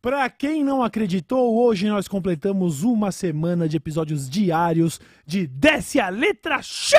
Pra 0.00 0.28
quem 0.28 0.64
não 0.64 0.82
acreditou, 0.82 1.56
hoje 1.56 1.88
nós 1.88 2.08
completamos 2.08 2.82
uma 2.82 3.12
semana 3.12 3.68
de 3.68 3.76
episódios 3.76 4.28
diários 4.28 5.00
de 5.24 5.46
Desce 5.46 6.00
a 6.00 6.08
Letra 6.08 6.60
Show! 6.60 6.98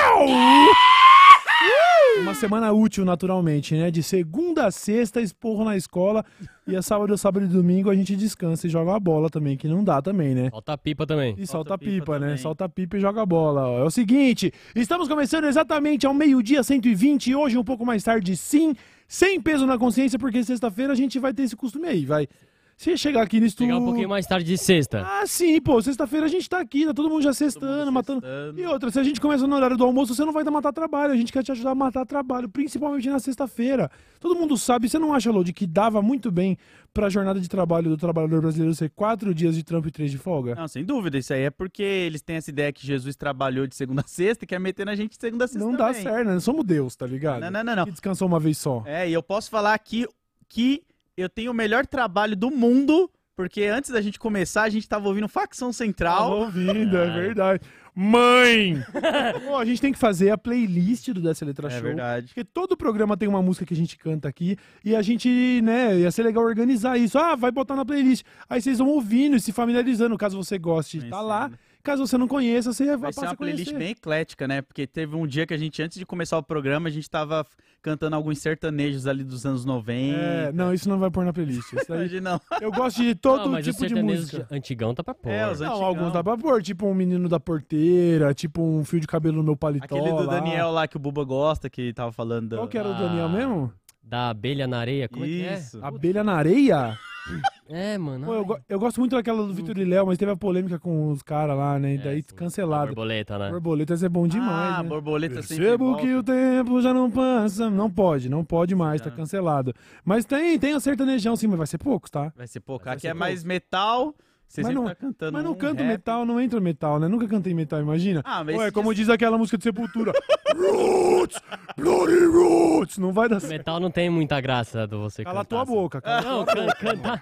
Uma 2.21 2.33
semana 2.33 2.71
útil, 2.71 3.03
naturalmente, 3.03 3.75
né? 3.75 3.89
De 3.91 4.01
segunda 4.03 4.65
a 4.67 4.71
sexta, 4.71 5.19
esporro 5.19 5.65
na 5.65 5.75
escola. 5.75 6.23
E 6.65 6.75
a 6.75 6.81
sábado, 6.81 7.17
sábado 7.17 7.45
e 7.45 7.49
domingo 7.49 7.89
a 7.89 7.95
gente 7.95 8.15
descansa 8.15 8.67
e 8.67 8.69
joga 8.69 8.95
a 8.95 8.99
bola 8.99 9.29
também, 9.29 9.57
que 9.57 9.67
não 9.67 9.83
dá 9.83 10.01
também, 10.01 10.33
né? 10.33 10.49
Solta 10.49 10.73
a 10.73 10.77
pipa 10.77 11.05
também. 11.05 11.35
E 11.37 11.45
solta, 11.45 11.69
Solta 11.69 11.73
a 11.73 11.77
pipa, 11.77 11.91
pipa 11.91 12.13
né? 12.13 12.19
também. 12.27 12.37
Solta 12.37 12.65
a 12.65 12.69
pipa 12.69 12.97
e 12.97 12.99
joga 13.01 13.21
a 13.21 13.25
bola. 13.25 13.67
ó. 13.67 13.79
É 13.79 13.83
o 13.83 13.89
seguinte, 13.91 14.51
estamos 14.75 15.07
começando 15.09 15.45
exatamente 15.45 16.05
ao 16.05 16.13
meio-dia 16.13 16.63
120 16.63 17.27
e 17.27 17.35
hoje 17.35 17.57
um 17.57 17.63
pouco 17.63 17.85
mais 17.85 18.03
tarde, 18.03 18.37
sim, 18.37 18.73
sem 19.07 19.41
peso 19.41 19.65
na 19.65 19.77
consciência, 19.77 20.17
porque 20.17 20.41
sexta-feira 20.43 20.93
a 20.93 20.95
gente 20.95 21.19
vai 21.19 21.33
ter 21.33 21.43
esse 21.43 21.55
costume 21.55 21.87
aí, 21.87 22.05
vai. 22.05 22.27
Se 22.75 22.97
chegar 22.97 23.21
aqui 23.21 23.39
no 23.39 23.45
estúdio... 23.45 23.73
Chegar 23.73 23.81
um 23.81 23.85
pouquinho 23.85 24.09
mais 24.09 24.25
tarde 24.25 24.45
de 24.45 24.57
sexta. 24.57 25.05
Ah, 25.05 25.25
sim, 25.25 25.61
pô, 25.61 25.81
sexta-feira 25.81 26.25
a 26.25 26.29
gente 26.29 26.49
tá 26.49 26.59
aqui, 26.59 26.85
tá 26.85 26.93
todo 26.93 27.09
mundo 27.09 27.21
já 27.21 27.33
sextando, 27.33 27.91
matando... 27.91 28.21
sextando. 28.21 28.59
E 28.59 28.65
outra, 28.65 28.91
se 28.91 28.99
a 28.99 29.03
gente 29.03 29.21
começa 29.21 29.47
no 29.47 29.55
horário 29.55 29.77
do 29.77 29.83
almoço, 29.83 30.13
você 30.13 30.25
não 30.25 30.33
vai 30.33 30.43
dar 30.43 30.51
matar 30.51 30.73
trabalho, 30.73 31.13
a 31.13 31.15
gente 31.15 31.31
quer 31.31 31.43
te 31.43 31.51
ajudar 31.51 31.71
a 31.71 31.75
matar 31.75 32.05
trabalho, 32.05 32.49
principalmente 32.49 33.09
na 33.09 33.19
sexta-feira. 33.19 33.89
Todo 34.19 34.35
mundo 34.35 34.57
sabe, 34.57 34.89
você 34.89 34.97
não 34.99 35.13
acha, 35.13 35.31
Lodi, 35.31 35.53
que 35.53 35.67
dava 35.67 36.01
muito 36.01 36.31
bem 36.31 36.57
pra 36.93 37.09
jornada 37.09 37.39
de 37.39 37.47
trabalho 37.47 37.89
do 37.89 37.97
trabalhador 37.97 38.41
brasileiro 38.41 38.73
ser 38.75 38.89
quatro 38.89 39.33
dias 39.33 39.55
de 39.55 39.63
trampo 39.63 39.87
e 39.87 39.91
três 39.91 40.11
de 40.11 40.17
folga? 40.17 40.55
Não, 40.55 40.67
sem 40.67 40.83
dúvida. 40.83 41.17
Isso 41.17 41.33
aí 41.33 41.43
é 41.43 41.49
porque 41.49 41.81
eles 41.83 42.21
têm 42.21 42.35
essa 42.35 42.49
ideia 42.49 42.71
que 42.71 42.85
Jesus 42.85 43.15
trabalhou 43.15 43.65
de 43.65 43.75
segunda 43.75 44.01
a 44.01 44.07
sexta 44.07 44.45
e 44.45 44.47
quer 44.47 44.59
meter 44.59 44.85
na 44.85 44.95
gente 44.95 45.11
de 45.11 45.17
segunda 45.19 45.45
a 45.45 45.47
sexta 45.47 45.65
Não 45.65 45.75
dá 45.75 45.87
também. 45.87 46.03
certo, 46.03 46.27
né? 46.27 46.39
Somos 46.39 46.65
Deus, 46.65 46.95
tá 46.95 47.05
ligado? 47.05 47.41
Não, 47.41 47.51
não, 47.51 47.63
não, 47.63 47.75
não. 47.77 47.85
Que 47.85 47.91
descansou 47.91 48.27
uma 48.27 48.39
vez 48.39 48.57
só. 48.57 48.83
É, 48.85 49.09
e 49.09 49.13
eu 49.13 49.23
posso 49.23 49.49
falar 49.49 49.73
aqui 49.73 50.07
que 50.47 50.83
eu 51.17 51.29
tenho 51.29 51.51
o 51.51 51.53
melhor 51.55 51.85
trabalho 51.85 52.35
do 52.35 52.49
mundo, 52.51 53.09
porque 53.35 53.63
antes 53.63 53.89
da 53.91 54.01
gente 54.01 54.19
começar, 54.19 54.63
a 54.63 54.69
gente 54.69 54.87
tava 54.87 55.07
ouvindo 55.07 55.27
Facção 55.27 55.67
Tava 55.67 55.73
Central. 55.73 56.31
ouvindo, 56.39 56.97
é 56.97 57.07
Ah. 57.07 57.13
verdade. 57.13 57.61
Mãe! 57.95 58.83
Pô, 59.45 59.55
a 59.57 59.65
gente 59.65 59.79
tem 59.79 59.93
que 59.93 59.99
fazer 59.99 60.31
a 60.31 60.37
playlist 60.37 61.09
do 61.09 61.21
Dessa 61.21 61.45
Letra 61.45 61.67
É 61.67 61.71
Show. 61.71 61.81
verdade. 61.83 62.27
Porque 62.27 62.43
todo 62.43 62.75
programa 62.75 63.15
tem 63.15 63.29
uma 63.29 63.41
música 63.41 63.65
que 63.67 63.73
a 63.73 63.77
gente 63.77 63.97
canta 63.97 64.27
aqui 64.27 64.57
e 64.83 64.95
a 64.95 65.01
gente, 65.03 65.61
né, 65.63 65.95
ia 65.99 66.11
ser 66.11 66.23
legal 66.23 66.43
organizar 66.43 66.97
isso. 66.97 67.17
Ah, 67.19 67.35
vai 67.35 67.51
botar 67.51 67.75
na 67.75 67.85
playlist. 67.85 68.25
Aí 68.49 68.59
vocês 68.61 68.79
vão 68.79 68.87
ouvindo 68.89 69.35
e 69.35 69.39
se 69.39 69.51
familiarizando, 69.51 70.17
caso 70.17 70.35
você 70.35 70.57
goste, 70.57 70.97
tá 70.97 71.01
Conhecendo. 71.03 71.27
lá. 71.27 71.51
Caso 71.83 72.07
você 72.07 72.17
não 72.17 72.29
conheça, 72.29 72.71
você 72.71 72.85
vai 72.85 72.97
Vai 72.97 73.11
ser 73.13 73.19
passar 73.19 73.31
uma 73.31 73.37
playlist 73.37 73.73
bem 73.73 73.89
eclética, 73.91 74.47
né? 74.47 74.61
Porque 74.61 74.87
teve 74.87 75.17
um 75.17 75.27
dia 75.27 75.45
que 75.45 75.53
a 75.53 75.57
gente, 75.57 75.81
antes 75.81 75.97
de 75.99 76.05
começar 76.05 76.37
o 76.37 76.43
programa, 76.43 76.87
a 76.87 76.91
gente 76.91 77.09
tava 77.09 77.45
cantando 77.81 78.15
alguns 78.15 78.39
sertanejos 78.39 79.05
ali 79.05 79.21
dos 79.21 79.45
anos 79.45 79.65
90. 79.65 80.17
É, 80.17 80.51
não, 80.53 80.73
isso 80.73 80.87
não 80.87 80.97
vai 80.97 81.11
pôr 81.11 81.25
na 81.25 81.33
playlist. 81.33 81.73
Isso 81.73 81.91
aí, 81.93 82.21
não. 82.21 82.39
eu 82.61 82.71
gosto 82.71 83.03
de 83.03 83.13
todo 83.13 83.49
não, 83.49 83.61
tipo 83.61 83.85
de 83.85 83.95
música. 84.01 84.47
antigão 84.49 84.93
tá 84.95 85.03
pra 85.03 85.13
pôr. 85.13 85.29
É, 85.29 85.51
os 85.51 85.59
Não, 85.59 85.83
alguns 85.83 86.13
dá 86.13 86.23
pra 86.23 86.37
pôr, 86.37 86.63
tipo 86.63 86.87
um 86.87 86.93
menino 86.93 87.27
da 87.27 87.37
porteira, 87.41 88.33
tipo 88.33 88.61
um 88.63 88.85
fio 88.85 89.01
de 89.01 89.07
cabelo 89.07 89.35
no 89.35 89.43
meu 89.43 89.57
paletó 89.57 89.83
Aquele 89.97 90.09
do 90.09 90.23
lá. 90.23 90.35
Daniel 90.39 90.71
lá 90.71 90.87
que 90.87 90.95
o 90.95 90.99
Buba 90.99 91.25
gosta, 91.25 91.69
que 91.69 91.91
tava 91.91 92.13
falando. 92.13 92.47
da- 92.51 92.57
Qual 92.57 92.67
que 92.69 92.77
era 92.77 92.87
o 92.87 92.93
Ah. 92.93 92.97
Daniel 92.99 93.27
mesmo? 93.27 93.73
Da 94.01 94.29
abelha 94.29 94.67
na 94.67 94.79
areia, 94.79 95.09
como 95.09 95.25
Isso. 95.25 95.77
é 95.77 95.79
que 95.81 95.85
é? 95.85 95.87
Abelha 95.89 96.23
na 96.23 96.33
areia? 96.33 96.97
É, 97.73 97.97
mano. 97.97 98.27
Pô, 98.27 98.33
eu, 98.35 98.59
eu 98.69 98.79
gosto 98.79 98.99
muito 98.99 99.15
daquela 99.15 99.41
do 99.47 99.51
Vitor 99.51 99.75
e 99.79 99.83
Léo, 99.83 100.05
mas 100.05 100.17
teve 100.19 100.31
a 100.31 100.35
polêmica 100.35 100.77
com 100.77 101.09
os 101.09 101.23
caras 101.23 101.57
lá, 101.57 101.79
né? 101.79 101.95
E 101.95 101.97
daí 101.97 102.21
sim. 102.21 102.35
cancelado. 102.35 102.87
Borboleta, 102.87 103.39
né? 103.39 103.49
Borboletas 103.49 104.03
é 104.03 104.09
bom 104.09 104.27
demais, 104.27 104.75
ah, 104.77 104.83
né? 104.83 104.89
borboleta 104.89 105.41
sempre 105.41 105.65
Percebo 105.65 105.85
volta. 105.85 106.01
que 106.03 106.13
o 106.13 106.21
tempo 106.21 106.81
já 106.81 106.93
não 106.93 107.09
passa. 107.09 107.71
Não 107.71 107.89
pode, 107.89 108.29
não 108.29 108.45
pode 108.45 108.75
mais, 108.75 109.01
tá 109.01 109.09
Não. 109.09 109.17
cancelado. 109.17 109.73
Mas 110.05 110.23
tem, 110.23 110.59
tem 110.59 110.75
o 110.75 110.79
sertanejão 110.79 111.35
sim, 111.35 111.47
mas 111.47 111.57
vai 111.57 111.67
ser 111.67 111.79
poucos, 111.79 112.11
tá? 112.11 112.31
Vai 112.35 112.45
ser 112.45 112.59
pouco. 112.59 112.85
Vai 112.85 112.93
Aqui 112.93 113.01
ser 113.01 113.07
é 113.07 113.13
mais 113.15 113.43
metal. 113.43 114.13
Você 114.53 114.61
Mas 114.61 114.67
sempre 114.67 114.81
não- 114.83 114.87
tá 114.87 114.93
cantando 114.93 115.33
Mas 115.33 115.43
não 115.43 115.51
um 115.53 115.55
canto 115.55 115.79
rap. 115.79 115.87
metal, 115.87 116.25
não 116.27 116.39
entra 116.39 116.61
metal, 116.61 116.99
né? 116.99 117.07
Nunca 117.07 117.27
cantei 117.27 117.55
metal, 117.55 117.79
imagina. 117.81 118.21
Ah, 118.23 118.43
mas 118.43 118.55
Ué, 118.55 118.69
como 118.69 118.93
dia- 118.93 119.03
diz 119.03 119.09
aquela 119.11 119.35
música 119.35 119.57
de 119.57 119.63
Sepultura. 119.63 120.11
Roots! 120.55 121.41
Bloody 121.75 122.23
Roots! 122.27 122.99
Não 122.99 123.11
vai 123.11 123.27
dar 123.27 123.39
certo. 123.39 123.51
Metal 123.51 123.79
não 123.79 123.89
tem 123.89 124.11
muita 124.11 124.39
graça 124.39 124.85
do 124.85 125.01
você 125.01 125.23
Cala 125.23 125.39
cantar. 125.39 125.49
tua 125.49 125.63
assim. 125.63 125.71
boca, 125.73 125.99
cala. 126.01 126.21
Não, 126.21 126.45
can, 126.45 126.67
cantar, 126.79 127.19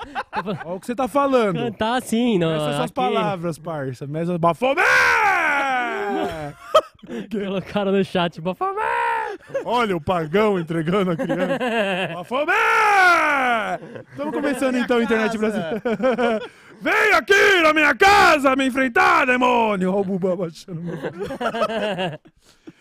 Olha 0.65 0.75
o 0.75 0.79
que 0.81 0.85
você 0.87 0.93
tá 0.93 1.07
falando. 1.07 1.55
cantar 1.55 2.01
sim, 2.01 2.37
não. 2.37 2.51
Essas 2.53 2.75
são 2.75 2.83
as 2.83 2.91
palavras, 2.91 3.57
parça. 3.57 4.05
Mas 4.05 4.29
Bafomé! 4.37 4.83
Colocaram 7.31 7.93
no 7.93 8.03
chat, 8.03 8.41
Bafomé! 8.41 8.81
Olha 9.63 9.95
o 9.95 10.01
pagão 10.01 10.59
entregando 10.59 11.11
a 11.11 11.15
criança. 11.15 12.11
Bafomé! 12.13 12.53
Estamos 14.11 14.33
começando 14.33 14.75
então 14.77 14.97
a 14.97 15.03
internet 15.03 15.37
brasileira. 15.37 15.81
Vem 16.81 17.13
aqui 17.13 17.61
na 17.61 17.73
minha 17.73 17.93
casa 17.93 18.55
me 18.55 18.65
enfrentar, 18.65 19.25
demônio! 19.25 19.91
Olha 19.91 20.01
o 20.01 20.03
Buba 20.03 20.35
baixando. 20.35 20.81
microfone. 20.81 22.19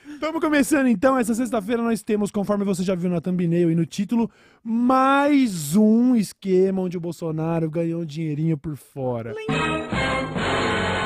Estamos 0.09 0.41
começando 0.41 0.87
então. 0.87 1.19
Essa 1.19 1.35
sexta-feira 1.35 1.83
nós 1.83 2.03
temos, 2.03 2.31
conforme 2.31 2.65
você 2.65 2.83
já 2.83 2.95
viu 2.95 3.11
na 3.11 3.21
thumbnail 3.21 3.71
e 3.71 3.75
no 3.75 3.85
título, 3.85 4.31
mais 4.65 5.77
um 5.77 6.17
esquema 6.17 6.81
onde 6.81 6.97
o 6.97 7.01
Bolsonaro 7.01 7.69
ganhou 7.71 8.01
um 8.01 8.05
dinheirinho 8.07 8.57
por 8.57 8.75
fora. 8.77 9.35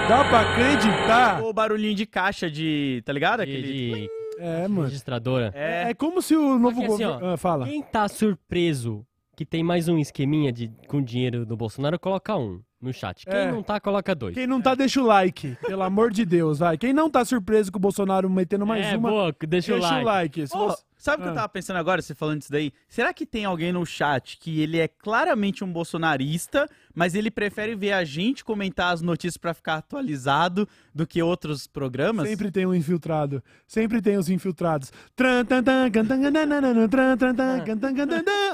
Dá 0.09 0.22
pra 0.25 0.41
acreditar? 0.43 1.43
O 1.43 1.53
barulhinho 1.53 1.94
de 1.97 2.06
caixa 2.06 2.49
de. 2.50 3.03
Tá 3.04 3.12
ligado? 3.12 3.44
De, 3.44 3.50
Aquele. 3.50 3.93
de 4.04 4.09
É, 4.38 4.69
mano. 4.69 4.83
registradora. 4.83 5.50
É. 5.54 5.91
É 5.91 5.94
como 5.94 6.21
se 6.22 6.37
o 6.37 6.59
novo 6.59 6.78
assim, 6.78 6.87
governo. 6.87 7.19
ó, 7.22 7.33
Ah, 7.34 7.37
fala. 7.37 7.65
Quem 7.66 7.83
tá 7.83 8.06
surpreso 8.06 9.04
que 9.37 9.45
tem 9.45 9.62
mais 9.62 9.89
um 9.89 9.99
esqueminha 9.99 10.53
de, 10.53 10.71
com 10.89 11.03
dinheiro 11.03 11.45
do 11.45 11.56
Bolsonaro, 11.56 11.99
coloca 11.99 12.37
um 12.37 12.61
no 12.81 12.93
chat. 12.93 13.25
Quem 13.25 13.34
É. 13.34 13.50
não 13.50 13.62
tá, 13.62 13.81
coloca 13.81 14.15
dois. 14.15 14.34
Quem 14.34 14.47
não 14.47 14.61
tá, 14.61 14.75
deixa 14.75 15.00
o 15.00 15.06
like. 15.06 15.56
Pelo 15.67 15.83
amor 15.83 16.11
de 16.11 16.25
Deus, 16.25 16.59
vai. 16.59 16.77
Quem 16.77 16.93
não 16.93 17.09
tá 17.11 17.25
surpreso 17.25 17.72
com 17.72 17.78
o 17.78 17.81
Bolsonaro 17.81 18.28
metendo 18.28 18.67
mais 18.67 18.84
é, 18.87 18.97
uma, 18.97 19.09
boa, 19.11 19.37
deixa, 19.49 19.72
deixa 19.72 19.99
o 20.00 20.05
like. 20.05 20.47
Se 20.47 20.56
Ô, 20.56 20.67
você- 20.69 20.83
sabe 21.04 21.22
o 21.22 21.22
que 21.25 21.28
Ah. 21.28 21.32
eu 21.32 21.34
tava 21.34 21.48
pensando 21.48 21.76
agora, 21.76 22.00
você 22.03 22.15
falando 22.15 22.38
disso 22.38 22.50
daí? 22.50 22.72
Será 22.88 23.12
que 23.12 23.26
tem 23.26 23.44
alguém 23.44 23.72
no 23.72 23.84
chat 23.84 24.38
que 24.38 24.60
ele 24.60 24.78
é 24.78 24.88
claramente 24.88 25.62
um 25.62 25.72
bolsonarista, 25.72 26.69
mas 26.94 27.15
ele 27.15 27.31
prefere 27.31 27.75
ver 27.75 27.92
a 27.92 28.04
gente 28.04 28.44
comentar 28.44 28.92
as 28.94 29.03
notícias 29.03 29.37
pra 29.37 29.53
ficar 29.53 29.76
atualizado 29.76 30.66
do 30.94 31.06
que 31.06 31.22
outros 31.22 31.66
programas? 31.66 32.28
Sempre 32.28 32.50
tem 32.50 32.66
um 32.66 32.75
infiltrado. 32.75 33.42
Sempre 33.66 34.00
tem 34.00 34.16
os 34.16 34.28
infiltrados. 34.31 34.91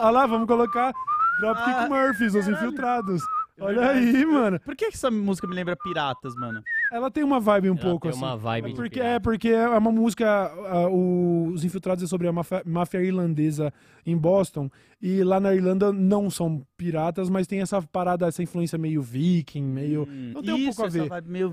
Olha 0.01 0.11
lá, 0.11 0.27
vamos 0.27 0.47
colocar 0.47 0.93
Dropkick 1.41 1.71
Ah, 1.71 1.89
Murphys, 1.89 2.35
os 2.35 2.47
infiltrados. 2.49 3.23
Olha 3.61 3.81
verdade. 3.93 4.17
aí, 4.17 4.27
mano. 4.27 4.61
Por 4.61 4.75
que 4.77 4.87
essa 4.87 5.11
música 5.11 5.47
me 5.47 5.55
lembra 5.55 5.77
Piratas, 5.77 6.35
mano? 6.35 6.63
Ela 6.93 7.11
tem 7.11 7.23
uma 7.25 7.39
vibe 7.41 7.71
um 7.71 7.75
Ela 7.75 7.81
pouco 7.83 8.03
tem 8.09 8.11
assim. 8.11 8.21
uma 8.25 8.37
vibe 8.37 8.65
É 8.67 8.69
de 8.71 8.75
porque, 8.75 8.91
pirata. 9.01 9.11
é 9.15 9.19
porque 9.19 9.49
é 9.49 9.69
uma 9.69 9.93
música. 9.93 10.27
ah, 10.29 10.89
o- 10.89 11.49
os 11.55 11.65
Infiltrados 11.65 12.03
é 12.03 12.07
sobre 12.07 12.27
a 12.29 12.33
máfia, 12.33 12.63
máfia 12.67 13.03
irlandesa 13.03 13.73
em 14.07 14.17
Boston. 14.17 14.71
E 15.03 15.25
lá 15.25 15.41
na 15.41 15.55
Irlanda 15.55 15.91
não 15.93 16.29
são 16.29 16.63
piratas, 16.77 17.31
mas 17.31 17.47
tem 17.47 17.61
essa 17.63 17.81
parada, 17.81 18.27
essa 18.27 18.43
influência 18.43 18.77
meio 18.77 19.01
viking, 19.01 19.63
meio. 19.63 20.03
Hum, 20.03 20.33
não 20.35 20.43
tem 20.43 20.53
um 20.53 20.67
pouco 20.67 20.85
a 20.85 20.89
ver. 20.89 21.09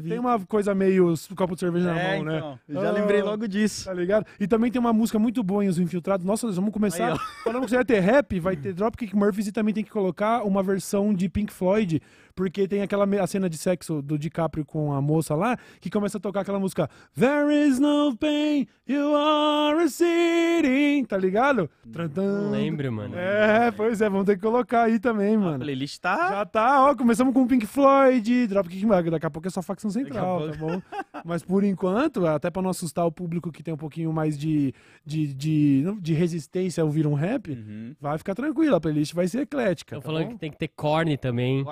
Tem 0.06 0.20
uma 0.20 0.38
coisa 0.46 0.76
meio 0.76 1.14
s- 1.14 1.34
copo 1.34 1.54
de 1.54 1.62
cerveja 1.62 1.94
na 1.94 1.98
É, 2.00 2.16
mão, 2.18 2.26
né? 2.26 2.38
então, 2.38 2.60
eu 2.68 2.82
já 2.82 2.90
Ah, 2.90 2.92
lembrei 2.92 3.22
logo 3.22 3.48
disso. 3.48 3.86
Tá 3.86 3.94
ligado? 3.94 4.26
E 4.38 4.46
também 4.48 4.70
tem 4.70 4.80
uma 4.82 4.92
música 4.92 5.18
muito 5.18 5.42
boa 5.44 5.64
em 5.64 5.70
Os 5.70 5.80
Infiltrados. 5.80 6.26
Nossa, 6.26 6.46
nós 6.48 6.58
vamos 6.58 6.74
começar. 6.74 7.08
Aí, 7.08 7.14
ó. 7.14 7.18
Falando 7.46 7.64
que 7.64 7.70
você 7.70 7.76
vai 7.78 7.86
ter 7.86 8.00
rap, 8.02 8.38
vai 8.40 8.58
ter 8.58 8.74
Dropkick 8.76 9.16
Murphys 9.16 9.48
e 9.48 9.52
também 9.54 9.74
tem 9.74 9.84
que 9.84 9.92
colocar 9.92 10.44
uma 10.44 10.62
versão 10.62 11.14
de 11.14 11.30
Pink 11.30 11.54
Floyd, 11.54 11.97
que 12.00 12.06
porque 12.38 12.68
tem 12.68 12.84
aquela 12.84 13.08
a 13.20 13.26
cena 13.28 13.50
de 13.50 13.58
sexo 13.58 14.00
do 14.00 14.16
DiCaprio 14.18 14.64
com 14.64 14.94
a 14.94 15.02
moça 15.02 15.34
lá, 15.34 15.58
que 15.82 15.90
começa 15.90 16.20
a 16.20 16.22
tocar 16.22 16.42
aquela 16.42 16.60
música 16.60 16.88
There 17.20 17.52
is 17.52 17.80
no 17.80 18.16
pain, 18.16 18.68
you 18.88 19.16
are 19.16 19.76
receding, 19.80 21.04
tá 21.06 21.18
ligado? 21.18 21.68
Não 22.16 22.52
lembro, 22.52 22.92
mano. 22.92 23.16
É, 23.18 23.72
pois 23.72 24.00
é, 24.02 24.08
vamos 24.10 24.28
ter 24.28 24.36
que 24.36 24.42
colocar 24.44 24.84
aí 24.84 25.00
também, 25.00 25.36
A 25.36 25.40
mano. 25.40 25.60
playlist 25.64 26.00
tá. 26.00 26.30
Já 26.30 26.46
tá, 26.46 26.86
ó, 26.86 26.96
começamos 26.96 27.34
com 27.34 27.48
Pink 27.48 27.66
Floyd, 27.66 28.46
Dropkick 28.48 28.86
Murphys, 28.86 29.12
daqui 29.12 29.26
a 29.26 29.30
pouco 29.32 29.48
é 29.48 29.52
só 29.52 29.64
facção 29.64 29.90
central, 29.90 30.52
tá 30.52 30.58
bom? 30.58 30.80
Mas 31.26 31.42
por 31.42 31.64
enquanto, 31.64 32.28
até 32.28 32.52
pra 32.52 32.62
não 32.62 32.70
assustar 32.70 33.04
o 33.08 33.12
público 33.12 33.52
que 33.52 33.64
tem 33.64 33.74
um 33.74 33.78
pouquinho 33.78 34.14
mais 34.14 34.38
de, 34.38 34.74
de, 35.04 35.34
de, 35.34 35.84
de 36.00 36.14
resistência 36.14 36.84
a 36.84 36.86
ouvir 36.86 37.08
um 37.08 37.16
rap, 37.16 37.48
Uhum. 37.48 37.96
vai 38.00 38.16
ficar 38.20 38.36
tranquilo, 38.36 38.76
a 38.76 38.80
playlist 38.80 39.14
vai 39.16 39.28
ser 39.28 39.40
eclética. 39.42 39.96
Estão 39.96 40.02
tá 40.02 40.06
falando 40.06 40.28
bom? 40.28 40.34
que 40.34 40.40
tem 40.40 40.52
que 40.52 40.58
ter 40.58 40.68
corne 40.68 41.18
também. 41.18 41.66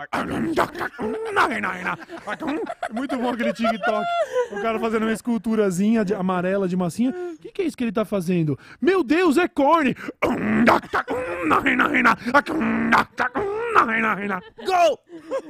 Muito 2.92 3.18
bom 3.18 3.30
aquele 3.30 3.54
TikTok. 3.54 4.06
O 4.52 4.62
cara 4.62 4.80
fazendo 4.80 5.04
uma 5.04 5.12
esculturazinha 5.12 6.04
de- 6.06 6.14
amarela 6.14 6.68
de 6.68 6.76
massinha. 6.78 7.12
O 7.12 7.38
que, 7.40 7.52
que 7.52 7.62
é 7.62 7.66
isso 7.66 7.76
que 7.78 7.84
ele 7.84 7.92
tá 7.92 8.06
fazendo? 8.06 8.58
Meu 8.82 9.04
Deus, 9.04 9.38
é 9.38 9.48
corne! 9.48 9.96
Go! 14.66 15.00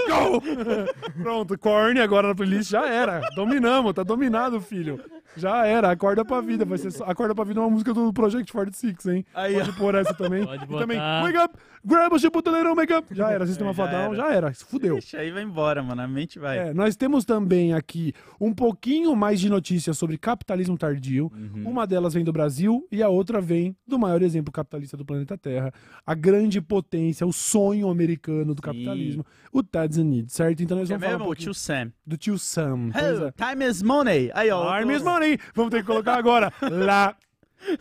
Go! 0.07 0.41
Pronto, 1.21 1.57
corne 1.57 1.99
agora 1.99 2.29
na 2.29 2.35
playlist 2.35 2.69
já 2.71 2.87
era. 2.87 3.21
Dominamos, 3.35 3.93
tá 3.93 4.03
dominado, 4.03 4.59
filho. 4.59 4.99
Já 5.37 5.65
era, 5.65 5.91
acorda 5.91 6.23
pra 6.23 6.41
vida. 6.41 6.65
Vai 6.65 6.77
ser 6.77 6.91
só- 6.91 7.03
acorda 7.05 7.35
pra 7.35 7.43
vida 7.43 7.59
é 7.59 7.63
uma 7.63 7.69
música 7.69 7.93
do 7.93 8.11
Project 8.13 8.51
46, 8.51 9.05
hein? 9.07 9.25
Aí, 9.33 9.53
Pode 9.55 9.73
pôr 9.73 9.95
essa 9.95 10.13
também. 10.13 10.45
Pode 10.45 10.63
E 10.63 10.67
também, 10.67 10.97
botar. 10.97 11.23
wake 11.23 11.37
up, 11.37 11.57
grab 11.83 12.15
a 12.15 12.19
chip, 12.19 12.35
little 12.37 12.75
make 12.75 12.93
up. 12.93 13.07
Já 13.13 13.31
era, 13.31 13.45
sistema 13.45 13.73
já 13.73 13.83
fadão, 13.85 14.05
era. 14.13 14.15
já 14.15 14.31
era. 14.33 14.53
Se 14.53 14.63
fudeu. 14.65 14.93
Deixa 14.93 15.17
aí, 15.19 15.31
vai 15.31 15.43
embora, 15.43 15.83
mano. 15.83 16.01
A 16.01 16.07
mente 16.07 16.39
vai. 16.39 16.57
É, 16.69 16.73
nós 16.73 16.95
temos 16.95 17.25
também 17.25 17.73
aqui 17.73 18.13
um 18.39 18.53
pouquinho 18.53 19.13
mais 19.15 19.39
de 19.39 19.49
notícias 19.49 19.97
sobre 19.97 20.17
capitalismo 20.17 20.77
tardio. 20.77 21.31
Uhum. 21.35 21.69
Uma 21.69 21.85
delas 21.85 22.13
vem 22.13 22.23
do 22.23 22.31
Brasil 22.31 22.87
e 22.91 23.03
a 23.03 23.09
outra 23.09 23.41
vem 23.41 23.75
do 23.85 23.99
maior 23.99 24.21
exemplo 24.21 24.53
capitalista 24.53 24.95
do 24.95 25.05
planeta 25.05 25.37
Terra, 25.37 25.73
a 26.05 26.13
grande 26.15 26.61
potência, 26.61 27.27
o 27.27 27.33
sonho 27.33 27.89
americano 27.89 28.14
do 28.17 28.53
Sim. 28.53 28.61
capitalismo, 28.61 29.25
o 29.51 29.59
Estados 29.61 29.97
Unidos, 29.97 30.33
certo? 30.33 30.61
Então 30.63 30.77
nós 30.77 30.89
é 30.89 30.93
vamos 30.93 31.03
falar 31.05 31.15
um 31.15 31.19
mesmo? 31.19 31.23
O 31.23 31.27
pouquinho 31.27 31.45
tio 31.45 31.53
Sam. 31.53 31.91
do 32.05 32.17
tio 32.17 32.37
Sam. 32.39 32.89
É. 32.93 33.53
time 33.53 33.65
is 33.65 33.81
money. 33.81 34.31
Aí, 34.33 34.49
ó. 34.51 34.79
Tô- 34.79 34.85
mesmo 34.87 35.09
money. 35.09 35.37
Vamos 35.53 35.71
ter 35.71 35.81
que 35.81 35.87
colocar 35.87 36.15
agora. 36.17 36.51
Lá, 36.61 37.15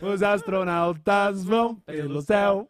os 0.01 0.23
astronautas 0.23 1.43
vão 1.43 1.75
pelo 1.75 2.21
céu. 2.21 2.67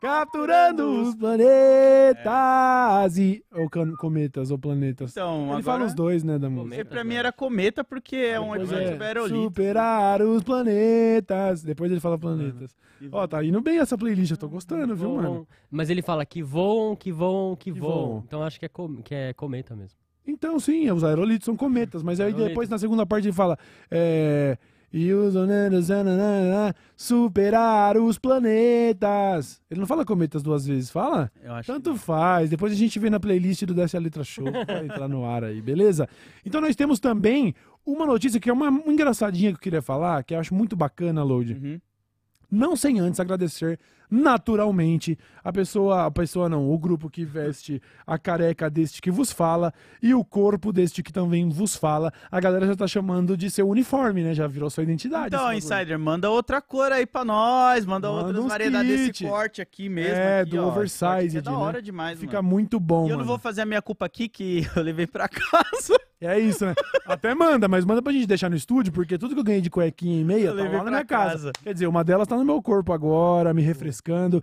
Capturando 0.00 1.02
os 1.02 1.14
planetas 1.14 3.18
e... 3.18 3.44
Ou 3.52 3.68
cometas, 3.96 4.50
ou 4.50 4.58
planetas. 4.58 5.10
Então, 5.12 5.42
Ele 5.42 5.48
agora... 5.50 5.62
fala 5.62 5.84
os 5.86 5.94
dois, 5.94 6.22
né, 6.22 6.38
da 6.38 6.48
música. 6.50 6.76
Porque 6.76 6.84
pra 6.88 7.04
mim 7.04 7.14
era 7.14 7.32
cometa 7.32 7.84
porque 7.84 8.16
é 8.16 8.40
um 8.40 8.54
evento 8.54 9.02
é, 9.02 9.06
aerolito. 9.06 9.42
superar 9.42 10.22
os 10.22 10.42
planetas. 10.42 11.62
Depois 11.62 11.90
ele 11.90 12.00
fala 12.00 12.18
planetas. 12.18 12.74
Ó, 13.12 13.26
tá 13.26 13.44
indo 13.44 13.60
bem 13.60 13.78
essa 13.78 13.96
playlist, 13.98 14.30
eu 14.30 14.36
tô 14.36 14.48
gostando, 14.48 14.96
viu, 14.96 15.08
Voam. 15.10 15.22
mano? 15.22 15.48
Mas 15.70 15.90
ele 15.90 16.02
fala 16.02 16.24
que 16.24 16.42
voam, 16.42 16.96
que 16.96 17.12
voam, 17.12 17.54
que, 17.56 17.72
Que 17.72 17.78
voam. 17.78 18.06
voam. 18.08 18.22
Então 18.26 18.42
acho 18.42 18.58
que 18.58 18.66
é, 18.66 18.68
com- 18.68 19.02
que 19.02 19.14
é 19.14 19.32
cometa 19.34 19.74
mesmo. 19.76 19.98
Então, 20.26 20.58
sim, 20.58 20.90
os 20.90 21.04
aerolitos 21.04 21.44
são 21.44 21.56
cometas, 21.56 22.02
mas 22.02 22.18
aí 22.18 22.26
Aerolitos. 22.26 22.48
depois 22.48 22.68
na 22.68 22.78
segunda 22.78 23.06
parte 23.06 23.26
ele 23.26 23.32
fala. 23.34 23.56
É. 23.90 24.56
E 24.98 25.12
os 25.12 25.34
superar 26.96 27.98
os 27.98 28.18
planetas. 28.18 29.60
Ele 29.70 29.80
não 29.80 29.86
fala 29.86 30.06
cometas 30.06 30.42
duas 30.42 30.66
vezes, 30.66 30.90
fala? 30.90 31.30
Eu 31.44 31.52
acho 31.52 31.70
Tanto 31.70 31.96
faz. 31.96 32.48
Depois 32.48 32.72
a 32.72 32.76
gente 32.76 32.98
vê 32.98 33.10
na 33.10 33.20
playlist 33.20 33.62
do 33.64 33.74
Desce 33.74 33.94
a 33.94 34.00
Letra 34.00 34.24
Show, 34.24 34.46
vai 34.66 34.86
entrar 34.86 35.06
no 35.06 35.26
ar 35.26 35.44
aí, 35.44 35.60
beleza? 35.60 36.08
Então 36.46 36.62
nós 36.62 36.74
temos 36.74 36.98
também 36.98 37.54
uma 37.84 38.06
notícia 38.06 38.40
que 38.40 38.48
é 38.48 38.52
uma, 38.52 38.70
uma 38.70 38.90
engraçadinha 38.90 39.50
que 39.50 39.56
eu 39.56 39.60
queria 39.60 39.82
falar, 39.82 40.24
que 40.24 40.34
eu 40.34 40.40
acho 40.40 40.54
muito 40.54 40.74
bacana, 40.74 41.22
Load. 41.22 41.52
Uhum. 41.52 41.78
Não 42.50 42.74
sem 42.74 42.98
antes 42.98 43.20
agradecer 43.20 43.78
naturalmente 44.10 45.18
a 45.44 45.52
pessoa, 45.52 46.06
a 46.06 46.10
pessoa 46.10 46.48
não, 46.48 46.70
o 46.70 46.78
grupo 46.78 47.08
que 47.08 47.24
veste 47.24 47.80
a 48.06 48.18
careca 48.18 48.68
deste 48.68 49.00
que 49.00 49.10
vos 49.10 49.30
fala 49.30 49.72
e 50.02 50.12
o 50.14 50.24
corpo 50.24 50.72
deste 50.72 51.02
que 51.02 51.12
também 51.12 51.48
vos 51.48 51.76
fala. 51.76 52.12
A 52.30 52.40
galera 52.40 52.66
já 52.66 52.74
tá 52.76 52.86
chamando 52.86 53.36
de 53.36 53.50
seu 53.50 53.68
uniforme, 53.68 54.22
né? 54.22 54.34
Já 54.34 54.46
virou 54.46 54.68
sua 54.70 54.82
identidade. 54.82 55.34
Então. 55.34 55.52
Insider, 55.52 55.98
manda 55.98 56.30
outra 56.30 56.60
cor 56.60 56.90
aí 56.92 57.06
pra 57.06 57.24
nós. 57.24 57.84
Manda, 57.86 58.10
Manda 58.10 58.26
outras 58.28 58.44
variedades 58.46 58.90
kit. 59.06 59.06
desse 59.12 59.24
corte 59.24 59.62
aqui 59.62 59.88
mesmo. 59.88 60.14
É, 60.14 60.40
aqui, 60.40 60.50
do 60.56 60.62
ó. 60.64 60.68
Oversized, 60.68 61.38
É 61.38 61.40
da 61.40 61.50
né? 61.52 61.56
hora 61.56 61.80
demais, 61.82 62.18
Fica 62.18 62.42
mano. 62.42 62.48
muito 62.48 62.80
bom, 62.80 63.02
E 63.06 63.10
eu 63.10 63.16
mano. 63.16 63.18
não 63.20 63.26
vou 63.26 63.38
fazer 63.38 63.62
a 63.62 63.66
minha 63.66 63.80
culpa 63.82 64.04
aqui, 64.06 64.28
que 64.28 64.66
eu 64.76 64.82
levei 64.82 65.06
pra 65.06 65.28
casa. 65.30 65.98
É 66.20 66.38
isso, 66.38 66.64
né? 66.64 66.74
Até 67.06 67.34
manda, 67.34 67.68
mas 67.68 67.84
manda 67.84 68.02
pra 68.02 68.12
gente 68.12 68.26
deixar 68.26 68.48
no 68.48 68.56
estúdio, 68.56 68.92
porque 68.92 69.18
tudo 69.18 69.34
que 69.34 69.40
eu 69.40 69.44
ganhei 69.44 69.60
de 69.60 69.70
cuequinha 69.70 70.20
e 70.20 70.24
meia 70.24 70.48
Eu 70.48 70.56
tá 70.56 70.62
lá 70.64 70.84
na 70.84 70.90
minha 70.90 71.04
casa. 71.04 71.32
casa. 71.32 71.52
Quer 71.62 71.72
dizer, 71.74 71.86
uma 71.86 72.02
delas 72.02 72.26
tá 72.26 72.36
no 72.36 72.44
meu 72.44 72.60
corpo 72.62 72.92
agora, 72.92 73.52
me 73.52 73.62
refrescando. 73.62 74.42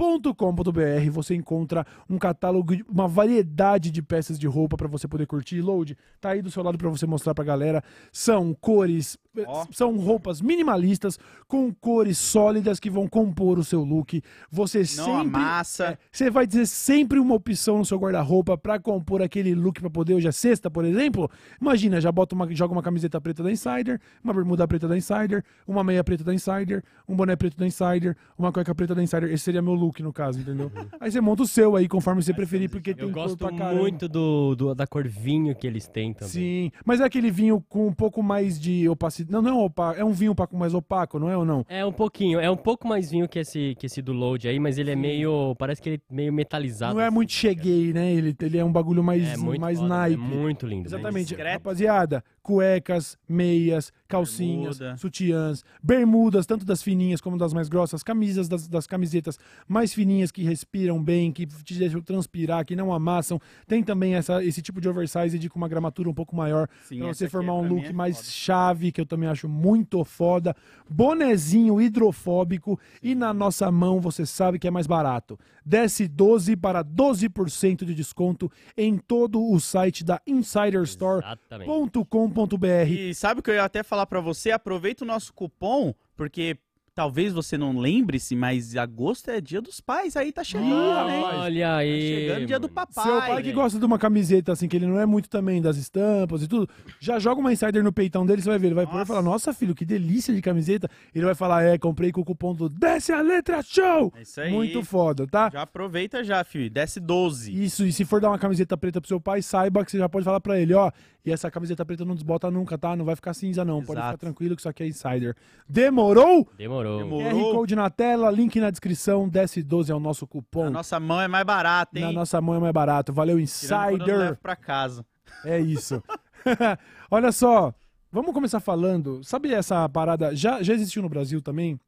Insiderstore.com.br 0.00 1.10
você 1.10 1.34
encontra 1.34 1.86
um 2.08 2.18
catálogo, 2.18 2.76
de- 2.76 2.84
uma 2.88 3.06
variedade 3.06 3.90
de 3.90 4.02
peças 4.02 4.38
de 4.38 4.46
roupa 4.46 4.76
pra 4.76 4.88
você 4.88 5.06
poder 5.06 5.26
curtir. 5.26 5.60
Load, 5.60 5.96
tá 6.20 6.30
aí 6.30 6.42
do 6.42 6.50
seu 6.50 6.62
lado 6.62 6.78
pra 6.78 6.88
você 6.88 7.06
mostrar 7.06 7.34
pra 7.34 7.44
galera. 7.44 7.82
São 8.12 8.54
cores, 8.54 9.18
Ó. 9.46 9.66
são 9.72 9.96
roupas 9.98 10.40
minimalistas 10.40 11.18
com 11.46 11.72
cores 11.72 12.18
sólidas 12.18 12.80
que 12.80 12.88
vão 12.90 13.06
compor 13.06 13.58
o 13.58 13.64
seu 13.64 13.82
look. 13.84 14.22
Você 14.50 14.78
Não 14.78 14.84
sempre 14.84 15.20
amassa. 15.20 15.84
é, 15.84 15.98
você 16.10 16.30
vai 16.30 16.46
ter 16.46 16.66
sempre 16.66 17.18
uma 17.18 17.34
opção 17.34 17.78
no 17.78 17.84
seu 17.84 17.98
guarda-roupa 17.98 18.56
pra 18.56 18.78
compor 18.78 19.22
aquele 19.22 19.54
look 19.54 19.80
pra 19.80 19.90
poder 19.90 20.14
hoje 20.14 20.28
é 20.28 20.32
sexta, 20.32 20.70
por 20.70 20.84
exemplo. 20.84 21.30
Imagina, 21.60 22.00
já 22.00 22.10
bota 22.10 22.34
uma, 22.34 22.50
joga 22.54 22.72
uma 22.72 22.82
camiseta 22.82 23.20
preta 23.20 23.42
da 23.42 23.50
Insider, 23.50 24.00
uma 24.24 24.32
bermuda 24.32 24.66
preta 24.66 24.88
da 24.88 24.96
Insider, 24.96 25.44
uma 25.66 25.84
meia 25.84 26.02
preta 26.02 26.24
da 26.24 26.32
Insider, 26.34 26.82
um 27.08 27.14
boné 27.14 27.36
preto 27.36 27.56
da 27.56 27.66
Insider, 27.66 28.16
uma 28.38 28.52
cueca 28.52 28.74
preta 28.74 28.94
da 28.94 29.02
Insider. 29.02 29.30
Esse 29.30 29.44
seria 29.44 29.60
meu 29.62 29.74
look 29.74 29.89
no 30.02 30.12
caso, 30.12 30.38
entendeu? 30.40 30.70
aí 31.00 31.10
você 31.10 31.20
monta 31.20 31.42
o 31.42 31.46
seu 31.46 31.74
aí 31.76 31.88
conforme 31.88 32.22
você 32.22 32.32
preferir, 32.32 32.70
porque 32.70 32.94
tem 32.94 33.04
Eu 33.06 33.12
gosto 33.12 33.38
muito 33.74 34.08
do, 34.08 34.54
do- 34.54 34.74
da 34.74 34.86
cor 34.86 35.06
vinho 35.08 35.54
que 35.54 35.66
eles 35.66 35.86
têm 35.88 36.12
também. 36.12 36.30
Sim, 36.32 36.70
mas 36.84 37.00
é 37.00 37.04
aquele 37.04 37.30
vinho 37.30 37.62
com 37.68 37.86
um 37.88 37.92
pouco 37.92 38.22
mais 38.22 38.60
de 38.60 38.88
opacidade. 38.88 39.32
Não, 39.32 39.42
não 39.42 39.50
é 39.50 39.54
um 39.54 39.64
opaco, 39.64 40.00
é 40.00 40.04
um 40.04 40.12
vinho 40.12 40.34
mais 40.52 40.74
opaco, 40.74 41.18
não 41.18 41.28
é 41.28 41.36
ou 41.36 41.44
não? 41.44 41.64
É 41.68 41.84
um 41.84 41.92
pouquinho, 41.92 42.38
é 42.40 42.50
um 42.50 42.56
pouco 42.56 42.86
mais 42.86 43.10
vinho 43.10 43.28
que 43.28 43.38
esse, 43.38 43.74
que 43.78 43.86
esse 43.86 44.00
do 44.00 44.12
Load 44.12 44.46
aí, 44.48 44.58
mas 44.58 44.78
ele 44.78 44.90
é 44.90 44.96
meio. 44.96 45.54
Parece 45.56 45.80
que 45.82 45.88
ele 45.88 46.02
é 46.10 46.14
meio 46.14 46.32
metalizado. 46.32 46.94
Não 46.94 47.00
é 47.00 47.06
assim, 47.06 47.14
muito 47.14 47.30
tá 47.30 47.34
cheguei, 47.36 47.92
né? 47.92 48.12
Ele, 48.12 48.36
ele 48.40 48.58
é 48.58 48.64
um 48.64 48.72
bagulho 48.72 49.02
mais, 49.02 49.22
É 49.22 49.36
mais 49.36 49.78
foda, 49.78 49.88
naipe. 49.88 50.22
É 50.22 50.26
muito 50.26 50.66
lindo. 50.66 50.86
Exatamente. 50.88 51.28
discreto. 51.28 51.54
Rapaziada, 51.54 52.24
cuecas, 52.42 53.18
meias, 53.28 53.92
calcinhas, 54.08 54.78
Bermuda. 54.78 54.98
sutiãs, 54.98 55.64
bermudas, 55.82 56.46
tanto 56.46 56.64
das 56.64 56.82
fininhas 56.82 57.20
como 57.20 57.36
das 57.36 57.52
mais 57.52 57.68
grossas, 57.68 58.02
camisas 58.02 58.48
das, 58.48 58.66
das 58.66 58.86
camisetas 58.86 59.38
mais 59.68 59.92
fininhas 59.92 60.32
que 60.32 60.42
respiram 60.42 61.02
bem, 61.02 61.30
que 61.32 61.46
te 61.46 61.74
deixam 61.74 62.00
transpirar, 62.00 62.64
que 62.64 62.74
não 62.74 62.92
amassam. 62.92 63.40
Tem 63.66 63.82
também 63.82 64.14
essa, 64.14 64.42
esse 64.44 64.62
tipo 64.62 64.80
de 64.80 64.88
oversize 64.88 65.38
de 65.38 65.48
com 65.48 65.58
uma 65.58 65.68
gramatura 65.68 66.08
um 66.08 66.14
pouco 66.14 66.34
maior, 66.34 66.68
Sim, 66.84 66.98
pra 66.98 67.08
você 67.08 67.28
formar 67.28 67.54
um 67.54 67.66
look 67.68 67.86
é 67.86 67.92
mais 67.92 68.16
foda. 68.16 68.28
chave, 68.30 68.92
que 68.92 69.00
eu 69.00 69.06
também 69.06 69.28
acho 69.28 69.48
muito 69.48 70.04
foda. 70.04 70.54
Bonezinho 70.88 71.80
hidrofóbico 71.80 72.78
e 73.02 73.14
na 73.14 73.32
nossa 73.32 73.70
mão 73.70 74.00
você 74.00 74.26
sabe 74.26 74.58
que 74.58 74.66
é 74.66 74.70
mais 74.70 74.86
barato. 74.86 75.38
Desce 75.64 76.08
12 76.08 76.56
para 76.56 76.84
12% 76.84 77.84
de 77.84 77.94
desconto 77.94 78.50
em 78.76 78.96
todo 78.96 79.42
o 79.42 79.58
site 79.60 80.04
da 80.04 80.20
Insider 80.26 80.82
Store 80.82 81.24
Exatamente. 81.24 82.06
.com.br. 82.08 82.88
E 82.88 83.14
sabe 83.14 83.40
o 83.40 83.42
que 83.42 83.50
eu 83.50 83.54
ia 83.54 83.64
até 83.64 83.82
falar 83.82 84.06
pra 84.06 84.20
você? 84.20 84.50
Aproveita 84.50 85.04
o 85.04 85.06
nosso 85.06 85.32
cupom, 85.32 85.94
porque 86.16 86.58
talvez 87.00 87.32
você 87.32 87.56
não 87.56 87.78
lembre-se, 87.78 88.36
mas 88.36 88.76
agosto 88.76 89.30
é 89.30 89.40
dia 89.40 89.62
dos 89.62 89.80
pais, 89.80 90.18
aí 90.18 90.30
tá 90.30 90.44
chegando, 90.44 90.66
hein? 91.10 91.22
Olha 91.24 91.66
Tá 91.68 91.76
aí. 91.78 92.00
chegando 92.02 92.42
o 92.42 92.46
dia 92.46 92.58
do 92.58 92.68
papai. 92.68 93.04
Seu 93.04 93.18
pai 93.20 93.42
que 93.42 93.52
gosta 93.52 93.78
de 93.78 93.84
uma 93.86 93.98
camiseta 93.98 94.52
assim, 94.52 94.68
que 94.68 94.76
ele 94.76 94.86
não 94.86 95.00
é 95.00 95.06
muito 95.06 95.30
também 95.30 95.62
das 95.62 95.78
estampas 95.78 96.42
e 96.42 96.46
tudo, 96.48 96.68
já 97.00 97.18
joga 97.18 97.40
uma 97.40 97.50
insider 97.50 97.82
no 97.82 97.90
peitão 97.90 98.26
dele, 98.26 98.42
você 98.42 98.50
vai 98.50 98.58
ver. 98.58 98.66
Ele 98.66 98.74
vai 98.74 98.84
pôr 98.84 98.96
e 98.96 98.98
Nossa. 98.98 99.06
falar: 99.06 99.22
Nossa, 99.22 99.54
filho, 99.54 99.74
que 99.74 99.86
delícia 99.86 100.34
de 100.34 100.42
camiseta. 100.42 100.90
Ele 101.14 101.24
vai 101.24 101.34
falar: 101.34 101.62
É, 101.62 101.78
comprei 101.78 102.12
com 102.12 102.20
o 102.20 102.24
cupom 102.24 102.54
do 102.54 102.68
Desce 102.68 103.12
a 103.12 103.22
Letra 103.22 103.62
Show. 103.62 104.12
É 104.14 104.20
isso 104.20 104.38
aí. 104.38 104.52
Muito 104.52 104.84
foda, 104.84 105.26
tá? 105.26 105.48
Já 105.50 105.62
aproveita 105.62 106.22
já, 106.22 106.44
filho. 106.44 106.68
Desce 106.68 107.00
12. 107.00 107.50
Isso, 107.64 107.86
e 107.86 107.92
se 107.94 108.04
for 108.04 108.20
dar 108.20 108.28
uma 108.28 108.38
camiseta 108.38 108.76
preta 108.76 109.00
pro 109.00 109.08
seu 109.08 109.18
pai, 109.20 109.40
saiba 109.40 109.82
que 109.86 109.90
você 109.90 109.96
já 109.96 110.08
pode 110.08 110.24
falar 110.26 110.40
pra 110.40 110.60
ele, 110.60 110.74
ó, 110.74 110.90
e 111.24 111.32
essa 111.32 111.50
camiseta 111.50 111.84
preta 111.86 112.04
não 112.04 112.14
desbota 112.14 112.50
nunca, 112.50 112.76
tá? 112.76 112.94
Não 112.94 113.04
vai 113.06 113.16
ficar 113.16 113.32
cinza 113.32 113.64
não, 113.64 113.82
pode 113.82 113.98
Exato. 113.98 114.06
ficar 114.08 114.18
tranquilo 114.18 114.54
que 114.54 114.60
isso 114.60 114.68
aqui 114.68 114.82
é 114.82 114.86
insider. 114.86 115.34
Demorou? 115.66 116.46
Demorou. 116.58 116.89
Demorou. 116.98 117.52
QR 117.52 117.54
Code 117.54 117.76
na 117.76 117.90
tela, 117.90 118.30
link 118.30 118.58
na 118.60 118.70
descrição, 118.70 119.28
desce 119.28 119.62
12 119.62 119.92
é 119.92 119.94
o 119.94 120.00
nosso 120.00 120.26
cupom. 120.26 120.66
A 120.66 120.70
nossa 120.70 120.98
mão 121.00 121.20
é 121.20 121.28
mais 121.28 121.44
barata, 121.44 121.98
hein? 121.98 122.06
Na 122.06 122.12
nossa 122.12 122.40
mão 122.40 122.54
é 122.54 122.58
mais 122.58 122.72
barato. 122.72 123.12
Valeu, 123.12 123.38
Insider. 123.38 124.36
pra 124.42 124.56
casa. 124.56 125.04
É 125.44 125.58
isso. 125.58 126.02
Olha 127.10 127.32
só, 127.32 127.72
vamos 128.10 128.32
começar 128.32 128.60
falando. 128.60 129.22
Sabe 129.24 129.52
essa 129.52 129.88
parada? 129.88 130.34
Já, 130.34 130.62
já 130.62 130.74
existiu 130.74 131.02
no 131.02 131.08
Brasil 131.08 131.40
também? 131.40 131.78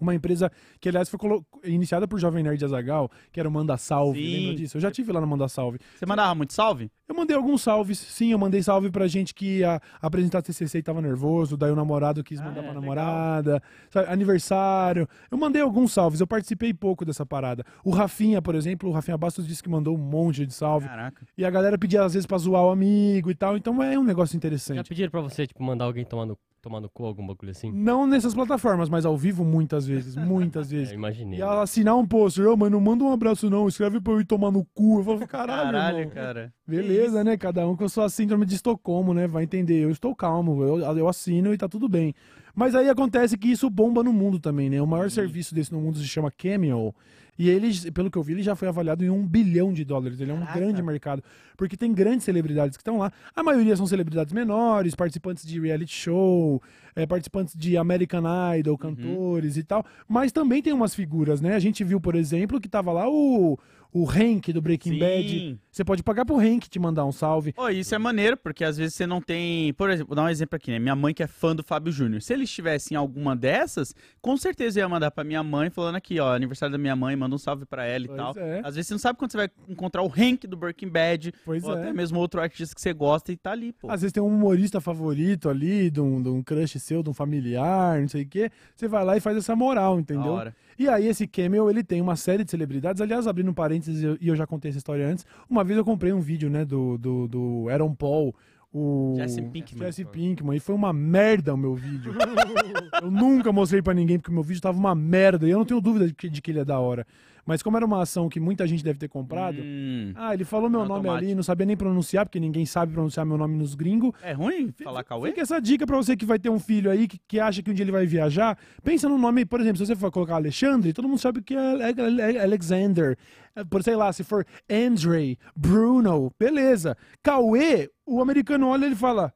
Uma 0.00 0.14
empresa 0.14 0.50
que, 0.80 0.88
aliás, 0.88 1.08
foi 1.08 1.18
colo- 1.18 1.44
iniciada 1.64 2.06
por 2.08 2.18
Jovem 2.18 2.42
Nerd 2.42 2.64
Azagal, 2.64 3.10
que 3.32 3.38
era 3.40 3.48
o 3.48 3.52
Manda 3.52 3.76
Salve. 3.76 4.18
Sim. 4.24 4.36
Lembra 4.40 4.54
disso? 4.56 4.76
Eu 4.76 4.80
já 4.80 4.90
tive 4.90 5.12
lá 5.12 5.20
no 5.20 5.26
Manda 5.26 5.48
Salve. 5.48 5.78
Você 5.98 6.06
mandava 6.06 6.34
muito 6.34 6.52
salve? 6.52 6.90
Eu 7.08 7.14
mandei 7.14 7.36
alguns 7.36 7.62
salves, 7.62 7.98
sim, 7.98 8.30
eu 8.30 8.38
mandei 8.38 8.62
salve 8.62 8.88
pra 8.90 9.08
gente 9.08 9.34
que 9.34 9.58
ia 9.58 9.80
apresentar 10.00 10.42
TCC 10.42 10.78
e 10.78 10.82
tava 10.82 11.02
nervoso, 11.02 11.56
daí 11.56 11.72
o 11.72 11.74
namorado 11.76 12.22
quis 12.22 12.40
Ah, 12.40 12.44
mandar 12.44 12.60
é, 12.60 12.62
pra 12.64 12.74
namorada, 12.74 13.62
sabe, 13.90 14.08
aniversário. 14.12 15.08
Eu 15.30 15.36
mandei 15.36 15.60
alguns 15.60 15.92
salves, 15.92 16.20
eu 16.20 16.26
participei 16.26 16.72
pouco 16.72 17.04
dessa 17.04 17.26
parada. 17.26 17.64
O 17.84 17.90
Rafinha, 17.90 18.40
por 18.40 18.54
exemplo, 18.54 18.88
o 18.88 18.92
Rafinha 18.92 19.18
Bastos 19.18 19.46
disse 19.46 19.60
que 19.62 19.68
mandou 19.68 19.94
um 19.96 19.98
monte 19.98 20.46
de 20.46 20.54
salve. 20.54 20.86
Caraca. 20.86 21.26
E 21.36 21.44
a 21.44 21.50
galera 21.50 21.76
pedia 21.76 22.04
às 22.04 22.14
vezes 22.14 22.26
pra 22.26 22.38
zoar 22.38 22.64
o 22.64 22.70
amigo 22.70 23.30
e 23.30 23.34
tal, 23.34 23.56
então 23.56 23.82
é 23.82 23.98
um 23.98 24.04
negócio 24.04 24.32
Já 24.34 24.36
interessante. 24.36 24.88
pediram 24.88 25.10
pra 25.10 25.20
você, 25.20 25.46
tipo, 25.48 25.62
mandar 25.64 25.86
alguém 25.86 26.04
tomar 26.04 26.26
no, 26.26 26.38
tomar 26.60 26.80
no 26.80 26.88
cu, 26.88 27.04
algum 27.04 27.26
bagulho 27.26 27.50
assim? 27.50 27.72
Não 27.72 28.06
nessas 28.06 28.34
plataformas, 28.34 28.88
mas 28.88 29.04
ao 29.04 29.16
vivo 29.16 29.44
muitas 29.44 29.86
vezes, 29.86 30.16
muitas 30.16 30.70
É, 30.72 30.76
vezes. 30.76 30.92
eu 30.92 30.98
imaginei. 30.98 31.38
E 31.38 31.42
ela 31.42 31.62
assinar 31.62 31.96
um 31.96 32.06
post, 32.06 32.40
ô, 32.42 32.56
mas 32.56 32.70
não 32.70 32.80
manda 32.80 33.02
um 33.04 33.12
abraço 33.12 33.48
não, 33.48 33.66
escreve 33.68 34.00
pra 34.00 34.12
eu 34.12 34.20
ir 34.20 34.24
tomar 34.24 34.50
no 34.50 34.64
cu. 34.74 34.98
Eu 35.00 35.04
falo, 35.04 35.26
caralho, 35.26 35.62
Caralho, 35.72 35.98
irmão. 35.98 36.14
cara. 36.14 36.52
Beleza, 36.66 37.24
né? 37.24 37.36
Cada 37.36 37.66
um 37.68 37.76
com 37.76 37.84
a 37.84 37.88
sua 37.88 38.08
síndrome 38.08 38.44
de 38.46 38.54
Estocolmo, 38.54 39.12
né? 39.14 39.26
Vai 39.26 39.44
entender. 39.44 39.82
Eu 39.82 39.90
estou 39.90 40.14
calmo, 40.14 40.62
eu, 40.62 40.78
eu 40.96 41.08
assino 41.08 41.52
e 41.52 41.58
tá 41.58 41.68
tudo 41.68 41.88
bem. 41.88 42.14
Mas 42.54 42.74
aí 42.74 42.88
acontece 42.88 43.38
que 43.38 43.48
isso 43.48 43.70
bomba 43.70 44.02
no 44.02 44.12
mundo 44.12 44.38
também, 44.38 44.68
né? 44.68 44.82
O 44.82 44.86
maior 44.86 45.10
serviço 45.10 45.54
desse 45.54 45.72
no 45.72 45.80
mundo 45.80 45.98
se 45.98 46.04
chama 46.06 46.30
Cameo. 46.30 46.94
E 47.40 47.48
ele, 47.48 47.90
pelo 47.90 48.10
que 48.10 48.18
eu 48.18 48.22
vi, 48.22 48.34
ele 48.34 48.42
já 48.42 48.54
foi 48.54 48.68
avaliado 48.68 49.02
em 49.02 49.08
um 49.08 49.26
bilhão 49.26 49.72
de 49.72 49.82
dólares. 49.82 50.20
Ele 50.20 50.30
é 50.30 50.34
um 50.34 50.40
Caraca. 50.40 50.60
grande 50.60 50.82
mercado. 50.82 51.24
Porque 51.56 51.74
tem 51.74 51.90
grandes 51.90 52.24
celebridades 52.24 52.76
que 52.76 52.82
estão 52.82 52.98
lá. 52.98 53.10
A 53.34 53.42
maioria 53.42 53.74
são 53.74 53.86
celebridades 53.86 54.30
menores, 54.30 54.94
participantes 54.94 55.46
de 55.46 55.58
reality 55.58 55.90
show, 55.90 56.62
eh, 56.94 57.06
participantes 57.06 57.56
de 57.56 57.78
American 57.78 58.24
Idol, 58.58 58.76
cantores 58.76 59.56
e 59.56 59.62
tal. 59.62 59.86
Mas 60.06 60.32
também 60.32 60.60
tem 60.60 60.74
umas 60.74 60.94
figuras, 60.94 61.40
né? 61.40 61.54
A 61.54 61.58
gente 61.58 61.82
viu, 61.82 61.98
por 61.98 62.14
exemplo, 62.14 62.60
que 62.60 62.68
tava 62.68 62.92
lá 62.92 63.08
o, 63.08 63.58
o 63.92 64.08
Hank 64.08 64.52
do 64.52 64.60
Breaking 64.62 64.98
Bad. 64.98 65.28
Sim. 65.28 65.58
Você 65.70 65.84
pode 65.84 66.02
pagar 66.02 66.24
pro 66.24 66.38
Hank 66.38 66.68
te 66.68 66.78
mandar 66.78 67.04
um 67.06 67.12
salve. 67.12 67.52
Pô, 67.52 67.68
isso 67.68 67.94
é 67.94 67.98
maneiro, 67.98 68.36
porque 68.36 68.64
às 68.64 68.76
vezes 68.76 68.94
você 68.94 69.06
não 69.06 69.20
tem. 69.20 69.72
Por 69.74 69.88
exemplo, 69.90 70.08
vou 70.08 70.16
dar 70.16 70.24
um 70.24 70.28
exemplo 70.28 70.56
aqui, 70.56 70.70
né? 70.70 70.78
Minha 70.78 70.96
mãe 70.96 71.14
que 71.14 71.22
é 71.22 71.26
fã 71.26 71.54
do 71.54 71.62
Fábio 71.62 71.92
Júnior. 71.92 72.20
Se 72.22 72.32
ele 72.32 72.44
estivesse 72.44 72.92
em 72.94 72.96
alguma 72.96 73.36
dessas, 73.36 73.94
com 74.20 74.36
certeza 74.36 74.78
eu 74.80 74.84
ia 74.84 74.88
mandar 74.88 75.10
pra 75.10 75.22
minha 75.24 75.42
mãe, 75.42 75.70
falando 75.70 75.96
aqui, 75.96 76.18
ó, 76.20 76.34
aniversário 76.34 76.72
da 76.72 76.78
minha 76.78 76.96
mãe, 76.96 77.14
manda 77.16 77.34
um 77.34 77.38
salve 77.38 77.64
pra 77.66 77.84
ela 77.84 78.04
e 78.04 78.08
Pois 78.08 78.16
tal. 78.18 78.34
é. 78.36 78.60
Às 78.64 78.74
vezes 78.74 78.88
você 78.88 78.94
não 78.94 78.98
sabe 78.98 79.18
quando 79.18 79.30
você 79.32 79.36
vai 79.38 79.48
encontrar 79.68 80.02
o 80.02 80.06
Hank 80.12 80.46
do 80.46 80.56
Breaking 80.56 80.88
Bad, 80.88 81.32
Pois 81.44 81.62
ou 81.64 81.76
é. 81.76 81.80
até 81.80 81.92
mesmo 81.92 82.18
outro 82.18 82.40
artista 82.40 82.74
que 82.74 82.80
você 82.80 82.92
gosta 82.92 83.32
e 83.32 83.36
tá 83.36 83.52
ali, 83.52 83.72
pô. 83.72 83.90
Às 83.90 84.00
vezes 84.02 84.12
tem 84.12 84.22
um 84.22 84.26
humorista 84.26 84.80
favorito 84.80 85.48
ali, 85.48 85.90
de 85.90 86.00
um, 86.00 86.20
de 86.22 86.28
um 86.28 86.42
crush 86.42 86.78
seu, 86.80 87.02
de 87.02 87.10
um 87.10 87.14
familiar, 87.14 88.00
não 88.00 88.08
sei 88.08 88.22
o 88.22 88.26
quê. 88.26 88.50
Você 88.74 88.88
vai 88.88 89.04
lá 89.04 89.16
e 89.16 89.20
faz 89.20 89.36
essa 89.36 89.54
moral, 89.54 89.94
Da 89.96 90.00
entendeu? 90.00 90.32
hora. 90.32 90.54
E 90.80 90.88
aí 90.88 91.08
esse 91.08 91.26
Camel, 91.26 91.68
ele 91.68 91.84
tem 91.84 92.00
uma 92.00 92.16
série 92.16 92.42
de 92.42 92.50
celebridades. 92.50 93.02
Aliás, 93.02 93.26
abrindo 93.26 93.50
um 93.50 93.54
parênteses, 93.54 94.16
e 94.18 94.26
eu 94.26 94.34
já 94.34 94.46
contei 94.46 94.70
essa 94.70 94.78
história 94.78 95.06
antes. 95.06 95.26
Uma 95.46 95.62
vez 95.62 95.76
eu 95.76 95.84
comprei 95.84 96.10
um 96.10 96.20
vídeo, 96.20 96.48
né, 96.48 96.64
do, 96.64 96.96
do, 96.96 97.28
do 97.28 97.68
Aaron 97.68 97.94
Paul, 97.94 98.34
o... 98.72 99.12
Jesse 99.18 99.42
Pinkman. 99.42 99.86
Jesse 99.86 100.04
Pinkman. 100.06 100.56
E 100.56 100.60
foi 100.60 100.74
uma 100.74 100.90
merda 100.90 101.52
o 101.52 101.56
meu 101.58 101.74
vídeo. 101.74 102.14
eu 103.02 103.10
nunca 103.10 103.52
mostrei 103.52 103.82
pra 103.82 103.92
ninguém, 103.92 104.18
porque 104.18 104.30
o 104.30 104.34
meu 104.34 104.42
vídeo 104.42 104.62
tava 104.62 104.78
uma 104.78 104.94
merda. 104.94 105.46
E 105.46 105.50
eu 105.50 105.58
não 105.58 105.66
tenho 105.66 105.82
dúvida 105.82 106.06
de 106.06 106.14
que, 106.14 106.30
de 106.30 106.40
que 106.40 106.50
ele 106.50 106.60
é 106.60 106.64
da 106.64 106.78
hora. 106.78 107.06
Mas 107.50 107.62
como 107.64 107.76
era 107.76 107.84
uma 107.84 108.00
ação 108.00 108.28
que 108.28 108.38
muita 108.38 108.64
gente 108.66 108.84
deve 108.84 108.98
ter 108.98 109.08
comprado... 109.08 109.58
Hum. 109.60 110.12
Ah, 110.14 110.32
ele 110.32 110.44
falou 110.44 110.70
meu 110.70 110.80
No 110.82 110.86
nome 110.86 110.98
automático. 111.00 111.26
ali, 111.26 111.34
não 111.34 111.42
sabia 111.42 111.66
nem 111.66 111.76
pronunciar, 111.76 112.24
porque 112.24 112.38
ninguém 112.38 112.64
sabe 112.64 112.92
pronunciar 112.92 113.26
meu 113.26 113.36
nome 113.36 113.56
nos 113.56 113.74
gringos. 113.74 114.12
É 114.22 114.32
ruim 114.32 114.72
falar 114.84 115.02
Cauê? 115.02 115.30
Fica 115.30 115.40
essa 115.42 115.60
dica 115.60 115.84
pra 115.84 115.96
você 115.96 116.16
que 116.16 116.24
vai 116.24 116.38
ter 116.38 116.48
um 116.48 116.60
filho 116.60 116.90
aí 116.90 117.08
que, 117.08 117.18
que 117.26 117.40
acha 117.40 117.60
que 117.62 117.70
um 117.70 117.74
dia 117.74 117.82
ele 117.82 117.90
vai 117.90 118.06
viajar. 118.06 118.56
Pensa 118.84 119.08
no 119.08 119.18
nome, 119.18 119.44
por 119.44 119.60
exemplo, 119.60 119.78
se 119.78 119.86
você 119.86 119.96
for 119.96 120.10
colocar 120.12 120.36
Alexandre, 120.36 120.92
todo 120.92 121.08
mundo 121.08 121.18
sabe 121.18 121.42
que 121.42 121.54
é 121.54 121.58
Ale- 121.58 122.38
Alexander. 122.38 123.18
É, 123.56 123.64
Por 123.64 123.82
sei 123.82 123.96
lá, 123.96 124.12
se 124.12 124.22
for 124.22 124.46
Andre, 124.70 125.36
Bruno, 125.56 126.30
beleza. 126.38 126.96
Cauê, 127.20 127.90
o 128.06 128.22
americano 128.22 128.68
olha 128.68 128.84
e 128.84 128.88
ele 128.88 128.94
fala: 128.96 129.34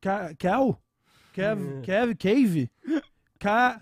Ca- 0.00 0.32
Cal? 0.38 0.80
Kev, 1.32 1.80
Kev, 1.82 2.14
Cave? 2.16 2.70
Ca. 3.40 3.80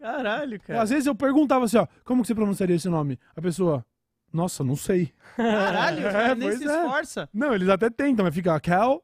Caralho, 0.00 0.60
cara. 0.60 0.82
Às 0.82 0.90
vezes 0.90 1.06
eu 1.06 1.14
perguntava 1.14 1.64
assim, 1.64 1.78
ó, 1.78 1.86
como 2.04 2.20
que 2.22 2.28
você 2.28 2.34
pronunciaria 2.34 2.76
esse 2.76 2.88
nome? 2.88 3.18
A 3.34 3.40
pessoa, 3.40 3.84
nossa, 4.32 4.62
não 4.62 4.76
sei. 4.76 5.12
Caralho, 5.36 6.06
É, 6.06 6.34
nem 6.34 6.52
se 6.52 6.68
é. 6.68 6.84
esforça. 6.84 7.28
Não, 7.32 7.54
eles 7.54 7.68
até 7.68 7.88
tentam, 7.88 8.24
mas 8.24 8.34
fica 8.34 8.58
Cal, 8.60 9.02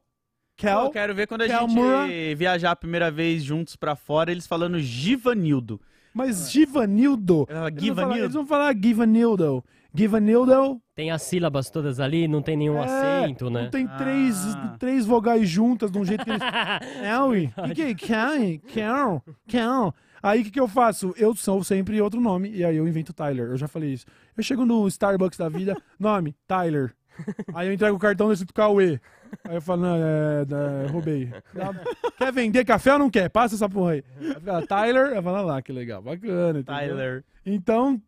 Cal. 0.57 0.85
eu 0.85 0.91
quero 0.91 1.15
ver 1.15 1.27
quando 1.27 1.41
a 1.41 1.47
Calmura. 1.47 2.07
gente 2.07 2.35
viajar 2.35 2.71
a 2.71 2.75
primeira 2.75 3.09
vez 3.09 3.43
juntos 3.43 3.75
pra 3.75 3.95
fora, 3.95 4.31
eles 4.31 4.45
falando 4.47 4.79
Givanildo. 4.79 5.81
Mas 6.13 6.51
Givanildo. 6.51 7.45
Ela, 7.49 7.67
Eles 7.67 7.85
vão, 7.87 7.95
falar, 7.95 8.17
eles 8.17 8.33
vão 8.33 8.45
falar 8.45 8.75
Givanildo. 8.75 9.63
Givanildo. 9.93 10.81
Tem 10.95 11.11
as 11.11 11.21
sílabas 11.23 11.69
todas 11.69 11.99
ali, 11.99 12.27
não 12.27 12.41
tem 12.41 12.55
nenhum 12.57 12.77
é, 12.81 12.85
acento, 12.85 13.49
né? 13.49 13.63
Não 13.63 13.69
tem 13.69 13.87
três, 13.87 14.45
Ah. 14.55 14.75
três 14.79 15.05
vogais 15.05 15.47
juntas 15.49 15.91
de 15.91 15.97
um 15.97 16.05
jeito 16.05 16.23
que 16.23 16.29
eles. 16.29 16.41
Elwi. 17.03 17.53
O 17.57 17.73
que 17.75 17.95
que 17.95 18.13
é? 18.13 18.57
Cal? 18.73 19.23
Cal? 19.47 19.95
Aí 20.21 20.41
o 20.41 20.43
que, 20.43 20.51
que 20.51 20.59
eu 20.59 20.67
faço? 20.67 21.13
Eu 21.17 21.33
sou 21.33 21.63
sempre 21.63 22.01
outro 22.01 22.19
nome. 22.19 22.49
E 22.51 22.63
aí 22.65 22.75
eu 22.75 22.87
invento 22.87 23.13
Tyler. 23.13 23.47
Eu 23.51 23.57
já 23.57 23.67
falei 23.67 23.93
isso. 23.93 24.05
Eu 24.35 24.43
chego 24.43 24.65
no 24.65 24.85
Starbucks 24.87 25.37
da 25.39 25.47
vida, 25.47 25.75
nome, 25.99 26.35
Tyler. 26.47 26.93
Aí 27.53 27.67
eu 27.67 27.73
entrego 27.73 27.95
o 27.95 27.99
cartão 27.99 28.29
desse 28.29 28.45
Cauê. 28.47 28.99
Aí 29.45 29.55
eu 29.55 29.61
falo, 29.61 29.81
não, 29.81 29.95
é, 29.95 30.45
é, 30.85 30.87
roubei. 30.91 31.29
Quer 32.17 32.31
vender 32.33 32.65
café 32.65 32.93
ou 32.93 32.99
não 32.99 33.09
quer? 33.09 33.29
Passa 33.29 33.55
essa 33.55 33.69
porra 33.69 33.91
aí. 33.91 34.03
Aí 34.19 34.33
fica, 34.35 34.65
Tyler, 34.67 35.07
eu 35.15 35.21
falo, 35.23 35.37
"Ah 35.37 35.41
lá, 35.41 35.61
que 35.61 35.71
legal, 35.71 36.01
bacana. 36.01 36.59
entendeu? 36.59 36.63
Tyler. 36.63 37.23
Então, 37.45 38.01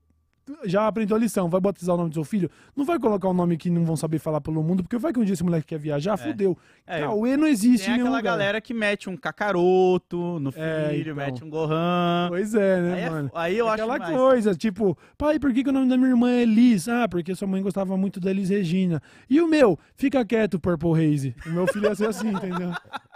já 0.66 0.88
aprendeu 0.88 1.16
a 1.16 1.20
lição. 1.20 1.50
Vai 1.50 1.62
batizar 1.62 1.96
o 1.96 1.98
nome 1.98 2.10
do 2.10 2.14
seu 2.16 2.24
filho? 2.24 2.50
Não 2.76 2.84
vai 2.86 3.00
colocar 3.00 3.30
um 3.30 3.34
nome 3.34 3.58
que 3.58 3.70
não 3.70 3.84
vão 3.86 3.96
saber 3.96 4.20
falar 4.20 4.42
pelo 4.42 4.62
mundo, 4.64 4.84
porque 4.84 4.98
vai 4.98 5.14
que 5.14 5.20
um 5.20 5.24
dia 5.24 5.34
esse 5.34 5.44
moleque 5.44 5.68
quer 5.68 5.80
viajar, 5.80 6.18
fudeu. 6.18 6.58
É, 6.86 7.00
Cauê 7.02 7.38
não 7.38 7.48
existe 7.48 7.86
Tem 7.86 7.94
em 7.94 7.98
nenhum 7.98 8.08
aquela 8.08 8.18
lugar. 8.18 8.32
galera 8.32 8.62
que 8.62 8.74
mete 8.74 9.10
um 9.10 9.16
cacaroto 9.18 10.40
no 10.40 10.52
filho, 10.52 10.64
É, 10.66 10.98
então. 10.98 11.16
mete 11.16 11.44
um 11.44 11.50
Gohan. 11.50 12.28
Pois 12.30 12.54
é, 12.54 12.82
né, 12.82 12.94
Aí, 12.94 13.02
é- 13.02 13.10
mano? 13.10 13.32
aí 13.34 13.58
eu 13.58 13.68
Aquela 13.70 13.94
acho 13.96 14.04
mais. 14.04 14.16
coisa, 14.18 14.56
tipo, 14.56 14.98
pai, 15.18 15.40
por 15.40 15.54
que, 15.54 15.64
que 15.64 15.70
o 15.70 15.74
nome 15.74 15.88
da 15.90 15.98
minha 15.98 16.10
irmã 16.10 16.30
é 16.32 16.46
Liz? 16.46 16.88
Ah, 16.88 17.08
porque 17.08 17.34
sua 17.36 17.48
mãe 17.48 17.62
gostava 17.62 17.96
muito 17.98 18.20
da 18.20 18.32
Liz 18.34 18.50
Regina. 18.50 19.02
E 19.30 19.40
o 19.42 19.48
meu? 19.48 19.78
Fica 19.96 20.24
quieto, 20.26 20.60
Purple 20.60 20.92
Haze. 20.94 21.36
O 21.46 21.50
meu 21.50 21.68
filho 21.68 21.86
ia 21.88 21.96
ser 21.96 22.08
assim, 22.08 22.30
entendeu? 22.34 22.72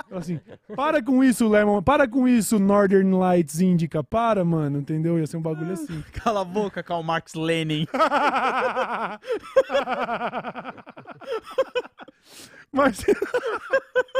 Eu 0.09 0.17
Assim, 0.17 0.39
para 0.75 1.01
com 1.03 1.23
isso, 1.23 1.47
Lemon. 1.49 1.81
Para 1.81 2.07
com 2.07 2.27
isso, 2.27 2.59
Northern 2.59 3.11
Lights 3.11 3.59
Indica. 3.59 4.03
Para, 4.03 4.45
mano, 4.45 4.79
entendeu? 4.79 5.17
Ia 5.19 5.25
ser 5.27 5.37
um 5.37 5.41
bagulho 5.41 5.73
assim. 5.73 6.03
Cala 6.23 6.41
a 6.41 6.45
boca, 6.45 6.81
Karl 6.83 7.03
Marx 7.15 7.33
Lenin. 7.33 7.87
Mas 12.71 12.97
se 12.97 13.13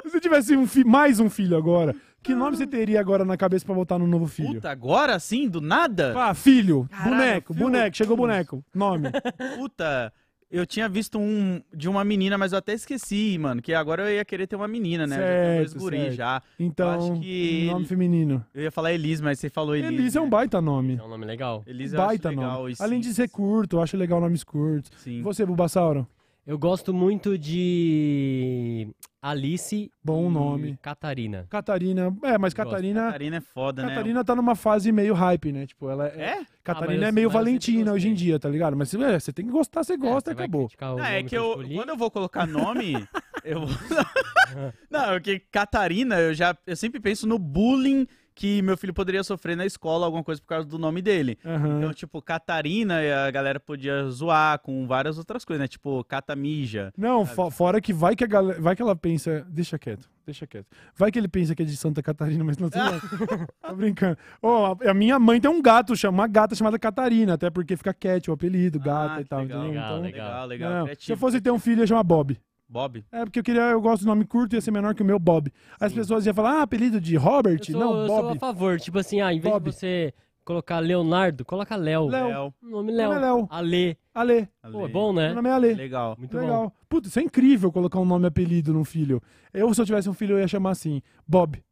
você 0.04 0.20
tivesse 0.20 0.56
um 0.56 0.66
fi- 0.66 0.84
mais 0.86 1.20
um 1.20 1.30
filho 1.30 1.58
agora, 1.58 1.94
que 2.24 2.34
nome 2.34 2.56
você 2.56 2.66
teria 2.66 3.00
agora 3.02 3.26
na 3.26 3.36
cabeça 3.36 3.66
pra 3.66 3.76
botar 3.76 4.00
no 4.00 4.08
novo 4.08 4.28
filho? 4.28 4.56
Puta, 4.56 4.70
agora 4.72 5.20
sim, 5.20 5.50
do 5.50 5.60
nada? 5.60 6.14
Ah, 6.18 6.34
filho, 6.34 6.88
Caralho, 6.90 7.10
boneco, 7.12 7.54
filho. 7.54 7.66
boneco, 7.66 7.98
chegou 7.98 8.16
boneco, 8.16 8.64
nome. 8.74 9.10
Puta, 9.58 10.14
eu 10.52 10.66
tinha 10.66 10.88
visto 10.88 11.18
um 11.20 11.62
de 11.74 11.90
uma 11.90 12.04
menina, 12.06 12.38
mas 12.38 12.52
eu 12.52 12.58
até 12.60 12.74
esqueci, 12.74 13.38
mano. 13.38 13.62
Que 13.62 13.74
agora 13.74 14.04
eu 14.10 14.16
ia 14.16 14.24
querer 14.26 14.48
ter 14.48 14.56
uma 14.56 14.68
menina, 14.68 15.06
né? 15.08 15.16
eu 15.16 15.64
já 15.64 15.70
Certo, 15.70 15.80
guri 15.80 15.98
certo. 15.98 16.14
já. 16.16 16.42
Então, 16.60 16.90
acho 17.14 17.20
que 17.22 17.66
nome 17.68 17.80
ele- 17.82 17.86
feminino. 17.88 18.46
Eu 18.54 18.64
ia 18.64 18.72
falar 18.72 18.94
Elis, 18.94 19.20
mas 19.22 19.40
você 19.40 19.50
falou 19.50 19.76
Elis. 19.76 19.92
Elise 19.92 20.18
é 20.18 20.22
um 20.22 20.26
né? 20.26 20.30
baita 20.30 20.62
nome. 20.62 20.98
É 21.00 21.04
um 21.04 21.10
nome 21.10 21.26
legal. 21.26 21.64
Elis 21.66 21.94
eu 21.94 22.00
acho 22.00 22.08
baita 22.08 22.30
legal. 22.30 22.62
nome. 22.64 22.76
Além 22.80 23.02
sim, 23.04 23.10
de 23.10 23.16
ser 23.16 23.30
curto, 23.30 23.78
eu 23.78 23.82
acho 23.82 23.98
legal 23.98 24.22
nomes 24.22 24.44
curtos. 24.44 24.92
Sim. 24.98 25.20
E 25.20 25.22
você, 25.22 25.46
Bulbasauro? 25.46 26.08
Eu 26.48 26.60
gosto 26.60 26.94
muito 26.94 27.38
de 27.40 28.88
Alice 29.28 29.92
Bom 30.04 30.30
e 30.30 30.34
nome. 30.34 30.78
Catarina. 30.82 31.48
Catarina. 31.50 32.16
É, 32.24 32.38
mas 32.38 32.54
Gosto. 32.54 32.70
Catarina. 32.70 33.06
Catarina 33.08 33.38
é 33.38 33.42
foda, 33.42 33.82
né? 33.84 33.90
Catarina 33.90 34.24
tá 34.24 34.36
numa 34.36 34.54
fase 34.56 34.92
meio 34.92 35.16
hype, 35.16 35.52
né? 35.52 35.66
Tipo, 35.66 35.90
ela 35.90 36.08
é. 36.10 36.22
É? 36.22 36.46
Catarina 36.64 36.94
Ah, 36.94 36.98
mas 37.00 37.06
é 37.06 37.10
eu- 37.10 37.14
meio 37.14 37.30
Valentina 37.30 37.92
hoje 37.92 38.08
em 38.08 38.14
dia, 38.14 38.40
tá 38.40 38.48
ligado? 38.50 38.76
Mas 38.78 38.94
é, 38.94 39.20
você 39.20 39.34
tem 39.34 39.46
que 39.46 39.52
gostar, 39.52 39.84
você 39.84 39.98
gosta 39.98 40.30
É, 40.30 40.34
e 40.34 40.36
você 40.36 40.38
vai 40.38 40.46
acabou. 40.46 40.70
Não, 40.98 41.04
é 41.06 41.18
nome 41.18 41.30
que 41.30 41.36
eu, 41.38 41.50
escolhi? 41.50 41.76
quando 41.76 41.90
eu 41.90 41.98
vou 41.98 42.12
colocar 42.12 42.46
nome, 42.46 42.94
eu 43.44 43.66
vou... 43.66 43.70
Não, 44.92 45.06
porque 45.14 45.40
Catarina, 45.52 46.20
eu 46.20 46.34
já 46.34 46.56
eu 46.68 46.76
sempre 46.76 47.00
penso 47.00 47.28
no 47.28 47.40
bullying 47.40 48.08
que 48.36 48.62
meu 48.62 48.76
filho 48.76 48.94
poderia 48.94 49.24
sofrer 49.24 49.56
na 49.56 49.66
escola, 49.66 50.06
alguma 50.06 50.22
coisa 50.24 50.42
por 50.42 50.48
causa 50.48 50.68
do 50.68 50.78
nome 50.78 51.02
dele. 51.02 51.38
Aham. 51.46 51.78
Então, 51.78 51.94
tipo, 51.94 52.22
Catarina, 52.22 53.00
a 53.26 53.32
galera 53.32 53.60
podia 53.62 54.10
zoar 54.10 54.60
com 54.60 54.86
várias 54.86 55.18
outras 55.18 55.46
coisas, 55.46 55.62
né? 55.62 55.68
Tipo, 55.70 56.04
Catamija. 56.04 56.92
Não, 56.98 57.26
fo- 57.26 57.50
fora 57.50 57.80
que 57.80 57.94
vai 57.94 58.16
que 58.16 58.24
a 58.24 58.28
galera, 58.28 58.60
vai 58.62 58.76
que 58.76 58.82
ela 58.82 58.96
pensa, 58.96 59.46
deixa 59.50 59.80
quieto, 59.80 60.10
deixa 60.26 60.46
quieto. 60.46 60.68
Vai 60.98 61.12
que 61.12 61.18
ele 61.18 61.30
pensa 61.30 61.56
que 61.56 61.62
é 61.64 61.66
de 61.66 61.78
Santa 61.78 62.04
Catarina, 62.04 62.44
mas 62.44 62.58
não 62.58 62.70
tô, 62.70 62.78
tô 63.70 63.76
brincando. 63.76 64.18
Ó, 64.42 64.76
a, 64.86 64.92
a 64.92 64.94
minha 64.94 65.18
mãe 65.18 65.40
tem 65.40 65.50
um 65.50 65.62
gato, 65.62 65.96
chama 65.96 66.24
uma 66.24 66.28
gata 66.28 66.54
chamada 66.56 66.78
Catarina, 66.78 67.36
até 67.36 67.50
porque 67.50 67.78
fica 67.78 67.94
Cat, 67.94 68.30
o 68.30 68.34
apelido, 68.34 68.80
gata 68.80 69.16
Ah, 69.16 69.22
e 69.22 69.26
tal, 69.26 69.40
legal. 69.42 69.66
Então, 69.68 69.72
legal. 69.72 70.02
Legal, 70.02 70.48
legal. 70.48 70.88
não, 70.88 70.96
se 71.00 71.12
eu 71.12 71.18
fosse 71.18 71.40
ter 71.40 71.52
um 71.52 71.60
filho, 71.60 71.80
ia 71.82 71.88
chamar 71.88 72.04
Bob. 72.04 72.38
Bob. 72.68 73.06
É, 73.12 73.24
porque 73.24 73.40
eu 73.40 73.44
queria, 73.44 73.62
eu 73.72 73.82
gosto 73.82 74.04
do 74.04 74.08
nome 74.08 74.26
curto, 74.26 74.56
ia 74.56 74.62
ser 74.62 74.72
menor 74.72 74.96
que 74.96 75.02
o 75.02 75.06
meu 75.06 75.20
Bob. 75.20 75.52
As 75.80 75.92
Sim. 75.92 76.00
pessoas 76.00 76.26
iam 76.26 76.34
falar, 76.34 76.60
ah, 76.60 76.62
apelido 76.64 77.00
de 77.00 77.16
Robert? 77.16 77.60
Eu 77.60 77.66
sou, 77.66 77.80
não, 77.80 78.02
eu 78.02 78.08
sou 78.08 78.18
a 78.18 78.22
Bob. 78.24 78.40
favor. 78.40 78.80
Tipo 78.80 79.00
assim, 79.00 79.22
ah, 79.22 79.34
em 79.34 79.40
vez 79.40 79.54
Bob. 79.54 79.64
de 79.70 79.72
você 79.76 80.14
colocar 80.44 80.80
Leonardo, 80.80 81.44
coloca 81.46 81.76
Léo. 81.76 82.08
Léo. 82.08 82.54
Nome 82.62 82.92
Léo. 82.92 83.10
nome 83.10 83.20
é 83.20 83.26
Léo. 83.26 83.48
Ale. 83.50 83.98
Ale. 84.14 84.48
Pô, 84.72 84.86
é 84.86 84.88
bom, 84.90 85.14
né? 85.14 85.28
Meu 85.28 85.36
nome 85.36 85.50
é 85.50 85.52
Ale. 85.52 85.74
Legal. 85.74 86.16
Muito 86.18 86.32
bom. 86.32 86.40
Legal. 86.40 86.74
Putz, 86.88 87.08
isso 87.10 87.20
é 87.20 87.24
incrível 87.24 87.72
colocar 87.72 88.00
um 88.00 88.06
nome 88.06 88.26
e 88.26 88.28
apelido 88.28 88.74
num 88.74 88.84
filho. 88.86 89.22
Eu, 89.54 89.74
se 89.74 89.82
eu 89.82 89.86
tivesse 89.86 90.10
um 90.10 90.14
filho, 90.14 90.36
eu 90.36 90.40
ia 90.40 90.48
chamar 90.48 90.72
assim, 90.72 91.02
Bob. 91.28 91.64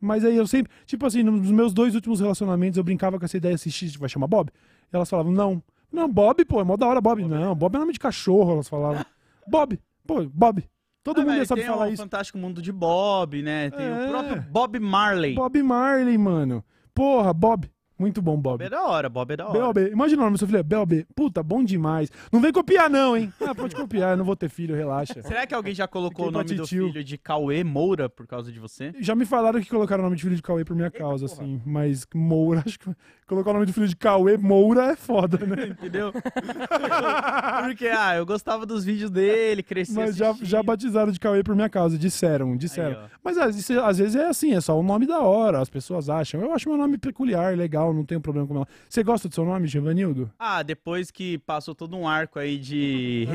Mas 0.00 0.24
aí 0.24 0.36
eu 0.36 0.46
sempre, 0.46 0.70
tipo 0.84 1.06
assim, 1.06 1.22
nos 1.22 1.50
meus 1.50 1.72
dois 1.72 1.94
últimos 1.94 2.20
relacionamentos, 2.20 2.76
eu 2.76 2.84
brincava 2.84 3.18
com 3.18 3.24
essa 3.24 3.36
ideia 3.38 3.54
assim, 3.54 3.70
"X, 3.70 3.96
vai 3.96 4.08
chamar 4.08 4.26
Bob? 4.26 4.50
E 4.92 4.96
elas 4.96 5.08
falavam, 5.08 5.32
não. 5.32 5.62
Não, 5.90 6.10
Bob, 6.12 6.44
pô, 6.44 6.60
é 6.60 6.64
mó 6.64 6.76
da 6.76 6.86
hora 6.86 7.00
Bob. 7.00 7.24
Não, 7.24 7.54
Bob 7.54 7.74
é 7.76 7.78
nome 7.78 7.92
de 7.92 7.98
cachorro, 7.98 8.52
elas 8.52 8.68
falavam. 8.68 9.04
Bob, 9.46 9.78
pô, 10.06 10.24
Bob. 10.32 10.64
Todo 11.02 11.20
Ah, 11.20 11.24
mundo 11.24 11.36
mas 11.36 11.48
saber 11.48 11.60
tem 11.62 11.70
falar 11.70 11.86
o 11.86 11.92
isso. 11.92 12.02
Fantástico 12.02 12.38
Mundo 12.38 12.62
de 12.62 12.72
Bob, 12.72 13.42
né? 13.42 13.70
Tem 13.70 13.84
É. 13.86 14.06
o 14.06 14.08
próprio 14.08 14.42
Bob 14.50 14.78
Marley. 14.80 15.34
Bob 15.34 15.62
Marley, 15.62 16.16
mano. 16.16 16.64
Porra, 16.94 17.32
Bob. 17.34 17.70
Muito 17.98 18.20
bom, 18.20 18.36
Bob 18.36 18.54
Bob. 18.58 18.62
é 18.64 18.70
da 18.70 18.82
hora, 18.82 19.08
Bob 19.08 19.30
é 19.32 19.36
da 19.36 19.48
hora. 19.48 19.58
B.O.B. 19.58 19.90
Imagina 19.90 20.22
o 20.22 20.24
nome 20.24 20.34
do 20.34 20.38
seu 20.38 20.46
filho, 20.48 20.58
é 20.58 20.62
B.O.B. 20.62 21.06
Puta, 21.14 21.42
bom 21.42 21.62
demais. 21.64 22.10
Não 22.32 22.40
vem 22.40 22.52
copiar 22.52 22.90
não, 22.90 23.16
hein? 23.16 23.32
Ah, 23.40 23.54
pode 23.54 23.74
copiar, 23.76 24.10
eu 24.12 24.16
não 24.16 24.24
vou 24.24 24.34
ter 24.34 24.48
filho, 24.48 24.74
relaxa. 24.74 25.22
Será 25.22 25.46
que 25.46 25.54
alguém 25.54 25.74
já 25.74 25.86
colocou 25.86 26.26
o 26.26 26.28
Fiquei 26.28 26.38
nome 26.42 26.54
do 26.54 26.62
patitio. 26.62 26.88
filho 26.88 27.04
de 27.04 27.16
Cauê 27.18 27.62
Moura 27.62 28.08
por 28.08 28.26
causa 28.26 28.50
de 28.50 28.58
você? 28.58 28.92
Já 29.00 29.14
me 29.14 29.24
falaram 29.24 29.60
que 29.60 29.68
colocaram 29.68 30.02
o 30.02 30.06
nome 30.06 30.16
de 30.16 30.22
filho 30.22 30.34
de 30.36 30.42
Cauê 30.42 30.64
por 30.64 30.74
minha 30.74 30.90
causa, 30.90 31.26
porra. 31.26 31.42
assim. 31.42 31.62
Mas 31.64 32.04
Moura, 32.14 32.62
acho 32.66 32.78
que 32.78 32.90
colocar 33.26 33.50
o 33.50 33.54
nome 33.54 33.66
do 33.66 33.72
filho 33.72 33.88
de 33.88 33.96
Cauê 33.96 34.36
Moura 34.36 34.86
é 34.92 34.96
foda, 34.96 35.38
né? 35.46 35.68
Entendeu? 35.68 36.12
Porque, 37.64 37.86
ah, 37.88 38.16
eu 38.16 38.26
gostava 38.26 38.66
dos 38.66 38.84
vídeos 38.84 39.10
dele, 39.10 39.62
cresci 39.62 39.94
Mas 39.94 40.16
já, 40.16 40.34
já 40.42 40.62
batizaram 40.62 41.12
de 41.12 41.18
Cauê 41.20 41.42
por 41.42 41.54
minha 41.54 41.68
causa, 41.68 41.96
disseram, 41.98 42.56
disseram. 42.56 43.00
Aí. 43.02 43.06
Mas 43.22 43.38
às 43.38 43.54
vezes, 43.54 43.70
às 43.70 43.98
vezes 43.98 44.16
é 44.16 44.26
assim, 44.26 44.52
é 44.54 44.60
só 44.60 44.78
um 44.78 44.82
nome 44.82 45.06
da 45.06 45.20
hora, 45.20 45.60
as 45.60 45.70
pessoas 45.70 46.08
acham. 46.08 46.40
Eu 46.40 46.52
acho 46.52 46.68
meu 46.68 46.76
nome 46.76 46.98
peculiar, 46.98 47.56
legal, 47.56 47.93
não 47.94 48.04
tenho 48.04 48.20
problema 48.20 48.46
com 48.46 48.56
ela. 48.56 48.68
Você 48.88 49.02
gosta 49.02 49.28
do 49.28 49.34
seu 49.34 49.44
nome, 49.44 49.66
Givanildo? 49.66 50.30
Ah, 50.38 50.62
depois 50.62 51.10
que 51.10 51.38
passou 51.38 51.74
todo 51.74 51.96
um 51.96 52.08
arco 52.08 52.38
aí 52.38 52.58
de 52.58 53.26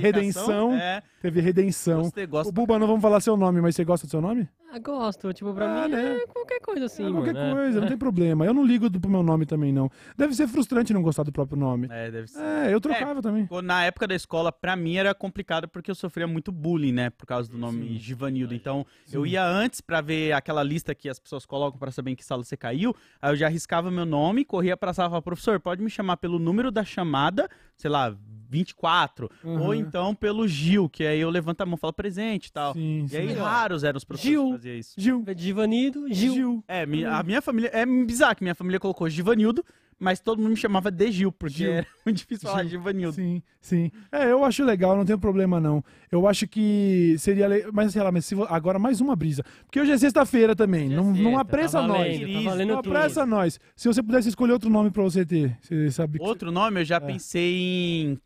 redenção. 0.00 0.74
É, 0.74 1.02
Teve 1.20 1.40
redenção. 1.40 2.02
gostei, 2.02 2.26
gosto 2.26 2.48
O 2.50 2.52
Buba, 2.52 2.78
não 2.78 2.86
vamos 2.86 3.02
falar 3.02 3.20
seu 3.20 3.36
nome, 3.36 3.60
mas 3.60 3.74
você 3.74 3.84
gosta 3.84 4.06
do 4.06 4.10
seu 4.10 4.20
nome? 4.20 4.48
Ah, 4.70 4.78
gosto. 4.78 5.32
Tipo, 5.32 5.52
pra 5.54 5.84
Ah, 5.84 5.88
mim 5.88 5.94
né? 5.94 6.16
é 6.18 6.26
qualquer 6.26 6.60
coisa 6.60 6.84
assim, 6.84 7.02
É, 7.02 7.08
mano. 7.08 7.24
qualquer 7.24 7.36
é. 7.36 7.52
coisa, 7.54 7.80
não 7.80 7.88
tem 7.88 7.96
problema. 7.96 8.44
Eu 8.44 8.52
não 8.54 8.64
ligo 8.64 8.88
do, 8.90 9.00
pro 9.00 9.10
meu 9.10 9.22
nome 9.22 9.46
também, 9.46 9.72
não. 9.72 9.90
Deve 10.16 10.34
ser 10.34 10.46
frustrante 10.46 10.92
não 10.92 11.02
gostar 11.02 11.22
do 11.22 11.32
próprio 11.32 11.58
nome. 11.58 11.88
É, 11.90 12.10
deve 12.10 12.28
ser. 12.28 12.40
É, 12.40 12.72
eu 12.72 12.80
trocava 12.80 13.22
também. 13.22 13.46
Quando- 13.46 13.64
Na 13.66 13.84
época 13.84 14.06
da 14.06 14.14
escola, 14.14 14.52
pra 14.52 14.76
mim 14.76 14.96
era 14.96 15.14
complicado 15.14 15.66
porque 15.66 15.90
eu 15.90 15.94
sofria 15.94 16.26
muito 16.26 16.52
bullying, 16.52 16.92
né? 16.92 17.10
Por 17.10 17.24
causa 17.26 17.50
do 17.50 17.56
nome 17.58 17.88
Sim. 17.88 17.98
Givanildo. 17.98 18.54
Então, 18.54 18.86
eu 19.10 19.24
Sim. 19.24 19.30
ia 19.30 19.44
antes 19.44 19.80
pra 19.80 20.00
ver 20.02 20.32
aquela 20.32 20.62
lista 20.62 20.94
que 20.94 21.08
as 21.08 21.18
pessoas 21.18 21.46
colocam 21.46 21.78
pra 21.78 21.90
saber 21.90 22.10
em 22.10 22.14
que 22.14 22.24
sala 22.24 22.44
você 22.44 22.56
caiu. 22.56 22.94
Aí 23.22 23.32
eu 23.32 23.36
já 23.36 23.46
arriscava 23.46 23.90
meu 23.90 24.04
nome, 24.06 24.44
corria 24.44 24.76
pra 24.76 24.92
sala 24.92 25.08
e 25.08 25.10
falava, 25.10 25.22
professor, 25.24 25.58
pode 25.58 25.82
me 25.82 25.88
chamar 25.90 26.18
pelo 26.18 26.38
número 26.38 26.70
da 26.70 26.84
chamada, 26.84 27.48
sei 27.78 27.90
lá, 27.90 28.14
24. 28.50 29.30
Uhum. 29.44 29.62
Ou 29.62 29.74
então 29.74 30.14
pelo 30.14 30.46
Gil, 30.48 30.88
que 30.88 31.04
aí 31.04 31.20
eu 31.20 31.30
levanto 31.30 31.60
a 31.60 31.66
mão 31.66 31.74
e 31.76 31.78
falo 31.78 31.92
presente 31.92 32.46
e 32.46 32.52
tal. 32.52 32.72
Sim, 32.74 33.06
E 33.10 33.16
aí 33.16 33.28
sim. 33.28 33.34
raros 33.34 33.84
eram 33.84 33.96
os 33.98 34.04
professores 34.04 34.32
Gil. 34.34 34.46
que 34.46 34.52
faziam 34.52 34.76
isso. 34.76 34.94
Gil. 34.96 35.24
Divanido, 35.34 36.12
Gil. 36.12 36.64
É, 36.66 36.84
mi- 36.86 37.04
a 37.04 37.22
minha 37.22 37.40
família. 37.42 37.70
É 37.72 37.84
bizarro 37.86 38.34
que 38.36 38.42
minha 38.42 38.54
família 38.54 38.80
colocou 38.80 39.08
Givanildo, 39.08 39.64
mas 39.98 40.20
todo 40.20 40.38
mundo 40.40 40.50
me 40.50 40.56
chamava 40.56 40.90
de 40.90 41.10
Gil, 41.10 41.32
porque 41.32 41.56
Gil. 41.58 41.72
era 41.72 41.86
muito 42.04 42.18
difícil 42.18 42.48
falar 42.48 42.62
Gil. 42.62 42.70
Givanildo. 42.78 43.14
Sim, 43.16 43.42
sim. 43.60 43.90
É, 44.12 44.30
eu 44.30 44.44
acho 44.44 44.64
legal, 44.64 44.96
não 44.96 45.04
tem 45.04 45.18
problema 45.18 45.60
não. 45.60 45.82
Eu 46.10 46.26
acho 46.28 46.46
que 46.46 47.16
seria. 47.18 47.48
Le... 47.48 47.66
Mas 47.72 47.92
sei 47.92 48.02
lá, 48.02 48.12
mas 48.12 48.24
se 48.24 48.34
agora 48.48 48.78
mais 48.78 49.00
uma 49.00 49.16
brisa. 49.16 49.42
Porque 49.64 49.80
hoje 49.80 49.92
é 49.92 49.98
sexta-feira 49.98 50.54
também. 50.54 50.92
É 50.92 50.96
não, 50.96 51.04
não 51.06 51.14
sexta, 51.16 51.40
apressa 51.40 51.80
tá 51.80 51.86
nós. 51.86 51.98
valendo, 51.98 52.20
Cris, 52.22 52.44
Tá 52.44 52.54
Não 52.64 52.82
tudo. 52.82 52.96
apressa 52.96 53.26
nós. 53.26 53.60
Se 53.74 53.88
você 53.88 54.02
pudesse 54.02 54.28
escolher 54.28 54.52
outro 54.52 54.70
nome 54.70 54.90
pra 54.90 55.02
você 55.02 55.24
ter, 55.26 55.56
você 55.60 55.90
sabe 55.90 56.18
que. 56.18 56.24
Outro 56.24 56.50
nome 56.52 56.80
eu 56.80 56.84
já 56.84 56.96
É. 56.96 57.00
pensei 57.00 57.54
em. 58.02 58.18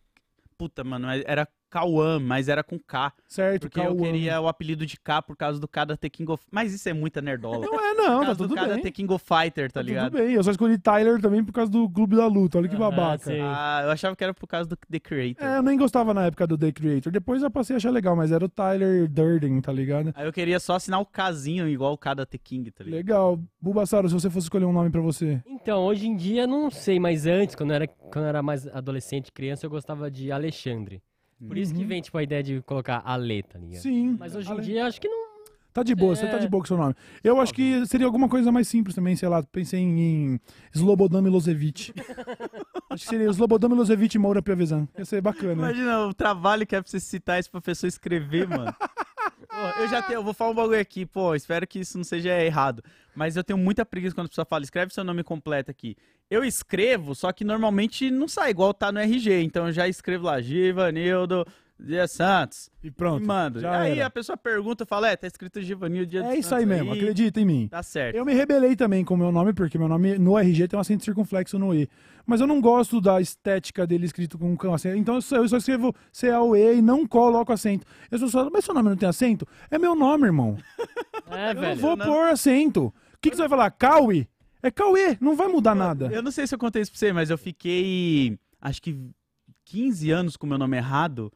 Puta, 0.59 0.85
mano, 0.85 1.09
era 1.26 1.49
Cauã, 1.73 2.21
mas 2.21 2.50
era 2.50 2.62
com 2.62 2.79
K. 2.79 3.11
Certo, 3.26 3.62
Porque 3.62 3.81
eu 3.81 3.85
Cauã. 3.85 3.97
queria 3.97 4.38
o 4.43 4.47
apelido 4.47 4.85
de 4.85 4.99
K 5.00 5.23
por 5.23 5.35
causa 5.35 5.59
do 5.59 5.67
K 5.67 5.87
da 5.87 5.97
The 5.97 6.11
King 6.11 6.31
of. 6.31 6.45
Mas 6.50 6.75
isso 6.75 6.87
é 6.87 6.93
muita 6.93 7.23
nerdola. 7.23 7.64
Não 7.64 7.81
é, 7.81 7.95
não, 7.95 8.21
tá 8.21 8.26
causa 8.26 8.35
do 8.35 8.49
tudo 8.49 8.69
bem. 8.69 8.83
The 8.83 8.91
King 8.91 9.12
of 9.14 9.25
Fighter, 9.25 9.73
tá 9.73 9.81
Tá 9.81 9.83
ligado? 9.83 10.11
tudo 10.12 10.23
bem. 10.23 10.35
Eu 10.35 10.45
só 10.45 10.50
escolhi 10.50 10.76
Tyler 10.79 11.19
também 11.21 11.43
por 11.43 11.52
causa 11.52 11.73
do 11.73 11.88
Clube 11.88 12.14
da 12.14 12.26
Luta. 12.26 12.59
Olha 12.59 12.69
que 12.69 12.76
Aham, 12.76 12.91
babaca. 12.91 13.31
Ah, 13.43 13.81
eu 13.85 13.91
achava 13.91 14.14
que 14.14 14.23
era 14.23 14.35
por 14.35 14.47
causa 14.47 14.69
do 14.69 14.76
The 14.76 15.00
Creator. 15.00 15.47
É, 15.47 15.57
eu 15.57 15.62
nem 15.62 15.79
gostava 15.79 16.12
na 16.12 16.26
época 16.26 16.47
do 16.47 16.59
The 16.59 16.73
Creator. 16.73 17.11
Depois 17.11 17.43
eu 17.43 17.50
passei 17.50 17.75
a 17.75 17.79
achar 17.79 17.91
legal, 17.91 18.14
mas 18.14 18.31
era 18.31 18.45
o 18.45 18.49
Tyler 18.50 19.09
Durden, 19.09 19.59
tá 19.62 19.73
ligado? 19.73 20.12
Aí 20.14 20.26
eu 20.26 20.33
queria 20.33 20.61
só 20.61 20.75
assinar 20.75 21.00
o 21.00 21.07
Kzinho 21.07 21.67
igual 21.69 21.95
o 21.95 21.99
K 21.99 22.12
da 22.12 22.26
The 22.26 22.37
King, 22.37 22.71
tá 22.71 22.85
ligado? 22.85 22.99
Legal. 22.99 23.41
Bulbasauro, 23.61 24.09
se 24.09 24.14
você 24.14 24.29
fosse 24.29 24.45
escolher 24.47 24.67
um 24.67 24.73
nome 24.73 24.91
pra 24.91 25.00
você. 25.00 25.41
Então, 25.47 25.81
hoje 25.85 26.07
em 26.07 26.14
dia, 26.17 26.47
não 26.47 26.71
sei, 26.71 27.00
mas 27.00 27.25
antes, 27.26 27.55
quando 27.55 27.71
eu 27.71 27.76
era, 27.76 27.87
quando 27.87 28.25
eu 28.25 28.29
era 28.29 28.43
mais 28.43 28.67
adolescente, 28.69 29.33
criança, 29.33 29.64
eu 29.64 29.71
gostava 29.71 30.11
de 30.11 30.31
Alexandre. 30.31 31.00
Por 31.47 31.59
isso 31.59 31.75
que 31.75 31.81
Uhum. 31.83 31.87
vem, 31.89 32.01
tipo, 32.03 32.17
a 32.19 32.23
ideia 32.23 32.43
de 32.43 32.61
colocar 32.63 33.03
Ale, 33.05 33.43
tá 33.43 33.59
ligado? 33.59 33.81
Sim. 33.83 34.17
Mas 34.19 34.35
hoje 34.35 34.49
em 34.49 34.53
Ale- 34.53 34.63
dia, 34.63 34.87
acho 34.87 35.01
que 35.01 35.09
não... 35.09 35.33
Tá 35.73 35.83
de 35.83 35.95
boa, 35.95 36.15
você 36.15 36.27
É. 36.27 36.29
tá 36.29 36.37
de 36.37 36.47
boa 36.47 36.61
com 36.61 36.65
o 36.67 36.69
seu 36.69 36.77
nome. 36.77 36.95
Eu 37.25 37.41
acho 37.41 37.55
que 37.55 37.87
seria 37.87 38.05
alguma 38.07 38.29
coisa 38.29 38.53
mais 38.53 38.69
simples 38.69 38.95
também, 38.95 39.17
sei 39.17 39.27
lá. 39.27 39.43
Pensei 39.43 39.81
em 39.81 40.39
Slobodan 40.75 41.23
Milosevic. 41.23 41.95
acho 42.91 43.05
que 43.05 43.09
seria 43.09 43.27
Slobodan 43.31 43.71
Milosevic 43.71 44.15
e 44.15 44.19
Moura 44.19 44.43
Piavezan. 44.43 44.87
Ia 44.99 45.05
ser 45.07 45.23
bacana. 45.23 45.53
Imagina 45.55 46.01
o 46.09 46.13
trabalho 46.13 46.67
que 46.67 46.77
é 46.77 46.83
pra 46.83 46.91
você 46.91 47.01
citar 47.01 47.41
esse 47.41 47.51
professor 47.51 47.87
escrever, 47.87 48.47
mano. 48.47 48.73
Pô, 49.62 49.81
eu 49.81 49.88
já 49.88 50.02
tenho, 50.02 50.19
eu 50.19 50.25
vou 50.25 50.35
falar 50.35 50.51
um 50.51 50.55
bagulho 50.55 50.81
aqui, 50.81 51.07
pô, 51.07 51.37
espero 51.37 51.64
que 51.68 51.79
isso 51.79 51.96
não 51.96 52.03
seja 52.03 52.42
errado. 52.42 52.83
Mas 53.14 53.37
eu 53.37 53.44
tenho 53.44 53.57
muita 53.57 53.87
preguiça 53.87 54.12
quando 54.12 54.27
a 54.27 54.29
pessoa 54.29 54.44
fala, 54.44 54.64
escreve 54.64 54.92
seu 54.92 55.05
nome 55.05 55.22
completo 55.22 55.70
aqui. 55.70 55.96
Eu 56.29 56.44
escrevo, 56.44 57.14
só 57.14 57.31
que 57.31 57.44
normalmente 57.44 58.11
não 58.11 58.27
sai 58.27 58.51
igual 58.51 58.75
tá 58.75 58.90
no 58.90 58.98
RG. 58.98 59.42
Então 59.42 59.66
eu 59.66 59.72
já 59.72 59.87
escrevo 59.87 60.25
lá, 60.25 60.40
Givanildo 60.40 61.46
Dias 61.85 62.11
Santos. 62.12 62.71
E 62.83 62.88
E 62.88 62.90
pronto. 62.90 63.27
mando. 63.27 63.61
já 63.61 63.81
aí 63.81 63.99
era. 63.99 64.07
a 64.07 64.11
pessoa 64.11 64.37
pergunta, 64.37 64.87
fala, 64.87 65.09
é, 65.11 65.16
tá 65.16 65.27
escrito 65.27 65.61
Givanildo 65.62 66.07
Dias 66.11 66.25
É 66.25 66.35
isso 66.37 66.49
Santos 66.49 66.59
aí 66.59 66.66
mesmo, 66.66 66.92
acredita 66.92 67.40
em 67.40 67.45
mim. 67.45 67.68
Tá 67.68 67.83
certo. 67.83 68.14
Eu 68.16 68.25
me 68.25 68.33
rebelei 68.35 68.75
também 68.77 69.05
com 69.05 69.14
o 69.14 69.16
meu 69.16 69.33
nome, 69.33 69.53
porque 69.53 69.77
meu 69.79 69.88
nome 69.88 70.18
no 70.18 70.38
RG 70.38 70.68
tem 70.68 70.77
um 70.77 70.81
acento 70.81 71.05
circunflexo 71.05 71.59
no 71.59 71.75
E. 71.75 71.88
Mas 72.25 72.40
eu 72.40 72.47
não 72.47 72.61
gosto 72.61 73.01
da 73.01 73.21
estética 73.21 73.85
dele 73.87 74.07
escrito 74.07 74.38
com 74.38 74.57
com 74.57 74.73
acento. 74.73 74.97
Então 74.97 75.16
eu 75.16 75.23
só, 75.23 75.37
eu 75.37 75.49
só 75.49 75.57
escrevo 75.57 75.92
C-A-U-E 76.12 76.77
e 76.77 76.83
não 76.83 77.05
coloco 77.07 77.53
acento. 77.53 77.85
Eu 78.11 78.18
só 78.18 78.29
falo, 78.29 78.51
mas 78.53 78.64
seu 78.64 78.73
nome 78.75 78.88
não 78.90 78.97
tem 78.97 79.09
acento? 79.09 79.47
É 79.71 79.79
meu 79.79 79.95
nome, 79.97 80.25
irmão. 80.27 80.57
É, 81.31 81.51
Eu 81.51 81.55
não 81.55 81.61
velho. 81.62 81.81
vou 81.81 81.97
não- 81.97 82.05
pôr 82.07 82.29
acento. 82.29 82.87
O 82.87 82.92
que, 83.21 83.31
que 83.31 83.37
você 83.37 83.42
vai 83.42 83.49
falar? 83.49 83.71
Cauê? 83.71 84.27
É 84.62 84.71
Cauê, 84.71 85.16
não 85.21 85.35
vai 85.35 85.49
mudar 85.49 85.75
nada. 85.75 86.11
Eu 86.12 86.23
não 86.23 86.31
sei 86.31 86.47
se 86.47 86.55
eu 86.55 86.59
contei 86.59 86.83
isso 86.83 86.90
pra 86.92 86.99
você, 86.99 87.12
mas 87.12 87.31
eu 87.31 87.38
fiquei, 87.38 88.38
acho 88.61 88.83
que 88.83 88.97
15 89.64 90.11
anos 90.11 90.37
com 90.37 90.47
meu 90.47 90.59
nome 90.59 90.77
errado, 90.77 91.33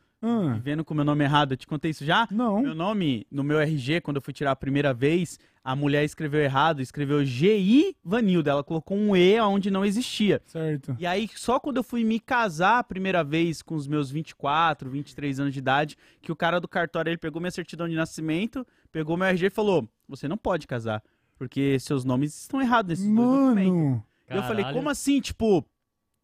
Vivendo 0.54 0.84
com 0.84 0.94
meu 0.94 1.04
nome 1.04 1.24
errado. 1.24 1.52
Eu 1.52 1.56
te 1.56 1.66
contei 1.66 1.90
isso 1.90 2.04
já? 2.04 2.26
não. 2.30 2.62
Meu 2.62 2.74
nome, 2.74 3.26
no 3.30 3.44
meu 3.44 3.60
RG, 3.60 4.00
quando 4.00 4.16
eu 4.16 4.22
fui 4.22 4.32
tirar 4.32 4.52
a 4.52 4.56
primeira 4.56 4.92
vez, 4.94 5.38
a 5.62 5.76
mulher 5.76 6.04
escreveu 6.04 6.40
errado, 6.40 6.80
escreveu 6.80 7.24
GI 7.24 7.96
Vanilda. 8.04 8.50
Ela 8.50 8.64
colocou 8.64 8.96
um 8.96 9.14
E 9.14 9.40
onde 9.40 9.70
não 9.70 9.84
existia. 9.84 10.40
Certo. 10.46 10.96
E 10.98 11.06
aí, 11.06 11.28
só 11.34 11.58
quando 11.60 11.78
eu 11.78 11.82
fui 11.82 12.04
me 12.04 12.18
casar 12.18 12.78
a 12.78 12.84
primeira 12.84 13.22
vez, 13.22 13.62
com 13.62 13.74
os 13.74 13.86
meus 13.86 14.10
24, 14.10 14.88
23 14.88 15.40
anos 15.40 15.52
de 15.52 15.58
idade, 15.58 15.96
que 16.22 16.32
o 16.32 16.36
cara 16.36 16.60
do 16.60 16.68
cartório, 16.68 17.10
ele 17.10 17.18
pegou 17.18 17.40
minha 17.40 17.50
certidão 17.50 17.88
de 17.88 17.94
nascimento, 17.94 18.66
pegou 18.90 19.16
meu 19.16 19.26
RG 19.26 19.46
e 19.46 19.50
falou, 19.50 19.88
você 20.08 20.26
não 20.28 20.36
pode 20.36 20.66
casar, 20.66 21.02
porque 21.36 21.78
seus 21.78 22.04
nomes 22.04 22.42
estão 22.42 22.60
errados 22.62 22.88
nesses 22.90 23.14
dois 23.14 23.28
documentos. 23.28 23.72
Mano. 23.74 24.06
Eu 24.28 24.42
falei, 24.42 24.64
como 24.72 24.88
assim? 24.88 25.20
Tipo, 25.20 25.64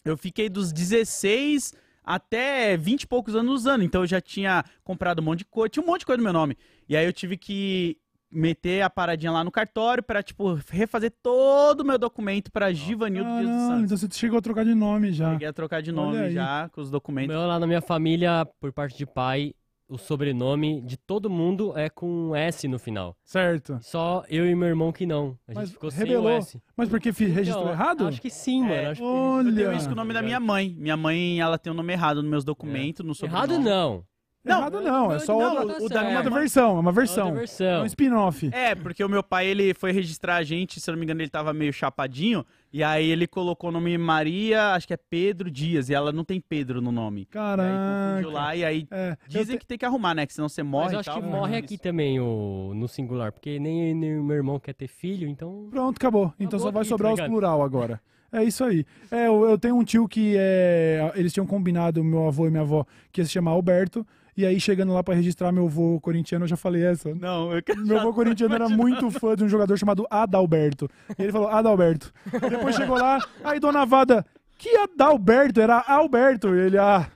eu 0.05 0.17
fiquei 0.17 0.49
dos 0.49 0.73
16 0.73 1.73
até 2.05 2.77
20 2.77 3.03
e 3.03 3.07
poucos 3.07 3.35
anos 3.35 3.53
usando. 3.53 3.83
Então 3.83 4.03
eu 4.03 4.07
já 4.07 4.21
tinha 4.21 4.65
comprado 4.83 5.21
um 5.21 5.25
monte 5.25 5.41
de 5.41 5.45
coisa, 5.47 5.69
tinha 5.69 5.83
um 5.83 5.87
monte 5.87 6.01
de 6.01 6.07
coisa 6.07 6.19
no 6.19 6.25
meu 6.25 6.33
nome. 6.33 6.57
E 6.89 6.97
aí 6.97 7.05
eu 7.05 7.13
tive 7.13 7.37
que 7.37 7.97
meter 8.31 8.81
a 8.81 8.89
paradinha 8.89 9.31
lá 9.31 9.45
no 9.45 9.51
cartório 9.51 10.03
pra, 10.03 10.23
tipo, 10.23 10.59
refazer 10.71 11.13
todo 11.23 11.83
o 11.83 11.85
meu 11.85 11.99
documento 11.99 12.51
pra 12.51 12.73
Givanildo 12.73 13.31
Dias 13.31 13.51
dos 13.51 13.61
Santos. 13.67 13.85
então 13.85 13.97
você 13.97 14.09
chegou 14.11 14.39
a 14.39 14.43
trocar 14.43 14.65
de 14.65 14.75
nome 14.75 15.13
já. 15.13 15.33
Cheguei 15.33 15.49
a 15.49 15.53
trocar 15.53 15.83
de 15.83 15.93
nome 15.93 16.31
já, 16.31 16.69
com 16.71 16.81
os 16.81 16.91
documentos. 16.91 17.29
Meu, 17.37 17.47
lá 17.47 17.59
na 17.59 17.67
minha 17.67 17.83
família, 17.83 18.47
por 18.59 18.73
parte 18.73 18.97
de 18.97 19.05
pai, 19.05 19.55
o 19.93 19.99
sobrenome 19.99 20.81
de 20.81 20.97
todo 20.97 21.29
mundo 21.29 21.77
é 21.77 21.89
com 21.91 22.07
um 22.31 22.35
S 22.37 22.67
no 22.67 22.79
final. 22.79 23.17
Certo. 23.25 23.79
Só 23.83 24.25
eu 24.29 24.47
e 24.49 24.55
meu 24.55 24.69
irmão 24.69 24.91
que 24.93 25.05
não. 25.05 25.37
A 25.47 25.53
gente 25.53 25.57
Mas 25.61 25.71
ficou 25.73 25.91
rebelou. 25.91 26.23
sem 26.25 26.33
o 26.35 26.39
S. 26.39 26.63
Mas 26.77 26.89
porque 26.89 27.13
fi- 27.13 27.27
registrou 27.27 27.65
Então, 27.65 27.75
errado? 27.75 28.07
Acho 28.09 28.21
que 28.23 28.31
sim, 28.31 28.61
mano. 28.63 28.73
É. 28.75 28.87
Acho 28.87 29.01
que 29.01 29.07
Olha. 29.07 29.49
Eu 29.51 29.55
tenho 29.55 29.73
isso 29.75 29.87
com 29.87 29.93
o 29.93 29.97
nome 29.97 30.15
da 30.15 30.23
minha 30.23 30.41
mãe. 30.41 30.75
Minha 30.79 30.97
mãe, 30.97 31.41
ela 31.41 31.59
tem 31.59 31.71
o 31.73 31.77
nome 31.77 31.93
errado 31.93 32.23
no 32.23 32.29
meus 32.31 32.45
documentos, 32.45 33.05
no 33.05 33.15
sobrenome. 33.15 33.53
Errado 33.55 33.63
não. 33.63 34.05
Errado 34.45 34.81
não, 34.81 35.13
é 35.13 35.19
só 35.21 35.39
Não, 35.39 35.51
outra, 35.57 35.75
tá 35.79 35.85
o 35.85 35.89
da 35.89 36.03
outra 36.17 36.31
mãe- 36.31 36.41
versão, 36.41 36.77
é 36.77 36.81
uma 36.81 36.91
É 36.91 36.95
versão. 36.95 37.25
outra 37.27 37.39
É 37.39 37.47
versão. 37.47 37.83
um 37.83 37.87
spin-off. 37.87 38.51
É, 38.53 38.75
porque 38.75 39.05
o 39.05 39.09
meu 39.09 39.23
pai, 39.23 39.47
ele 39.47 39.73
foi 39.73 39.93
registrar 39.93 40.37
a 40.37 40.43
gente, 40.43 40.81
se 40.81 40.91
eu 40.91 40.93
não 40.93 40.99
me 40.99 41.05
engano, 41.05 41.21
ele 41.23 41.29
tava 41.31 41.53
meio 41.53 41.73
chapadinho, 41.73 42.45
e 42.73 42.83
aí 42.83 43.09
ele 43.09 43.29
colocou 43.29 43.71
o 43.71 43.73
nome 43.73 43.97
Maria, 43.97 44.73
acho 44.75 44.89
que 44.89 44.95
é 44.95 44.97
Pedro 44.97 45.49
Dias, 45.49 45.89
e 45.89 45.95
ela 45.95 46.11
não 46.11 46.25
tem 46.25 46.41
Pedro 46.41 46.81
no 46.81 46.91
nome. 46.91 47.21
E 47.21 47.23
aí 47.23 47.27
Caraca. 47.27 48.29
lá, 48.29 48.57
e 48.57 48.65
aí 48.65 48.87
É, 48.91 49.17
dizem 49.29 49.57
te- 49.57 49.61
que 49.61 49.67
tem 49.67 49.79
que 49.79 49.85
arrumar, 49.85 50.13
né, 50.15 50.27
que 50.27 50.35
senão 50.35 50.49
você 50.49 50.63
morre 50.63 50.87
Mas 50.87 50.93
eu 50.95 50.99
e 50.99 51.01
acho 51.01 51.11
tal. 51.11 51.21
que 51.23 51.29
É. 51.29 51.31
morre 51.31 51.57
Isso. 51.57 51.65
aqui 51.65 51.79
também 51.79 52.19
o, 52.19 52.73
no 52.75 52.89
singular, 52.89 53.31
porque 53.31 53.61
nem, 53.61 53.95
nem 53.95 54.19
o 54.19 54.25
meu 54.25 54.37
irmão 54.37 54.59
quer 54.59 54.75
ter 54.75 54.89
filho, 54.89 55.29
então. 55.29 55.69
Pronto, 55.71 55.97
acabou. 55.97 56.33
Então 56.41 56.59
Acabou 56.59 56.61
só 56.61 56.71
vai 56.73 56.81
aqui, 56.81 56.89
sobrar 56.89 57.15
tá 57.15 57.23
os 57.23 57.29
plural 57.29 57.63
agora. 57.63 58.01
É 58.33 58.43
isso 58.43 58.65
aí. 58.65 58.85
É, 59.11 59.27
eu, 59.29 59.45
eu 59.51 59.59
tenho 59.59 59.77
um 59.77 59.85
tio 59.85 60.09
que 60.09 60.35
é. 60.39 61.13
Eles 61.15 61.33
tinham 61.35 61.47
combinado, 61.47 62.03
meu 62.03 62.27
avô 62.27 62.47
e 62.47 62.51
minha 62.51 62.63
avó, 62.63 62.85
que 63.13 63.21
ia 63.21 63.25
se 63.27 63.31
chamar 63.31 63.51
Alberto. 63.51 64.07
E 64.37 64.47
aí, 64.47 64.59
chegando 64.59 64.93
lá 64.95 65.03
pra 65.03 65.15
registrar 65.15 65.53
meu 65.53 65.67
avô 65.67 66.01
corintiano, 66.01 66.45
eu 66.45 66.49
já 66.49 66.57
falei 66.57 66.83
essa. 66.85 67.15
Não, 67.15 67.53
eu 67.53 67.63
Meu 67.85 68.01
avô 68.01 68.15
corintiano 68.15 68.55
era 68.55 68.69
muito 68.69 69.11
fã 69.11 69.37
de 69.37 69.45
um 69.45 69.49
jogador 69.49 69.77
chamado 69.77 70.07
Adalberto. 70.11 70.89
E 71.19 71.23
ele 71.23 71.33
falou, 71.33 71.49
Adalberto. 71.49 72.13
Depois 72.49 72.75
chegou 72.75 72.97
lá, 72.97 73.19
aí 73.45 73.61
Dona 73.61 73.85
Vada, 73.85 74.25
que 74.57 74.75
Adalberto? 74.77 75.61
Era 75.61 75.85
Alberto. 75.87 76.55
E 76.55 76.61
ele, 76.61 76.79
ah, 76.79 77.11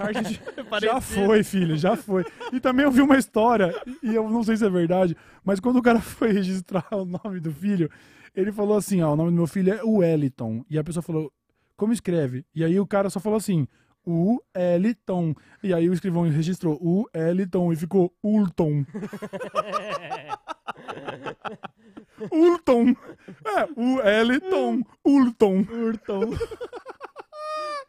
já 0.80 1.00
foi, 1.00 1.42
filho, 1.42 1.76
já 1.76 1.96
foi. 1.96 2.24
E 2.52 2.60
também 2.60 2.84
eu 2.84 2.90
vi 2.90 3.02
uma 3.02 3.18
história, 3.18 3.74
e 4.02 4.14
eu 4.14 4.28
não 4.30 4.42
sei 4.42 4.56
se 4.56 4.64
é 4.64 4.70
verdade, 4.70 5.16
mas 5.44 5.60
quando 5.60 5.76
o 5.76 5.82
cara 5.82 6.00
foi 6.00 6.32
registrar 6.32 6.86
o 6.92 7.04
nome 7.04 7.40
do 7.40 7.52
filho, 7.52 7.90
ele 8.34 8.52
falou 8.52 8.76
assim: 8.76 9.02
ó, 9.02 9.12
o 9.12 9.16
nome 9.16 9.30
do 9.30 9.36
meu 9.36 9.46
filho 9.46 9.72
é 9.72 9.82
Wellington. 9.82 10.64
E 10.70 10.78
a 10.78 10.84
pessoa 10.84 11.02
falou, 11.02 11.32
como 11.76 11.92
escreve? 11.92 12.44
E 12.54 12.64
aí 12.64 12.78
o 12.78 12.86
cara 12.86 13.10
só 13.10 13.18
falou 13.20 13.36
assim. 13.36 13.66
U 14.06 14.38
Eliton. 14.54 15.34
E 15.62 15.72
aí 15.72 15.88
o 15.88 15.92
escrivão 15.92 16.22
registrou 16.28 16.78
U 16.80 17.06
Eliton 17.14 17.72
e 17.72 17.76
ficou 17.76 18.12
Ulton. 18.22 18.84
Ulton. 22.30 22.94
É, 23.46 23.64
U 23.76 24.00
Eliton. 24.00 24.82
Ulton. 25.04 25.66
Ulton. 25.70 26.30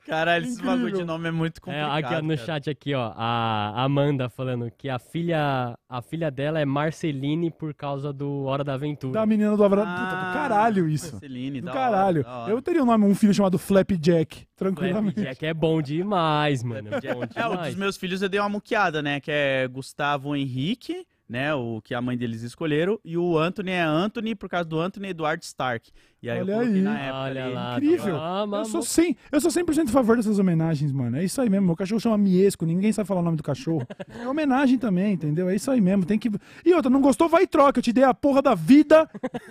Caralho, 0.06 0.46
esse 0.46 0.62
bagulho 0.62 0.98
de 0.98 1.04
nome 1.06 1.28
é 1.28 1.32
muito 1.32 1.58
É, 1.58 1.62
complicado. 1.62 1.92
aqui 2.06 2.16
ó, 2.16 2.22
no 2.22 2.28
cara. 2.36 2.38
chat 2.46 2.70
aqui, 2.70 2.94
ó, 2.96 3.14
a 3.16 3.84
Amanda 3.84 4.30
falando 4.30 4.70
que 4.76 4.90
a 4.90 4.98
filha, 4.98 5.78
a 5.88 6.02
filha 6.02 6.32
dela 6.32 6.60
é 6.60 6.66
Marceline 6.66 7.52
por 7.52 7.74
causa 7.74 8.12
do 8.12 8.44
Hora 8.44 8.64
da 8.64 8.74
Aventura. 8.74 9.14
Da 9.14 9.26
menina 9.26 9.56
do 9.56 9.64
Abraão. 9.64 9.86
Puta, 9.86 10.02
Ah, 10.02 10.28
do 10.30 10.34
caralho 10.34 10.90
isso. 10.90 11.12
Marceline, 11.14 11.62
Do 11.62 11.66
da 11.66 11.72
caralho. 11.72 12.22
hora, 12.22 12.30
da 12.30 12.38
hora. 12.44 12.52
Eu 12.52 12.62
teria 12.62 12.82
um 12.84 12.86
nome, 12.86 13.06
um 13.06 13.16
filho 13.16 13.34
chamado 13.34 13.58
Flapjack. 13.60 14.46
Tranquilamente. 14.56 15.14
Flapjack 15.16 15.46
é 15.46 15.54
bom 15.54 15.82
demais, 15.82 16.64
mano. 16.64 16.90
É 16.94 17.00
bom 17.00 17.08
É, 17.08 17.16
o 17.16 17.20
dos 17.28 17.36
demais. 17.36 17.76
meus 17.76 17.98
filhos 17.98 18.22
eu 18.22 18.30
dei 18.30 18.40
uma 18.40 18.50
muqueada, 18.50 19.02
né? 19.02 19.20
Que 19.20 19.32
é 19.32 19.68
Gustavo 19.68 20.36
Henrique, 20.36 21.06
né? 21.32 21.56
O 21.56 21.80
que 21.82 21.96
a 21.96 22.02
mãe 22.02 22.18
deles 22.18 22.42
escolheram. 22.42 23.00
E 23.06 23.18
o 23.18 23.38
Anthony 23.38 23.72
é 23.72 23.82
Anthony 23.82 24.36
por 24.36 24.50
causa 24.50 24.68
do 24.68 24.78
Anthony 24.82 25.08
Edward 25.08 25.42
Stark. 25.46 25.90
E 26.22 26.30
aí 26.30 26.42
Olha 26.42 26.52
eu 26.52 26.56
coloquei 26.58 26.76
aí. 26.76 26.82
na 26.82 27.00
época 27.00 27.18
Olha 27.20 27.46
ali. 27.46 27.54
lá. 27.54 27.74
Incrível. 27.78 28.16
Ah, 28.18 28.42
Eu 28.42 28.48
mas- 28.48 28.68
sou, 28.68 28.82
100, 28.84 29.16
eu 29.32 29.40
sou 29.40 29.50
100% 29.50 29.88
a 29.88 29.92
favor 29.94 30.18
dessas 30.18 30.38
homenagens, 30.40 30.92
mano. 30.92 31.16
É 31.16 31.24
isso 31.24 31.40
aí 31.42 31.50
mesmo. 31.50 31.68
Meu 31.68 31.76
cachorro 31.78 32.02
chama 32.02 32.18
Miesco, 32.18 32.66
ninguém 32.66 32.92
sabe 32.92 33.08
falar 33.08 33.22
o 33.22 33.24
nome 33.24 33.38
do 33.38 33.44
cachorro. 33.44 33.88
É 34.22 34.28
homenagem 34.28 34.78
também, 34.78 35.14
entendeu? 35.14 35.48
É 35.50 35.56
isso 35.56 35.72
aí 35.72 35.80
mesmo. 35.80 36.06
Tem 36.06 36.20
que. 36.20 36.30
E 36.66 36.74
outra, 36.74 36.90
não 36.92 37.00
gostou? 37.02 37.30
Vai 37.30 37.44
e 37.44 37.48
troca. 37.48 37.80
Eu 37.80 37.84
te 37.84 37.94
dei 37.94 38.04
a 38.04 38.14
porra 38.14 38.42
da 38.42 38.54
vida. 38.54 39.10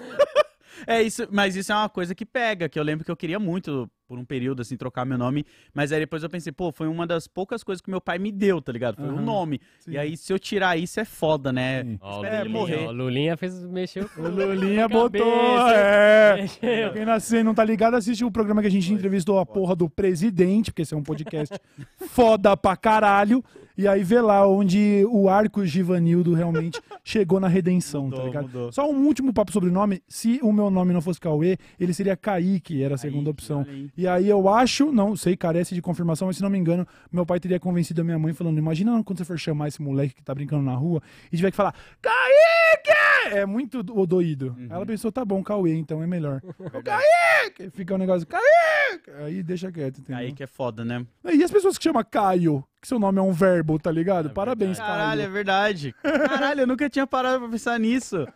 É 0.87 1.03
isso, 1.03 1.29
mas 1.31 1.57
isso 1.57 1.73
é 1.73 1.75
uma 1.75 1.89
coisa 1.91 2.15
que 2.15 2.25
pega, 2.25 2.67
que 2.69 2.79
eu 2.79 2.83
lembro 2.83 3.05
que 3.05 3.11
eu 3.11 3.17
queria 3.17 3.39
muito, 3.39 3.91
por 4.11 4.19
um 4.19 4.25
período, 4.25 4.61
assim, 4.61 4.77
trocar 4.77 5.05
meu 5.05 5.17
nome. 5.17 5.47
Mas 5.73 5.93
aí 5.93 6.01
depois 6.01 6.25
eu 6.25 6.29
pensei, 6.29 6.51
pô, 6.53 6.73
foi 6.73 6.89
uma 6.89 7.07
das 7.07 7.29
poucas 7.29 7.63
coisas 7.63 7.81
que 7.81 7.89
meu 7.89 8.01
pai 8.01 8.19
me 8.19 8.33
deu, 8.33 8.61
tá 8.61 8.73
ligado? 8.73 8.97
Foi 8.97 9.07
o 9.07 9.13
Aham. 9.13 9.21
nome. 9.23 9.61
Sim. 9.79 9.93
E 9.93 9.99
aí, 9.99 10.17
se 10.17 10.33
eu 10.33 10.39
tirar 10.39 10.77
isso, 10.77 10.99
é 10.99 11.05
foda, 11.05 11.53
né? 11.53 11.85
O 12.03 12.11
Espera 12.17 12.41
ele 12.41 12.49
Lulinha, 12.49 12.59
morrer. 12.59 12.87
O 12.89 12.91
Lulinha 12.93 13.37
fez, 13.37 13.65
mexeu 13.67 14.09
com 14.09 14.23
O 14.23 14.29
Lulinha 14.29 14.89
botou. 14.89 15.21
cabeça, 15.21 15.75
É. 15.77 16.37
mexeu. 16.43 16.93
Quem 16.93 17.05
nascer 17.05 17.41
e 17.41 17.45
não 17.45 17.55
tá 17.55 17.63
ligado, 17.65 17.95
assiste 17.95 18.25
o 18.25 18.33
programa 18.33 18.61
que 18.63 18.67
a 18.67 18.71
gente 18.71 18.93
entrevistou 18.93 19.39
a 19.39 19.47
porra 19.47 19.77
do 19.77 19.89
presidente, 19.89 20.73
porque 20.73 20.83
esse 20.83 20.93
é 20.93 20.97
um 20.97 21.05
podcast 21.05 21.55
foda 22.11 22.57
pra 22.57 22.77
caralho. 22.77 23.45
E 23.79 23.89
aí 23.89 24.03
vê 24.03 24.21
lá 24.21 24.47
onde 24.47 25.07
o 25.09 25.27
arco 25.29 25.65
Givanildo 25.65 26.35
realmente 26.35 26.79
chegou 27.03 27.41
na 27.41 27.49
redenção, 27.49 28.11
tá 28.11 28.17
Mudou, 28.17 28.27
ligado? 28.27 28.43
mudou. 28.43 28.73
Só 28.73 28.91
um 28.91 29.07
último 29.07 29.33
papo 29.33 29.53
sobre 29.53 29.71
nome. 29.71 30.03
Se 30.07 30.39
o 30.43 30.53
meu 30.53 30.69
nome 30.69 30.93
não 30.93 31.01
fosse 31.01 31.19
Cauê, 31.19 31.57
ele 31.79 31.95
seria 31.95 32.15
Kaique, 32.15 32.83
era 32.83 32.97
a 32.97 32.99
segunda 32.99 33.17
Kaique, 33.27 33.31
opção. 33.31 33.67
E 34.01 34.09
aí 34.09 34.31
eu 34.31 34.49
acho, 34.49 34.91
não 34.91 35.15
sei, 35.15 35.37
carece 35.37 35.75
de 35.75 35.83
confirmação, 35.83 36.27
mas 36.27 36.37
se 36.39 36.43
não 36.43 36.49
me 36.49 36.57
engano, 36.57 36.89
meu 37.13 37.27
pai 37.27 37.39
teria 37.39 37.61
convencido 37.61 38.01
a 38.01 38.05
minha 38.05 38.19
mãe 38.19 38.33
falando: 38.33 38.57
imagina 38.57 38.93
quando 39.05 39.19
você 39.19 39.27
for 39.27 39.39
chamar 39.39 39.69
esse 39.69 39.83
moleque 39.83 40.15
que 40.15 40.23
tá 40.23 40.35
brincando 40.35 40.63
na 40.63 40.75
rua 40.75 41.03
e 41.31 41.37
tiver 41.37 41.51
que 41.51 41.57
falar, 41.59 41.75
Kaique! 42.01 43.37
É 43.37 43.45
muito 43.45 43.83
do- 43.83 44.07
doído. 44.07 44.57
Uhum. 44.59 44.69
Ela 44.71 44.87
pensou, 44.87 45.13
tá 45.13 45.23
bom, 45.23 45.43
Cauê, 45.43 45.75
então 45.75 46.03
é 46.03 46.07
melhor. 46.07 46.41
O 46.59 46.83
Kaique! 46.83 47.69
Fica 47.75 47.95
o 47.95 47.99
negócio, 47.99 48.27
Kaique! 48.27 49.11
Aí 49.23 49.43
deixa 49.43 49.71
quieto, 49.71 49.99
entendeu? 49.99 50.17
Aí 50.23 50.33
que 50.33 50.43
é 50.43 50.47
foda, 50.47 50.83
né? 50.83 51.05
E 51.31 51.45
as 51.45 51.51
pessoas 51.51 51.77
que 51.77 51.85
chamam 51.85 52.03
Caio, 52.03 52.65
que 52.81 52.89
seu 52.89 52.99
nome 52.99 53.19
é 53.19 53.23
um 53.23 53.33
verbo, 53.33 53.79
tá 53.79 53.91
ligado? 53.93 54.31
É 54.31 54.33
Parabéns, 54.33 54.79
Caralho, 54.79 55.21
é 55.21 55.29
verdade. 55.29 55.95
Caralho, 56.03 56.63
eu 56.63 56.67
nunca 56.67 56.89
tinha 56.89 57.07
parado 57.07 57.41
pra 57.41 57.49
pensar 57.51 57.79
nisso. 57.79 58.27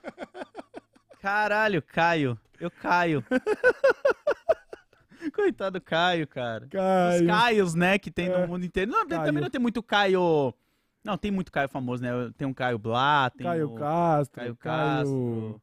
Caralho, 1.23 1.81
Caio. 1.81 2.39
Eu 2.61 2.71
caio. 2.71 3.25
Coitado 5.33 5.79
do 5.79 5.83
Caio, 5.85 6.27
cara. 6.27 6.65
Os 6.65 6.71
Caio. 6.71 7.27
Caios, 7.27 7.75
né, 7.75 7.99
que 7.99 8.11
tem 8.11 8.27
É. 8.29 8.39
no 8.41 8.49
mundo 8.49 8.65
inteiro. 8.65 8.91
Não, 8.91 9.07
Caio. 9.07 9.25
também 9.25 9.43
não 9.43 9.51
tem 9.51 9.61
muito 9.61 9.83
Caio. 9.83 10.53
Não, 11.05 11.17
tem 11.19 11.31
muito 11.31 11.53
Caio 11.53 11.69
famoso, 11.69 12.03
né? 12.03 12.11
Tem 12.37 12.47
um 12.49 12.55
Caio 12.55 12.79
Blá, 12.79 13.31
tem 13.31 13.47
Caio 13.47 13.71
o 13.71 13.75
Castro, 13.75 14.41
Caio. 14.41 14.57
Castro. 14.57 15.61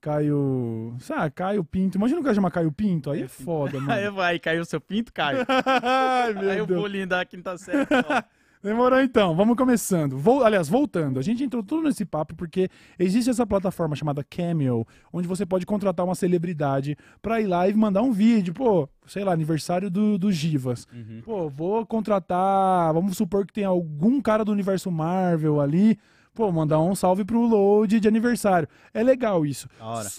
Caio... 0.00 0.94
Sabe, 1.00 1.30
Caio 1.30 1.64
Pinto. 1.64 1.96
Imagina 1.96 2.20
o 2.20 2.22
cara 2.22 2.34
chamar 2.34 2.50
Caio 2.50 2.70
Pinto, 2.70 3.10
aí 3.10 3.22
é 3.22 3.28
foda, 3.28 3.78
Aí 3.88 4.04
mano. 4.04 4.12
vai, 4.12 4.38
caiu 4.38 4.60
o 4.60 4.64
seu 4.66 4.78
pinto, 4.80 5.10
Caio. 5.12 5.46
Ai, 5.82 6.34
meu 6.34 6.50
Aí 6.50 6.60
o 6.60 6.66
Deus. 6.66 6.78
bullying 6.80 7.06
da 7.06 7.24
quinta 7.24 7.56
série. 7.56 7.86
Demorou 8.64 8.98
então, 9.02 9.36
vamos 9.36 9.56
começando. 9.58 10.16
Vol- 10.16 10.42
aliás, 10.42 10.70
voltando, 10.70 11.18
a 11.18 11.22
gente 11.22 11.44
entrou 11.44 11.62
tudo 11.62 11.82
nesse 11.82 12.02
papo 12.06 12.34
porque 12.34 12.70
existe 12.98 13.28
essa 13.28 13.46
plataforma 13.46 13.94
chamada 13.94 14.24
Cameo, 14.24 14.86
onde 15.12 15.28
você 15.28 15.44
pode 15.44 15.66
contratar 15.66 16.06
uma 16.06 16.14
celebridade 16.14 16.96
pra 17.20 17.42
ir 17.42 17.46
lá 17.46 17.68
e 17.68 17.74
mandar 17.74 18.00
um 18.00 18.10
vídeo. 18.10 18.54
Pô, 18.54 18.88
sei 19.06 19.22
lá, 19.22 19.32
aniversário 19.32 19.90
do, 19.90 20.16
do 20.16 20.32
Givas. 20.32 20.86
Uhum. 20.90 21.20
Pô, 21.22 21.50
vou 21.50 21.84
contratar. 21.84 22.94
Vamos 22.94 23.18
supor 23.18 23.46
que 23.46 23.52
tem 23.52 23.64
algum 23.64 24.18
cara 24.22 24.42
do 24.46 24.50
universo 24.52 24.90
Marvel 24.90 25.60
ali. 25.60 25.98
Pô, 26.34 26.50
mandar 26.50 26.80
um 26.80 26.96
salve 26.96 27.24
pro 27.24 27.46
load 27.46 28.00
de 28.00 28.08
aniversário. 28.08 28.68
É 28.92 29.04
legal 29.04 29.46
isso. 29.46 29.68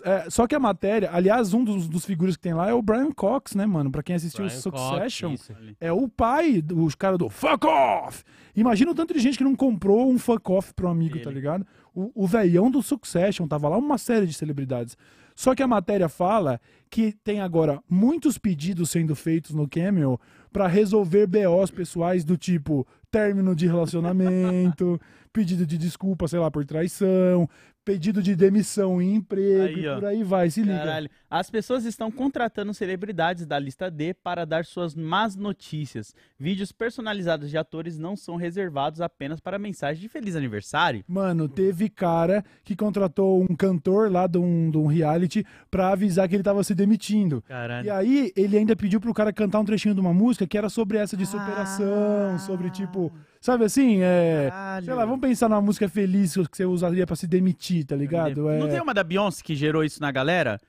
É, 0.04 0.30
só 0.30 0.48
que 0.48 0.56
a 0.56 0.60
matéria, 0.60 1.10
aliás, 1.12 1.54
um 1.54 1.64
dos, 1.64 1.90
dos 1.90 2.06
figuras 2.06 2.38
que 2.38 2.42
tem 2.42 2.54
lá 2.54 2.70
é 2.70 2.74
o 2.74 2.82
Brian 2.82 3.12
Cox, 3.12 3.54
né, 3.54 3.66
mano? 3.66 3.92
Pra 3.92 4.02
quem 4.02 4.16
assistiu 4.16 4.46
Brian 4.46 4.58
Succession. 4.58 5.32
Cox. 5.32 5.52
É 5.80 5.92
o 5.92 6.08
pai 6.08 6.62
dos 6.62 6.96
caras 6.96 7.18
do 7.18 7.28
fuck 7.30 7.68
off! 7.68 8.24
Imagina 8.56 8.92
o 8.92 8.96
tanto 8.96 9.14
de 9.14 9.20
gente 9.20 9.38
que 9.38 9.44
não 9.44 9.56
comprou 9.56 10.10
um 10.10 10.18
fuck 10.18 10.50
off 10.52 10.74
pro 10.74 10.88
amigo, 10.88 11.20
tá 11.20 11.30
Ele. 11.30 11.40
ligado? 11.40 11.68
O, 11.94 12.24
o 12.24 12.26
velhão 12.26 12.72
do 12.72 12.82
Succession 12.82 13.46
tava 13.46 13.68
lá, 13.68 13.78
uma 13.78 13.98
série 13.98 14.26
de 14.26 14.34
celebridades. 14.34 14.98
Só 15.36 15.54
que 15.54 15.62
a 15.62 15.68
matéria 15.68 16.08
fala 16.08 16.62
que 16.90 17.12
tem 17.12 17.42
agora 17.42 17.84
muitos 17.90 18.38
pedidos 18.38 18.90
sendo 18.90 19.14
feitos 19.18 19.52
no 19.52 19.68
Camel 19.68 20.18
pra 20.52 20.66
resolver 20.66 21.28
BOs 21.28 21.70
pessoais 21.70 22.24
do 22.24 22.38
tipo 22.38 22.88
término 23.12 23.54
de 23.54 23.68
relacionamento, 23.68 25.00
pedido 25.36 25.66
de 25.66 25.78
desculpa, 25.78 26.30
sei 26.30 26.40
lá, 26.40 26.50
por 26.50 26.64
traição, 26.64 27.50
pedido 27.84 28.24
de 28.24 28.36
demissão 28.38 29.02
em 29.02 29.16
emprego, 29.16 29.64
Aí, 29.78 29.86
e 29.86 29.94
por 29.96 30.06
aí 30.06 30.24
vai, 30.24 30.50
se 30.50 30.62
liga. 30.62 30.78
Caralho. 30.80 31.10
As 31.30 31.50
pessoas 31.52 31.84
estão 31.84 32.10
contratando 32.10 32.74
celebridades 32.74 33.46
da 33.46 33.60
lista 33.60 33.92
D 33.92 34.14
para 34.14 34.46
dar 34.46 34.64
suas 34.66 34.96
más 34.96 35.36
notícias. 35.36 36.16
Vídeos 36.40 36.72
personalizados 36.72 37.50
de 37.50 37.58
atores 37.58 37.98
não 38.00 38.16
são 38.16 38.38
reservados 38.38 39.02
apenas 39.02 39.42
para 39.42 39.60
mensagem 39.60 40.02
de 40.02 40.08
feliz 40.08 40.38
aniversário. 40.38 41.04
Mano, 41.06 41.50
teve 41.50 41.90
cara 41.90 42.44
que 42.64 42.74
contratou 42.76 43.44
um 43.44 43.56
cantor 43.56 44.10
lá 44.10 44.28
de 44.28 44.38
um, 44.38 44.72
de 44.72 44.78
um 44.78 44.86
reality 44.88 45.46
pra 45.70 45.90
avisar 45.90 46.30
que 46.30 46.36
ele 46.38 46.44
tava 46.44 46.64
se 46.64 46.74
demitindo. 46.74 47.42
Caralho. 47.42 47.86
E 47.86 47.90
aí, 47.90 48.32
ele 48.38 48.58
ainda 48.58 48.74
pediu 48.76 49.02
pro 49.02 49.14
cara 49.14 49.34
cantar 49.34 49.60
um 49.60 49.66
trechinho 49.66 49.94
de 49.94 50.00
uma 50.02 50.14
música 50.14 50.48
que 50.48 50.58
era 50.58 50.70
sobre 50.70 50.98
essa 50.98 51.18
de 51.18 51.26
superação, 51.26 52.36
Ah. 52.36 52.40
sobre 52.40 52.70
tipo, 52.72 53.12
sabe 53.46 53.64
assim, 53.66 54.00
é. 54.02 54.48
Caralho. 54.50 54.86
Sei 54.86 54.94
lá, 54.94 55.06
vamos 55.06 55.22
pensar 55.22 55.48
numa 55.48 55.62
música 55.62 55.88
feliz 55.88 56.36
que 56.36 56.58
você 56.58 56.66
usaria 56.66 57.06
pra 57.06 57.16
se 57.16 57.28
demitir, 57.28 57.86
tá 57.86 57.96
ligado? 57.96 58.50
É... 58.50 58.60
Não 58.60 58.68
tem 58.68 58.82
uma 58.82 58.94
da 58.94 59.04
Beyoncé 59.04 59.42
que 59.44 59.56
gerou 59.56 59.84
isso 59.84 60.02
na 60.02 60.12
galera? 60.12 60.60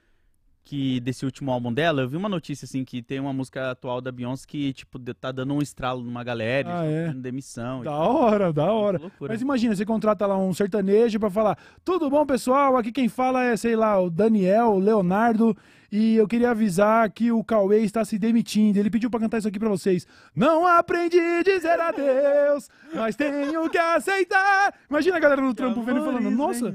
Que 0.68 0.98
desse 0.98 1.24
último 1.24 1.52
álbum 1.52 1.72
dela, 1.72 2.02
eu 2.02 2.08
vi 2.08 2.16
uma 2.16 2.28
notícia 2.28 2.64
assim 2.64 2.84
que 2.84 3.00
tem 3.00 3.20
uma 3.20 3.32
música 3.32 3.70
atual 3.70 4.00
da 4.00 4.10
Beyoncé 4.10 4.44
que, 4.48 4.72
tipo, 4.72 4.98
tá 5.14 5.30
dando 5.30 5.54
um 5.54 5.62
estralo 5.62 6.02
numa 6.02 6.24
galera, 6.24 6.80
Ah, 6.80 6.84
é? 6.84 7.12
demissão. 7.12 7.84
Da 7.84 7.92
hora, 7.92 8.52
da 8.52 8.72
hora. 8.72 8.98
Loucura. 8.98 9.32
Mas 9.32 9.40
imagina, 9.40 9.76
você 9.76 9.86
contrata 9.86 10.26
lá 10.26 10.36
um 10.36 10.52
sertanejo 10.52 11.20
pra 11.20 11.30
falar: 11.30 11.56
tudo 11.84 12.10
bom, 12.10 12.26
pessoal? 12.26 12.76
Aqui 12.76 12.90
quem 12.90 13.08
fala 13.08 13.44
é, 13.44 13.56
sei 13.56 13.76
lá, 13.76 14.00
o 14.00 14.10
Daniel, 14.10 14.72
o 14.72 14.78
Leonardo. 14.80 15.56
E 15.90 16.16
eu 16.16 16.26
queria 16.26 16.50
avisar 16.50 17.08
que 17.10 17.30
o 17.30 17.42
Cauê 17.44 17.78
está 17.80 18.04
se 18.04 18.18
demitindo. 18.18 18.78
Ele 18.78 18.90
pediu 18.90 19.08
pra 19.10 19.20
cantar 19.20 19.38
isso 19.38 19.48
aqui 19.48 19.58
pra 19.58 19.68
vocês. 19.68 20.06
Não 20.34 20.66
aprendi 20.66 21.18
a 21.20 21.42
dizer 21.42 21.78
adeus, 21.80 22.68
mas 22.94 23.14
tenho 23.16 23.68
que 23.70 23.78
aceitar. 23.78 24.74
Imagina 24.90 25.16
a 25.16 25.20
galera 25.20 25.40
no 25.40 25.54
trampo 25.54 25.82
vendo 25.82 26.00
e 26.00 26.04
falando: 26.04 26.30
Nossa, 26.30 26.74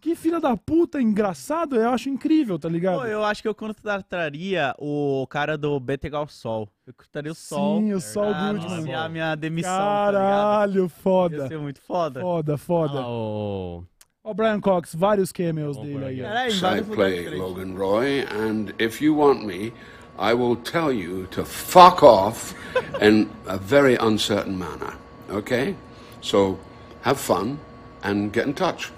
que 0.00 0.14
filha 0.14 0.40
da 0.40 0.56
puta, 0.56 1.00
engraçado. 1.00 1.76
Eu 1.76 1.90
acho 1.90 2.08
incrível, 2.08 2.58
tá 2.58 2.68
ligado? 2.68 3.00
Pô, 3.00 3.06
eu 3.06 3.24
acho 3.24 3.42
que 3.42 3.48
eu 3.48 3.54
contrataria 3.54 4.74
o 4.78 5.26
cara 5.28 5.56
do 5.58 5.78
Better 5.80 6.10
Call 6.10 6.28
Sol. 6.28 6.68
Eu 6.86 6.92
contrataria 6.94 7.30
o 7.32 7.34
Sol. 7.34 7.80
Sim, 7.80 7.92
o 7.92 8.00
Sol 8.00 8.30
pra 8.30 8.52
Goodman. 8.52 8.72
anunciar 8.74 9.06
a 9.06 9.08
minha 9.08 9.34
demissão, 9.36 9.70
tá? 9.70 10.12
Caralho, 10.12 10.82
Ia 10.84 10.88
foda. 10.88 11.48
ser 11.48 11.58
muito 11.58 11.80
foda. 11.80 12.20
Foda, 12.20 12.56
foda. 12.58 12.98
Ah, 13.00 13.08
o- 13.08 13.78
Ó, 13.78 13.82
o 14.24 14.32
Brian 14.32 14.60
Cox, 14.60 14.94
vários 14.94 15.32
cameos 15.32 15.76
Vamos 15.76 15.88
dele 15.88 15.98
por 15.98 16.08
aí. 16.08 16.24
aqui. 16.24 16.56
ó. 16.56 16.60
Caralho, 16.60 16.80
I 16.80 16.94
play. 16.94 17.28
Logan 17.30 17.74
Roy, 17.74 18.24
and 18.30 18.72
if 18.78 19.02
you 19.02 19.14
want 19.14 19.44
me, 19.44 19.72
I 20.18 20.32
will 20.34 20.56
tell 20.56 20.92
you 20.92 21.26
to 21.32 21.44
fuck 21.44 22.02
off 22.02 22.54
in 23.00 23.28
a 23.46 23.58
very 23.58 23.96
uncertain 23.96 24.56
manner. 24.56 24.94
Okay? 25.28 25.74
So 26.20 26.58
have 27.02 27.18
fun 27.18 27.58
and 28.04 28.32
get 28.32 28.46
in 28.46 28.54
touch. 28.54 28.92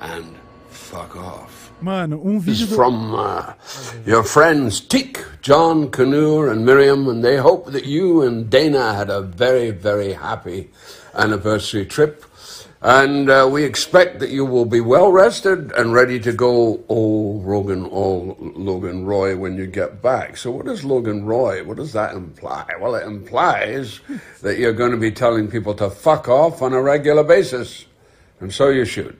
And 0.00 0.36
fuck 0.70 1.16
off. 1.16 1.70
Mano, 1.80 2.20
um 2.24 2.40
vídeo 2.40 2.66
do... 2.68 2.74
from 2.74 3.14
uh, 3.14 3.52
your 4.06 4.24
friends 4.24 4.80
Teek, 4.80 5.24
John, 5.42 5.90
Canur, 5.90 6.50
and 6.50 6.64
Miriam, 6.64 7.08
and 7.08 7.22
they 7.22 7.36
hope 7.36 7.70
that 7.72 7.84
you 7.84 8.22
and 8.22 8.48
Dana 8.48 8.94
had 8.94 9.10
a 9.10 9.20
very, 9.20 9.70
very 9.70 10.14
happy 10.14 10.70
anniversary 11.14 11.84
trip. 11.84 12.24
And 12.80 13.28
uh, 13.28 13.48
we 13.50 13.64
expect 13.64 14.20
that 14.20 14.30
you 14.30 14.44
will 14.44 14.64
be 14.64 14.80
well 14.80 15.10
rested 15.10 15.72
and 15.72 15.92
ready 15.92 16.20
to 16.20 16.32
go, 16.32 16.84
oh, 16.88 17.40
Rogan, 17.40 17.88
oh, 17.90 18.36
Logan 18.40 19.04
Roy, 19.04 19.36
when 19.36 19.56
you 19.56 19.66
get 19.66 20.00
back. 20.00 20.36
So, 20.36 20.52
what 20.52 20.68
is 20.68 20.84
Logan 20.84 21.24
Roy? 21.24 21.64
What 21.64 21.76
does 21.78 21.92
that 21.94 22.14
imply? 22.14 22.66
Well, 22.80 22.94
it 22.94 23.04
implies 23.04 24.00
that 24.42 24.58
you're 24.58 24.72
going 24.72 24.92
to 24.92 24.96
be 24.96 25.10
telling 25.10 25.48
people 25.48 25.74
to 25.74 25.90
fuck 25.90 26.28
off 26.28 26.62
on 26.62 26.72
a 26.72 26.80
regular 26.80 27.24
basis. 27.24 27.84
And 28.40 28.52
so 28.52 28.68
you 28.68 28.84
should. 28.84 29.16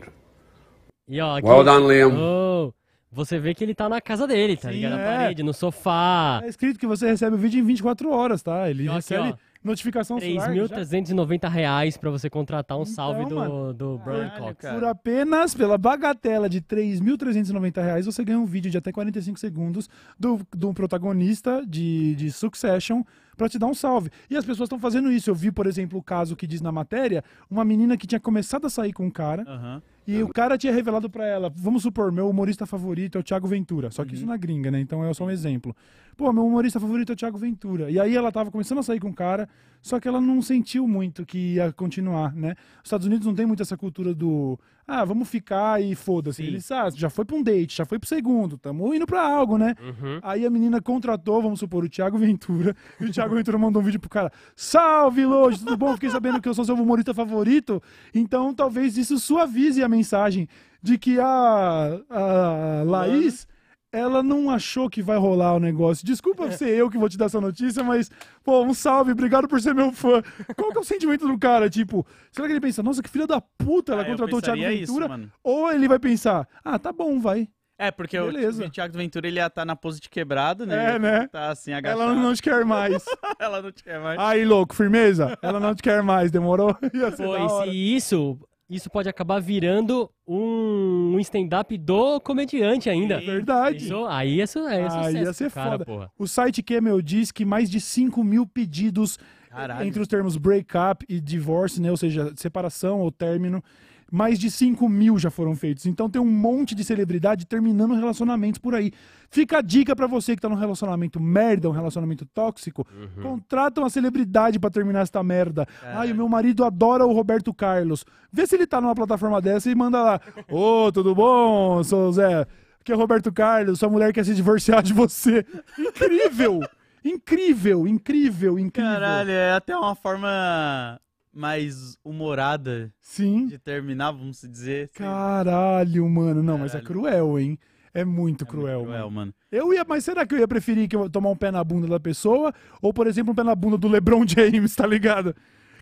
E 1.09 1.21
ó, 1.21 1.38
aqui, 1.38 1.49
Well 1.49 1.64
done, 1.64 1.88
Liam. 1.88 2.16
Oh, 2.16 2.73
você 3.11 3.38
vê 3.40 3.55
que 3.55 3.64
ele 3.64 3.75
tá 3.75 3.88
na 3.88 4.01
casa 4.01 4.27
dele, 4.27 4.57
tá 4.57 4.68
Sim, 4.68 4.77
ligado? 4.77 4.92
Na 4.92 5.01
é. 5.01 5.16
parede, 5.16 5.42
no 5.42 5.53
sofá. 5.53 6.40
É 6.44 6.49
escrito 6.49 6.79
que 6.79 6.87
você 6.87 7.09
recebe 7.09 7.35
o 7.35 7.38
vídeo 7.38 7.59
em 7.59 7.64
24 7.64 8.11
horas, 8.11 8.42
tá? 8.42 8.71
Ele 8.71 8.85
E 8.85 8.88
ó, 8.88 8.92
aqui, 8.92 8.97
recebe 8.97 9.31
ó. 9.31 9.48
Notificação 9.62 10.16
no 10.16 10.23
celular. 10.23 10.55
já. 10.55 10.77
3.390 10.77 11.49
reais 11.49 11.97
pra 11.97 12.11
você 12.11 12.31
contratar 12.31 12.79
um 12.79 12.85
salve 12.85 13.23
Então, 13.23 13.38
mano. 13.38 13.73
do, 13.73 13.97
do 13.97 13.99
Brian 13.99 14.29
Caralho, 14.29 14.44
Cox. 14.47 14.61
cara. 14.61 14.75
Por 14.79 14.85
apenas, 14.87 15.55
pela 15.55 15.77
bagatela 15.79 16.49
de 16.49 16.61
3.390 16.61 17.83
reais, 17.83 18.07
você 18.07 18.25
ganha 18.25 18.38
um 18.38 18.47
vídeo 18.47 18.71
de 18.71 18.79
até 18.79 18.92
45 18.92 19.38
segundos 19.38 19.88
do, 20.18 20.40
do 20.57 20.73
protagonista 20.73 21.62
de, 21.66 22.14
de 22.14 22.31
Succession 22.31 23.03
pra 23.37 23.49
te 23.49 23.59
dar 23.59 23.66
um 23.66 23.75
salve. 23.75 24.11
E 24.29 24.37
as 24.37 24.44
pessoas 24.44 24.66
estão 24.66 24.79
fazendo 24.79 25.11
isso. 25.12 25.31
Eu 25.31 25.35
vi, 25.35 25.51
por 25.53 25.66
exemplo, 25.66 25.99
o 25.99 26.03
caso 26.03 26.35
que 26.35 26.47
diz 26.47 26.61
na 26.61 26.73
matéria, 26.73 27.23
uma 27.51 27.64
menina 27.64 27.97
que 27.97 28.07
tinha 28.07 28.21
começado 28.21 28.66
a 28.66 28.71
sair 28.71 28.92
com 28.92 29.07
um 29.07 29.11
cara, 29.11 29.42
Aham. 29.47 29.83
E 30.09 30.23
o 30.23 30.29
cara 30.29 30.57
tinha 30.59 30.73
revelado 30.73 31.09
pra 31.11 31.27
ela, 31.27 31.53
vamos 31.55 31.83
supor, 31.83 32.11
meu 32.11 32.29
humorista 32.31 32.64
favorito 32.66 33.18
é 33.18 33.21
o 33.21 33.23
Thiago 33.25 33.47
Ventura. 33.47 33.90
Só 33.90 34.05
que 34.05 34.12
Uhum. 34.12 34.16
isso 34.16 34.27
na 34.27 34.37
gringa, 34.37 34.71
né? 34.71 34.81
Então 34.81 35.05
é 35.05 35.12
só 35.12 35.25
um 35.25 35.31
exemplo. 35.31 35.77
Pô, 36.16 36.33
meu 36.33 36.44
humorista 36.47 36.81
favorito 36.81 37.11
é 37.11 37.12
o 37.12 37.16
Thiago 37.16 37.38
Ventura. 37.38 37.90
E 37.90 38.01
aí 38.01 38.16
ela 38.16 38.33
tava 38.33 38.51
começando 38.51 38.79
a 38.79 38.83
sair 38.83 38.99
com 38.99 39.11
o 39.11 39.14
cara, 39.14 39.49
só 39.81 40.01
que 40.01 40.09
ela 40.09 40.21
não 40.21 40.42
sentiu 40.42 40.88
muito 40.88 41.25
que 41.25 41.55
ia 41.55 41.73
continuar, 41.73 42.35
né? 42.35 42.55
Os 42.83 42.87
Estados 42.88 43.07
Unidos 43.07 43.27
não 43.27 43.35
tem 43.35 43.47
muito 43.47 43.62
essa 43.62 43.77
cultura 43.77 44.12
do, 44.12 44.59
ah, 44.85 45.05
vamos 45.05 45.29
ficar 45.29 45.81
e 45.81 45.94
foda-se. 45.94 46.42
Eles, 46.42 46.73
ah, 46.73 46.90
já 46.92 47.09
foi 47.09 47.25
pra 47.25 47.37
um 47.37 47.42
date, 47.42 47.77
já 47.77 47.85
foi 47.85 48.01
pro 48.01 48.09
segundo, 48.09 48.59
tamo 48.59 48.92
indo 48.92 49.07
pra 49.07 49.23
algo, 49.23 49.57
né? 49.57 49.77
Uhum. 49.81 50.18
Aí 50.23 50.44
a 50.44 50.51
menina 50.51 50.81
contratou, 50.81 51.40
vamos 51.40 51.61
supor, 51.61 51.85
o 51.85 51.88
Thiago 51.88 52.18
Ventura. 52.18 52.75
E 53.01 53.05
o 53.05 53.12
Thiago 53.12 53.37
Ventura 53.37 53.57
mandou 53.57 53.81
um 53.81 53.85
vídeo 53.85 54.01
pro 54.01 54.11
cara: 54.11 54.33
Salve, 54.57 55.25
Lojo, 55.25 55.59
tudo 55.61 55.77
bom? 55.77 55.94
Fiquei 55.94 56.11
sabendo 56.11 56.40
que 56.40 56.49
eu 56.49 56.55
sou 56.55 56.64
seu 56.64 56.75
humorista 56.75 57.14
favorito. 57.14 57.81
Então 58.12 58.53
talvez 58.53 58.97
isso 58.99 59.18
suavize 59.21 59.81
a 59.85 59.88
mensagem 59.99 60.49
de 60.83 60.97
que 60.97 61.19
a, 61.21 62.01
a 62.09 62.83
Laís. 62.85 63.47
Ela 63.91 64.23
não 64.23 64.51
achou 64.51 64.91
que 64.91 65.01
vai 65.01 65.17
rolar 65.17 65.55
o 65.55 65.59
negócio. 65.59 66.05
Desculpa 66.05 66.51
ser 66.53 66.69
eu 66.77 66.91
que 66.91 66.99
vou 66.99 67.09
te 67.09 67.17
dar 67.17 67.25
essa 67.25 67.41
notícia, 67.41 67.83
mas, 67.83 68.11
pô, 68.45 68.63
um 68.63 68.75
salve, 68.75 69.13
obrigado 69.13 69.49
por 69.49 69.59
ser 69.63 69.75
meu 69.75 69.91
fã. 69.93 70.23
Qual 70.55 70.71
que 70.71 70.77
é 70.77 70.81
o 70.83 70.85
sentimento 70.85 71.27
do 71.27 71.39
cara? 71.39 71.71
Tipo, 71.71 72.07
será 72.31 72.47
que 72.47 72.53
ele 72.53 72.61
pensa, 72.61 72.83
nossa, 72.83 73.03
que 73.03 73.09
filha 73.09 73.27
da 73.27 73.41
puta, 73.41 73.95
ela 73.95 74.03
Ah, 74.03 74.05
contratou 74.05 74.41
o 74.41 74.43
Thiago 74.43 74.61
isso, 74.61 74.93
Ventura? 74.93 75.31
Ou 75.43 75.73
ele 75.73 75.89
vai 75.89 75.99
pensar, 75.99 76.47
ah, 76.63 76.79
tá 76.79 76.93
bom, 76.93 77.19
vai. 77.19 77.49
É, 77.81 77.91
porque 77.91 78.19
o, 78.19 78.27
Beleza. 78.27 78.67
o 78.67 78.71
Thiago 78.71 78.95
Ventura 78.95 79.27
ele 79.27 79.39
ia 79.39 79.47
estar 79.47 79.65
na 79.65 79.75
pose 79.75 80.01
de 80.01 80.11
quebrado, 80.11 80.67
né? 80.67 80.97
É, 80.97 80.99
né? 80.99 81.29
Tá 81.29 81.51
assim, 81.51 81.73
agachado. 81.73 82.03
Ela 82.03 82.15
não 82.15 82.35
te 82.35 82.43
quer 82.43 82.65
mais. 82.67 83.05
Ela 83.39 83.63
não 83.63 83.73
te 83.73 83.85
quer 83.85 84.01
mais. 84.01 84.19
Aí, 84.19 84.45
louco, 84.45 84.75
firmeza? 84.75 85.39
Ela 85.41 85.61
não 85.61 85.75
te 85.75 85.83
quer 85.83 86.03
mais, 86.03 86.31
demorou? 86.31 86.75
Pô, 87.17 87.65
e 87.65 87.97
isso, 87.97 88.37
isso 88.68 88.90
pode 88.90 89.09
acabar 89.09 89.40
virando 89.40 90.11
um, 90.26 91.14
um 91.14 91.20
stand-up 91.20 91.76
do 91.78 92.20
comediante 92.20 92.90
ainda. 92.90 93.18
Sim. 93.20 93.26
Verdade. 93.26 93.76
Isso, 93.85 94.04
aí 94.07 94.40
isso 94.40 94.59
é 94.61 94.85
Ah, 94.85 94.90
sucesso 94.90 95.16
ia 95.16 95.33
ser 95.33 95.50
cara, 95.50 95.70
foda. 95.72 95.85
porra. 95.85 96.11
O 96.18 96.26
site 96.26 96.62
Camel 96.62 97.00
diz 97.00 97.33
que 97.33 97.44
mais 97.44 97.70
de 97.70 97.81
5 97.81 98.22
mil 98.22 98.46
pedidos 98.46 99.18
Caralho. 99.48 99.87
entre 99.87 100.00
os 100.02 100.09
termos 100.09 100.37
break-up 100.37 101.04
e 101.09 101.20
divorce, 101.20 101.81
né? 101.81 101.90
Ou 101.90 101.96
seja, 101.96 102.33
separação 102.37 103.00
ou 103.00 103.11
término. 103.11 103.62
Mais 104.11 104.38
de 104.38 104.51
5 104.51 104.88
mil 104.88 105.18
já 105.18 105.31
foram 105.31 105.55
feitos. 105.55 105.87
Então 105.87 106.09
tem 106.09 106.21
um 106.21 106.31
monte 106.31 106.75
de 106.75 106.83
celebridade 106.83 107.47
terminando 107.47 107.94
relacionamentos 107.94 108.59
por 108.59 108.75
aí. 108.75 108.90
Fica 109.31 109.59
a 109.59 109.61
dica 109.61 109.94
pra 109.94 110.07
você 110.07 110.35
que 110.35 110.40
tá 110.40 110.49
num 110.49 110.55
relacionamento 110.55 111.21
merda, 111.21 111.68
um 111.68 111.73
relacionamento 111.73 112.25
tóxico. 112.27 112.87
Contrata 113.23 113.81
uma 113.81 113.90
celebridade 113.90 114.59
pra 114.59 114.71
terminar 114.71 115.03
esta 115.03 115.23
merda. 115.23 115.66
Ai, 115.83 116.11
o 116.12 116.14
meu 116.14 116.29
marido 116.29 116.64
adora 116.64 117.07
o 117.07 117.12
Roberto 117.12 117.53
Carlos. 117.53 118.05
Vê 118.33 118.47
se 118.47 118.55
ele 118.57 118.66
tá 118.66 118.81
numa 118.81 118.94
plataforma 118.94 119.40
dessa 119.40 119.71
e 119.71 119.75
manda 119.75 120.03
lá. 120.03 120.21
Ô, 120.51 120.90
tudo 120.90 121.14
bom, 121.14 121.83
sou 121.85 122.09
o 122.09 122.12
Zé? 122.12 122.47
Aqui 122.81 122.92
é 122.92 122.94
o 122.94 122.99
Roberto 122.99 123.31
Carlos, 123.31 123.79
sua 123.79 123.90
mulher 123.90 124.12
quer 124.14 124.25
se 124.25 124.35
divorciar 124.35 124.83
de 124.83 124.94
você. 124.94 125.44
Incrível! 125.79 126.61
incrível, 127.05 127.87
incrível, 127.87 128.59
incrível. 128.59 128.92
Caralho, 128.92 129.31
é 129.31 129.53
até 129.53 129.77
uma 129.77 129.94
forma 129.94 131.01
mais 131.38 131.96
humorada 132.05 132.92
Sim. 133.01 133.46
de 133.46 133.59
terminar, 133.59 134.11
vamos 134.12 134.40
dizer. 134.42 134.90
assim. 134.92 135.05
Caralho, 135.05 136.09
mano. 136.09 136.42
Não, 136.42 136.59
mas 136.59 136.74
é 136.74 136.81
Caralho. 136.81 136.87
cruel, 136.87 137.38
hein? 137.38 137.59
É 137.94 138.05
muito 138.05 138.44
É 138.44 138.44
muito 138.44 138.46
cruel, 138.46 138.83
cruel, 138.83 138.98
mano. 139.05 139.11
mano. 139.12 139.35
Eu 139.51 139.72
ia, 139.72 139.85
mas 139.88 140.05
será 140.05 140.27
que 140.27 140.35
eu 140.35 140.38
ia 140.38 140.46
preferir 140.48 140.88
que 140.88 140.94
eu 140.96 141.09
tomar 141.09 141.31
um 141.31 141.37
pé 141.37 141.51
na 141.51 141.64
bunda 141.64 141.87
da 141.87 141.98
pessoa? 141.98 142.53
Ou, 142.83 142.92
por 142.92 143.07
exemplo, 143.07 143.33
um 143.33 143.35
pé 143.35 143.42
na 143.42 143.55
bunda 143.55 143.79
do 143.79 143.88
LeBron 143.88 144.24
James, 144.27 144.74
tá 144.77 144.87
ligado? 144.87 145.35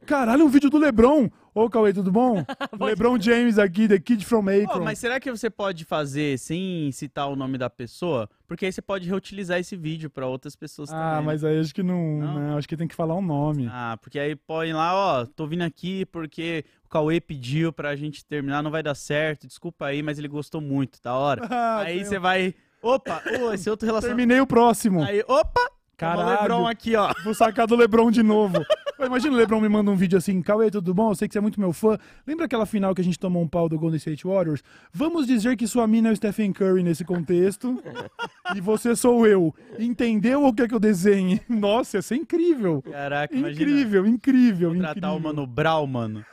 Caralho, 0.07 0.45
um 0.45 0.49
vídeo 0.49 0.71
do 0.71 0.79
LeBron. 0.79 1.29
Ô, 1.55 1.69
Cauê, 1.71 1.93
tudo 1.93 2.13
bom? 2.13 2.45
LeBron 2.81 3.19
James 3.21 3.59
aqui, 3.59 3.89
The 3.89 3.99
Kid 3.99 4.25
from 4.27 4.45
Akron. 4.49 4.85
mas 4.85 4.99
será 4.99 5.19
que 5.19 5.31
você 5.31 5.49
pode 5.49 5.85
fazer 5.85 6.39
sem 6.39 6.93
citar 6.93 7.29
o 7.31 7.35
nome 7.37 7.57
da 7.59 7.69
pessoa? 7.71 8.29
Porque 8.47 8.67
aí 8.67 8.73
você 8.73 8.83
pode 8.83 9.09
reutilizar 9.09 9.59
esse 9.59 9.75
vídeo 9.75 10.09
pra 10.11 10.27
outras 10.27 10.55
pessoas 10.55 10.93
Ah, 10.93 11.13
também. 11.13 11.25
mas 11.27 11.43
aí 11.45 11.59
acho 11.59 11.75
que 11.75 11.83
não, 11.83 12.19
Não? 12.21 12.35
né? 12.39 12.57
Acho 12.59 12.69
que 12.69 12.77
tem 12.77 12.87
que 12.87 12.95
falar 12.95 13.15
o 13.15 13.23
nome. 13.23 13.69
Ah, 13.73 13.99
porque 14.01 14.19
aí 14.19 14.37
põe 14.37 14.73
lá, 14.75 14.95
ó, 14.95 15.25
tô 15.27 15.47
vindo 15.47 15.63
aqui 15.63 16.05
porque 16.07 16.65
o 16.85 16.89
Cauê 16.89 17.21
pediu 17.21 17.73
pra 17.73 17.97
gente 17.97 18.25
terminar, 18.25 18.63
não 18.63 18.71
vai 18.71 18.83
dar 18.83 18.95
certo, 18.95 19.47
desculpa 19.47 19.87
aí, 19.87 20.03
mas 20.03 20.19
ele 20.19 20.29
gostou 20.29 20.61
muito, 20.61 21.01
da 21.03 21.15
hora. 21.15 21.43
Ah, 21.51 21.79
aí 21.81 22.05
você 22.05 22.19
vai, 22.19 22.55
opa, 22.83 23.23
ô, 23.41 23.53
esse 23.53 23.69
outro 23.71 23.87
relacionamento. 23.87 24.19
Terminei 24.19 24.41
o 24.43 24.47
próximo. 24.47 25.03
Aí, 25.03 25.25
opa, 25.27 25.71
Caralho. 25.97 26.29
O 26.29 26.41
Lebron 26.43 26.67
aqui, 26.67 26.95
ó. 26.95 27.13
Vou 27.25 27.35
sacar 27.35 27.67
do 27.67 27.75
Lebron 27.75 28.11
de 28.11 28.23
novo. 28.23 28.63
Imagina 29.05 29.35
o 29.35 29.37
Lebron 29.37 29.61
me 29.61 29.69
manda 29.69 29.91
um 29.91 29.97
vídeo 29.97 30.17
assim, 30.17 30.41
Cauê, 30.41 30.71
tudo 30.71 30.95
bom? 30.95 31.11
Eu 31.11 31.15
sei 31.15 31.29
que 31.29 31.33
você 31.33 31.39
é 31.39 31.41
muito 31.41 31.61
meu 31.61 31.73
fã. 31.73 31.99
Lembra 32.27 32.47
aquela 32.47 32.65
final 32.65 32.95
que 32.95 33.01
a 33.01 33.05
gente 33.05 33.19
tomou 33.19 33.43
um 33.43 33.49
pau 33.49 33.69
do 33.69 33.79
Golden 33.79 33.99
State 33.99 34.27
Warriors? 34.27 34.63
Vamos 34.93 35.27
dizer 35.27 35.57
que 35.57 35.67
sua 35.67 35.87
mina 35.87 36.09
é 36.09 36.13
o 36.13 36.17
Stephen 36.17 36.53
Curry 36.53 36.83
nesse 36.83 37.05
contexto. 37.05 37.83
e 38.57 38.61
você 38.61 38.97
sou 38.97 39.27
eu. 39.27 39.55
Entendeu 39.79 40.45
o 40.45 40.53
que 40.53 40.63
é 40.63 40.69
que 40.69 40.75
eu 40.75 40.81
desenhe? 40.81 41.41
Nossa, 41.49 41.99
ia 41.99 42.03
ser 42.03 42.17
incrível. 42.17 42.83
Caraca, 42.91 43.35
imagina. 43.35 43.71
Incrível, 43.71 44.07
incrível, 44.07 44.71
Tratar 44.77 44.91
incrível. 44.99 45.17
o 45.17 45.21
Mano 45.21 45.47
Brau, 45.47 45.87
mano. 45.87 46.25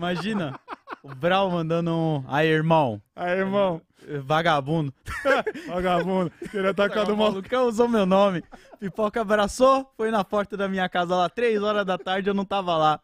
Imagina. 0.00 0.58
o 1.02 1.14
Brau 1.14 1.50
mandando 1.50 1.90
um. 1.94 2.24
Aí, 2.26 2.48
irmão. 2.48 3.02
Aí, 3.14 3.38
irmão, 3.38 3.82
Vagabundo. 4.24 4.94
vagabundo, 5.68 6.32
queria 6.50 6.70
atacar 6.70 7.04
do 7.04 7.12
O 7.12 7.16
maluco. 7.18 7.36
malucão 7.36 7.66
usou 7.68 7.86
meu 7.86 8.06
nome. 8.06 8.42
Pipoca 8.78 9.20
abraçou, 9.20 9.92
foi 9.98 10.10
na 10.10 10.24
porta 10.24 10.56
da 10.56 10.68
minha 10.68 10.88
casa 10.88 11.14
lá, 11.14 11.28
três 11.28 11.62
horas 11.62 11.84
da 11.84 11.98
tarde, 11.98 12.30
eu 12.30 12.34
não 12.34 12.46
tava 12.46 12.74
lá. 12.78 12.98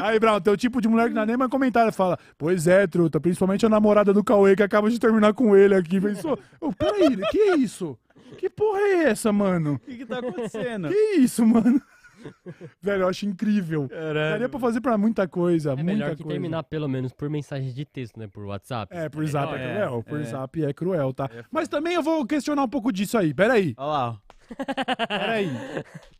Aí, 0.00 0.18
Brown, 0.18 0.40
teu 0.40 0.56
tipo 0.56 0.80
de 0.80 0.88
mulher 0.88 1.08
que 1.08 1.14
não 1.14 1.22
é 1.22 1.26
nem 1.26 1.36
mais 1.36 1.50
comentário 1.50 1.92
fala, 1.92 2.18
pois 2.38 2.66
é, 2.66 2.86
truta, 2.86 3.20
principalmente 3.20 3.66
a 3.66 3.68
namorada 3.68 4.14
do 4.14 4.24
Cauê 4.24 4.56
que 4.56 4.62
acaba 4.62 4.88
de 4.90 4.98
terminar 4.98 5.34
com 5.34 5.54
ele 5.54 5.74
aqui. 5.74 6.00
Pensou, 6.00 6.38
peraí, 6.78 7.16
que 7.30 7.38
é 7.38 7.56
isso? 7.56 7.98
Que 8.38 8.48
porra 8.48 8.80
é 8.80 9.04
essa, 9.10 9.30
mano? 9.30 9.74
O 9.74 9.78
que 9.78 9.98
que 9.98 10.06
tá 10.06 10.20
acontecendo? 10.20 10.88
Que 10.88 11.16
isso, 11.16 11.46
mano? 11.46 11.80
Velho, 12.82 13.02
eu 13.02 13.08
acho 13.08 13.26
incrível. 13.26 13.88
Caralho. 13.88 14.14
Daria 14.14 14.48
pra 14.48 14.60
fazer 14.60 14.80
pra 14.80 14.96
muita 14.98 15.26
coisa, 15.28 15.72
É 15.72 15.76
muita 15.76 15.84
melhor 15.92 16.10
que 16.16 16.22
coisa. 16.22 16.28
terminar 16.34 16.62
pelo 16.64 16.88
menos 16.88 17.12
por 17.12 17.28
mensagem 17.30 17.72
de 17.72 17.84
texto, 17.84 18.18
né? 18.18 18.26
Por 18.26 18.44
WhatsApp. 18.44 18.94
É, 18.96 19.08
por 19.08 19.26
zap 19.26 19.54
é, 19.54 19.56
É, 19.56 19.74
cruel, 19.84 20.02
por 20.02 20.20
é. 20.20 20.24
zap 20.24 20.64
é 20.64 20.72
cruel, 20.72 21.12
tá? 21.12 21.28
É 21.32 21.44
Mas 21.50 21.68
também 21.68 21.94
eu 21.94 22.02
vou 22.02 22.24
questionar 22.26 22.62
um 22.64 22.68
pouco 22.68 22.92
disso 22.92 23.16
aí, 23.18 23.32
peraí, 23.34 23.74
Olha 23.76 23.86
lá, 23.86 24.10
ó. 24.10 24.16
peraí. 25.08 25.48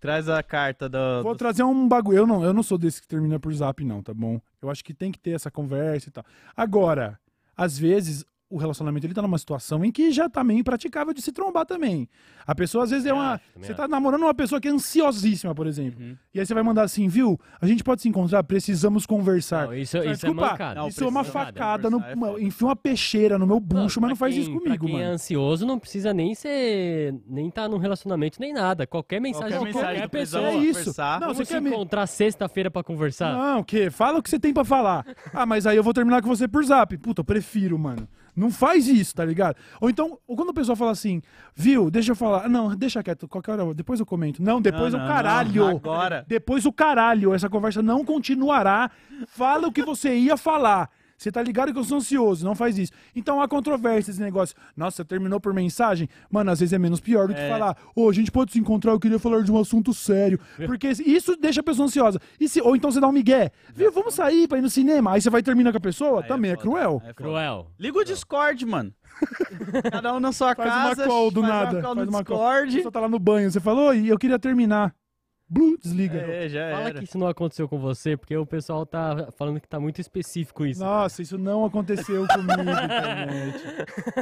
Traz 0.00 0.28
a 0.28 0.42
carta 0.42 0.88
do. 0.88 1.22
Vou 1.22 1.34
do- 1.34 1.38
trazer 1.38 1.62
um 1.62 1.86
bagulho. 1.88 2.18
Eu 2.18 2.26
não, 2.26 2.42
eu 2.44 2.52
não 2.54 2.62
sou 2.62 2.78
desse 2.78 3.00
que 3.02 3.08
termina 3.08 3.38
por 3.38 3.52
zap, 3.54 3.84
não, 3.84 4.02
tá 4.02 4.14
bom? 4.14 4.40
Eu 4.62 4.70
acho 4.70 4.82
que 4.84 4.94
tem 4.94 5.12
que 5.12 5.18
ter 5.18 5.32
essa 5.32 5.50
conversa 5.50 6.08
e 6.08 6.12
tal. 6.12 6.24
Agora, 6.56 7.18
às 7.56 7.78
vezes, 7.78 8.24
o 8.54 8.58
relacionamento 8.58 9.06
ele 9.06 9.14
tá 9.14 9.20
numa 9.22 9.36
situação 9.38 9.84
em 9.84 9.90
que 9.90 10.10
já 10.12 10.28
tá 10.28 10.44
meio 10.44 10.60
impraticável 10.60 11.12
de 11.12 11.20
se 11.20 11.32
trombar 11.32 11.66
também. 11.66 12.08
A 12.46 12.54
pessoa 12.54 12.84
às 12.84 12.90
vezes 12.90 13.06
é 13.06 13.08
Também 13.10 13.24
uma. 13.24 13.40
Você 13.58 13.74
tá 13.74 13.88
namorando 13.88 14.22
uma 14.22 14.34
pessoa 14.34 14.60
que 14.60 14.68
é 14.68 14.70
ansiosíssima, 14.70 15.54
por 15.54 15.66
exemplo. 15.66 16.00
Uhum. 16.02 16.16
E 16.32 16.40
aí 16.40 16.46
você 16.46 16.54
vai 16.54 16.62
mandar 16.62 16.82
assim, 16.82 17.08
viu? 17.08 17.38
A 17.60 17.66
gente 17.66 17.82
pode 17.82 18.02
se 18.02 18.08
encontrar, 18.08 18.44
precisamos 18.44 19.06
conversar. 19.06 19.66
Não, 19.66 19.74
isso, 19.74 19.96
Ah, 19.96 20.00
isso 20.00 20.08
é 20.08 20.12
desculpa, 20.12 20.40
mancada. 20.50 20.80
Não, 20.80 20.88
isso 20.88 21.02
é 21.02 21.08
uma 21.08 21.24
facada, 21.24 21.90
no, 21.90 21.98
conversar, 22.00 22.38
é 22.38 22.42
enfia 22.42 22.66
uma 22.68 22.76
peixeira 22.76 23.38
no 23.38 23.46
meu 23.46 23.58
bucho, 23.58 24.00
mas 24.00 24.10
não 24.10 24.16
faz 24.16 24.36
isso 24.36 24.50
quem- 24.50 24.58
comigo, 24.60 24.78
pra 24.78 24.86
quem 24.86 24.96
é 25.00 25.02
mano. 25.02 25.14
ansioso 25.14 25.66
não 25.66 25.78
precisa 25.78 26.12
nem 26.14 26.34
ser. 26.34 27.14
nem 27.26 27.50
tá 27.50 27.68
num 27.68 27.78
relacionamento 27.78 28.38
nem 28.40 28.52
nada. 28.52 28.86
Qualquer 28.86 29.20
mensagem 29.20 29.48
Qualquer 29.50 29.58
de 29.58 29.64
mensagem 29.74 29.86
qualquer 30.02 30.06
do 30.06 30.10
pessoa. 30.10 30.48
É 30.48 30.56
isso. 30.58 30.78
conversar. 30.80 31.14
Não, 31.20 31.28
Vamos 31.28 31.36
você 31.38 31.44
se 31.46 31.52
quer 31.54 31.60
me- 31.60 31.70
encontrar 31.70 32.06
sexta-feira 32.06 32.70
pra 32.70 32.82
conversar? 32.84 33.32
Não, 33.36 33.60
o 33.60 33.64
quê? 33.64 33.90
Fala 33.90 34.18
o 34.18 34.22
que 34.22 34.30
você 34.30 34.38
tem 34.38 34.52
pra 34.52 34.64
falar. 34.64 35.04
Ah, 35.32 35.46
mas 35.46 35.66
aí 35.66 35.76
eu 35.76 35.82
vou 35.82 35.92
terminar 35.94 36.22
com 36.22 36.28
você 36.28 36.46
por 36.46 36.64
zap. 36.64 36.96
Puta, 36.98 37.20
eu 37.20 37.24
prefiro, 37.24 37.78
mano. 37.78 38.06
Não 38.34 38.50
faz 38.50 38.88
isso, 38.88 39.14
tá 39.14 39.24
ligado? 39.24 39.56
Ou 39.80 39.88
então, 39.88 40.18
ou 40.26 40.36
quando 40.36 40.50
a 40.50 40.54
pessoa 40.54 40.74
fala 40.74 40.90
assim, 40.90 41.22
viu, 41.54 41.90
deixa 41.90 42.12
eu 42.12 42.16
falar. 42.16 42.48
Não, 42.48 42.74
deixa 42.74 43.02
quieto, 43.02 43.28
qualquer 43.28 43.58
hora, 43.58 43.74
depois 43.74 44.00
eu 44.00 44.06
comento. 44.06 44.42
Não, 44.42 44.60
depois 44.60 44.92
Não, 44.92 45.04
o 45.04 45.06
caralho. 45.06 45.66
não, 45.66 45.76
agora. 45.76 46.24
Depois 46.26 46.66
o 46.66 46.72
caralho. 46.72 47.32
Essa 47.34 47.48
conversa 47.48 47.82
não 47.82 48.04
continuará. 48.04 48.90
Fala 49.28 49.68
o 49.68 49.72
que 49.72 49.82
você 49.82 50.14
ia 50.16 50.36
falar. 50.36 50.90
Você 51.16 51.30
tá 51.30 51.42
ligado 51.42 51.72
que 51.72 51.78
eu 51.78 51.84
sou 51.84 51.98
ansioso, 51.98 52.44
não 52.44 52.54
faz 52.54 52.76
isso. 52.78 52.92
Então 53.14 53.40
há 53.40 53.48
controvérsia 53.48 54.10
esse 54.10 54.20
negócio. 54.20 54.54
Nossa, 54.76 54.96
você 54.98 55.04
terminou 55.04 55.38
por 55.40 55.54
mensagem? 55.54 56.08
Mano, 56.30 56.50
às 56.50 56.60
vezes 56.60 56.72
é 56.72 56.78
menos 56.78 57.00
pior 57.00 57.28
do 57.28 57.34
que 57.34 57.40
É. 57.40 57.48
falar, 57.48 57.76
ô, 57.94 58.08
a 58.08 58.12
gente 58.12 58.30
pode 58.30 58.52
se 58.52 58.58
encontrar, 58.58 58.92
eu 58.92 59.00
queria 59.00 59.18
falar 59.18 59.42
de 59.42 59.50
um 59.52 59.58
assunto 59.58 59.94
sério. 59.94 60.38
Porque 60.66 60.88
isso 60.88 61.36
deixa 61.36 61.60
a 61.60 61.64
pessoa 61.64 61.86
ansiosa. 61.86 62.20
E 62.38 62.48
se, 62.48 62.60
ou 62.60 62.74
então 62.76 62.90
você 62.90 63.00
dá 63.00 63.08
um 63.08 63.12
migué. 63.12 63.50
Viu, 63.74 63.90
vamos 63.92 64.14
sair 64.14 64.46
pra 64.48 64.58
ir 64.58 64.62
no 64.62 64.70
cinema. 64.70 65.12
Aí 65.12 65.20
você 65.20 65.30
vai 65.30 65.42
terminar 65.42 65.70
com 65.72 65.78
a 65.78 65.80
pessoa? 65.80 66.22
Aí 66.22 66.28
Também 66.28 66.50
é, 66.50 66.54
foda, 66.54 66.62
cruel. 66.68 67.02
é. 67.06 67.12
Cruel. 67.14 67.70
Liga 67.78 67.98
o 67.98 68.04
Discord, 68.04 68.64
mano. 68.66 68.92
Cada 69.92 70.14
um 70.14 70.20
na 70.20 70.32
sua 70.32 70.54
Faz 70.54 70.68
casa. 70.68 71.02
uma 71.02 71.08
call 71.08 71.30
do 71.30 71.40
faz 71.40 71.52
nada. 71.52 71.70
Uma 71.78 71.82
call 71.82 71.94
faz 71.94 72.06
no 72.06 72.12
uma 72.12 72.24
call. 72.24 72.36
A 72.46 72.50
Discord. 72.54 72.76
pessoa 72.76 72.92
tá 72.92 73.00
lá 73.00 73.08
no 73.08 73.18
banho, 73.18 73.50
você 73.50 73.60
falou, 73.60 73.88
oi, 73.90 74.06
eu 74.06 74.18
queria 74.18 74.38
terminar. 74.38 74.94
Blue, 75.48 75.76
desliga. 75.78 76.18
É, 76.18 76.48
já 76.48 76.70
Fala 76.70 76.88
era. 76.88 76.98
que 76.98 77.04
isso 77.04 77.18
não 77.18 77.28
aconteceu 77.28 77.68
com 77.68 77.78
você, 77.78 78.16
porque 78.16 78.34
o 78.36 78.46
pessoal 78.46 78.86
tá 78.86 79.28
falando 79.36 79.60
que 79.60 79.68
tá 79.68 79.78
muito 79.78 80.00
específico 80.00 80.64
isso. 80.64 80.80
Nossa, 80.82 81.20
isso 81.20 81.36
não 81.36 81.64
aconteceu 81.66 82.26
comigo, 82.26 82.62
internet. 82.62 83.62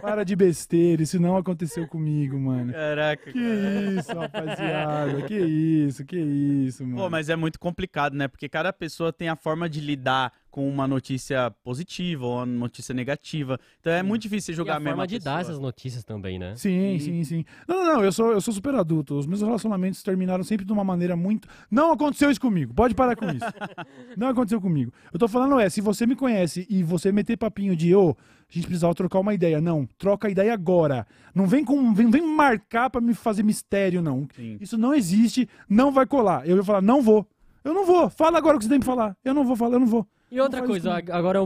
Para 0.03 0.25
de 0.25 0.35
besteira, 0.35 1.03
isso 1.03 1.21
não 1.21 1.37
aconteceu 1.37 1.87
comigo, 1.87 2.39
mano. 2.39 2.73
Caraca, 2.73 3.33
Que 3.33 3.39
cara. 3.39 4.01
isso, 4.01 4.13
rapaziada. 4.19 5.23
Que 5.23 5.39
isso, 5.39 6.05
que 6.05 6.17
isso, 6.19 6.85
mano. 6.85 6.97
Pô, 6.97 7.11
mas 7.11 7.29
é 7.29 7.37
muito 7.37 7.59
complicado, 7.59 8.15
né? 8.15 8.27
Porque 8.29 8.49
cada 8.49 8.73
pessoa 8.73 9.13
tem 9.13 9.29
a 9.29 9.37
forma 9.37 9.69
de 9.69 9.81
lidar 9.81 10.33
com 10.53 10.69
uma 10.69 10.87
notícia 10.87 11.51
positiva 11.65 12.27
ou 12.27 12.37
uma 12.37 12.47
notícia 12.47 12.95
negativa. 12.95 13.59
Então 13.81 13.91
é 13.91 14.03
muito 14.03 14.23
difícil 14.23 14.49
você 14.49 14.53
e 14.53 14.55
julgar 14.55 14.77
a 14.77 14.79
mesmo 14.79 14.91
forma 14.91 15.05
a 15.05 15.07
de 15.07 15.19
dar 15.19 15.39
pessoa. 15.39 15.41
essas 15.41 15.59
notícias 15.59 16.05
também, 16.05 16.39
né? 16.39 16.55
Sim, 16.57 16.99
sim, 17.01 17.25
sim. 17.25 17.45
Não, 17.67 17.79
não, 17.79 17.95
não, 17.95 18.05
eu 18.05 18.13
sou, 18.13 18.33
eu 18.33 18.41
sou 18.41 18.53
super 18.53 18.75
adulto. 18.75 19.19
Os 19.19 19.27
meus 19.27 19.41
relacionamentos 19.41 20.03
terminaram 20.03 20.45
sempre 20.45 20.67
de 20.67 20.73
uma 20.73 20.85
maneira 20.85 21.17
muito. 21.17 21.49
Não 21.71 21.91
aconteceu 21.91 22.31
isso 22.31 22.41
comigo. 22.41 22.75
Pode 22.75 22.95
parar 22.95 23.17
com 23.17 23.25
isso. 23.31 23.47
Não 24.15 24.29
aconteceu 24.29 24.61
comigo. 24.61 24.93
Eu 25.11 25.19
tô 25.19 25.27
falando 25.27 25.59
é, 25.59 25.71
se 25.71 25.81
você 25.81 26.07
me 26.07 26.15
conhece 26.15 26.67
e 26.69 26.83
você 26.83 27.11
meter 27.11 27.39
papinho 27.39 27.75
de, 27.75 27.95
ô, 27.95 28.11
a 28.11 28.15
gente 28.53 28.67
precisava 28.67 28.95
trocar 28.95 29.21
uma 29.21 29.33
ideia. 29.33 29.59
Não, 29.59 29.89
troca 29.97 30.29
a 30.29 30.31
ideia 30.31 30.53
agora. 30.53 31.07
Não 31.35 31.47
vem 31.47 31.65
com. 31.65 31.95
Vem, 31.95 32.11
vem 32.11 32.27
marcar 32.27 32.91
pra 32.91 33.01
me 33.01 33.15
fazer 33.15 33.43
mistério, 33.43 34.03
não. 34.03 34.29
Sim. 34.37 34.59
Isso 34.61 34.77
não 34.77 34.93
existe, 34.93 35.49
não 35.67 35.91
vai 35.91 36.05
colar. 36.05 36.47
Eu 36.47 36.59
ia 36.59 36.63
falar, 36.63 36.83
não 36.83 37.01
vou. 37.01 37.27
Eu 37.65 37.73
não 37.73 37.87
vou. 37.87 38.11
Fala 38.11 38.37
agora 38.37 38.57
o 38.57 38.59
que 38.59 38.67
você 38.67 38.71
tem 38.71 38.81
que 38.81 38.87
falar. 38.87 39.17
Eu 39.25 39.33
não 39.33 39.47
vou 39.47 39.57
falar, 39.57 39.77
eu 39.77 39.81
não 39.81 39.87
vou. 39.87 40.07
E 40.33 40.41
outra 40.41 40.63
coisa, 40.63 40.99
isso 41.01 41.13
agora 41.13 41.41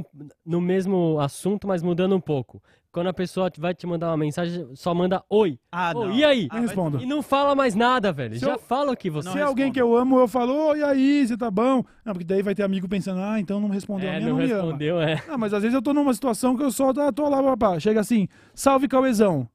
no 0.45 0.61
mesmo 0.61 1.19
assunto, 1.21 1.67
mas 1.67 1.83
mudando 1.83 2.15
um 2.15 2.21
pouco. 2.21 2.63
Quando 2.93 3.09
a 3.09 3.13
pessoa 3.13 3.51
vai 3.59 3.75
te 3.75 3.87
mandar 3.87 4.09
uma 4.09 4.17
mensagem, 4.17 4.67
só 4.75 4.95
manda 4.95 5.23
oi. 5.29 5.59
Ah, 5.71 5.93
Ô, 5.95 6.05
não. 6.07 6.13
e 6.13 6.25
aí? 6.25 6.47
Ah, 6.51 6.61
respondo. 6.61 6.99
E 7.03 7.05
não 7.05 7.21
fala 7.21 7.55
mais 7.55 7.75
nada, 7.75 8.11
velho. 8.11 8.35
Se 8.35 8.41
Já 8.41 8.53
eu- 8.53 8.59
fala 8.59 8.93
o 8.93 8.97
que 8.97 9.11
você. 9.11 9.29
Se 9.33 9.39
é 9.39 9.43
alguém 9.43 9.71
que 9.71 9.79
eu 9.83 9.95
amo, 9.95 10.19
eu 10.19 10.27
falo, 10.27 10.55
oi, 10.69 10.79
e 10.79 10.83
aí, 10.83 11.27
você 11.27 11.37
tá 11.37 11.51
bom? 11.51 11.85
Não, 12.05 12.13
porque 12.15 12.25
daí 12.25 12.41
vai 12.43 12.55
ter 12.55 12.63
amigo 12.63 12.89
pensando, 12.89 13.21
ah, 13.21 13.39
então 13.39 13.61
não 13.61 13.69
respondeu 13.69 14.09
a 14.09 14.13
É, 14.15 14.17
minha, 14.19 14.31
não 14.31 14.39
não 14.39 14.45
me 14.47 14.51
ama. 14.51 14.63
respondeu, 14.63 14.99
é. 15.01 15.23
Ah, 15.29 15.37
mas 15.37 15.53
às 15.53 15.61
vezes 15.63 15.75
eu 15.75 15.83
tô 15.83 15.93
numa 15.93 16.15
situação 16.15 16.57
que 16.57 16.63
eu 16.63 16.71
só 16.71 16.91
tô, 16.95 17.13
tô 17.13 17.29
lá, 17.29 17.43
papá. 17.43 17.79
Chega 17.79 18.01
assim, 18.01 18.29
salve 18.55 18.89
Cauezão. 18.89 19.47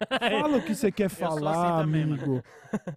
Fala 0.40 0.56
o 0.56 0.62
que 0.62 0.74
você 0.74 0.90
quer 0.90 1.10
sou 1.10 1.28
falar, 1.28 1.50
assim 1.52 1.82
também, 1.84 2.06
mano. 2.06 2.22
amigo. 2.22 2.44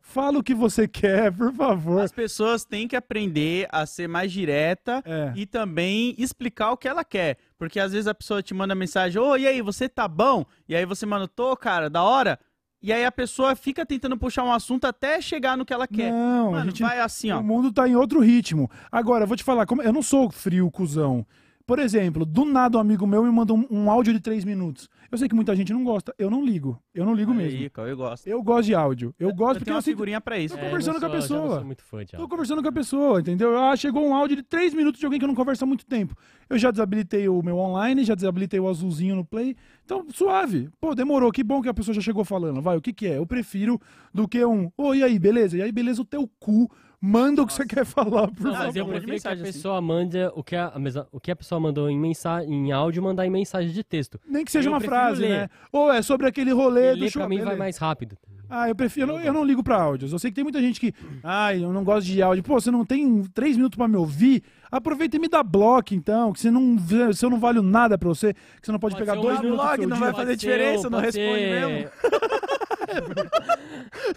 Fala 0.01 0.39
o 0.39 0.43
que 0.43 0.53
você 0.53 0.87
quer, 0.87 1.31
por 1.31 1.53
favor. 1.53 2.01
As 2.01 2.11
pessoas 2.11 2.63
têm 2.63 2.87
que 2.87 2.95
aprender 2.95 3.67
a 3.71 3.85
ser 3.85 4.07
mais 4.07 4.31
direta 4.31 5.01
É. 5.05 5.33
e 5.35 5.45
também 5.45 6.15
explicar 6.17 6.71
o 6.71 6.77
que 6.77 6.87
ela 6.87 7.03
quer. 7.03 7.37
Porque 7.57 7.79
às 7.79 7.91
vezes 7.91 8.07
a 8.07 8.13
pessoa 8.13 8.41
te 8.41 8.53
manda 8.53 8.73
mensagem, 8.75 9.21
ô, 9.21 9.35
e 9.35 9.45
aí, 9.47 9.61
você 9.61 9.89
tá 9.89 10.07
bom? 10.07 10.45
E 10.67 10.75
aí 10.75 10.85
você 10.85 11.05
manda, 11.05 11.27
tô, 11.27 11.55
cara, 11.57 11.89
da 11.89 12.03
hora. 12.03 12.39
E 12.81 12.91
aí 12.91 13.05
a 13.05 13.11
pessoa 13.11 13.55
fica 13.55 13.85
tentando 13.85 14.17
puxar 14.17 14.43
um 14.43 14.51
assunto 14.51 14.85
até 14.85 15.21
chegar 15.21 15.55
no 15.57 15.65
que 15.65 15.73
ela 15.73 15.87
quer. 15.87 16.11
Não, 16.11 16.51
Mano, 16.51 16.57
a 16.63 16.65
gente, 16.65 16.81
vai 16.83 16.99
assim, 16.99 17.31
ó. 17.31 17.39
o 17.39 17.43
mundo 17.43 17.71
tá 17.71 17.87
em 17.87 17.95
outro 17.95 18.19
ritmo. 18.19 18.69
Agora, 18.91 19.23
eu 19.23 19.27
vou 19.27 19.37
te 19.37 19.43
falar, 19.43 19.65
como- 19.65 19.81
eu 19.81 19.93
não 19.93 20.01
sou 20.01 20.29
frio, 20.29 20.69
cuzão. 20.69 21.25
Por 21.65 21.79
exemplo, 21.79 22.25
do 22.25 22.43
nada 22.43 22.77
um 22.77 22.81
amigo 22.81 23.07
meu 23.07 23.23
me 23.23 23.31
manda 23.31 23.53
um, 23.53 23.65
um 23.71 23.89
áudio 23.89 24.11
de 24.11 24.19
três 24.19 24.43
minutos. 24.43 24.89
Eu 25.13 25.17
sei 25.19 25.30
que 25.30 25.36
muita 25.36 25.56
gente 25.56 25.71
não 25.71 25.84
gosta. 25.84 26.12
Eu 26.17 26.28
não 26.28 26.43
ligo. 26.43 26.82
Eu 26.91 27.06
não 27.06 27.13
ligo 27.13 27.32
mesmo. 27.34 27.69
Cara, 27.69 27.88
eu 27.88 27.95
gosto. 27.95 28.26
Eu 28.28 28.41
gosto 28.41 28.65
de 28.65 28.73
áudio. 28.73 29.13
Eu 29.19 29.30
gosto 29.34 29.41
eu 29.41 29.54
porque 29.60 29.65
tenho 29.65 29.73
eu 29.73 29.76
uma 29.78 29.82
sinto, 29.84 29.93
figurinha 29.93 30.19
pra 30.19 30.39
isso. 30.39 30.56
Tô 30.58 30.62
É, 30.62 30.65
conversando 30.65 30.93
não 30.95 30.99
com 31.02 31.06
a 31.06 31.10
sou- 31.10 31.19
pessoa. 31.38 31.56
sou 31.58 31.65
muito 31.65 31.84
fã 31.84 32.04
de 32.04 32.12
Tô 32.12 32.17
áudio. 32.17 32.30
conversando 32.30 32.62
com 32.63 32.67
a 32.67 32.71
pessoa, 32.71 33.19
entendeu? 33.21 33.56
Ah, 33.58 33.76
chegou 33.76 34.04
um 34.08 34.15
áudio 34.15 34.38
de 34.38 34.41
três 34.43 34.73
minutos 34.73 34.99
de 34.99 35.06
alguém 35.06 35.19
que 35.19 35.23
eu 35.23 35.28
não 35.28 35.36
conversa 35.36 35.65
há 35.65 35.67
muito 35.67 35.86
tempo. 35.86 36.15
Eu 36.49 36.58
já 36.58 36.71
desabilitei 36.71 37.30
o 37.30 37.43
meu 37.43 37.58
online, 37.60 38.04
já 38.04 38.15
desabilitei 38.15 38.60
o 38.60 38.67
azulzinho 38.67 39.15
no 39.15 39.23
play. 39.23 39.56
Então, 39.86 40.04
suave. 40.12 40.67
Pô, 40.82 40.95
demorou. 40.95 41.32
Que 41.32 41.43
bom 41.43 41.62
que 41.62 41.69
a 41.69 41.73
pessoa 41.76 41.93
já 41.93 42.02
chegou 42.02 42.26
falando. 42.26 42.60
Vai, 42.60 42.76
o 42.76 42.82
que 42.82 42.91
que 42.91 43.06
é? 43.06 43.17
Eu 43.19 43.26
prefiro 43.28 43.80
do 44.12 44.28
que 44.28 44.43
um, 44.43 44.71
ô, 44.76 44.95
e 44.95 45.04
aí, 45.04 45.19
beleza? 45.19 45.56
E 45.56 45.62
aí, 45.62 45.71
beleza, 45.71 46.02
o 46.02 46.06
teu 46.06 46.28
cu. 46.39 46.67
Manda 47.05 47.41
o 47.41 47.45
que 47.45 47.51
você 47.51 47.65
quer 47.65 47.83
falar, 47.85 48.29
por 48.29 48.45
Não, 48.45 48.53
favor. 48.53 48.65
mas 48.67 48.75
eu 48.77 48.85
prefiro 48.85 49.19
que 49.21 49.27
a 49.27 49.31
assim. 49.33 49.43
pessoa 49.43 49.81
mande 49.81 50.17
o 50.35 50.41
que 50.41 50.55
a, 50.55 50.71
o 51.11 51.19
que 51.19 51.31
a 51.31 51.35
pessoa 51.35 51.59
mandou 51.59 51.89
em, 51.89 51.99
mensagem, 51.99 52.49
em 52.49 52.71
áudio, 52.71 53.03
mandar 53.03 53.25
em 53.25 53.29
mensagem 53.29 53.71
de 53.73 53.83
texto. 53.83 54.17
Nem 54.25 54.45
que 54.45 54.51
seja 54.51 54.69
eu 54.69 54.73
uma 54.73 54.79
frase, 54.79 55.21
ler. 55.21 55.29
né? 55.29 55.49
Ou 55.69 55.91
é 55.91 56.01
sobre 56.01 56.27
aquele 56.27 56.51
rolê 56.53 56.93
E 56.93 56.99
do 56.99 57.09
show. 57.09 57.19
pra 57.19 57.27
mim 57.27 57.35
vai 57.37 57.43
beleza. 57.45 57.59
mais 57.59 57.77
rápido. 57.77 58.17
Ah, 58.49 58.69
eu 58.69 58.75
prefiro. 58.75 59.11
Eu 59.11 59.15
não, 59.17 59.21
eu 59.23 59.33
não 59.33 59.43
ligo 59.43 59.63
pra 59.63 59.81
áudios. 59.81 60.13
Eu 60.13 60.19
sei 60.19 60.29
que 60.31 60.35
tem 60.35 60.43
muita 60.45 60.61
gente 60.61 60.79
que. 60.79 60.93
Ai, 61.23 61.63
eu 61.63 61.73
não 61.73 61.83
gosto 61.83 62.05
de 62.05 62.21
áudio. 62.21 62.43
Pô, 62.43 62.53
você 62.53 62.69
não 62.71 62.85
tem 62.85 63.23
três 63.33 63.57
minutos 63.57 63.75
pra 63.75 63.87
me 63.87 63.97
ouvir? 63.97 64.43
Aproveita 64.71 65.17
e 65.17 65.19
me 65.19 65.27
dá 65.27 65.41
bloco, 65.43 65.93
então. 65.95 66.31
Que 66.31 66.39
você 66.39 66.51
não, 66.51 66.77
se 67.13 67.25
eu 67.25 67.29
não 67.31 67.39
valho 67.39 67.61
nada 67.63 67.97
pra 67.97 68.07
você, 68.07 68.33
que 68.33 68.39
você 68.61 68.71
não 68.71 68.79
pode, 68.79 68.93
Pode 68.95 69.03
pegar 69.05 69.13
ser 69.13 69.19
um 69.19 69.21
dois 69.23 69.39
minutos 69.41 69.65
blog, 69.65 69.85
não 69.87 69.97
vai 69.97 70.13
fazer 70.13 70.35
diferença, 70.37 70.89
não 70.89 70.99
responde 70.99 71.25
ser- 71.39 71.67
mesmo. 71.67 71.89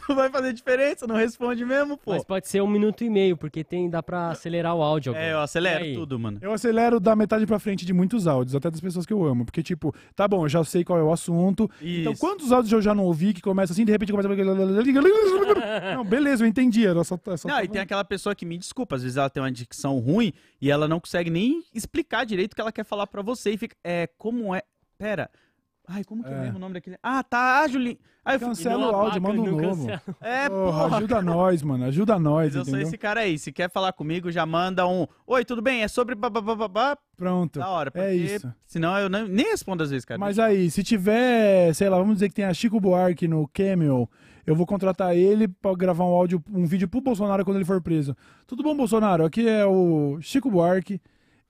Não 0.08 0.16
vai 0.16 0.30
fazer 0.30 0.52
diferença, 0.52 1.06
não 1.06 1.16
responde 1.16 1.64
mesmo, 1.64 1.96
pô. 1.96 2.12
Mas 2.12 2.24
pode 2.24 2.48
ser 2.48 2.62
um 2.62 2.66
minuto 2.66 3.04
e 3.04 3.10
meio, 3.10 3.36
porque 3.36 3.62
tem, 3.64 3.88
dá 3.88 4.02
pra 4.02 4.30
acelerar 4.30 4.74
o 4.74 4.82
áudio 4.82 5.12
agora. 5.12 5.24
É, 5.24 5.32
eu 5.32 5.40
acelero 5.40 5.94
tudo, 5.94 6.18
mano. 6.18 6.38
Eu 6.40 6.52
acelero 6.52 6.98
da 7.00 7.14
metade 7.16 7.46
pra 7.46 7.58
frente 7.58 7.84
de 7.84 7.92
muitos 7.92 8.26
áudios, 8.26 8.54
até 8.54 8.70
das 8.70 8.80
pessoas 8.80 9.06
que 9.06 9.12
eu 9.12 9.24
amo. 9.24 9.44
Porque, 9.44 9.62
tipo, 9.62 9.94
tá 10.14 10.26
bom, 10.26 10.44
eu 10.44 10.48
já 10.48 10.62
sei 10.64 10.84
qual 10.84 10.98
é 10.98 11.02
o 11.02 11.12
assunto. 11.12 11.70
Então, 11.80 12.12
Isso. 12.12 12.20
quantos 12.20 12.52
áudios 12.52 12.72
eu 12.72 12.82
já 12.82 12.94
não 12.94 13.04
ouvi 13.04 13.32
que 13.32 13.40
começa 13.40 13.72
assim, 13.72 13.84
de 13.84 13.92
repente 13.92 14.12
começa. 14.12 14.28
Não, 15.94 16.04
beleza, 16.04 16.44
eu 16.44 16.48
entendi. 16.48 16.86
Era 16.86 17.02
só, 17.04 17.18
só 17.36 17.48
Não, 17.48 17.62
e 17.62 17.68
tem 17.68 17.80
aquela 17.80 18.04
pessoa 18.04 18.34
que 18.34 18.44
me 18.44 18.58
desculpa, 18.58 18.96
às 18.96 19.02
vezes 19.02 19.16
ela 19.16 19.30
tem 19.30 19.42
uma 19.42 19.52
dicção 19.52 19.98
ruim 19.98 20.32
e 20.60 20.70
ela 20.70 20.88
não 20.88 21.00
consegue 21.00 21.30
nem 21.30 21.62
explicar 21.74 22.24
direito 22.24 22.52
o 22.52 22.56
que 22.56 22.60
ela 22.60 22.72
quer 22.72 22.84
falar 22.84 23.06
pra 23.06 23.22
você 23.22 23.52
e 23.52 23.58
fica, 23.58 23.76
é, 23.84 24.08
como 24.18 24.54
é, 24.54 24.62
pera, 24.98 25.30
ai, 25.88 26.04
como 26.04 26.22
que 26.24 26.30
é, 26.30 26.34
É. 26.36 26.40
mesmo 26.40 26.56
o 26.56 26.60
nome 26.60 26.74
daquele, 26.74 26.96
ah, 27.02 27.22
tá, 27.22 27.60
ah, 27.62 27.68
Julinho, 27.68 27.96
aí 28.24 28.34
eu 28.36 28.38
fico, 28.40 28.50
Cancela 28.50 28.90
o 28.90 28.94
áudio, 28.94 29.22
manda 29.22 29.40
um 29.40 29.46
novo. 29.60 29.86
cancela. 29.86 30.02
é, 30.20 30.48
Porra, 30.48 30.82
porra, 30.82 30.96
ajuda 30.96 31.22
nós, 31.22 31.62
mano. 31.62 31.84
Ajuda 31.84 32.18
nós, 32.18 32.46
Mas 32.48 32.54
eu 32.56 32.64
sou 32.64 32.70
entendeu? 32.74 32.88
esse 32.88 32.98
cara 32.98 33.20
aí, 33.20 33.38
se 33.38 33.52
quer 33.52 33.70
falar 33.70 33.92
comigo, 33.92 34.30
já 34.30 34.44
manda 34.44 34.86
um, 34.86 35.06
oi, 35.26 35.44
tudo 35.44 35.62
bem, 35.62 35.82
é 35.82 35.88
sobre 35.88 36.14
babababá, 36.14 36.96
Pronto. 37.16 37.58
da 37.58 37.68
hora, 37.68 37.90
porque 37.90 38.06
É 38.06 38.14
isso. 38.14 38.52
senão 38.66 38.98
eu 38.98 39.08
nem, 39.08 39.28
nem 39.28 39.46
respondo 39.50 39.82
às 39.82 39.90
vezes, 39.90 40.04
cara. 40.04 40.18
Mas 40.18 40.38
aí, 40.38 40.70
se 40.70 40.82
tiver, 40.82 41.72
sei 41.74 41.88
lá, 41.88 41.98
vamos 41.98 42.14
dizer 42.14 42.28
que 42.28 42.34
tem 42.34 42.44
a 42.44 42.52
Chico 42.54 42.80
Buarque 42.80 43.26
no 43.28 43.48
Camel, 43.48 44.08
eu 44.46 44.54
vou 44.54 44.66
contratar 44.66 45.16
ele 45.16 45.48
pra 45.48 45.74
gravar 45.74 46.04
um 46.04 46.08
áudio, 46.14 46.42
um 46.52 46.66
vídeo 46.66 46.86
pro 46.88 47.00
Bolsonaro 47.00 47.44
quando 47.44 47.56
ele 47.56 47.64
for 47.64 47.80
preso. 47.80 48.16
Tudo 48.46 48.62
bom, 48.62 48.76
Bolsonaro? 48.76 49.24
Aqui 49.24 49.48
é 49.48 49.64
o 49.66 50.18
Chico 50.20 50.50
Buarque 50.50 51.00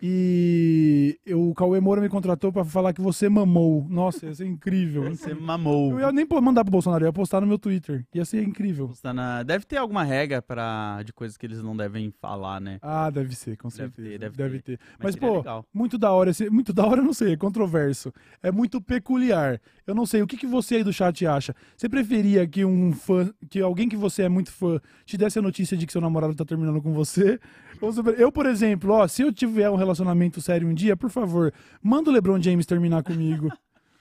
e 0.03 1.19
eu- 1.25 1.49
o 1.51 1.55
Cauê 1.55 1.81
Moura 1.81 2.01
me 2.01 2.09
contratou 2.09 2.53
pra 2.53 2.65
falar 2.65 2.93
que 2.93 3.01
você 3.01 3.29
mamou. 3.29 3.87
Nossa, 3.89 4.27
ia 4.27 4.35
ser 4.35 4.47
incrível. 4.47 5.03
Você 5.17 5.35
mamou. 5.35 5.93
Eu 5.93 6.01
ia 6.01 6.13
nem 6.13 6.27
mandar 6.43 6.65
pro 6.65 6.71
Bolsonaro, 6.71 7.05
eu 7.05 7.09
ia 7.09 7.13
postar 7.13 7.41
no 7.41 7.47
meu 7.47 7.59
Twitter. 7.59 8.05
Ia 8.15 8.25
ser 8.25 8.43
incrível. 8.43 8.93
Na- 9.03 9.43
Deve 9.43 9.65
ter 9.65 9.77
alguma 9.79 10.05
regra 10.05 10.41
pra... 10.43 11.03
de 11.05 11.13
coisas 11.13 11.37
que 11.37 11.47
eles 11.47 11.63
não 11.63 11.77
devem 11.77 12.13
falar, 12.21 12.61
né? 12.61 12.79
Ah, 12.83 13.11
deve 13.11 13.35
ser, 13.35 13.57
com 13.57 13.69
Deve 13.69 13.77
certeza. 13.77 14.09
ter, 14.11 14.19
deve 14.19 14.37
deve 14.37 14.59
ter. 14.61 14.77
ter. 14.79 14.85
Mas 14.99 15.15
Mas, 15.15 15.17
pô, 15.17 15.37
legal. 15.39 15.65
muito 15.73 15.97
da 15.99 16.13
hora. 16.13 16.31
esse- 16.31 16.51
Muito 16.51 16.73
da 16.73 16.85
hora, 16.87 17.01
eu 17.01 17.05
não 17.05 17.13
sei, 17.15 17.33
é 17.33 17.37
controverso. 17.37 18.13
É 18.43 18.53
muito 18.53 18.81
peculiar. 18.81 19.61
Eu 19.87 19.95
não 19.95 20.05
sei, 20.07 20.23
o 20.23 20.27
que, 20.27 20.37
que 20.37 20.47
você 20.47 20.77
aí 20.77 20.85
do 20.85 20.93
chat 20.93 21.27
acha? 21.27 21.55
Você 21.77 21.89
preferia 21.89 22.47
que 22.47 22.65
um 22.65 22.93
fã, 22.93 23.31
que 23.49 23.61
alguém 23.61 23.89
que 23.89 23.97
você 23.97 24.23
é 24.23 24.29
muito 24.29 24.51
fã, 24.53 24.81
te 25.05 25.17
desse 25.17 25.39
a 25.39 25.43
notícia 25.43 25.77
de 25.77 25.87
que 25.87 25.93
seu 25.93 26.01
namorado 26.01 26.35
tá 26.35 26.45
terminando 26.45 26.83
com 26.83 26.93
você? 26.93 27.39
Você- 27.81 28.01
Eu, 28.17 28.33
por 28.33 28.47
exemplo, 28.47 28.93
ó, 28.93 29.07
se 29.07 29.23
eu 29.23 29.33
tiver 29.33 29.69
um 29.71 29.77
relacionamento 29.77 30.41
sério 30.41 30.69
um 30.69 30.75
dia, 30.75 30.97
por 30.97 31.11
favor, 31.11 31.53
manda 31.83 32.11
o 32.11 32.13
LeBron 32.13 32.41
James 32.41 32.67
terminar 32.67 33.03
comigo. 33.03 33.51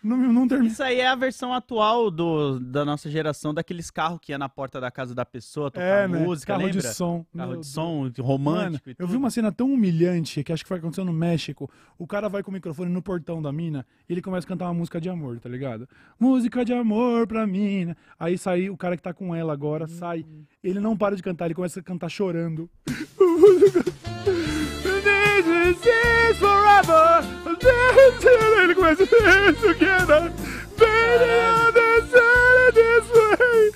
Não, 0.06 0.18
não 0.18 0.48
termina. 0.48 0.72
Isso 0.72 0.84
aí 0.84 1.00
é 1.00 1.08
a 1.08 1.16
versão 1.16 1.52
atual 1.52 2.12
do, 2.12 2.60
da 2.60 2.86
nossa 2.86 3.10
geração, 3.10 3.54
daqueles 3.54 3.90
carros 3.90 4.20
que 4.22 4.32
ia 4.32 4.38
na 4.38 4.48
porta 4.48 4.80
da 4.80 4.92
casa 4.92 5.16
da 5.16 5.26
pessoa 5.26 5.72
tocar 5.72 5.84
É, 6.04 6.08
né? 6.08 6.20
música, 6.20 6.54
Carro 6.54 6.66
lembra? 6.68 6.82
de 6.82 6.94
som. 6.94 7.26
Carro 7.36 7.52
Meu 7.52 7.60
de 7.62 7.68
som 7.68 8.02
Mano, 8.04 8.14
romântico 8.22 8.90
e 8.92 8.96
eu 9.00 9.08
vi 9.08 9.16
uma 9.18 9.32
cena 9.32 9.52
tão 9.52 9.72
humilhante 9.74 10.44
que 10.44 10.54
acho 10.54 10.64
que 10.64 10.68
foi 10.68 10.78
acontecendo 10.78 11.08
no 11.08 11.14
México. 11.14 11.70
O 11.98 12.06
cara 12.06 12.30
vai 12.30 12.44
com 12.44 12.52
o 12.52 12.54
microfone 12.54 12.92
no 12.92 13.02
portão 13.02 13.42
da 13.42 13.52
mina 13.52 13.86
e 14.08 14.14
ele 14.14 14.22
começa 14.22 14.46
a 14.46 14.50
cantar 14.50 14.66
uma 14.66 14.74
música 14.76 15.02
de 15.02 15.10
amor, 15.10 15.40
tá 15.40 15.50
ligado? 15.50 15.90
Música 16.20 16.64
de 16.64 16.72
amor 16.74 17.26
pra 17.26 17.48
mina. 17.48 17.98
Aí 18.20 18.38
sai 18.38 18.70
o 18.70 18.78
cara 18.78 18.96
que 18.96 19.02
tá 19.04 19.14
com 19.14 19.34
ela 19.34 19.54
agora, 19.54 19.88
sai. 19.88 20.24
Ele 20.64 20.80
não 20.80 20.96
para 20.96 21.16
de 21.16 21.24
cantar, 21.24 21.46
ele 21.46 21.56
começa 21.56 21.80
a 21.80 21.84
cantar 21.84 22.10
chorando. 22.10 22.70
This 25.66 25.86
is 25.86 26.38
forever. 26.38 27.35
Ele 28.64 28.76
começa 28.76 29.06
"This 29.08 29.62
together. 29.62 30.32
Baby, 30.78 31.30
I 31.32 31.72
decided 31.72 32.76
this 32.76 33.08
way. 33.16 33.72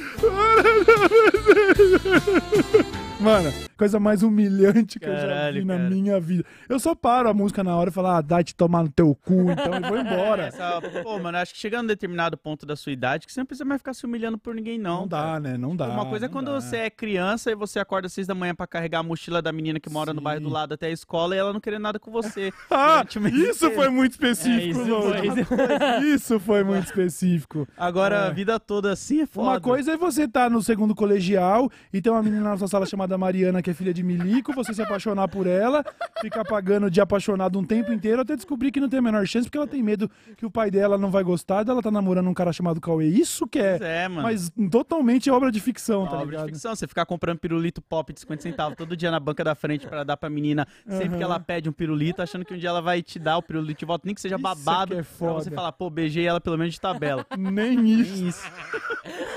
Mano, 3.20 3.52
coisa 3.80 4.00
mais 4.00 4.22
humilhante 4.22 5.00
que 5.00 5.08
eu 5.08 5.16
já 5.16 5.22
Caralho, 5.22 5.60
vi 5.62 5.66
na 5.66 5.78
cara. 5.78 5.90
minha 5.90 6.20
vida. 6.20 6.44
Eu 6.68 6.80
só 6.80 6.94
paro 6.94 7.30
a 7.30 7.34
música 7.34 7.64
na 7.64 7.76
hora 7.76 7.90
e 7.90 7.94
falo, 7.94 8.08
ah, 8.10 8.22
dá 8.22 8.44
te 8.44 8.54
tomar 8.54 8.84
no 8.84 8.90
teu 8.90 9.16
cu, 9.16 9.50
então 9.52 9.74
eu 9.74 9.82
vou 9.82 9.98
embora. 10.00 10.44
Essa- 10.48 10.82
pô, 11.04 11.18
mano, 11.18 11.38
acho 11.38 11.54
que 11.54 11.60
chegando 11.60 11.80
a 11.82 11.84
um 11.86 11.88
determinado 11.88 12.38
ponto 12.38 12.66
da 12.66 12.76
sua 12.76 12.92
idade, 12.92 13.26
que 13.26 13.34
você 13.34 13.40
não 13.40 13.46
precisa 13.48 13.66
mais 13.66 13.80
ficar 13.80 13.94
se 13.94 14.06
humilhando 14.06 14.38
por 14.38 14.54
ninguém, 14.54 14.78
não. 14.78 15.02
Não 15.02 15.08
dá, 15.08 15.40
né? 15.40 15.58
Não 15.58 15.76
dá. 15.76 15.88
Uma 15.88 16.06
coisa 16.06 16.26
é 16.26 16.30
quando 16.30 16.48
dá. 16.52 16.60
você 16.60 16.78
é 16.78 16.90
criança 16.90 17.50
e 17.52 17.56
você 17.56 17.80
acorda 17.80 18.08
às 18.08 18.14
seis 18.14 18.28
da 18.28 18.36
manhã 18.36 18.54
pra 18.54 18.68
carregar 18.68 19.00
a 19.00 19.04
mochila 19.04 19.42
da 19.42 19.52
menina 19.52 19.80
que 19.80 19.90
mora 19.90 20.14
no 20.14 20.20
Sim. 20.20 20.24
bairro 20.26 20.42
do 20.42 20.50
lado 20.50 20.74
até 20.74 20.88
a 20.88 20.92
escola 20.92 21.34
e 21.34 21.38
ela 21.38 21.54
não 21.54 21.60
querendo 21.60 21.84
nada 21.84 21.98
com 22.00 22.12
você. 22.12 22.52
Ah, 22.70 23.04
isso 23.50 23.70
foi 23.72 23.90
muito 23.90 24.12
É, 24.14 24.16
específico, 24.32 24.82
isso 24.82 24.90
Load. 24.90 25.46
foi. 25.46 26.08
Isso 26.14 26.40
foi 26.40 26.64
muito 26.64 26.86
específico. 26.86 27.68
Agora, 27.78 28.16
É. 28.16 28.28
a 28.28 28.30
vida 28.30 28.60
toda 28.60 28.92
assim 28.92 29.22
é 29.22 29.26
foda. 29.26 29.48
Uma 29.50 29.60
coisa 29.62 29.94
é 29.94 29.98
você 29.98 30.24
estar 30.24 30.50
no 30.50 30.62
segundo 30.62 30.94
colegial 30.96 31.70
e 31.94 32.02
ter 32.02 32.10
uma 32.10 32.22
menina 32.22 32.44
na 32.44 32.58
sua 32.58 32.68
sala 32.68 32.86
chamada 32.86 33.18
Mariana, 33.18 33.62
que 33.62 33.69
é 33.70 33.74
filha 33.74 33.94
de 33.94 34.04
Milico, 34.04 34.54
você 34.54 34.74
se 34.74 34.82
apaixonar 34.82 35.28
por 35.28 35.48
ela, 35.48 35.84
ficar 36.22 36.44
pagando 36.46 36.90
de 36.90 37.00
apaixonado 37.02 37.58
um 37.60 37.64
tempo 37.64 37.92
inteiro, 37.92 38.22
até 38.22 38.36
descobrir 38.36 38.72
que 38.72 38.80
não 38.80 38.90
tem 38.90 39.00
a 39.00 39.02
menor 39.02 39.26
chance, 39.28 39.46
porque 39.48 39.58
ela 39.58 39.68
tem 39.68 39.82
medo 39.84 40.10
que 40.38 40.46
o 40.46 40.52
pai 40.52 40.70
dela 40.72 40.98
não 40.98 41.12
vai 41.12 41.24
gostar, 41.24 41.64
dela 41.64 41.82
tá 41.82 41.92
namorando 41.92 42.28
um 42.30 42.34
cara 42.34 42.52
chamado 42.54 42.80
Cauê. 42.82 43.08
Isso 43.08 43.48
que 43.48 43.60
é, 43.60 43.78
é, 43.82 44.08
mas 44.08 44.52
totalmente 44.72 45.30
obra 45.32 45.52
de 45.52 45.60
ficção, 45.60 46.02
Uma 46.02 46.10
tá 46.10 46.16
obra 46.18 46.26
de 46.26 46.32
ligado? 46.32 46.48
ficção, 46.50 46.76
você 46.76 46.88
ficar 46.88 47.06
comprando 47.06 47.40
pirulito 47.40 47.82
pop 47.82 48.12
de 48.14 48.20
50 48.20 48.42
centavos 48.44 48.78
todo 48.78 48.96
dia 48.96 49.12
na 49.12 49.20
banca 49.20 49.44
da 49.44 49.56
frente 49.56 49.88
pra 49.88 50.04
dar 50.04 50.18
pra 50.18 50.30
menina, 50.30 50.68
sempre 50.88 51.08
Aham. 51.10 51.18
que 51.18 51.24
ela 51.24 51.40
pede 51.40 51.70
um 51.70 51.74
pirulito, 51.74 52.22
achando 52.22 52.46
que 52.46 52.54
um 52.54 52.58
dia 52.58 52.70
ela 52.70 52.82
vai 52.82 53.02
te 53.02 53.20
dar 53.20 53.38
o 53.38 53.42
pirulito 53.42 53.80
de 53.80 53.86
volta, 53.86 54.04
nem 54.06 54.16
que 54.16 54.22
seja 54.22 54.36
Isso 54.36 54.44
babado, 54.44 54.94
que 54.96 55.02
é 55.02 55.04
pra 55.04 55.34
você 55.34 55.52
falar, 55.52 55.72
pô, 55.72 55.90
beijei 55.90 56.26
ela 56.26 56.40
pelo 56.42 56.58
menos 56.58 56.74
de 56.74 56.82
tabela. 56.82 57.26
Nem 57.38 57.88
isso. 57.90 58.14
Nem 58.16 58.28
isso. 58.30 58.44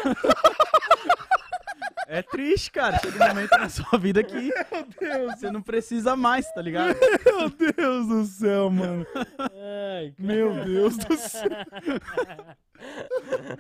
É 2.15 2.21
triste, 2.21 2.71
cara. 2.71 2.99
Chega 2.99 3.25
um 3.25 3.29
momento 3.29 3.51
na 3.53 3.69
sua 3.71 3.99
vida 3.99 4.23
que 4.23 4.51
você 5.31 5.51
não 5.51 5.63
precisa 5.63 6.15
mais, 6.15 6.47
tá 6.53 6.61
ligado? 6.61 6.95
Meu 7.25 7.49
Deus 7.49 8.07
do 8.07 8.25
céu, 8.27 8.69
mano. 8.71 9.07
Ai, 9.39 10.13
Meu 10.19 10.63
Deus 10.63 10.99
do 10.99 11.17
céu. 11.17 11.49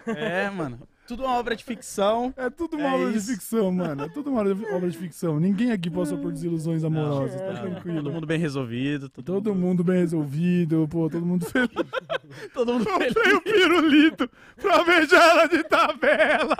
É, 0.07 0.51
mano. 0.51 0.81
Tudo 1.07 1.25
uma 1.25 1.39
obra 1.39 1.57
de 1.57 1.65
ficção. 1.65 2.33
É 2.37 2.49
tudo 2.51 2.77
uma 2.77 2.89
É 2.89 2.93
obra 2.95 3.11
de 3.13 3.19
isso. 3.19 3.33
ficção, 3.33 3.73
mano. 3.73 4.05
É 4.05 4.09
tudo 4.11 4.31
uma 4.31 4.41
obra 4.41 4.91
de 4.91 4.99
ficção. 4.99 5.41
Ninguém 5.41 5.73
aqui 5.73 5.91
passou 5.91 6.19
por 6.19 6.31
desilusões 6.31 6.85
amorosas, 6.85 7.41
tá 7.41 7.55
tranquilo. 7.55 8.03
Todo 8.03 8.13
mundo 8.13 8.27
bem 8.27 8.39
resolvido. 8.39 9.09
Todo, 9.09 9.25
Todo 9.25 9.55
mundo 9.55 9.83
bem 9.83 9.99
resolvido, 9.99 10.87
pô, 10.89 11.09
todo 11.09 11.25
mundo 11.25 11.47
feliz. 11.47 11.71
todo 12.53 12.75
mundo 12.75 12.85
feliz. 12.85 13.15
Comprei 13.15 13.33
o 13.35 13.41
pirulito 13.41 14.31
pra 14.61 14.85
beijar 14.85 15.23
ela 15.31 15.47
de 15.47 15.63
tabela. 15.65 16.57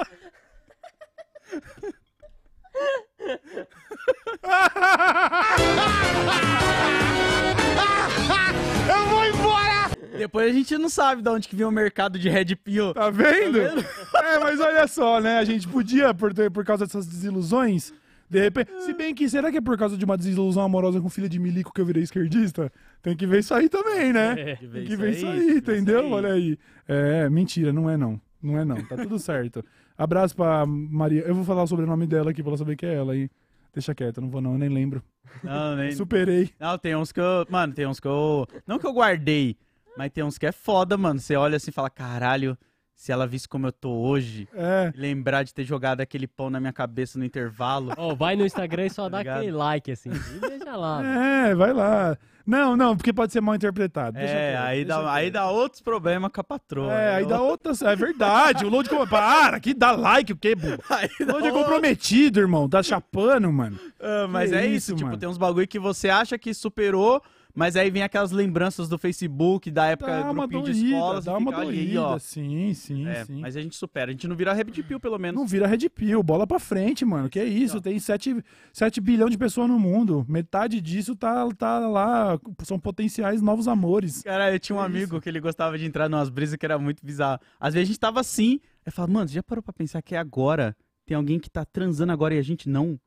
Eu 8.89 9.07
vou 9.09 9.25
embora! 9.27 9.91
Depois 10.19 10.51
a 10.51 10.53
gente 10.55 10.77
não 10.79 10.89
sabe 10.89 11.23
de 11.23 11.29
onde 11.29 11.49
que 11.49 11.57
vem 11.57 11.67
o 11.67 11.71
mercado 11.71 12.19
de 12.19 12.29
Red 12.29 12.57
Pill. 12.57 12.93
Tá 12.95 13.11
vendo? 13.11 13.59
É, 14.25 14.39
mas 14.39 14.61
olha 14.61 14.87
só, 14.87 15.21
né? 15.21 15.39
A 15.39 15.45
gente 15.45 15.69
podia, 15.69 16.15
por, 16.15 16.33
ter- 16.33 16.51
por 16.51 16.65
causa 16.65 16.87
dessas 16.87 17.07
desilusões, 17.07 17.93
de 18.31 18.41
repente. 18.41 18.71
Se 18.83 18.95
bem 18.95 19.15
que, 19.15 19.29
será 19.29 19.51
que 19.51 19.59
é 19.59 19.61
por 19.61 19.77
causa 19.77 19.95
de 19.97 20.05
uma 20.07 20.17
desilusão 20.17 20.63
amorosa 20.63 21.01
com 21.01 21.11
filha 21.11 21.29
de 21.29 21.39
milico 21.39 21.71
que 21.73 21.81
eu 21.81 21.85
virei 21.85 22.03
esquerdista? 22.03 22.73
Tem 23.03 23.15
que 23.17 23.27
ver 23.27 23.41
isso 23.41 23.53
aí 23.53 23.69
também, 23.69 24.11
né? 24.13 24.35
É. 24.39 24.57
Tem 24.57 24.85
que 24.87 24.97
ver 24.97 25.11
isso 25.11 25.27
aí, 25.27 25.59
entendeu? 25.59 26.09
Olha 26.11 26.33
aí. 26.33 26.57
É, 26.89 27.29
mentira, 27.29 27.73
não 27.75 27.91
é 27.91 27.97
não. 27.97 28.19
Não 28.43 28.59
é 28.59 28.65
não, 28.65 28.77
tá 28.87 28.97
tudo 28.97 29.19
certo. 29.19 29.63
Abraço 29.97 30.35
pra 30.35 30.65
Maria. 30.67 31.23
Eu 31.23 31.35
vou 31.35 31.45
falar 31.45 31.63
o 31.63 31.67
sobrenome 31.67 32.07
dela 32.07 32.31
aqui 32.31 32.43
pra 32.43 32.51
ela 32.51 32.59
saber 32.59 32.77
que 32.77 32.87
é 32.87 32.95
ela 32.95 33.13
aí. 33.13 33.31
Deixa 33.75 33.95
quieto, 33.95 34.21
não 34.21 34.29
vou 34.29 34.41
não, 34.41 34.53
eu 34.53 34.59
nem 34.59 34.69
lembro. 34.69 35.03
Não, 35.43 35.77
nem... 35.77 35.93
Superei. 35.93 36.51
Não, 36.61 36.77
tem 36.77 36.95
uns 36.95 37.11
que 37.11 37.21
eu. 37.21 37.47
Mano, 37.49 37.73
tem 37.73 37.87
uns 37.87 37.99
que 37.99 38.07
eu. 38.09 38.47
Não 38.67 38.79
que 38.79 38.87
eu 38.87 38.93
guardei, 38.93 39.57
mas 39.97 40.11
tem 40.11 40.23
uns 40.23 40.37
que 40.37 40.45
é 40.47 40.53
foda, 40.53 40.97
mano. 40.99 41.19
Você 41.19 41.37
olha 41.37 41.57
assim 41.57 41.71
e 41.71 41.73
fala, 41.73 41.89
caralho, 41.89 42.57
se 42.95 43.11
ela 43.11 43.27
visse 43.27 43.49
como 43.49 43.67
eu 43.67 43.73
tô 43.73 43.91
hoje, 43.91 44.47
É. 44.55 44.93
lembrar 44.95 45.43
de 45.43 45.55
ter 45.55 45.65
jogado 45.65 46.03
aquele 46.03 46.27
pão 46.27 46.51
na 46.51 46.61
minha 46.61 46.73
cabeça 46.73 47.19
no 47.19 47.25
intervalo. 47.25 47.93
Ó, 47.97 48.15
vai 48.15 48.37
no 48.37 48.45
Instagram 48.45 48.87
e 48.87 48.91
só 48.91 49.09
dá 49.09 49.19
Ligado? 49.19 49.39
aquele 49.39 49.53
like, 49.53 49.91
assim. 49.91 50.11
E 50.11 50.39
deixa 50.49 50.77
lá. 50.77 51.03
É, 51.49 51.55
vai 51.55 51.73
lá. 51.73 52.19
Não, 52.47 52.77
não, 52.77 52.97
porque 52.97 53.13
pode 53.13 53.33
ser 53.33 53.41
mal 53.41 53.55
interpretado. 53.55 54.17
Deixa 54.19 54.33
é, 54.35 54.53
quieto, 54.53 54.63
aí 54.65 54.85
dá, 54.85 55.13
aí 55.13 55.31
dá 55.31 55.49
outros 55.51 55.81
problemas 55.81 56.31
com 56.33 56.41
a 56.41 56.45
patroa. 56.45 56.93
É, 56.93 57.15
aí 57.17 57.23
Eu- 57.23 57.29
dá 57.29 57.41
outras. 57.41 57.83
É 57.83 57.95
verdade. 57.97 58.65
O 58.65 58.69
load. 58.69 58.89
Para, 59.09 59.59
que 59.61 59.73
dá 59.75 59.93
like, 59.93 60.33
o 60.33 60.37
quê, 60.37 60.55
burro? 60.55 60.79
Aí 60.91 61.09
O 61.21 61.33
load 61.33 61.47
é 61.49 61.51
comprometido, 61.51 62.41
irmão. 62.41 62.69
Tá 62.69 62.83
chapando, 62.83 63.51
mano. 63.53 63.79
Ah, 64.01 64.27
mas 64.29 64.51
Que 64.51 64.57
é 64.57 64.67
isso, 64.67 64.93
isso, 64.93 64.97
tipo, 64.97 65.17
tem 65.17 65.29
uns 65.29 65.39
bagulho 65.39 65.67
que 65.67 65.79
você 65.79 66.09
acha 66.09 66.37
que 66.39 66.53
superou, 66.55 67.23
mas 67.55 67.77
aí 67.77 67.91
vem 67.91 68.03
aquelas 68.03 68.31
lembranças 68.31 68.89
do 68.89 68.97
Facebook, 68.99 69.71
da 69.71 69.87
época 69.87 70.11
Dá 70.23 70.31
uma 70.31 70.47
grupinho 70.47 70.63
de 70.65 70.81
doída, 70.81 70.97
escola, 70.97 71.21
dá 71.21 71.37
uma 71.37 71.53
doída. 71.53 72.01
ó. 72.03 72.19
Sim, 72.19 72.73
sim, 72.75 73.07
É, 73.07 73.25
sim. 73.25 73.41
mas 73.41 73.57
a 73.57 73.61
gente 73.61 73.77
supera, 73.77 74.11
a 74.11 74.13
gente 74.13 74.27
não 74.27 74.37
vira 74.37 74.53
Red 74.53 74.65
Pill, 74.65 74.99
pelo 74.99 75.19
menos. 75.19 75.41
Não 75.41 75.47
vira 75.47 75.67
Red 75.67 75.89
Pill, 75.91 76.23
bola 76.23 76.47
pra 76.47 76.59
frente, 76.59 77.05
mano. 77.05 77.29
Que 77.29 77.43
isso? 77.43 77.81
Tem 77.81 77.99
7, 77.99 78.43
7 78.73 79.01
bilhão 79.01 79.29
de 79.29 79.37
pessoas 79.37 79.69
no 79.69 79.79
mundo. 79.79 80.25
Metade 80.29 80.81
disso 80.81 81.15
tá, 81.15 81.47
tá 81.57 81.79
lá. 81.81 82.39
São 82.65 82.79
potenciais 82.79 83.43
novos 83.43 83.69
amores. 83.69 84.23
Cara, 84.23 84.53
eu 84.53 84.59
tinha 84.59 84.77
um 84.77 84.81
Que 84.81 84.87
amigo 84.87 85.21
que 85.21 85.29
ele 85.29 85.41
gostava 85.41 85.77
de 85.79 85.85
entrar 85.85 86.09
numas 86.09 86.29
brisas 86.31 86.57
que 86.57 86.65
era 86.65 86.79
muito 86.79 87.05
bizarro. 87.05 87.41
Às 87.61 87.75
vezes 87.75 87.89
a 87.89 87.91
gente 87.93 88.01
tava 88.01 88.21
assim, 88.21 88.61
aí 88.87 88.93
falava, 88.93 89.13
mano, 89.13 89.29
você 89.29 89.35
já 89.35 89.43
parou 89.43 89.63
pra 89.63 89.73
pensar 89.73 90.01
que 90.03 90.15
é 90.15 90.19
agora? 90.19 90.77
Tem 91.05 91.17
alguém 91.17 91.39
que 91.39 91.51
tá 91.51 91.65
transando 91.65 92.13
agora 92.13 92.35
e 92.35 92.39
a 92.39 92.43
gente 92.43 92.69
não? 92.69 92.99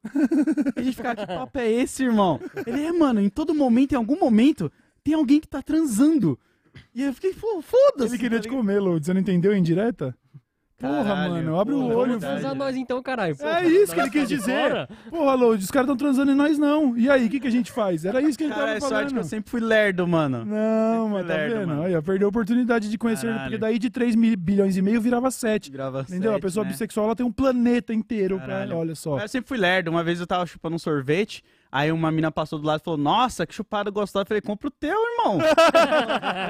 a 0.75 0.81
gente 0.81 0.95
ficava, 0.95 1.15
que 1.15 1.25
papo 1.25 1.59
é 1.59 1.71
esse, 1.71 2.03
irmão? 2.03 2.39
Ele 2.67 2.81
é, 2.83 2.91
mano, 2.91 3.21
em 3.21 3.29
todo 3.29 3.55
momento, 3.55 3.93
em 3.93 3.95
algum 3.95 4.19
momento, 4.19 4.71
tem 5.03 5.13
alguém 5.13 5.39
que 5.39 5.47
tá 5.47 5.61
transando. 5.61 6.37
E 6.93 7.03
eu 7.03 7.13
fiquei, 7.13 7.33
foda-se. 7.33 8.13
Ele 8.13 8.17
queria 8.17 8.39
tá 8.39 8.43
te 8.43 8.49
comer, 8.49 8.79
Load. 8.79 9.05
Você 9.05 9.13
não 9.13 9.21
entendeu 9.21 9.51
a 9.53 9.57
indireta? 9.57 10.15
Porra, 10.77 11.03
Caralho, 11.05 11.33
mano, 11.35 11.57
abre 11.59 11.73
o 11.73 11.85
olho. 11.85 11.95
Vamos 11.95 12.17
transar 12.19 12.53
nós 12.53 12.75
então, 12.75 13.01
caralho. 13.01 13.33
Porra, 13.37 13.61
É 13.61 13.67
isso 13.67 13.93
que 13.93 13.99
ele 14.01 14.09
quis 14.09 14.27
dizer. 14.27 14.69
fora? 14.69 14.89
Porra, 15.09 15.33
Load, 15.33 15.63
os 15.63 15.71
caras 15.71 15.85
estão 15.85 15.95
transando 15.95 16.33
e 16.33 16.35
nós 16.35 16.57
não. 16.57 16.97
E 16.97 17.09
aí, 17.09 17.27
o 17.27 17.29
que, 17.29 17.39
que 17.39 17.47
a 17.47 17.51
gente 17.51 17.71
faz? 17.71 18.03
Era 18.03 18.19
isso 18.21 18.37
que 18.37 18.43
ele 18.43 18.53
Cara, 18.53 18.71
é 18.71 18.73
tava 18.73 18.79
sorte 18.81 18.91
falando. 18.93 19.13
que 19.13 19.19
eu 19.19 19.23
sempre 19.23 19.49
fui 19.49 19.61
lerdo, 19.61 20.05
mano. 20.05 20.43
Não, 20.43 21.07
mas 21.09 21.25
tá 21.25 21.33
lerdo, 21.33 21.55
vendo? 21.59 21.67
mano. 21.69 21.83
Aí, 21.83 21.95
ó, 21.95 22.01
perdeu 22.01 22.27
a 22.27 22.29
oportunidade 22.29 22.89
de 22.89 22.97
conhecer, 22.97 23.27
Caralho. 23.27 23.43
porque 23.43 23.57
daí 23.57 23.79
de 23.79 23.89
3 23.89 24.15
mil, 24.15 24.35
bilhões 24.37 24.75
e 24.75 24.81
meio 24.81 24.99
virava 24.99 25.31
7. 25.31 25.71
Grava 25.71 26.01
Entendeu? 26.01 26.31
a 26.31 26.33
sete, 26.33 26.41
pessoa 26.41 26.65
né? 26.65 26.71
bissexual 26.71 27.05
ela 27.05 27.15
tem 27.15 27.25
um 27.25 27.31
planeta 27.31 27.93
inteiro 27.93 28.37
pra. 28.41 28.67
Olha 28.75 28.95
só. 28.95 29.17
Eu 29.17 29.27
sempre 29.29 29.47
fui 29.47 29.57
lerdo. 29.57 29.89
Uma 29.89 30.03
vez 30.03 30.19
eu 30.19 30.27
tava 30.27 30.45
chupando 30.45 30.75
um 30.75 30.79
sorvete, 30.79 31.41
aí 31.75 31.91
uma 31.91 32.11
mina 32.11 32.31
passou 32.31 32.57
do 32.57 32.65
lado 32.65 32.79
e 32.79 32.83
falou, 32.83 32.97
nossa, 32.97 33.45
que 33.45 33.53
chupada 33.53 33.91
gostosa. 33.91 34.23
Eu 34.23 34.27
falei, 34.27 34.41
compra 34.41 34.67
o 34.67 34.71
teu, 34.71 34.95
irmão. 34.97 35.39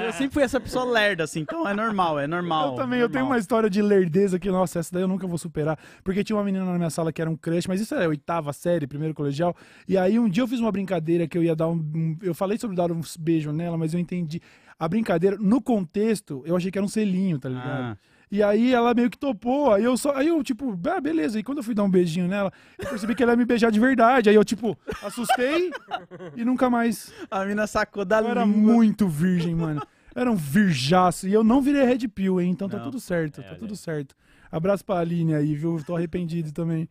eu 0.06 0.14
sempre 0.14 0.34
fui 0.34 0.44
essa 0.44 0.60
pessoa 0.60 0.86
lerda, 0.86 1.24
assim. 1.24 1.40
Então 1.42 1.68
é 1.68 1.74
normal, 1.74 2.20
é 2.20 2.28
normal. 2.28 2.70
Eu 2.72 2.76
também, 2.76 3.00
eu 3.00 3.10
tenho 3.10 3.24
uma 3.24 3.30
normal. 3.30 3.40
história 3.40 3.70
de 3.70 3.82
lerdeza 3.82 4.38
que, 4.40 4.50
nossa, 4.50 4.80
essa 4.80 4.94
daí 4.94 5.04
eu 5.04 5.08
nunca 5.08 5.26
vou 5.28 5.38
superar. 5.38 5.78
Porque 6.04 6.24
tinha 6.24 6.36
uma 6.36 6.44
menina 6.44 6.64
na 6.66 6.78
minha 6.78 6.90
sala 6.90 7.12
que 7.12 7.22
era 7.22 7.30
um 7.30 7.36
crush, 7.36 7.68
mas 7.68 7.82
isso 7.82 7.96
é 7.96 8.08
oitava 8.08 8.54
série, 8.54 8.86
primeiro 8.88 9.14
colegial. 9.14 9.56
E 9.88 9.98
aí 9.98 10.20
um 10.20 10.30
dia 10.30 10.44
eu 10.44 10.48
fiz 10.48 10.60
uma 10.60 10.72
brincadeira 10.72 11.28
que 11.28 11.38
eu 11.38 11.44
ia 11.44 11.56
dar 11.56 11.68
um. 11.68 11.74
um- 11.76 12.18
eu 12.22 12.34
falei 12.36 12.58
sobre 12.58 12.76
dar 12.76 12.92
uns 12.92 13.18
beijos 13.18 13.54
nela, 13.54 13.78
mas 13.78 13.94
eu 13.94 14.00
entendi. 14.00 14.42
A 14.78 14.88
brincadeira, 14.88 15.38
no 15.40 15.62
contexto, 15.62 16.44
eu 16.46 16.56
achei 16.56 16.70
que 16.70 16.78
era 16.78 16.86
um 16.86 16.90
selinho, 16.90 17.40
tá 17.40 17.48
ligado? 17.50 17.68
Ah. 17.94 17.98
E 18.32 18.42
aí 18.42 18.74
ela 18.74 18.94
meio 18.94 19.10
que 19.10 19.18
topou, 19.18 19.72
aí 19.74 19.84
eu 19.84 19.96
só. 19.98 20.16
Aí 20.16 20.28
eu, 20.28 20.44
tipo, 20.44 20.78
ah, 20.90 21.00
beleza. 21.00 21.40
E 21.40 21.44
quando 21.44 21.60
eu 21.60 21.64
fui 21.64 21.74
dar 21.76 21.84
um 21.84 21.90
beijinho 21.90 22.28
nela, 22.28 22.52
eu 22.78 22.88
percebi 22.90 23.14
que 23.16 23.22
ela 23.24 23.34
ia 23.34 23.38
me 23.38 23.46
beijar 23.46 23.72
de 23.72 23.80
verdade. 23.80 24.30
Aí 24.30 24.36
eu, 24.36 24.44
tipo, 24.44 24.78
assustei 25.04 25.72
e 26.36 26.44
nunca 26.44 26.70
mais. 26.70 27.14
A 27.30 27.46
mina 27.46 27.68
sacou 27.68 28.04
da 28.04 28.20
Eu 28.20 28.28
era 28.30 28.44
língua. 28.44 28.74
muito 28.74 29.08
virgem, 29.08 29.54
mano. 29.56 29.82
Era 30.16 30.32
um 30.32 30.36
virjaço. 30.36 31.28
E 31.28 31.34
eu 31.34 31.44
não 31.44 31.62
virei 31.62 31.84
Red 31.84 32.08
Pill, 32.08 32.40
hein? 32.42 32.50
Então 32.52 32.70
tá 32.70 32.78
Não. 32.78 32.86
tudo 32.86 33.00
certo, 33.00 33.42
É, 33.42 33.44
tá 33.44 33.50
olha 33.52 33.60
tudo 33.60 33.72
aí. 33.72 33.78
certo. 33.78 34.16
Abraço 34.52 34.86
pra 34.86 35.00
Aline 35.00 35.34
aí, 35.36 35.54
viu? 35.54 35.84
Tô 35.86 35.96
arrependido 35.98 36.52
também. 36.54 36.88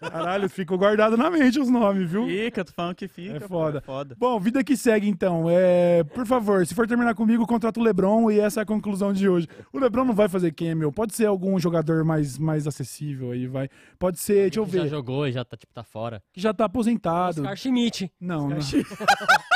Caralho, 0.00 0.48
ficou 0.48 0.78
guardado 0.78 1.14
na 1.16 1.30
mente 1.30 1.58
os 1.60 1.68
nomes, 1.68 2.10
viu? 2.10 2.24
Fica, 2.26 2.64
tô 2.64 2.72
falando 2.72 2.94
que 2.94 3.06
fica. 3.08 3.36
É 3.36 3.40
pô, 3.40 3.48
foda. 3.48 3.78
É 3.78 3.80
foda. 3.82 4.16
Bom, 4.18 4.40
vida 4.40 4.64
que 4.64 4.74
segue 4.76 5.06
então. 5.08 5.46
É, 5.50 6.02
por 6.04 6.24
favor, 6.24 6.66
se 6.66 6.74
for 6.74 6.86
terminar 6.86 7.14
comigo, 7.14 7.46
contrata 7.46 7.78
o 7.78 7.82
LeBron 7.82 8.30
e 8.30 8.40
essa 8.40 8.60
é 8.60 8.62
a 8.62 8.66
conclusão 8.66 9.12
de 9.12 9.28
hoje. 9.28 9.46
O 9.70 9.78
LeBron 9.78 10.04
não 10.06 10.14
vai 10.14 10.28
fazer 10.30 10.52
cameo. 10.52 10.90
Pode 10.92 11.14
ser 11.14 11.26
algum 11.26 11.58
jogador 11.58 12.04
mais, 12.04 12.38
mais 12.38 12.66
acessível 12.66 13.32
aí, 13.32 13.46
vai. 13.46 13.68
Pode 13.98 14.18
ser, 14.18 14.44
deixa 14.50 14.60
eu 14.60 14.64
Que 14.66 14.76
Já 14.78 14.82
ver, 14.84 14.88
jogou 14.88 15.26
e 15.26 15.32
já 15.32 15.44
tá, 15.44 15.56
tipo, 15.58 15.74
tá 15.74 15.84
fora. 15.84 16.22
que 16.32 16.40
já 16.40 16.54
tá 16.54 16.64
aposentado. 16.64 17.40
Oscar 17.42 17.56
Schmidt. 17.56 18.10
Não, 18.18 18.48
não. 18.48 18.56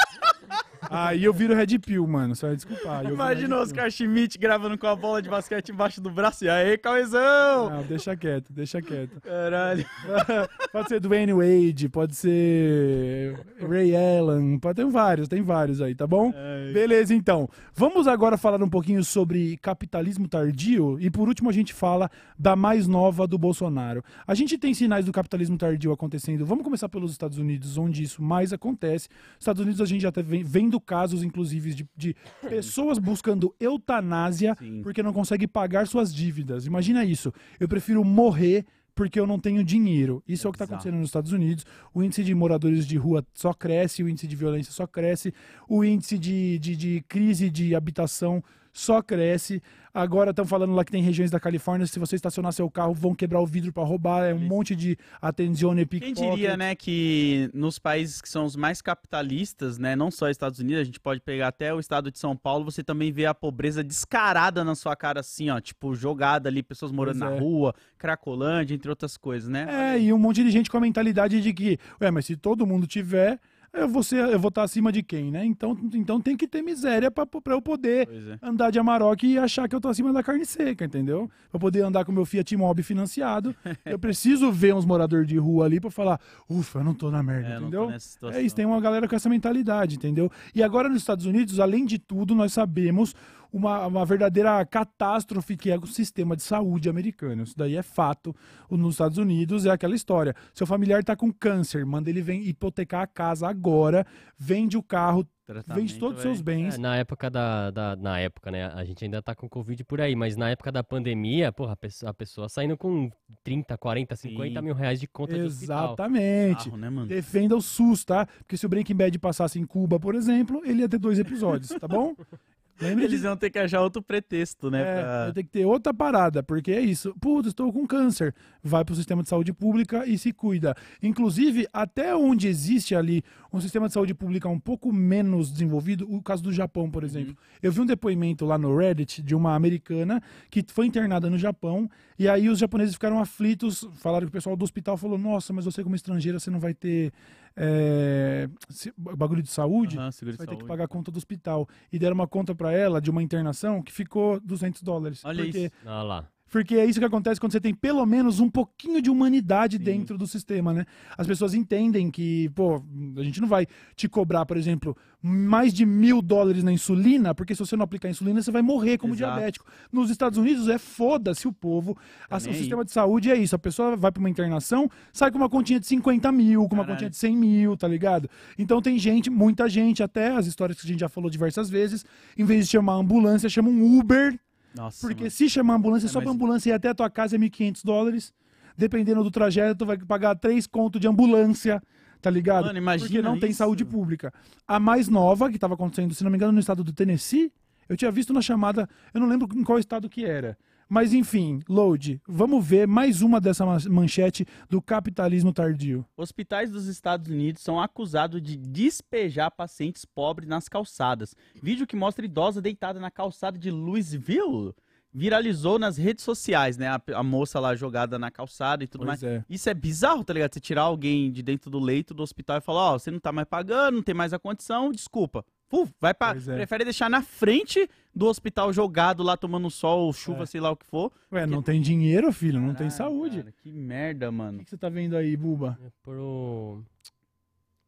Aí 0.88 1.24
eu 1.24 1.32
viro 1.32 1.54
Red 1.54 1.78
Pill, 1.78 2.06
mano. 2.06 2.34
Você 2.34 2.46
vai 2.46 2.56
desculpar. 2.56 3.04
Imagina 3.04 3.56
o. 3.56 3.60
Oscar 3.60 3.90
Schmidt 3.90 4.38
gravando 4.38 4.78
com 4.78 4.86
a 4.86 4.96
bola 4.96 5.20
de 5.20 5.28
basquete 5.28 5.70
embaixo 5.70 6.00
do 6.00 6.10
braço. 6.10 6.44
E 6.44 6.48
aí, 6.48 6.78
Cauezão? 6.78 7.70
Não, 7.70 7.82
deixa 7.82 8.16
quieto, 8.16 8.52
deixa 8.52 8.80
quieto. 8.80 9.20
Caralho. 9.20 9.84
Pode 10.72 10.88
ser 10.88 11.00
Dwayne 11.00 11.32
Wade, 11.32 11.88
pode 11.88 12.14
ser 12.14 13.36
Ray 13.68 13.92
Allen, 13.96 14.58
pode 14.58 14.76
ter 14.76 14.86
vários, 14.86 15.26
tem 15.28 15.42
vários 15.42 15.80
aí, 15.82 15.94
tá 15.96 16.06
bom? 16.06 16.32
Beleza, 16.72 17.12
então. 17.14 17.48
Vamos 17.74 18.06
agora 18.06 18.36
falar 18.38 18.62
um 18.62 18.68
pouquinho 18.68 19.02
sobre 19.02 19.56
capitalismo 19.56 20.28
tardio 20.28 20.96
e 21.00 21.10
por 21.10 21.26
último 21.28 21.50
a 21.50 21.52
gente 21.52 21.74
fala 21.74 22.08
da 22.38 22.54
mais 22.54 22.86
nova 22.86 23.26
do 23.26 23.36
Bolsonaro. 23.36 24.02
A 24.26 24.34
gente 24.34 24.56
tem 24.56 24.72
sinais 24.72 25.04
do 25.06 25.12
capitalismo 25.12 25.58
tardio 25.58 25.90
acontecendo. 25.92 26.46
Vamos 26.46 26.62
começar 26.64 26.88
pelos 26.88 27.10
Estados 27.10 27.38
Unidos, 27.38 27.76
onde 27.76 28.02
isso 28.04 28.22
mais 28.22 28.52
acontece. 28.52 29.08
Estados 29.38 29.60
Unidos 29.62 29.80
a 29.80 29.84
gente 29.86 30.02
já 30.02 30.12
vem- 30.24 30.44
vendo 30.70 30.80
casos, 30.80 31.24
inclusive, 31.24 31.74
de, 31.74 31.88
de 31.96 32.16
pessoas 32.48 32.98
buscando 32.98 33.54
eutanásia 33.58 34.56
Sim. 34.58 34.80
porque 34.82 35.02
não 35.02 35.12
consegue 35.12 35.48
pagar 35.48 35.86
suas 35.88 36.14
dívidas. 36.14 36.64
Imagina 36.64 37.04
isso. 37.04 37.32
Eu 37.58 37.68
prefiro 37.68 38.04
morrer 38.04 38.64
porque 38.94 39.18
eu 39.18 39.26
não 39.26 39.38
tenho 39.38 39.64
dinheiro. 39.64 40.22
Isso 40.28 40.46
é, 40.46 40.48
o 40.48 40.52
que 40.52 40.56
está 40.56 40.66
acontecendo 40.66 40.96
nos 40.96 41.08
Estados 41.08 41.32
Unidos. 41.32 41.66
O 41.92 42.02
índice 42.02 42.22
de 42.22 42.34
moradores 42.34 42.86
de 42.86 42.96
rua 42.96 43.26
só 43.34 43.52
cresce, 43.52 44.02
o 44.02 44.08
índice 44.08 44.28
de 44.28 44.36
violência 44.36 44.72
só 44.72 44.86
cresce, 44.86 45.34
o 45.68 45.84
índice 45.84 46.18
de, 46.18 46.58
de, 46.58 46.76
de 46.76 47.04
crise 47.08 47.50
de 47.50 47.74
habitação 47.74 48.42
só 48.72 49.02
cresce. 49.02 49.62
Agora 49.92 50.30
estão 50.30 50.44
falando 50.46 50.72
lá 50.72 50.84
que 50.84 50.92
tem 50.92 51.02
regiões 51.02 51.32
da 51.32 51.40
Califórnia, 51.40 51.84
se 51.84 51.98
você 51.98 52.14
estacionar 52.14 52.52
seu 52.52 52.70
carro, 52.70 52.94
vão 52.94 53.12
quebrar 53.12 53.40
o 53.40 53.46
vidro 53.46 53.72
para 53.72 53.82
roubar. 53.82 54.24
É 54.24 54.32
um 54.32 54.38
monte 54.38 54.76
de 54.76 54.96
atenzione 55.20 55.84
Quem 55.84 56.00
pickpocket. 56.00 56.30
diria, 56.30 56.56
né, 56.56 56.76
que 56.76 57.50
nos 57.52 57.80
países 57.80 58.20
que 58.20 58.28
são 58.28 58.44
os 58.44 58.54
mais 58.54 58.80
capitalistas, 58.80 59.78
né, 59.78 59.96
não 59.96 60.08
só 60.08 60.30
Estados 60.30 60.60
Unidos, 60.60 60.82
a 60.82 60.84
gente 60.84 61.00
pode 61.00 61.20
pegar 61.20 61.48
até 61.48 61.74
o 61.74 61.80
estado 61.80 62.08
de 62.12 62.20
São 62.20 62.36
Paulo, 62.36 62.64
você 62.64 62.84
também 62.84 63.10
vê 63.10 63.26
a 63.26 63.34
pobreza 63.34 63.82
descarada 63.82 64.62
na 64.62 64.76
sua 64.76 64.94
cara, 64.94 65.20
assim, 65.20 65.50
ó, 65.50 65.58
tipo, 65.58 65.92
jogada 65.96 66.48
ali, 66.48 66.62
pessoas 66.62 66.92
morando 66.92 67.18
Pois 67.18 67.30
na 67.30 67.36
é. 67.36 67.40
rua, 67.40 67.74
Cracolândia, 67.98 68.74
entre 68.74 68.88
outras 68.88 69.16
coisas, 69.16 69.48
né? 69.48 69.94
É, 69.96 70.00
e 70.00 70.12
um 70.12 70.18
monte 70.18 70.44
de 70.44 70.52
gente 70.52 70.70
com 70.70 70.76
a 70.76 70.80
mentalidade 70.80 71.40
de 71.40 71.52
que, 71.52 71.78
ué, 72.00 72.12
mas 72.12 72.26
se 72.26 72.36
todo 72.36 72.64
mundo 72.64 72.86
tiver, 72.86 73.40
eu 73.72 73.88
vou 73.88 74.02
ser, 74.02 74.28
eu 74.28 74.38
vou 74.38 74.48
estar 74.48 74.62
acima 74.62 74.90
de 74.90 75.02
quem, 75.02 75.30
né? 75.30 75.44
Então, 75.44 75.78
então 75.94 76.20
tem 76.20 76.36
que 76.36 76.48
ter 76.48 76.62
miséria 76.62 77.10
pra 77.10 77.26
eu 77.46 77.62
poder 77.62 78.08
é. 78.08 78.38
andar 78.42 78.70
de 78.70 78.78
Amarok 78.78 79.26
e 79.26 79.38
achar 79.38 79.68
que 79.68 79.74
eu 79.74 79.80
tô 79.80 79.88
acima 79.88 80.12
da 80.12 80.22
carne 80.22 80.44
seca, 80.44 80.84
entendeu? 80.84 81.30
Pra 81.50 81.60
poder 81.60 81.82
andar 81.82 82.04
com 82.04 82.12
meu 82.12 82.24
Fiat 82.24 82.56
Mobi 82.56 82.82
financiado, 82.82 83.54
eu 83.84 83.98
preciso 83.98 84.50
ver 84.50 84.74
uns 84.74 84.84
moradores 84.84 85.26
de 85.26 85.38
rua 85.38 85.66
ali 85.66 85.80
pra 85.80 85.90
falar, 85.90 86.20
ufa, 86.48 86.80
eu 86.80 86.84
não 86.84 86.94
tô 86.94 87.10
na 87.10 87.22
merda, 87.22 87.48
É, 87.48 87.58
entendeu? 87.58 87.90
É 88.32 88.42
isso, 88.42 88.56
tem 88.56 88.66
uma 88.66 88.80
galera 88.80 89.06
com 89.06 89.14
essa 89.14 89.28
mentalidade, 89.28 89.96
entendeu? 89.96 90.30
E 90.54 90.62
agora 90.62 90.88
nos 90.88 90.98
Estados 90.98 91.26
Unidos, 91.26 91.60
além 91.60 91.84
de 91.84 91.98
tudo, 91.98 92.34
nós 92.34 92.52
sabemos 92.52 93.14
uma, 93.52 93.86
uma 93.86 94.04
verdadeira 94.04 94.64
catástrofe 94.64 95.56
que 95.56 95.70
é 95.70 95.76
o 95.78 95.86
sistema 95.86 96.36
de 96.36 96.42
saúde 96.42 96.88
americano. 96.88 97.42
Isso 97.42 97.56
daí 97.56 97.76
é 97.76 97.82
fato. 97.82 98.34
Nos 98.70 98.94
Estados 98.94 99.18
Unidos 99.18 99.66
é 99.66 99.70
aquela 99.70 99.94
história. 99.94 100.34
Seu 100.54 100.66
familiar 100.66 101.02
tá 101.04 101.16
com 101.16 101.32
câncer, 101.32 101.84
manda 101.84 102.08
ele 102.10 102.22
vem 102.22 102.42
hipotecar 102.46 103.02
a 103.02 103.06
casa 103.06 103.48
agora, 103.48 104.06
vende 104.38 104.76
o 104.76 104.82
carro, 104.82 105.26
Tratamento, 105.44 105.80
vende 105.80 105.98
todos 105.98 106.18
os 106.18 106.22
seus 106.22 106.40
bens. 106.40 106.76
É, 106.76 106.78
na 106.78 106.96
época 106.96 107.28
da, 107.28 107.72
da- 107.72 107.96
Na 107.96 108.20
época, 108.20 108.52
né? 108.52 108.66
A 108.66 108.84
gente 108.84 109.04
ainda 109.04 109.20
tá 109.20 109.34
com 109.34 109.48
Covid 109.48 109.82
por 109.82 110.00
aí, 110.00 110.14
mas 110.14 110.36
na 110.36 110.48
época 110.50 110.70
da 110.70 110.84
pandemia, 110.84 111.50
porra, 111.50 111.72
a 111.72 111.76
pessoa, 111.76 112.10
a 112.10 112.14
pessoa 112.14 112.48
saindo 112.48 112.76
com 112.76 113.10
30, 113.42 113.76
40, 113.76 114.14
50 114.14 114.60
Sim. 114.60 114.64
mil 114.64 114.74
reais 114.74 115.00
de 115.00 115.08
conta 115.08 115.34
de 115.34 115.42
hospital. 115.42 115.86
Exatamente. 115.86 116.70
Né? 116.70 116.88
Defenda 117.08 117.56
o 117.56 117.60
SUS, 117.60 118.04
tá? 118.04 118.26
Porque 118.38 118.56
se 118.56 118.64
o 118.64 118.68
Breaking 118.68 118.94
Bad 118.94 119.18
passasse 119.18 119.58
em 119.58 119.66
Cuba, 119.66 119.98
por 119.98 120.14
exemplo, 120.14 120.62
ele 120.64 120.82
ia 120.82 120.88
ter 120.88 120.98
dois 120.98 121.18
episódios, 121.18 121.70
tá 121.70 121.88
bom? 121.88 122.14
Lembre 122.80 123.04
Eles 123.04 123.16
disso. 123.16 123.24
iam 123.26 123.36
ter 123.36 123.50
que 123.50 123.58
achar 123.58 123.80
outro 123.82 124.02
pretexto, 124.02 124.70
né? 124.70 124.80
É, 124.80 124.84
pra- 125.02 125.32
tenho 125.34 125.46
que 125.46 125.52
ter 125.52 125.64
outra 125.66 125.92
parada, 125.92 126.42
porque 126.42 126.72
é 126.72 126.80
isso. 126.80 127.14
Putz, 127.20 127.48
estou 127.48 127.72
com 127.72 127.86
câncer. 127.86 128.34
Vai 128.62 128.84
pro 128.84 128.94
sistema 128.94 129.22
de 129.22 129.28
saúde 129.28 129.52
pública 129.52 130.06
e 130.06 130.16
se 130.16 130.32
cuida. 130.32 130.74
Inclusive, 131.02 131.66
até 131.72 132.14
onde 132.16 132.48
existe 132.48 132.94
ali 132.94 133.22
um 133.52 133.60
sistema 133.60 133.86
de 133.88 133.94
saúde 133.94 134.14
pública 134.14 134.48
um 134.48 134.58
pouco 134.60 134.92
menos 134.92 135.50
desenvolvido, 135.50 136.06
o 136.10 136.22
caso 136.22 136.42
do 136.42 136.52
Japão, 136.52 136.90
por 136.90 137.04
exemplo. 137.04 137.36
Eu 137.62 137.72
vi 137.72 137.80
um 137.80 137.86
depoimento 137.86 138.44
lá 138.46 138.56
no 138.56 138.76
Reddit 138.76 139.22
de 139.22 139.34
uma 139.34 139.54
americana 139.54 140.22
que 140.50 140.64
foi 140.68 140.86
internada 140.86 141.28
no 141.28 141.36
Japão, 141.38 141.90
e 142.18 142.28
aí 142.28 142.48
os 142.48 142.58
japoneses 142.58 142.94
ficaram 142.94 143.18
aflitos, 143.20 143.86
falaram 143.94 144.26
que 144.26 144.30
o 144.30 144.32
pessoal 144.32 144.56
do 144.56 144.62
hospital 144.62 144.96
falou: 144.96 145.18
Nossa, 145.18 145.52
mas 145.52 145.64
você, 145.64 145.82
como 145.82 145.96
estrangeira, 145.96 146.38
você 146.38 146.50
não 146.50 146.60
vai 146.60 146.74
ter 146.74 147.12
é, 147.56 148.48
se- 148.68 148.92
bagulho 148.96 149.42
de 149.42 149.50
saúde? 149.50 149.96
Seguro 150.12 150.32
de 150.32 150.38
vai 150.38 150.46
ter 150.46 150.52
que 150.52 150.56
saúde. 150.60 150.64
pagar 150.68 150.84
a 150.84 150.88
conta 150.88 151.10
do 151.10 151.16
hospital. 151.16 151.68
E 151.92 151.98
deram 151.98 152.14
uma 152.14 152.26
conta 152.28 152.54
pra 152.54 152.72
ela 152.72 153.00
de 153.00 153.10
uma 153.10 153.22
internação 153.22 153.82
que 153.82 153.92
ficou 153.92 154.40
200 154.40 154.82
dólares. 154.82 155.24
Olha 155.24 155.44
porque, 155.44 155.58
isso. 155.66 155.70
Olha 155.84 156.02
lá. 156.02 156.28
Porque 156.50 156.74
é 156.74 156.84
isso 156.84 156.98
que 156.98 157.04
acontece 157.04 157.40
quando 157.40 157.52
você 157.52 157.60
tem 157.60 157.72
pelo 157.72 158.04
menos 158.04 158.40
um 158.40 158.50
pouquinho 158.50 159.00
de 159.00 159.08
humanidade 159.08 159.76
Sim. 159.76 159.82
dentro 159.84 160.18
do 160.18 160.26
sistema, 160.26 160.72
né? 160.74 160.84
As 161.16 161.26
pessoas 161.26 161.54
entendem 161.54 162.10
que, 162.10 162.48
pô, 162.50 162.82
a 163.16 163.22
gente 163.22 163.40
não 163.40 163.46
vai 163.46 163.66
te 163.94 164.08
cobrar, 164.08 164.44
por 164.44 164.56
exemplo, 164.56 164.96
mais 165.22 165.72
de 165.72 165.86
mil 165.86 166.20
dólares 166.20 166.64
na 166.64 166.72
insulina, 166.72 167.32
porque 167.34 167.54
se 167.54 167.60
você 167.60 167.76
não 167.76 167.84
aplicar 167.84 168.08
insulina, 168.10 168.42
você 168.42 168.50
vai 168.50 168.62
morrer 168.62 168.98
como 168.98 169.14
Exato. 169.14 169.32
diabético. 169.34 169.64
Nos 169.92 170.10
Estados 170.10 170.38
Unidos 170.38 170.66
é 170.68 170.76
foda-se 170.76 171.46
o 171.46 171.52
povo. 171.52 171.96
A- 172.28 172.38
nem 172.40 172.50
o 172.50 172.54
sistema 172.54 172.84
de 172.84 172.90
saúde 172.90 173.30
é 173.30 173.36
isso. 173.36 173.54
A 173.54 173.58
pessoa 173.58 173.96
vai 173.96 174.10
pra 174.10 174.18
uma 174.20 174.28
internação, 174.30 174.90
sai 175.12 175.30
com 175.30 175.38
uma 175.38 175.48
continha 175.48 175.78
de 175.78 175.86
50 175.86 176.32
mil, 176.32 176.66
com 176.68 176.74
uma 176.74 176.82
Caralho. 176.82 176.94
continha 176.96 177.10
de 177.10 177.16
100 177.16 177.36
mil, 177.36 177.76
tá 177.76 177.86
ligado? 177.86 178.28
Então 178.58 178.82
tem 178.82 178.98
gente, 178.98 179.30
muita 179.30 179.68
gente, 179.68 180.02
até 180.02 180.32
as 180.34 180.46
histórias 180.46 180.80
que 180.80 180.86
a 180.86 180.90
gente 180.90 181.00
já 181.00 181.08
falou 181.08 181.30
diversas 181.30 181.70
vezes, 181.70 182.04
em 182.36 182.44
vez 182.44 182.64
de 182.66 182.72
chamar 182.72 182.94
ambulância, 182.94 183.48
chama 183.48 183.68
um 183.68 183.98
Uber, 184.00 184.36
Nossa, 184.74 185.00
porque 185.06 185.22
mano. 185.24 185.30
se 185.30 185.48
chamar 185.48 185.74
ambulância, 185.74 186.06
É, 186.06 186.08
só 186.08 186.20
pra 186.20 186.26
mas- 186.28 186.34
ambulância 186.34 186.70
ir 186.70 186.72
até 186.72 186.88
a 186.88 186.94
tua 186.94 187.10
casa 187.10 187.36
é 187.36 187.38
1.500 187.38 187.82
dólares. 187.82 188.32
Dependendo 188.76 189.22
do 189.22 189.30
trajeto, 189.30 189.78
tu 189.80 189.86
vai 189.86 189.98
pagar 189.98 190.34
3 190.36 190.66
conto 190.66 190.98
de 190.98 191.06
ambulância, 191.06 191.82
tá 192.22 192.30
ligado? 192.30 192.66
Mano, 192.66 192.78
imagina 192.78 193.08
Porque 193.08 193.22
não 193.22 193.38
tem 193.38 193.50
isso. 193.50 193.58
saúde 193.58 193.84
pública. 193.84 194.32
A 194.66 194.78
mais 194.80 195.08
nova, 195.08 195.50
que 195.50 195.58
tava 195.58 195.74
acontecendo, 195.74 196.14
se 196.14 196.22
não 196.24 196.30
me 196.30 196.36
engano, 196.36 196.52
no 196.52 196.60
estado 196.60 196.82
do 196.84 196.92
Tennessee, 196.92 197.52
eu 197.88 197.96
tinha 197.96 198.10
visto 198.10 198.32
na 198.32 198.40
chamada, 198.40 198.88
eu 199.12 199.20
não 199.20 199.26
lembro 199.28 199.48
em 199.58 199.64
qual 199.64 199.78
estado 199.78 200.08
que 200.08 200.24
era. 200.24 200.56
Mas 200.92 201.12
enfim, 201.12 201.60
load, 201.68 202.20
vamos 202.26 202.66
ver 202.66 202.84
mais 202.88 203.22
uma 203.22 203.40
dessa 203.40 203.64
ma- 203.64 203.78
manchete 203.88 204.44
do 204.68 204.82
capitalismo 204.82 205.52
tardio. 205.52 206.04
Hospitais 206.16 206.68
dos 206.72 206.86
Estados 206.88 207.30
Unidos 207.30 207.62
são 207.62 207.80
acusados 207.80 208.42
de 208.42 208.56
despejar 208.56 209.52
pacientes 209.52 210.04
pobres 210.04 210.48
nas 210.48 210.68
calçadas. 210.68 211.32
Vídeo 211.62 211.86
que 211.86 211.94
mostra 211.94 212.24
idosa 212.24 212.60
deitada 212.60 212.98
na 212.98 213.08
calçada 213.10 213.56
de 213.56 213.70
Louisville 213.70 214.74
viralizou 215.12 215.78
nas 215.78 215.96
redes 215.96 216.24
sociais, 216.24 216.76
né? 216.76 216.88
A, 216.88 217.00
a 217.14 217.22
moça 217.22 217.58
lá 217.60 217.74
jogada 217.76 218.18
na 218.18 218.30
calçada 218.30 218.82
e 218.82 218.86
tudo 218.88 219.06
mais. 219.06 219.20
Pois 219.20 219.32
é. 219.32 219.44
Isso 219.48 219.68
é 219.70 219.74
bizarro, 219.74 220.24
tá 220.24 220.32
ligado? 220.32 220.52
Você 220.54 220.60
tirar 220.60 220.82
alguém 220.82 221.30
de 221.30 221.42
dentro 221.42 221.70
do 221.70 221.78
leito 221.78 222.12
do 222.14 222.22
hospital 222.22 222.58
e 222.58 222.60
falar, 222.60 222.92
ó, 222.94 222.98
você 222.98 223.10
não 223.12 223.18
tá 223.20 223.30
mais 223.32 223.46
pagando, 223.48 223.94
não 223.96 224.02
tem 224.02 224.14
mais 224.14 224.32
a 224.32 224.38
condição, 224.38 224.90
desculpa. 224.92 225.44
Uf, 225.72 225.92
vai 226.00 226.12
para 226.12 226.32
Pois 226.34 226.48
é. 226.48 226.56
prefere 226.56 226.84
deixar 226.84 227.08
na 227.08 227.22
frente 227.22 227.88
do 228.14 228.26
hospital 228.26 228.72
jogado 228.72 229.22
lá 229.22 229.36
tomando 229.36 229.70
sol, 229.70 230.12
chuva, 230.12 230.42
É. 230.42 230.46
sei 230.46 230.60
lá 230.60 230.70
o 230.70 230.76
que 230.76 230.84
for. 230.86 231.12
Ué, 231.32 231.46
não 231.46 231.62
tem 231.62 231.80
dinheiro, 231.80 232.32
filho, 232.32 232.58
não 232.60 232.74
tem 232.74 232.88
Caralho, 232.88 232.92
saúde. 232.92 233.38
cara, 233.38 233.52
que 233.62 233.70
merda, 233.70 234.28
O 234.30 234.32
mano. 234.32 234.58
que 234.58 234.64
que 234.64 234.70
você 234.70 234.76
tá 234.76 234.88
vendo 234.88 235.16
aí, 235.16 235.36
Buba? 235.36 235.78
É 235.84 235.90
Pro... 236.02 236.82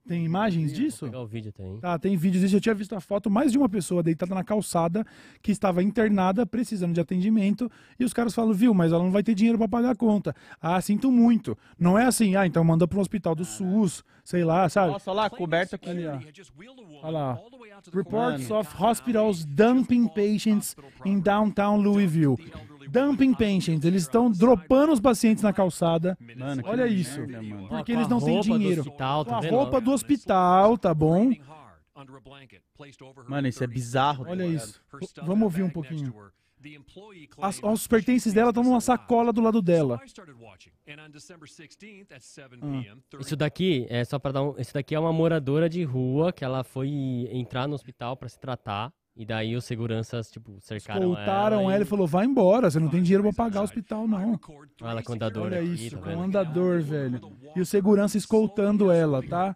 Tem 0.07 0.25
imagens 0.25 0.73
Vou 0.73 0.81
disso? 0.81 1.05
pegar 1.07 1.21
o 1.21 1.27
vídeo 1.27 1.53
tem. 1.53 1.79
Tá, 1.79 1.97
tem 1.97 2.17
vídeos 2.17 2.43
disso. 2.43 2.57
Eu 2.57 2.61
tinha 2.61 2.75
visto 2.75 2.95
a 2.95 3.01
foto, 3.01 3.31
mais 3.31 3.53
de 3.53 3.59
uma 3.59 3.69
pessoa 3.69 4.03
deitada 4.03 4.35
na 4.35 4.43
calçada 4.43 5.07
que 5.41 5.53
estava 5.53 5.83
internada, 5.83 6.45
precisando 6.45 6.93
de 6.93 7.01
atendimento, 7.01 7.71
e 7.99 8.05
os 8.05 8.13
caras 8.13 8.35
falam, 8.35 8.53
viu, 8.53 8.75
mas 8.75 8.93
ela 8.93 9.03
não 9.03 9.13
vai 9.13 9.23
ter 9.23 9.35
dinheiro 9.35 9.59
para 9.59 9.69
pagar 9.69 9.91
a 9.91 9.95
conta. 9.95 10.35
Ah, 10.61 10.81
sinto 10.81 11.11
muito. 11.11 11.57
Não 11.79 11.97
é 11.97 12.05
assim, 12.05 12.35
ah, 12.35 12.45
então 12.47 12.65
manda 12.65 12.87
para 12.89 12.99
um 12.99 13.01
hospital 13.01 13.35
do 13.35 13.45
SUS, 13.45 14.03
sei 14.25 14.45
lá, 14.45 14.69
sabe? 14.69 14.93
Nossa, 14.93 15.11
olha 15.11 15.23
lá, 15.23 15.31
coberto 15.31 15.77
aqui. 15.77 15.89
Ali, 15.89 16.05
ó. 16.07 16.19
Olha 17.03 17.11
lá. 17.11 17.39
Reports 17.93 18.51
of 18.51 18.83
hospitals 18.83 19.45
dumping 19.45 20.09
patients 20.09 20.77
in 21.05 21.21
downtown 21.21 21.77
Louisville. 21.81 22.37
Dumping 22.91 23.35
patients, 23.35 23.85
eles 23.85 24.03
estão 24.03 24.31
dropando 24.31 24.93
os 24.93 25.01
pacientes 25.01 25.43
na 25.43 25.53
calçada 25.53 26.17
Mano, 26.37 26.63
que 26.63 26.69
Olha 26.69 26.87
isso. 26.87 27.21
merda, 27.21 27.43
mano. 27.43 27.69
porque 27.69 27.93
eles 27.93 28.09
não 28.09 28.21
têm 28.21 28.41
dinheiro. 28.41 28.83
hospital, 28.83 29.25
tá 29.25 29.37
a 29.37 29.41
roupa 29.41 29.81
do 29.81 29.93
hospital, 29.93 30.79
tá 30.79 30.95
bom? 30.95 31.33
Mano, 33.29 33.49
isso 33.49 33.63
é 33.63 33.67
bizarro. 33.67 34.25
Olha 34.25 34.45
tá 34.45 34.51
ligado? 34.51 34.65
isso. 34.65 34.81
Vamos 35.25 35.43
ouvir 35.45 35.63
um 35.63 35.71
pouquinho. 35.71 36.15
As, 37.39 37.61
os 37.63 37.87
pertences 37.89 38.33
dela 38.33 38.51
estão 38.51 38.63
numa 38.63 38.81
sacola 38.81 39.33
do 39.33 39.41
lado 39.41 39.61
dela. 39.61 40.01
Isso 43.21 43.37
daqui 43.37 43.87
é 43.91 44.05
só 44.05 44.19
para 44.19 44.33
dar 44.33 44.43
um. 44.43 44.55
Isso 44.59 44.73
daqui 44.73 44.95
é 44.95 45.01
uma 45.01 45.13
moradora 45.13 45.69
de 45.69 45.83
rua 45.83 46.33
que 46.33 46.45
ela 46.45 46.63
foi 46.63 46.89
entrar 47.33 47.67
no 47.67 47.75
hospital 47.75 48.17
pra 48.17 48.29
se 48.29 48.39
tratar. 48.39 48.93
E 49.15 49.27
daí 49.27 49.55
os 49.55 49.65
seguranças, 49.67 50.31
tipo, 50.31 50.57
cercaram 50.61 51.03
Escoltaram 51.13 51.61
ela. 51.63 51.75
ela 51.75 51.83
e 51.83 51.87
falou: 51.87 52.07
vai 52.07 52.25
embora, 52.25 52.71
você 52.71 52.81
não 52.81 52.89
tem 52.89 53.03
dinheiro 53.03 53.23
pra 53.23 53.33
pagar 53.33 53.61
o 53.61 53.65
hospital, 53.65 54.09
não. 54.09 54.41
Olha 54.81 55.03
com 55.03 55.13
andador 55.13 55.45
Olha 55.45 55.61
aqui, 55.61 55.87
isso, 55.87 55.99
tá 55.99 56.03
com 56.15 56.23
andador, 56.23 56.81
velho. 56.81 57.21
E 57.55 57.61
o 57.61 57.67
segurança 57.67 58.17
escoltando 58.17 58.91
ela, 58.91 59.23
tá? 59.23 59.55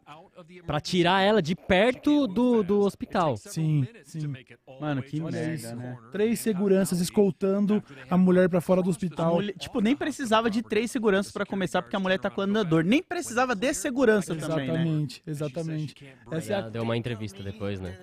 Pra 0.67 0.79
tirar 0.79 1.23
ela 1.23 1.41
de 1.41 1.57
perto 1.57 2.27
do, 2.27 2.63
do 2.63 2.81
hospital. 2.81 3.39
Sim, 3.39 3.89
sim. 4.05 4.31
Mano, 4.79 5.03
que 5.03 5.19
Olha 5.23 5.33
merda, 5.33 5.55
isso. 5.55 5.75
né? 5.75 5.97
Três 6.13 6.39
seguranças 6.41 7.01
escoltando 7.01 7.83
a 8.11 8.19
mulher 8.19 8.51
pra 8.51 8.61
fora 8.61 8.83
do 8.83 8.91
hospital. 8.91 9.37
mulher- 9.37 9.55
tipo, 9.57 9.81
nem 9.81 9.97
precisava 9.97 10.51
de 10.51 10.63
três 10.63 10.91
seguranças 10.91 11.33
pra 11.33 11.47
começar, 11.47 11.81
porque 11.81 11.97
a 11.97 12.01
mulher 12.01 12.19
tá 12.19 12.29
com 12.29 12.43
andador. 12.43 12.85
Nem 12.85 13.03
precisava 13.03 13.55
de 13.55 13.73
segurança 13.73 14.35
também, 14.37 14.67
né? 14.69 14.75
Exatamente, 14.75 15.23
exatamente. 15.27 16.07
Essa 16.31 16.53
é 16.53 16.57
a... 16.57 16.69
deu 16.69 16.83
uma 16.83 16.97
entrevista 16.99 17.43
depois, 17.43 17.81
né? 17.81 17.99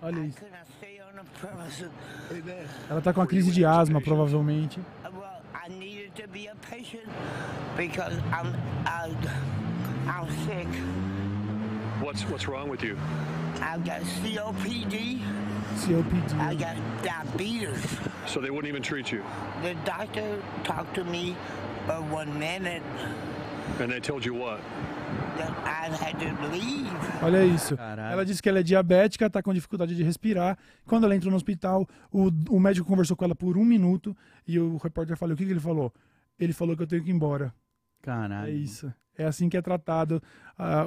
Olha 0.00 0.20
isso. 0.20 0.38
Ela 2.88 3.00
tá 3.00 3.12
com 3.12 3.20
uma 3.20 3.26
crise 3.26 3.50
de 3.50 3.64
asma, 3.64 4.00
provavelmente. 4.00 4.80
What's 12.00 12.22
what's 12.28 12.46
wrong 12.46 12.68
with 12.68 12.82
you? 12.82 12.98
I've 13.62 13.82
got 13.84 14.02
COPD. 14.22 15.20
COPD. 15.76 16.38
I 16.38 16.54
got 16.54 16.76
diabetes. 17.02 17.98
So 18.26 18.40
they 18.40 18.50
wouldn't 18.50 18.68
even 18.68 18.82
treat 18.82 19.10
you, 19.10 19.22
The 19.62 19.74
doctor 19.84 20.42
talked 20.64 20.94
to 20.96 21.04
me 21.04 21.36
for 21.86 22.00
one 22.02 22.38
minute 22.38 22.82
and 23.80 23.90
they 23.90 24.00
told 24.00 24.24
you 24.24 24.34
what? 24.34 24.60
Olha 27.22 27.44
isso. 27.44 27.76
Caralho. 27.76 28.12
Ela 28.12 28.24
disse 28.24 28.42
que 28.42 28.48
ela 28.48 28.60
é 28.60 28.62
diabética, 28.62 29.30
tá 29.30 29.42
com 29.42 29.52
dificuldade 29.52 29.94
de 29.94 30.02
respirar. 30.02 30.58
Quando 30.86 31.04
ela 31.04 31.14
entrou 31.14 31.30
no 31.30 31.36
hospital, 31.36 31.86
o, 32.12 32.30
o 32.48 32.60
médico 32.60 32.86
conversou 32.86 33.16
com 33.16 33.24
ela 33.24 33.34
por 33.34 33.56
um 33.56 33.64
minuto 33.64 34.16
e 34.46 34.58
o 34.58 34.76
repórter 34.76 35.16
falou: 35.16 35.34
o 35.34 35.36
que, 35.36 35.44
que 35.44 35.50
ele 35.50 35.60
falou? 35.60 35.92
Ele 36.38 36.52
falou 36.52 36.76
que 36.76 36.82
eu 36.82 36.86
tenho 36.86 37.02
que 37.02 37.10
ir 37.10 37.14
embora. 37.14 37.54
Caralho. 38.02 38.48
É 38.48 38.54
isso. 38.54 38.92
É 39.16 39.24
assim 39.24 39.48
que 39.48 39.56
é 39.56 39.62
tratado 39.62 40.22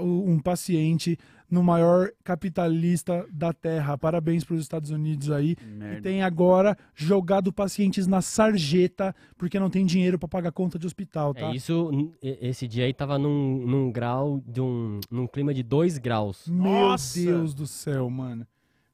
o- 0.01 0.29
um 0.29 0.39
paciente 0.39 1.17
no 1.49 1.63
maior 1.63 2.09
capitalista 2.23 3.25
da 3.31 3.53
Terra. 3.53 3.97
Parabéns 3.97 4.43
para 4.43 4.55
os 4.55 4.61
Estados 4.61 4.89
Unidos 4.91 5.31
aí. 5.31 5.55
Que 5.55 5.63
E 5.63 5.67
merda. 5.67 6.01
tem 6.01 6.21
agora 6.23 6.77
jogado 6.93 7.53
pacientes 7.53 8.05
na 8.07 8.21
sarjeta 8.21 9.15
porque 9.37 9.59
não 9.59 9.69
tem 9.69 9.85
dinheiro 9.85 10.19
para 10.19 10.27
pagar 10.27 10.51
conta 10.51 10.77
de 10.77 10.85
hospital, 10.85 11.33
tá? 11.33 11.47
É 11.51 11.55
isso, 11.55 11.89
esse 12.21 12.67
dia 12.67 12.85
aí 12.85 12.93
tava 12.93 13.17
num, 13.17 13.65
num 13.65 13.91
grau, 13.91 14.41
de 14.45 14.59
um, 14.59 14.99
num 15.09 15.25
clima 15.27 15.53
de 15.53 15.63
2 15.63 15.97
graus. 15.97 16.47
Meu 16.47 16.63
Nossa! 16.63 17.19
Deus 17.19 17.53
do 17.53 17.65
céu, 17.67 18.09
mano. 18.09 18.45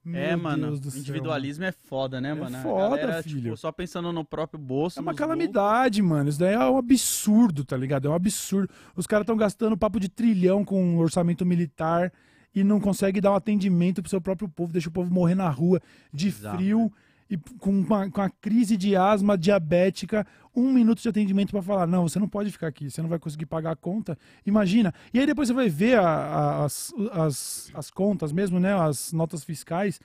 Meu 0.03 0.21
É, 0.21 0.35
mano, 0.35 0.67
Deus 0.67 0.79
do 0.79 0.91
céu. 0.91 0.99
individualismo 0.99 1.63
é 1.63 1.71
foda, 1.71 2.19
né, 2.19 2.31
É 2.31 2.33
mano? 2.33 2.57
A 2.57 2.61
foda, 2.61 2.97
galera, 2.97 3.23
filho. 3.23 3.41
Tipo, 3.41 3.57
só 3.57 3.71
pensando 3.71 4.11
no 4.11 4.25
próprio 4.25 4.59
bolso. 4.59 4.99
É 4.99 5.01
uma 5.01 5.13
calamidade, 5.13 6.01
mano. 6.01 6.29
Isso 6.29 6.39
daí 6.39 6.53
é 6.53 6.59
um 6.59 6.77
absurdo, 6.77 7.63
tá 7.63 7.77
ligado? 7.77 8.07
É 8.07 8.11
um 8.11 8.13
absurdo. 8.13 8.69
Os 8.95 9.07
caras 9.07 9.23
estão 9.23 9.37
gastando 9.37 9.77
papo 9.77 9.99
de 9.99 10.09
trilhão 10.09 10.65
com 10.65 10.97
orçamento 10.97 11.45
militar 11.45 12.11
e 12.53 12.63
não 12.63 12.79
consegue 12.79 13.21
dar 13.21 13.31
um 13.31 13.35
atendimento 13.35 14.01
pro 14.01 14.09
seu 14.09 14.19
próprio 14.21 14.49
povo, 14.49 14.73
deixa 14.73 14.89
o 14.89 14.91
povo 14.91 15.11
morrer 15.11 15.35
na 15.35 15.49
rua 15.49 15.81
de 16.13 16.25
Bizarro, 16.25 16.57
frio 16.57 16.93
e 17.29 17.37
com 17.57 17.71
uma, 17.71 18.11
com 18.11 18.21
a 18.21 18.29
crise 18.29 18.77
de 18.77 18.95
asma 18.95 19.37
diabética, 19.37 20.27
um 20.55 20.71
minuto 20.71 21.01
de 21.01 21.09
atendimento 21.09 21.51
pra 21.51 21.61
falar: 21.61 21.87
não, 21.87 22.07
você 22.07 22.19
não 22.19 22.27
pode 22.27 22.51
ficar 22.51 22.67
aqui, 22.67 22.89
você 22.89 23.01
não 23.01 23.09
vai 23.09 23.19
conseguir 23.19 23.45
pagar 23.45 23.71
a 23.71 23.75
conta. 23.75 24.17
Imagina. 24.45 24.93
E 25.13 25.19
aí 25.19 25.25
depois 25.25 25.47
você 25.47 25.53
vai 25.53 25.69
ver 25.69 25.97
a- 25.99 26.03
a- 26.03 26.65
as, 26.65 26.93
as, 27.11 27.71
as 27.73 27.91
contas 27.91 28.31
mesmo, 28.31 28.59
né? 28.59 28.73
As 28.73 29.11
notas 29.13 29.43
fiscais. 29.43 29.99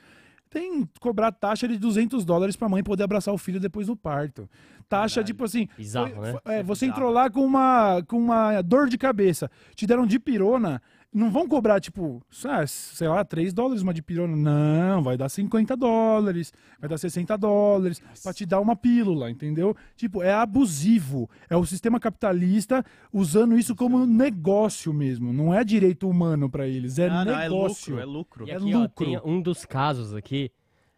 Tem 0.50 0.88
cobrar 0.98 1.30
taxa 1.30 1.68
de 1.68 1.76
200 1.76 2.24
dólares 2.24 2.56
pra 2.56 2.70
mãe 2.70 2.82
poder 2.82 3.02
abraçar 3.02 3.34
o 3.34 3.38
filho 3.38 3.60
depois 3.60 3.86
do 3.88 3.94
parto. 3.94 4.48
Taxa, 4.88 5.16
Caralho. 5.16 5.26
tipo 5.26 5.44
assim. 5.44 5.68
Bizarro, 5.76 6.14
foi- 6.14 6.32
né? 6.32 6.38
é, 6.46 6.58
é 6.60 6.62
você 6.62 6.86
bizarro. 6.86 7.00
entrou 7.00 7.12
lá 7.12 7.28
com 7.28 7.44
uma, 7.44 8.02
com 8.08 8.18
uma 8.18 8.62
dor 8.62 8.88
de 8.88 8.96
cabeça. 8.96 9.50
Te 9.74 9.86
deram 9.86 10.06
dipirona. 10.06 10.80
Não 11.12 11.30
vão 11.30 11.48
cobrar, 11.48 11.80
tipo, 11.80 12.22
sei 12.30 13.08
lá, 13.08 13.24
3 13.24 13.54
dólares 13.54 13.80
uma 13.82 13.94
dipirona. 13.94 14.36
Não, 14.36 15.02
vai 15.02 15.16
dar 15.16 15.30
50 15.30 15.74
dólares, 15.74 16.52
vai 16.78 16.88
dar 16.88 16.98
60 16.98 17.36
dólares 17.38 17.98
pra 18.22 18.32
te 18.34 18.44
dar 18.44 18.60
uma 18.60 18.76
pílula, 18.76 19.30
entendeu? 19.30 19.74
Tipo, 19.96 20.22
é 20.22 20.32
abusivo. 20.34 21.28
É 21.48 21.56
o 21.56 21.64
sistema 21.64 21.98
capitalista 21.98 22.84
usando 23.10 23.56
isso 23.58 23.74
como 23.74 24.04
negócio 24.06 24.92
mesmo. 24.92 25.32
Não 25.32 25.52
é 25.52 25.64
direito 25.64 26.06
humano 26.08 26.50
pra 26.50 26.66
eles, 26.68 26.98
é 26.98 27.08
Ah, 27.08 27.24
não, 27.24 27.32
é 27.38 27.48
negócio. 27.48 27.94
lucro, 27.96 28.02
é 28.02 28.04
lucro. 28.06 28.46
E 28.46 28.50
É 28.50 28.56
aqui, 28.56 28.74
ó, 28.74 28.78
lucro. 28.80 29.06
tem 29.06 29.20
um 29.24 29.40
dos 29.40 29.64
casos 29.64 30.14
aqui, 30.14 30.52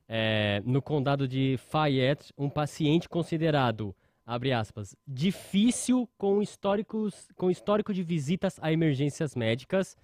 é, 0.08 0.60
no 0.66 0.82
condado 0.82 1.28
de 1.28 1.56
Fayette, 1.70 2.32
um 2.36 2.50
paciente 2.50 3.08
considerado, 3.08 3.94
abre 4.30 4.52
aspas, 4.52 4.94
difícil 5.04 6.08
com 6.16 6.40
históricos, 6.40 7.28
com 7.34 7.50
histórico 7.50 7.92
de 7.92 8.04
visitas 8.04 8.60
a 8.62 8.70
emergências 8.70 9.34
médicas, 9.34 9.96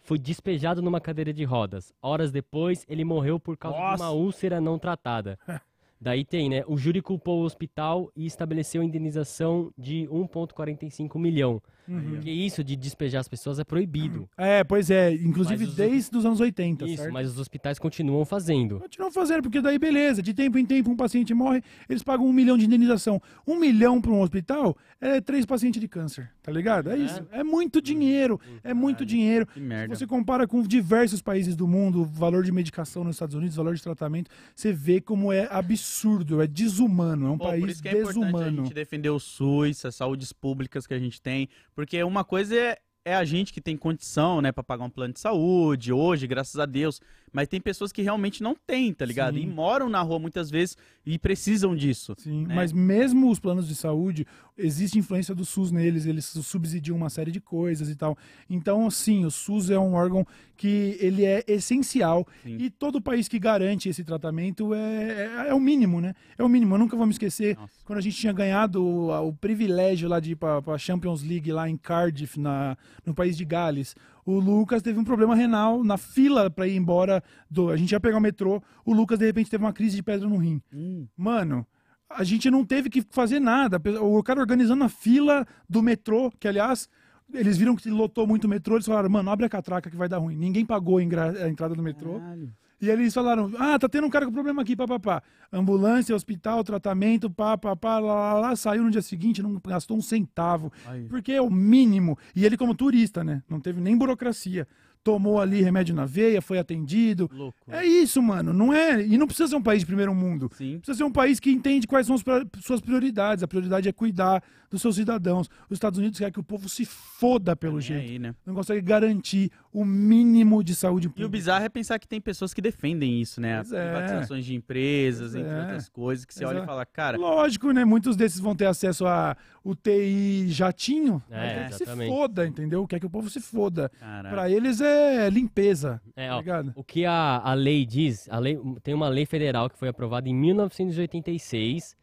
foi 0.00 0.20
despejado 0.20 0.80
numa 0.80 1.00
cadeira 1.00 1.32
de 1.32 1.42
rodas. 1.42 1.92
Horas 2.00 2.30
depois, 2.30 2.86
ele 2.88 3.04
morreu 3.04 3.40
por 3.40 3.56
causa 3.56 3.76
de 3.76 3.82
Nossa. 3.82 4.04
uma 4.04 4.12
úlcera 4.12 4.60
não 4.60 4.78
tratada. 4.78 5.36
Daí 6.02 6.24
tem, 6.24 6.50
né? 6.50 6.64
O 6.66 6.76
júri 6.76 7.00
culpou 7.00 7.42
o 7.42 7.44
hospital 7.44 8.10
e 8.16 8.26
estabeleceu 8.26 8.82
indenização 8.82 9.72
de 9.78 10.08
1,45 10.10 11.16
milhão. 11.18 11.62
Uhum. 11.88 12.10
Porque 12.10 12.30
isso 12.30 12.62
de 12.62 12.76
despejar 12.76 13.20
as 13.20 13.28
pessoas 13.28 13.58
é 13.58 13.64
proibido. 13.64 14.28
É, 14.36 14.62
pois 14.64 14.90
é, 14.90 15.12
inclusive 15.14 15.64
os- 15.64 15.74
desde 15.74 16.16
os 16.16 16.24
anos 16.24 16.40
80, 16.40 16.84
isso, 16.86 16.96
certo? 17.02 17.12
mas 17.12 17.28
os 17.30 17.38
hospitais 17.38 17.78
continuam 17.78 18.24
fazendo. 18.24 18.78
Continuam 18.80 19.10
fazendo, 19.10 19.42
porque 19.42 19.60
daí 19.60 19.78
beleza, 19.78 20.22
de 20.22 20.32
tempo 20.32 20.58
em 20.58 20.64
tempo 20.66 20.90
um 20.90 20.96
paciente 20.96 21.34
morre, 21.34 21.62
eles 21.88 22.02
pagam 22.02 22.26
um 22.26 22.32
milhão 22.32 22.56
de 22.56 22.66
indenização. 22.66 23.20
Um 23.46 23.56
milhão 23.58 24.00
para 24.00 24.10
um 24.12 24.20
hospital 24.22 24.76
é 25.00 25.20
três 25.20 25.44
pacientes 25.44 25.80
de 25.80 25.88
câncer, 25.88 26.30
tá 26.42 26.50
ligado? 26.50 26.90
É 26.90 26.96
isso. 26.96 27.26
É 27.30 27.44
muito 27.44 27.80
dinheiro, 27.80 28.40
é 28.64 28.74
muito 28.74 29.06
dinheiro. 29.06 29.46
Que 29.46 29.60
merda. 29.60 29.94
Se 29.94 30.00
você 30.00 30.06
compara 30.06 30.46
com 30.46 30.62
diversos 30.62 31.22
países 31.22 31.54
do 31.54 31.68
mundo, 31.68 32.02
o 32.02 32.04
valor 32.04 32.42
de 32.42 32.50
medicação 32.50 33.04
nos 33.04 33.16
Estados 33.16 33.34
Unidos, 33.34 33.56
o 33.56 33.62
valor 33.62 33.74
de 33.74 33.82
tratamento, 33.82 34.30
você 34.54 34.72
vê 34.72 35.00
como 35.00 35.32
é 35.32 35.46
absurdo, 35.50 36.42
é 36.42 36.46
desumano, 36.46 37.26
é 37.26 37.30
um 37.30 37.38
Pô, 37.38 37.44
por 37.44 37.50
país 37.50 37.72
isso 37.72 37.82
que 37.82 37.88
é 37.88 37.92
importante 37.92 38.18
a 38.18 38.24
desumano. 38.24 38.64
gente 38.64 38.74
defender 38.74 39.10
o 39.10 39.18
SUS, 39.20 39.84
as 39.84 39.94
saúdes 39.94 40.32
públicas 40.32 40.86
que 40.86 40.94
a 40.94 40.98
gente 40.98 41.20
tem, 41.20 41.48
porque 41.74 42.02
uma 42.02 42.24
coisa 42.24 42.54
é, 42.56 42.78
é 43.04 43.14
a 43.14 43.24
gente 43.24 43.52
que 43.52 43.60
tem 43.60 43.76
condição, 43.76 44.40
né, 44.40 44.50
pra 44.50 44.62
pagar 44.62 44.84
um 44.84 44.90
plano 44.90 45.14
de 45.14 45.20
saúde 45.20 45.92
hoje, 45.92 46.26
graças 46.26 46.58
a 46.58 46.66
Deus, 46.66 47.00
mas 47.32 47.48
tem 47.48 47.60
pessoas 47.60 47.90
que 47.90 48.02
realmente 48.02 48.42
não 48.42 48.54
têm, 48.54 48.92
tá 48.92 49.04
ligado? 49.04 49.36
Sim. 49.36 49.44
E 49.44 49.46
moram 49.46 49.88
na 49.88 50.02
rua 50.02 50.18
muitas 50.18 50.50
vezes 50.50 50.76
e 51.04 51.18
precisam 51.18 51.74
disso. 51.74 52.14
Sim, 52.18 52.46
né? 52.46 52.54
mas 52.54 52.72
mesmo 52.72 53.30
os 53.30 53.40
planos 53.40 53.66
de 53.66 53.74
saúde, 53.74 54.26
existe 54.56 54.98
influência 54.98 55.34
do 55.34 55.44
SUS 55.44 55.72
neles, 55.72 56.06
eles 56.06 56.26
subsidiam 56.26 56.96
uma 56.96 57.10
série 57.10 57.30
de 57.30 57.40
coisas 57.40 57.88
e 57.88 57.96
tal. 57.96 58.16
Então, 58.48 58.90
sim, 58.90 59.24
o 59.24 59.30
SUS 59.30 59.70
é 59.70 59.78
um 59.78 59.94
órgão 59.94 60.26
que 60.62 60.96
ele 61.00 61.24
é 61.24 61.42
essencial 61.48 62.24
Sim. 62.44 62.56
e 62.56 62.70
todo 62.70 63.00
país 63.00 63.26
que 63.26 63.36
garante 63.36 63.88
esse 63.88 64.04
tratamento 64.04 64.72
é, 64.72 65.46
é, 65.46 65.48
é 65.48 65.54
o 65.54 65.58
mínimo, 65.58 66.00
né? 66.00 66.14
É 66.38 66.44
o 66.44 66.48
mínimo. 66.48 66.74
Eu 66.74 66.78
nunca 66.78 66.96
vou 66.96 67.04
me 67.04 67.12
esquecer 67.12 67.56
Nossa. 67.56 67.72
quando 67.84 67.98
a 67.98 68.02
gente 68.02 68.16
tinha 68.16 68.32
ganhado 68.32 68.80
o, 68.80 69.28
o 69.28 69.32
privilégio 69.32 70.08
lá 70.08 70.20
de 70.20 70.32
ir 70.32 70.36
para 70.36 70.62
a 70.64 70.78
Champions 70.78 71.24
League 71.24 71.50
lá 71.50 71.68
em 71.68 71.76
Cardiff, 71.76 72.38
na, 72.38 72.76
no 73.04 73.12
país 73.12 73.36
de 73.36 73.44
Gales. 73.44 73.96
O 74.24 74.38
Lucas 74.38 74.82
teve 74.82 74.98
um 74.98 75.04
problema 75.04 75.34
renal 75.34 75.82
na 75.82 75.96
fila 75.98 76.48
para 76.50 76.66
ir 76.66 76.76
embora. 76.76 77.22
Do, 77.50 77.70
a 77.70 77.76
gente 77.76 77.92
ia 77.92 78.00
pegar 78.00 78.18
o 78.18 78.20
metrô. 78.20 78.62
O 78.84 78.92
Lucas, 78.92 79.18
de 79.18 79.26
repente, 79.26 79.50
teve 79.50 79.64
uma 79.64 79.72
crise 79.72 79.96
de 79.96 80.02
pedra 80.02 80.28
no 80.28 80.36
rim. 80.36 80.60
Hum, 80.72 81.06
Mano, 81.16 81.66
a 82.08 82.22
gente 82.22 82.50
não 82.50 82.64
teve 82.64 82.88
que 82.88 83.02
fazer 83.10 83.40
nada. 83.40 83.80
O 84.00 84.22
cara 84.22 84.40
organizando 84.40 84.84
a 84.84 84.88
fila 84.88 85.46
do 85.68 85.82
metrô, 85.82 86.30
que 86.38 86.46
aliás, 86.46 86.88
eles 87.32 87.56
viram 87.56 87.74
que 87.74 87.90
lotou 87.90 88.26
muito 88.26 88.44
o 88.44 88.48
metrô, 88.48 88.76
eles 88.76 88.86
falaram, 88.86 89.10
mano, 89.10 89.30
abre 89.30 89.46
a 89.46 89.48
catraca 89.48 89.90
que 89.90 89.96
vai 89.96 90.08
dar 90.08 90.18
ruim. 90.18 90.36
Ninguém 90.36 90.64
pagou 90.64 90.98
a 90.98 91.02
entrada 91.02 91.74
do 91.74 91.82
metrô. 91.82 92.20
caralho. 92.20 92.52
E 92.82 92.90
aí 92.90 92.96
eles 92.98 93.14
falaram, 93.14 93.50
ah, 93.58 93.78
tá 93.78 93.88
tendo 93.88 94.06
um 94.06 94.10
cara 94.10 94.26
com 94.26 94.32
problema 94.32 94.60
aqui, 94.60 94.74
papapá. 94.74 95.22
Ambulância, 95.52 96.14
hospital, 96.16 96.64
tratamento, 96.64 97.30
pá, 97.30 97.56
pá, 97.56 97.76
pá, 97.76 97.98
lá, 98.00 98.14
lá, 98.14 98.40
lá, 98.40 98.56
saiu 98.56 98.82
no 98.82 98.90
dia 98.90 99.00
seguinte, 99.02 99.40
não 99.40 99.60
gastou 99.64 99.96
um 99.96 100.02
centavo. 100.02 100.72
Aí. 100.86 101.04
Porque 101.04 101.30
é 101.32 101.40
o 101.40 101.48
mínimo. 101.48 102.18
E 102.34 102.44
ele 102.44 102.56
como 102.56 102.74
turista, 102.74 103.22
né? 103.22 103.42
Não 103.48 103.60
teve 103.60 103.80
nem 103.80 103.96
burocracia. 103.96 104.66
Tomou 105.04 105.40
ali 105.40 105.60
remédio 105.62 105.92
na 105.96 106.06
veia, 106.06 106.40
foi 106.40 106.58
atendido. 106.60 107.28
Louco. 107.32 107.58
É 107.68 107.84
isso, 107.84 108.22
mano. 108.22 108.52
Não 108.52 108.72
é. 108.72 109.04
E 109.04 109.18
não 109.18 109.26
precisa 109.26 109.48
ser 109.48 109.56
um 109.56 109.62
país 109.62 109.80
de 109.80 109.86
primeiro 109.86 110.14
mundo. 110.14 110.48
Sim. 110.54 110.78
Precisa 110.78 110.98
ser 110.98 111.02
um 111.04 111.10
país 111.10 111.40
que 111.40 111.50
entende 111.50 111.88
quais 111.88 112.06
são 112.06 112.14
as 112.14 112.22
pra- 112.22 112.46
suas 112.60 112.80
prioridades. 112.80 113.42
A 113.42 113.48
prioridade 113.48 113.88
é 113.88 113.92
cuidar 113.92 114.40
dos 114.70 114.80
seus 114.80 114.94
cidadãos. 114.94 115.48
Os 115.68 115.74
Estados 115.76 115.98
Unidos 115.98 116.20
quer 116.20 116.30
que 116.30 116.38
o 116.38 116.42
povo 116.44 116.68
se 116.68 116.84
foda 116.84 117.56
pelo 117.56 117.74
Nem 117.78 117.82
jeito. 117.82 118.10
aí, 118.12 118.18
né? 118.20 118.32
Não 118.46 118.54
consegue 118.54 118.80
garantir 118.80 119.50
o 119.72 119.84
mínimo 119.84 120.62
de 120.62 120.74
saúde 120.74 121.06
E 121.06 121.08
pública. 121.08 121.26
o 121.26 121.30
bizarro 121.30 121.64
é 121.64 121.68
pensar 121.68 121.98
que 121.98 122.06
tem 122.06 122.20
pessoas 122.20 122.52
que 122.52 122.60
defendem 122.60 123.20
isso, 123.22 123.40
né? 123.40 123.56
Pois 123.56 123.72
é. 123.72 123.90
Privatizações 123.90 124.44
de 124.44 124.54
empresas, 124.54 125.32
Pois 125.32 125.34
entre 125.42 125.56
é. 125.56 125.60
outras 125.60 125.88
coisas, 125.88 126.24
que 126.26 126.34
você 126.34 126.44
Pois 126.44 126.50
olha 126.54 126.60
é. 126.60 126.62
e 126.64 126.66
fala, 126.66 126.84
cara, 126.86 127.16
Lógico, 127.16 127.70
né? 127.72 127.84
Muitos 127.84 128.14
desses 128.14 128.38
vão 128.38 128.54
ter 128.54 128.66
acesso 128.66 129.06
a 129.06 129.36
UTI 129.64 130.48
jatinho. 130.50 131.22
É, 131.30 131.36
mas 131.36 131.76
quer 131.78 131.84
que 131.86 131.90
se 131.96 132.06
foda, 132.08 132.46
entendeu? 132.46 132.86
Quer 132.86 133.00
que 133.00 133.06
o 133.06 133.10
povo 133.10 133.30
se 133.30 133.40
foda. 133.40 133.90
Pra 134.28 134.50
eles 134.50 134.80
é 134.80 135.30
limpeza, 135.30 136.00
É, 136.14 136.28
tá 136.28 136.36
ó, 136.36 136.40
ligado? 136.40 136.72
O 136.76 136.84
que 136.84 137.06
a, 137.06 137.38
a 137.42 137.54
lei 137.54 137.86
diz, 137.86 138.28
a 138.30 138.38
lei, 138.38 138.58
tem 138.82 138.92
uma 138.94 139.08
lei 139.08 139.24
federal 139.24 139.70
que 139.70 139.78
foi 139.78 139.88
aprovada 139.88 140.28
em 140.28 140.34
1986 140.34 141.96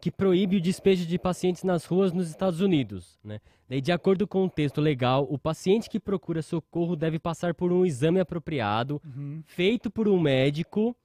que 0.00 0.10
proíbe 0.10 0.56
o 0.56 0.60
despejo 0.60 1.04
de 1.06 1.18
pacientes 1.18 1.64
nas 1.64 1.84
ruas 1.84 2.12
nos 2.12 2.28
Estados 2.28 2.60
Unidos. 2.60 3.18
Né? 3.22 3.40
Daí, 3.68 3.80
de 3.80 3.92
acordo 3.92 4.26
com 4.26 4.44
o 4.44 4.50
texto 4.50 4.80
legal, 4.80 5.26
o 5.28 5.38
paciente 5.38 5.90
que 5.90 5.98
procura 5.98 6.40
socorro 6.40 6.94
deve 6.96 7.18
passar 7.18 7.52
por 7.54 7.72
um 7.72 7.84
exame 7.84 8.20
apropriado, 8.20 9.00
Uhum. 9.04 9.42
feito 9.46 9.90
por 9.90 10.08
um 10.08 10.18
médico 10.20 10.96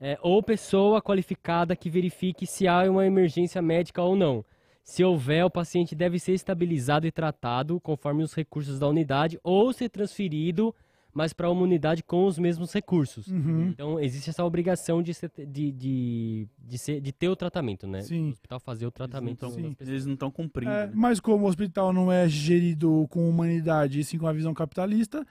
é, 0.00 0.18
ou 0.22 0.42
pessoa 0.42 1.00
qualificada 1.00 1.74
que 1.76 1.90
verifique 1.90 2.46
se 2.46 2.68
há 2.68 2.88
uma 2.90 3.06
emergência 3.06 3.60
médica 3.62 4.02
ou 4.02 4.14
não. 4.14 4.44
Se 4.82 5.02
houver, 5.02 5.44
o 5.44 5.50
paciente 5.50 5.94
deve 5.94 6.18
ser 6.18 6.32
estabilizado 6.34 7.06
e 7.06 7.12
tratado 7.12 7.80
conforme 7.80 8.22
os 8.22 8.34
recursos 8.34 8.78
da 8.78 8.86
unidade 8.86 9.40
ou 9.42 9.72
ser 9.72 9.88
transferido, 9.88 10.74
mas 11.14 11.32
para 11.32 11.48
uma 11.48 11.62
unidade 11.62 12.02
com 12.02 12.26
os 12.26 12.38
mesmos 12.38 12.72
recursos. 12.72 13.28
Uhum. 13.28 13.68
Então, 13.68 14.00
existe 14.00 14.28
essa 14.28 14.44
obrigação 14.44 15.00
de, 15.02 15.14
ser- 15.14 15.30
de, 15.46 15.70
de, 15.72 16.48
de, 16.58 16.76
ser- 16.78 17.00
de 17.00 17.12
ter 17.12 17.28
o 17.28 17.36
tratamento, 17.36 17.86
né? 17.86 18.02
Sim. 18.02 18.26
O 18.26 18.30
hospital 18.32 18.58
fazer 18.60 18.86
o 18.86 18.90
tratamento 18.90 19.46
Então, 19.46 19.76
eles 19.80 20.04
não 20.04 20.14
estão 20.14 20.30
cumprindo. 20.30 20.72
É, 20.72 20.86
né? 20.88 20.92
mas 20.94 21.20
como 21.20 21.44
o 21.44 21.48
hospital 21.48 21.92
não 21.92 22.10
é 22.10 22.28
gerido 22.28 23.06
com 23.10 23.28
humanidade 23.28 24.00
e 24.00 24.04
sim 24.04 24.18
com 24.18 24.26
a 24.26 24.32
visão 24.32 24.52
capitalista, 24.52 25.24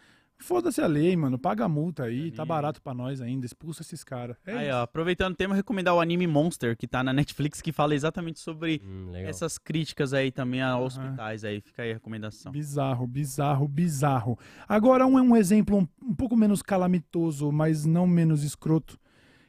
foda-se 0.44 0.82
a 0.82 0.88
lei, 0.88 1.16
mano. 1.16 1.40
Paga 1.40 1.66
a 1.66 1.70
multa 1.70 2.04
aí, 2.04 2.32
tá 2.32 2.44
barato 2.46 2.82
pra 2.82 2.94
nós 2.94 3.22
ainda. 3.22 3.46
Expulsa 3.46 3.82
esses 3.82 4.04
caras. 4.04 4.36
É 4.46 4.54
Aí, 4.58 4.68
isso. 4.68 4.76
ó, 4.78 4.82
aproveitando 4.82 5.34
o 5.34 5.36
tema, 5.36 5.56
recomendar 5.56 5.96
o 5.96 6.00
anime 6.02 6.28
Monster, 6.28 6.76
que 6.78 6.86
tá 6.88 7.04
na 7.04 7.14
Netflix, 7.14 7.62
que 7.62 7.72
fala 7.72 7.96
exatamente 7.96 8.40
sobre 8.40 8.82
Hum, 8.84 9.16
essas 9.16 9.58
críticas 9.58 10.14
aí 10.14 10.32
também 10.32 10.62
a 10.62 10.78
hospitais 10.78 11.44
aí. 11.44 11.62
Fica 11.62 11.82
aí 11.84 11.92
a 11.92 11.94
recomendação. 11.96 12.52
Bizarro, 12.52 13.08
bizarro, 13.08 13.68
bizarro. 13.68 14.38
Agora, 14.68 15.06
um, 15.08 15.16
um 15.20 15.36
exemplo 15.36 15.78
um, 15.78 15.88
um 16.10 16.14
pouco 16.14 16.36
menos 16.36 16.62
calamitoso, 16.62 17.52
mas 17.52 17.86
não 17.86 18.06
menos 18.06 18.44
escroto, 18.44 19.00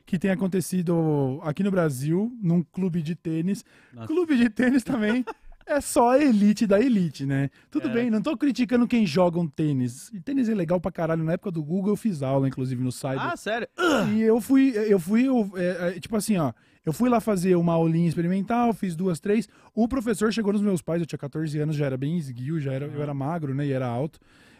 que 0.06 0.18
tem 0.18 0.30
acontecido 0.30 1.40
aqui 1.42 1.62
no 1.62 1.70
Brasil, 1.70 2.30
num 2.42 2.62
clube 2.62 3.00
de 3.02 3.14
tênis. 3.14 3.64
Nossa. 3.92 4.06
Clube 4.06 4.36
de 4.36 4.50
tênis 4.50 4.84
também 4.84 5.24
é 5.66 5.80
só 5.80 6.10
a 6.10 6.18
elite 6.18 6.66
da 6.66 6.80
elite, 6.80 7.24
né? 7.26 7.50
Tudo 7.70 7.88
É. 7.88 7.92
bem, 7.92 8.10
não 8.10 8.20
tô 8.22 8.36
criticando 8.36 8.86
quem 8.86 9.06
joga 9.06 9.38
um 9.38 9.46
tênis. 9.46 10.10
E 10.12 10.20
tênis 10.20 10.48
é 10.48 10.54
legal 10.54 10.80
pra 10.80 10.90
caralho. 10.92 11.24
Na 11.24 11.32
época 11.32 11.50
do 11.50 11.62
Google 11.62 11.92
eu 11.92 11.96
fiz 11.96 12.22
aula, 12.22 12.46
inclusive, 12.48 12.82
no 12.82 12.92
site. 12.92 13.20
Ah, 13.20 13.36
sério? 13.36 13.66
E 14.14 14.20
eu 14.22 14.40
fui, 14.40 14.72
eu 14.76 14.98
fui, 14.98 15.26
eu, 15.26 15.50
é, 15.56 15.96
é, 15.96 16.00
tipo 16.00 16.16
assim, 16.16 16.36
ó. 16.36 16.52
Eu 16.84 16.92
fui 16.92 17.08
lá 17.08 17.18
fazer 17.18 17.54
uma 17.56 17.72
aulinha 17.72 18.06
experimental, 18.08 18.74
fiz 18.74 18.94
duas, 18.94 19.18
três. 19.18 19.48
O 19.74 19.88
professor 19.88 20.30
chegou 20.32 20.52
nos 20.52 20.60
meus 20.60 20.82
pais, 20.82 21.00
eu 21.00 21.06
tinha 21.06 21.18
14 21.18 21.58
anos, 21.58 21.76
já 21.76 21.86
era 21.86 21.96
bem 21.96 22.18
esguio, 22.18 22.60
já 22.60 22.72
era, 22.72 22.84
eu 22.86 23.02
era 23.02 23.14
magro, 23.14 23.54
né? 23.54 23.66
E 23.66 23.72
era 23.72 23.86
alto. 23.86 24.18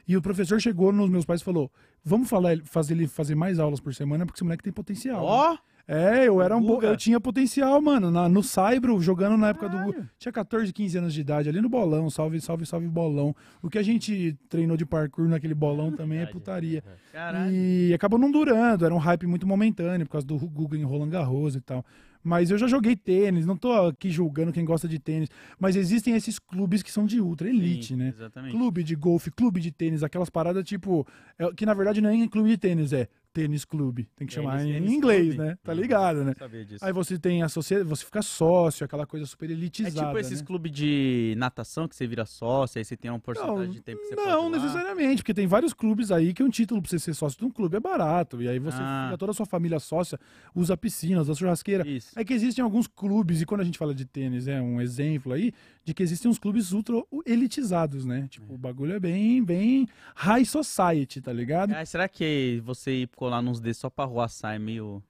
E 0.09 0.17
o 0.17 0.23
professor 0.23 0.61
chegou 0.61 0.91
nos 0.93 1.09
meus 1.11 1.25
pais 1.27 1.41
e 1.41 1.45
falou: 1.45 1.71
Vamos 2.03 2.29
falar, 2.29 2.59
fazer 2.65 2.95
ele 2.95 3.07
fazer 3.07 3.35
mais 3.35 3.59
aulas 3.59 3.79
por 3.81 3.95
semana, 3.95 4.25
porque 4.25 4.37
esse 4.39 4.45
moleque 4.45 4.63
tem 4.63 4.73
potencial. 4.73 5.21
né?" 5.53 5.59
É, 5.87 6.27
eu 6.27 6.41
era 6.41 6.57
um 6.57 6.63
bo- 6.63 6.83
eu 6.83 6.97
tinha 6.97 7.21
potencial, 7.21 7.81
mano, 7.83 8.11
na- 8.11 8.29
no 8.29 8.43
Saibro, 8.43 8.99
jogando 9.03 9.37
na 9.37 9.49
época 9.49 9.69
do 9.69 9.95
tinha 10.19 10.33
14, 10.33 10.73
15 10.73 10.97
anos 10.97 11.13
de 11.13 11.21
idade, 11.21 11.49
ali 11.49 11.61
no 11.61 11.69
bolão, 11.69 12.09
salve, 12.09 12.41
salve, 12.41 12.65
salve 12.65 12.89
bolão. 12.89 13.37
O 13.63 13.69
que 13.69 13.77
a 13.79 13.83
gente 13.83 14.35
treinou 14.49 14.77
de 14.79 14.87
parkour 14.87 15.29
naquele 15.29 15.55
bolão 15.55 15.93
também 15.97 16.21
é 16.21 16.27
putaria. 16.27 16.83
caralho. 17.13 17.55
E 17.55 17.93
acabou 17.93 18.19
não 18.19 18.31
durando, 18.33 18.85
era 18.87 18.95
um 18.95 18.99
hype 18.99 19.27
muito 19.27 19.47
momentâneo 19.47 20.07
por 20.07 20.13
causa 20.13 20.27
do 20.27 20.39
Google 20.39 20.79
em 20.79 20.85
Roland 20.85 21.11
Garros 21.11 21.55
e 21.55 21.61
tal. 21.61 21.85
Mas 22.27 22.51
eu 22.51 22.57
já 22.57 22.67
joguei 22.67 22.97
tênis, 22.97 23.45
não 23.45 23.55
tô 23.55 23.71
aqui 23.71 24.09
julgando 24.11 24.51
quem 24.51 24.65
gosta 24.65 24.89
de 24.89 24.99
tênis, 24.99 25.29
mas 25.61 25.77
existem 25.77 26.15
esses 26.17 26.39
clubes 26.39 26.83
que 26.83 26.91
são 26.91 27.05
de 27.05 27.21
ultra 27.21 27.47
elite, 27.51 27.89
Sim, 27.89 27.97
né? 27.97 28.09
Exatamente. 28.17 28.57
Clube 28.57 28.83
de 28.83 28.95
golfe, 28.95 29.31
clube 29.31 29.61
de 29.61 29.71
tênis, 29.71 30.03
aquelas 30.03 30.31
paradas 30.31 30.65
tipo. 30.65 31.07
é, 31.39 31.53
que 31.53 31.67
na 31.67 31.75
verdade 31.75 32.01
não 32.01 32.09
é 32.09 32.27
clube 32.27 32.49
de 32.49 32.57
tênis, 32.57 32.95
é 32.95 33.07
tênis 33.35 33.65
clube. 33.65 34.09
Tem 34.17 34.27
que 34.27 34.35
Tênis, 34.35 34.49
chamar 34.51 34.65
em 34.65 34.95
inglês, 34.95 35.35
clube. 35.35 35.39
né? 35.51 35.59
Tá 35.63 35.75
ligado, 35.75 36.25
né? 36.25 36.33
Aí 36.81 36.93
você 36.93 37.19
tem 37.19 37.43
a 37.43 37.49
sociedade, 37.49 37.89
você 37.89 38.05
fica 38.05 38.23
sócio, 38.23 38.85
aquela 38.85 39.05
coisa 39.07 39.27
super 39.27 39.51
É 39.51 39.53
elitizada. 39.53 40.07
tipo 40.07 40.19
esses 40.19 40.41
né? 40.41 40.47
clubes 40.47 40.71
de 40.73 41.35
natação 41.37 41.87
que 41.89 41.97
você 41.97 42.07
vira 42.07 42.25
sócio, 42.25 42.79
aí 42.79 42.85
você 42.85 42.97
tem 42.97 43.11
uma 43.11 43.19
porcentagem 43.19 43.57
Não, 43.67 43.69
de 43.69 43.81
tempo 43.83 44.01
que 44.01 44.07
você 44.09 44.15
não 44.15 44.49
necessariamente, 44.49 45.17
porque 45.23 45.35
tem 45.35 45.47
vários 45.47 45.75
clubes 45.75 46.11
aí 46.13 46.33
que 46.33 46.43
um 46.43 46.49
título 46.49 46.81
pra 46.81 46.89
você 46.89 46.99
ser 46.99 47.13
sócio 47.13 47.39
de 47.39 47.45
um 47.45 47.51
clube 47.51 47.77
é 47.77 47.81
barato. 47.81 48.41
E 48.41 48.49
aí 48.49 48.59
você 48.61 48.79
Ah. 48.81 49.07
fica 49.09 49.19
toda 49.19 49.33
a 49.33 49.35
sua 49.35 49.47
família 49.47 49.81
sócia, 49.81 50.19
usa 50.55 50.77
piscina, 50.77 51.21
usa 51.21 51.35
churrasqueira. 51.35 51.87
Isso. 51.87 52.13
É 52.17 52.25
que 52.25 52.33
existem 52.33 52.63
alguns 52.63 52.87
clubes, 52.87 53.43
e 53.43 53.47
quando 53.47 53.63
a 53.63 53.65
gente 53.65 53.77
fala 53.79 53.95
de 53.95 54.05
tênis, 54.05 54.47
é 54.47 54.63
um 54.63 54.81
exemplo 54.81 55.33
aí, 55.33 55.53
de 55.85 55.93
que 55.93 56.03
existem 56.03 56.31
uns 56.31 56.39
clubes 56.39 56.73
ultra 56.73 56.97
elitizados, 57.27 58.05
né? 58.07 58.27
Tipo, 58.31 58.55
o 58.55 58.59
bagulho 58.59 58.95
é 58.95 59.01
bem, 59.01 59.45
bem 59.45 59.87
high 60.17 60.45
society, 60.45 61.21
tá 61.21 61.33
ligado? 61.33 61.73
Ah, 61.75 61.85
será 61.85 62.09
que 62.09 62.63
você 62.65 63.03
ir 63.03 63.09
colar 63.15 63.43
nos 63.43 63.61
desses 63.61 63.81
só 63.81 63.91
pra 63.91 64.05
arruaçar 64.05 64.55
é 64.55 64.59
meio. 64.59 65.03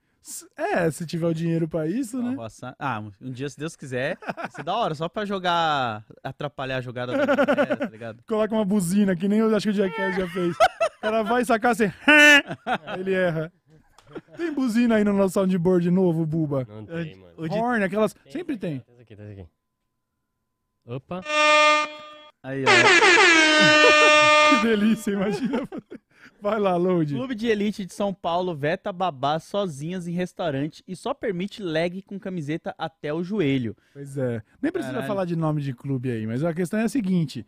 É, 0.57 0.91
se 0.91 1.05
tiver 1.05 1.27
o 1.27 1.35
dinheiro 1.35 1.69
pra 1.69 1.87
isso, 1.87 2.21
né? 2.23 2.31
arruaçar? 2.31 2.75
Ah, 2.79 3.03
um 3.21 3.31
dia, 3.31 3.49
se 3.49 3.59
Deus 3.59 3.77
quiser, 3.77 4.17
vai 4.35 4.51
ser 4.51 4.63
da 4.65 4.75
hora, 4.75 4.95
só 4.95 5.07
pra 5.09 5.25
jogar. 5.27 6.03
atrapalhar 6.23 6.79
a 6.79 6.81
jogada 6.81 7.13
da 7.15 7.27
galera, 7.27 7.77
tá 7.77 7.87
ligado? 7.87 8.23
Coloca 8.27 8.55
uma 8.55 8.65
buzina, 8.65 9.15
que 9.15 9.29
nem 9.29 9.41
eu 9.41 9.55
acho 9.55 9.67
que 9.67 9.71
o 9.71 9.75
Jackass 9.75 10.17
já 10.17 10.29
fez. 10.29 10.57
O 10.57 11.01
cara 11.03 11.23
vai 11.23 11.45
sacar 11.45 11.73
assim, 11.73 11.85
ele 12.99 13.13
erra. 13.13 13.53
Tem 14.37 14.53
buzina 14.53 14.97
aí 14.97 15.05
no 15.05 15.13
nosso 15.13 15.35
soundboard 15.35 15.91
novo, 15.91 16.25
Buba? 16.25 16.67
Não 16.69 16.87
tem, 16.87 17.17
mano. 17.17 17.49
De- 17.49 17.55
Horn, 17.59 17.85
aquelas. 17.85 18.15
Sempre 18.31 18.57
tem. 18.57 18.83
Tem 19.07 19.17
tem. 19.17 19.49
Opa. 20.87 21.23
Aí, 22.43 22.63
ó. 22.63 22.69
Que 24.51 24.69
delícia, 24.69 25.11
imagina. 25.13 25.67
Vai 26.41 26.61
lá, 26.61 26.77
load. 26.77 27.15
Clube 27.15 27.35
de 27.35 27.47
Elite 27.47 27.87
de 27.87 27.95
São 27.95 28.13
Paulo 28.13 28.55
veta 28.55 28.93
babás 28.93 29.45
sozinhas 29.45 30.07
em 30.07 30.13
restaurante 30.13 30.85
e 30.87 30.95
só 30.95 31.15
permite 31.15 31.63
leg 31.63 32.03
com 32.03 32.21
camiseta 32.21 32.75
até 32.77 33.13
o 33.13 33.25
joelho. 33.25 33.75
Pois 33.95 34.19
é. 34.19 34.43
Nem 34.61 34.71
precisa 34.71 34.93
Caralho. 34.93 35.09
falar 35.09 35.25
de 35.25 35.35
nome 35.35 35.63
de 35.63 35.73
clube 35.73 36.11
aí, 36.11 36.27
mas 36.27 36.45
a 36.45 36.53
questão 36.53 36.79
é 36.79 36.85
a 36.85 36.89
seguinte: 36.89 37.47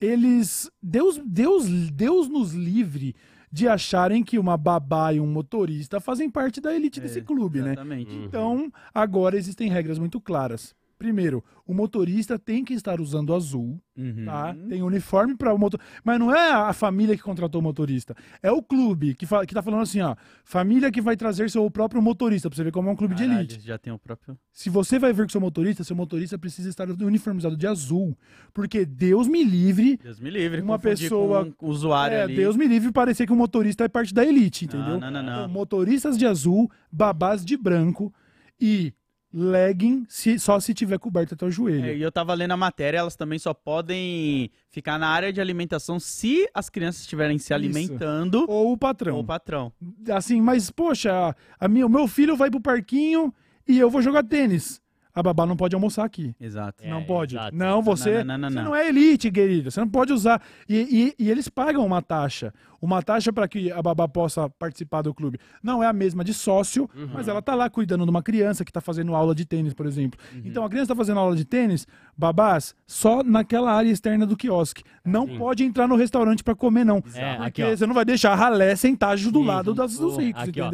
eles. 0.00 0.70
Deus, 0.82 1.20
Deus, 1.24 1.68
Deus 1.90 2.28
nos 2.28 2.54
livre 2.54 3.14
de 3.52 3.68
acharem 3.68 4.24
que 4.24 4.38
uma 4.38 4.56
babá 4.56 5.12
e 5.12 5.20
um 5.20 5.26
motorista 5.26 6.00
fazem 6.00 6.30
parte 6.30 6.60
da 6.60 6.74
elite 6.74 7.00
desse 7.00 7.20
clube, 7.20 7.60
né? 7.60 7.72
Exatamente. 7.72 8.14
Hum. 8.14 8.24
Então, 8.24 8.72
agora 8.94 9.36
existem 9.36 9.68
regras 9.68 9.98
muito 9.98 10.20
claras. 10.20 10.74
Primeiro, 10.98 11.44
o 11.64 11.72
motorista 11.72 12.38
tem 12.38 12.64
que 12.64 12.74
estar 12.74 13.00
usando 13.00 13.32
azul, 13.32 13.80
Uhum. 13.96 14.24
tá? 14.24 14.54
Tem 14.68 14.82
uniforme 14.82 15.36
para 15.36 15.54
o 15.54 15.58
motor. 15.58 15.78
Mas 16.04 16.18
não 16.18 16.34
é 16.34 16.52
a 16.52 16.72
família 16.72 17.16
que 17.16 17.22
contratou 17.22 17.60
o 17.60 17.64
motorista. 17.64 18.16
É 18.42 18.50
o 18.50 18.60
clube 18.62 19.14
que, 19.14 19.24
fa... 19.26 19.46
que 19.46 19.54
tá 19.54 19.62
falando 19.62 19.82
assim, 19.82 20.00
ó. 20.00 20.16
Família 20.44 20.90
que 20.90 21.00
vai 21.00 21.16
trazer 21.16 21.48
seu 21.50 21.68
próprio 21.70 22.02
motorista, 22.02 22.48
pra 22.50 22.56
você 22.56 22.64
ver 22.64 22.72
como 22.72 22.88
é 22.88 22.92
um 22.92 22.96
clube 22.96 23.14
de 23.14 23.22
Caralho, 23.24 23.40
elite. 23.40 23.60
Já 23.64 23.78
tem 23.78 23.92
o 23.92 23.98
próprio. 23.98 24.36
Se 24.52 24.68
você 24.68 24.98
vai 24.98 25.12
ver 25.12 25.22
com 25.24 25.28
seu 25.28 25.40
motorista, 25.40 25.84
seu 25.84 25.94
motorista 25.96 26.36
precisa 26.38 26.68
estar 26.68 26.88
uniformizado 26.90 27.56
de 27.56 27.66
azul. 27.66 28.16
Porque 28.52 28.84
Deus 28.84 29.28
me 29.28 29.44
livre. 29.44 29.98
Deus 30.02 30.18
me 30.18 30.30
livre. 30.30 30.60
Uma 30.60 30.78
pessoa- 30.78 31.48
Com 31.56 31.66
o 31.66 31.70
usuário 31.70 32.16
É, 32.16 32.22
ali. 32.22 32.34
Deus 32.36 32.56
me 32.56 32.66
livre 32.66 32.90
parecer 32.92 33.24
que 33.26 33.32
o 33.32 33.36
motorista 33.36 33.84
é 33.84 33.88
parte 33.88 34.12
da 34.12 34.24
elite, 34.24 34.64
entendeu? 34.64 34.98
Não, 34.98 35.00
não, 35.00 35.10
não, 35.10 35.22
não. 35.22 35.32
Então, 35.44 35.48
motoristas 35.48 36.18
de 36.18 36.26
azul, 36.26 36.68
babás 36.90 37.44
de 37.44 37.56
branco 37.56 38.12
e 38.60 38.92
legging 39.32 40.04
se- 40.08 40.38
só 40.38 40.58
se 40.58 40.72
tiver 40.72 40.98
coberto 40.98 41.34
até 41.34 41.44
o 41.44 41.50
joelho. 41.50 41.84
É, 41.86 41.96
e 41.96 42.02
eu 42.02 42.10
tava 42.10 42.32
lendo 42.34 42.52
a 42.52 42.56
matéria, 42.56 42.98
elas 42.98 43.14
também 43.16 43.38
só 43.38 43.52
podem 43.54 44.50
ficar 44.70 44.98
na 44.98 45.08
área 45.08 45.32
de 45.32 45.40
alimentação 45.40 46.00
se 46.00 46.48
as 46.54 46.68
crianças 46.70 47.02
estiverem 47.02 47.38
se 47.38 47.52
alimentando 47.52 48.46
Ou 48.48 48.72
o 48.72 48.76
patrão. 48.78 49.16
ou 49.16 49.22
o 49.22 49.24
patrão. 49.26 49.72
Assim, 50.10 50.40
mas, 50.40 50.70
poxa, 50.70 51.34
a 51.60 51.68
minha, 51.68 51.86
o 51.86 51.90
meu 51.90 52.06
filho 52.08 52.36
vai 52.36 52.50
pro 52.50 52.60
parquinho 52.60 53.32
e 53.66 53.78
eu 53.78 53.90
vou 53.90 54.00
jogar 54.02 54.22
tênis. 54.24 54.80
A 55.18 55.22
babá 55.22 55.44
não 55.44 55.56
pode 55.56 55.74
almoçar 55.74 56.04
aqui. 56.04 56.32
Exato. 56.40 56.84
É, 56.84 56.88
não 56.90 57.02
pode. 57.02 57.34
exato. 57.34 57.56
Não, 57.56 57.82
você 57.82 58.22
Não, 58.22 58.38
não, 58.38 58.38
não, 58.38 58.48
você 58.50 58.54
não. 58.54 58.64
não 58.66 58.76
é 58.76 58.88
elite, 58.88 59.30
querido. 59.32 59.68
Você 59.70 59.80
não 59.80 59.88
pode 59.88 60.12
usar. 60.12 60.40
E, 60.68 61.14
e- 61.18 61.24
e 61.24 61.28
eles 61.30 61.48
pagam 61.48 61.84
uma 61.84 62.00
taxa. 62.00 62.54
Uma 62.80 63.02
taxa 63.02 63.32
para 63.32 63.48
que 63.48 63.72
a 63.72 63.82
babá 63.82 64.06
possa 64.06 64.48
participar 64.48 65.02
do 65.02 65.12
clube. 65.12 65.40
Não 65.60 65.82
é 65.82 65.88
a 65.88 65.92
mesma 65.92 66.22
de 66.22 66.32
sócio, 66.32 66.88
Uhum. 66.94 67.08
mas 67.14 67.26
ela 67.26 67.42
tá 67.42 67.56
lá 67.56 67.68
cuidando 67.68 68.04
de 68.04 68.10
uma 68.10 68.22
criança 68.22 68.64
que 68.64 68.70
tá 68.72 68.80
fazendo 68.80 69.12
aula 69.16 69.34
de 69.34 69.44
tênis, 69.44 69.74
por 69.74 69.86
exemplo. 69.86 70.20
Uhum. 70.32 70.42
Então 70.44 70.64
a 70.64 70.68
criança 70.68 70.88
tá 70.88 70.94
fazendo 70.94 71.18
aula 71.18 71.34
de 71.34 71.44
tênis, 71.44 71.84
babás, 72.16 72.76
só 72.86 73.24
naquela 73.24 73.72
área 73.72 73.90
externa 73.90 74.24
do 74.24 74.36
quiosque. 74.36 74.84
Não 75.04 75.26
Sim. 75.26 75.36
pode 75.38 75.64
entrar 75.64 75.88
no 75.88 75.96
restaurante 75.96 76.44
para 76.44 76.54
comer, 76.54 76.84
não. 76.84 76.98
É, 77.14 77.34
porque 77.38 77.62
aqui, 77.62 77.76
você 77.76 77.86
não 77.86 77.94
vai 77.94 78.04
deixar 78.04 78.32
a 78.32 78.36
ralé 78.36 78.76
sentar 78.76 79.16
do 79.16 79.22
Sim. 79.40 79.44
lado 79.44 79.74
das, 79.74 79.98
dos 79.98 80.16
ricos, 80.16 80.44
aqui, 80.44 80.60
ó. 80.60 80.70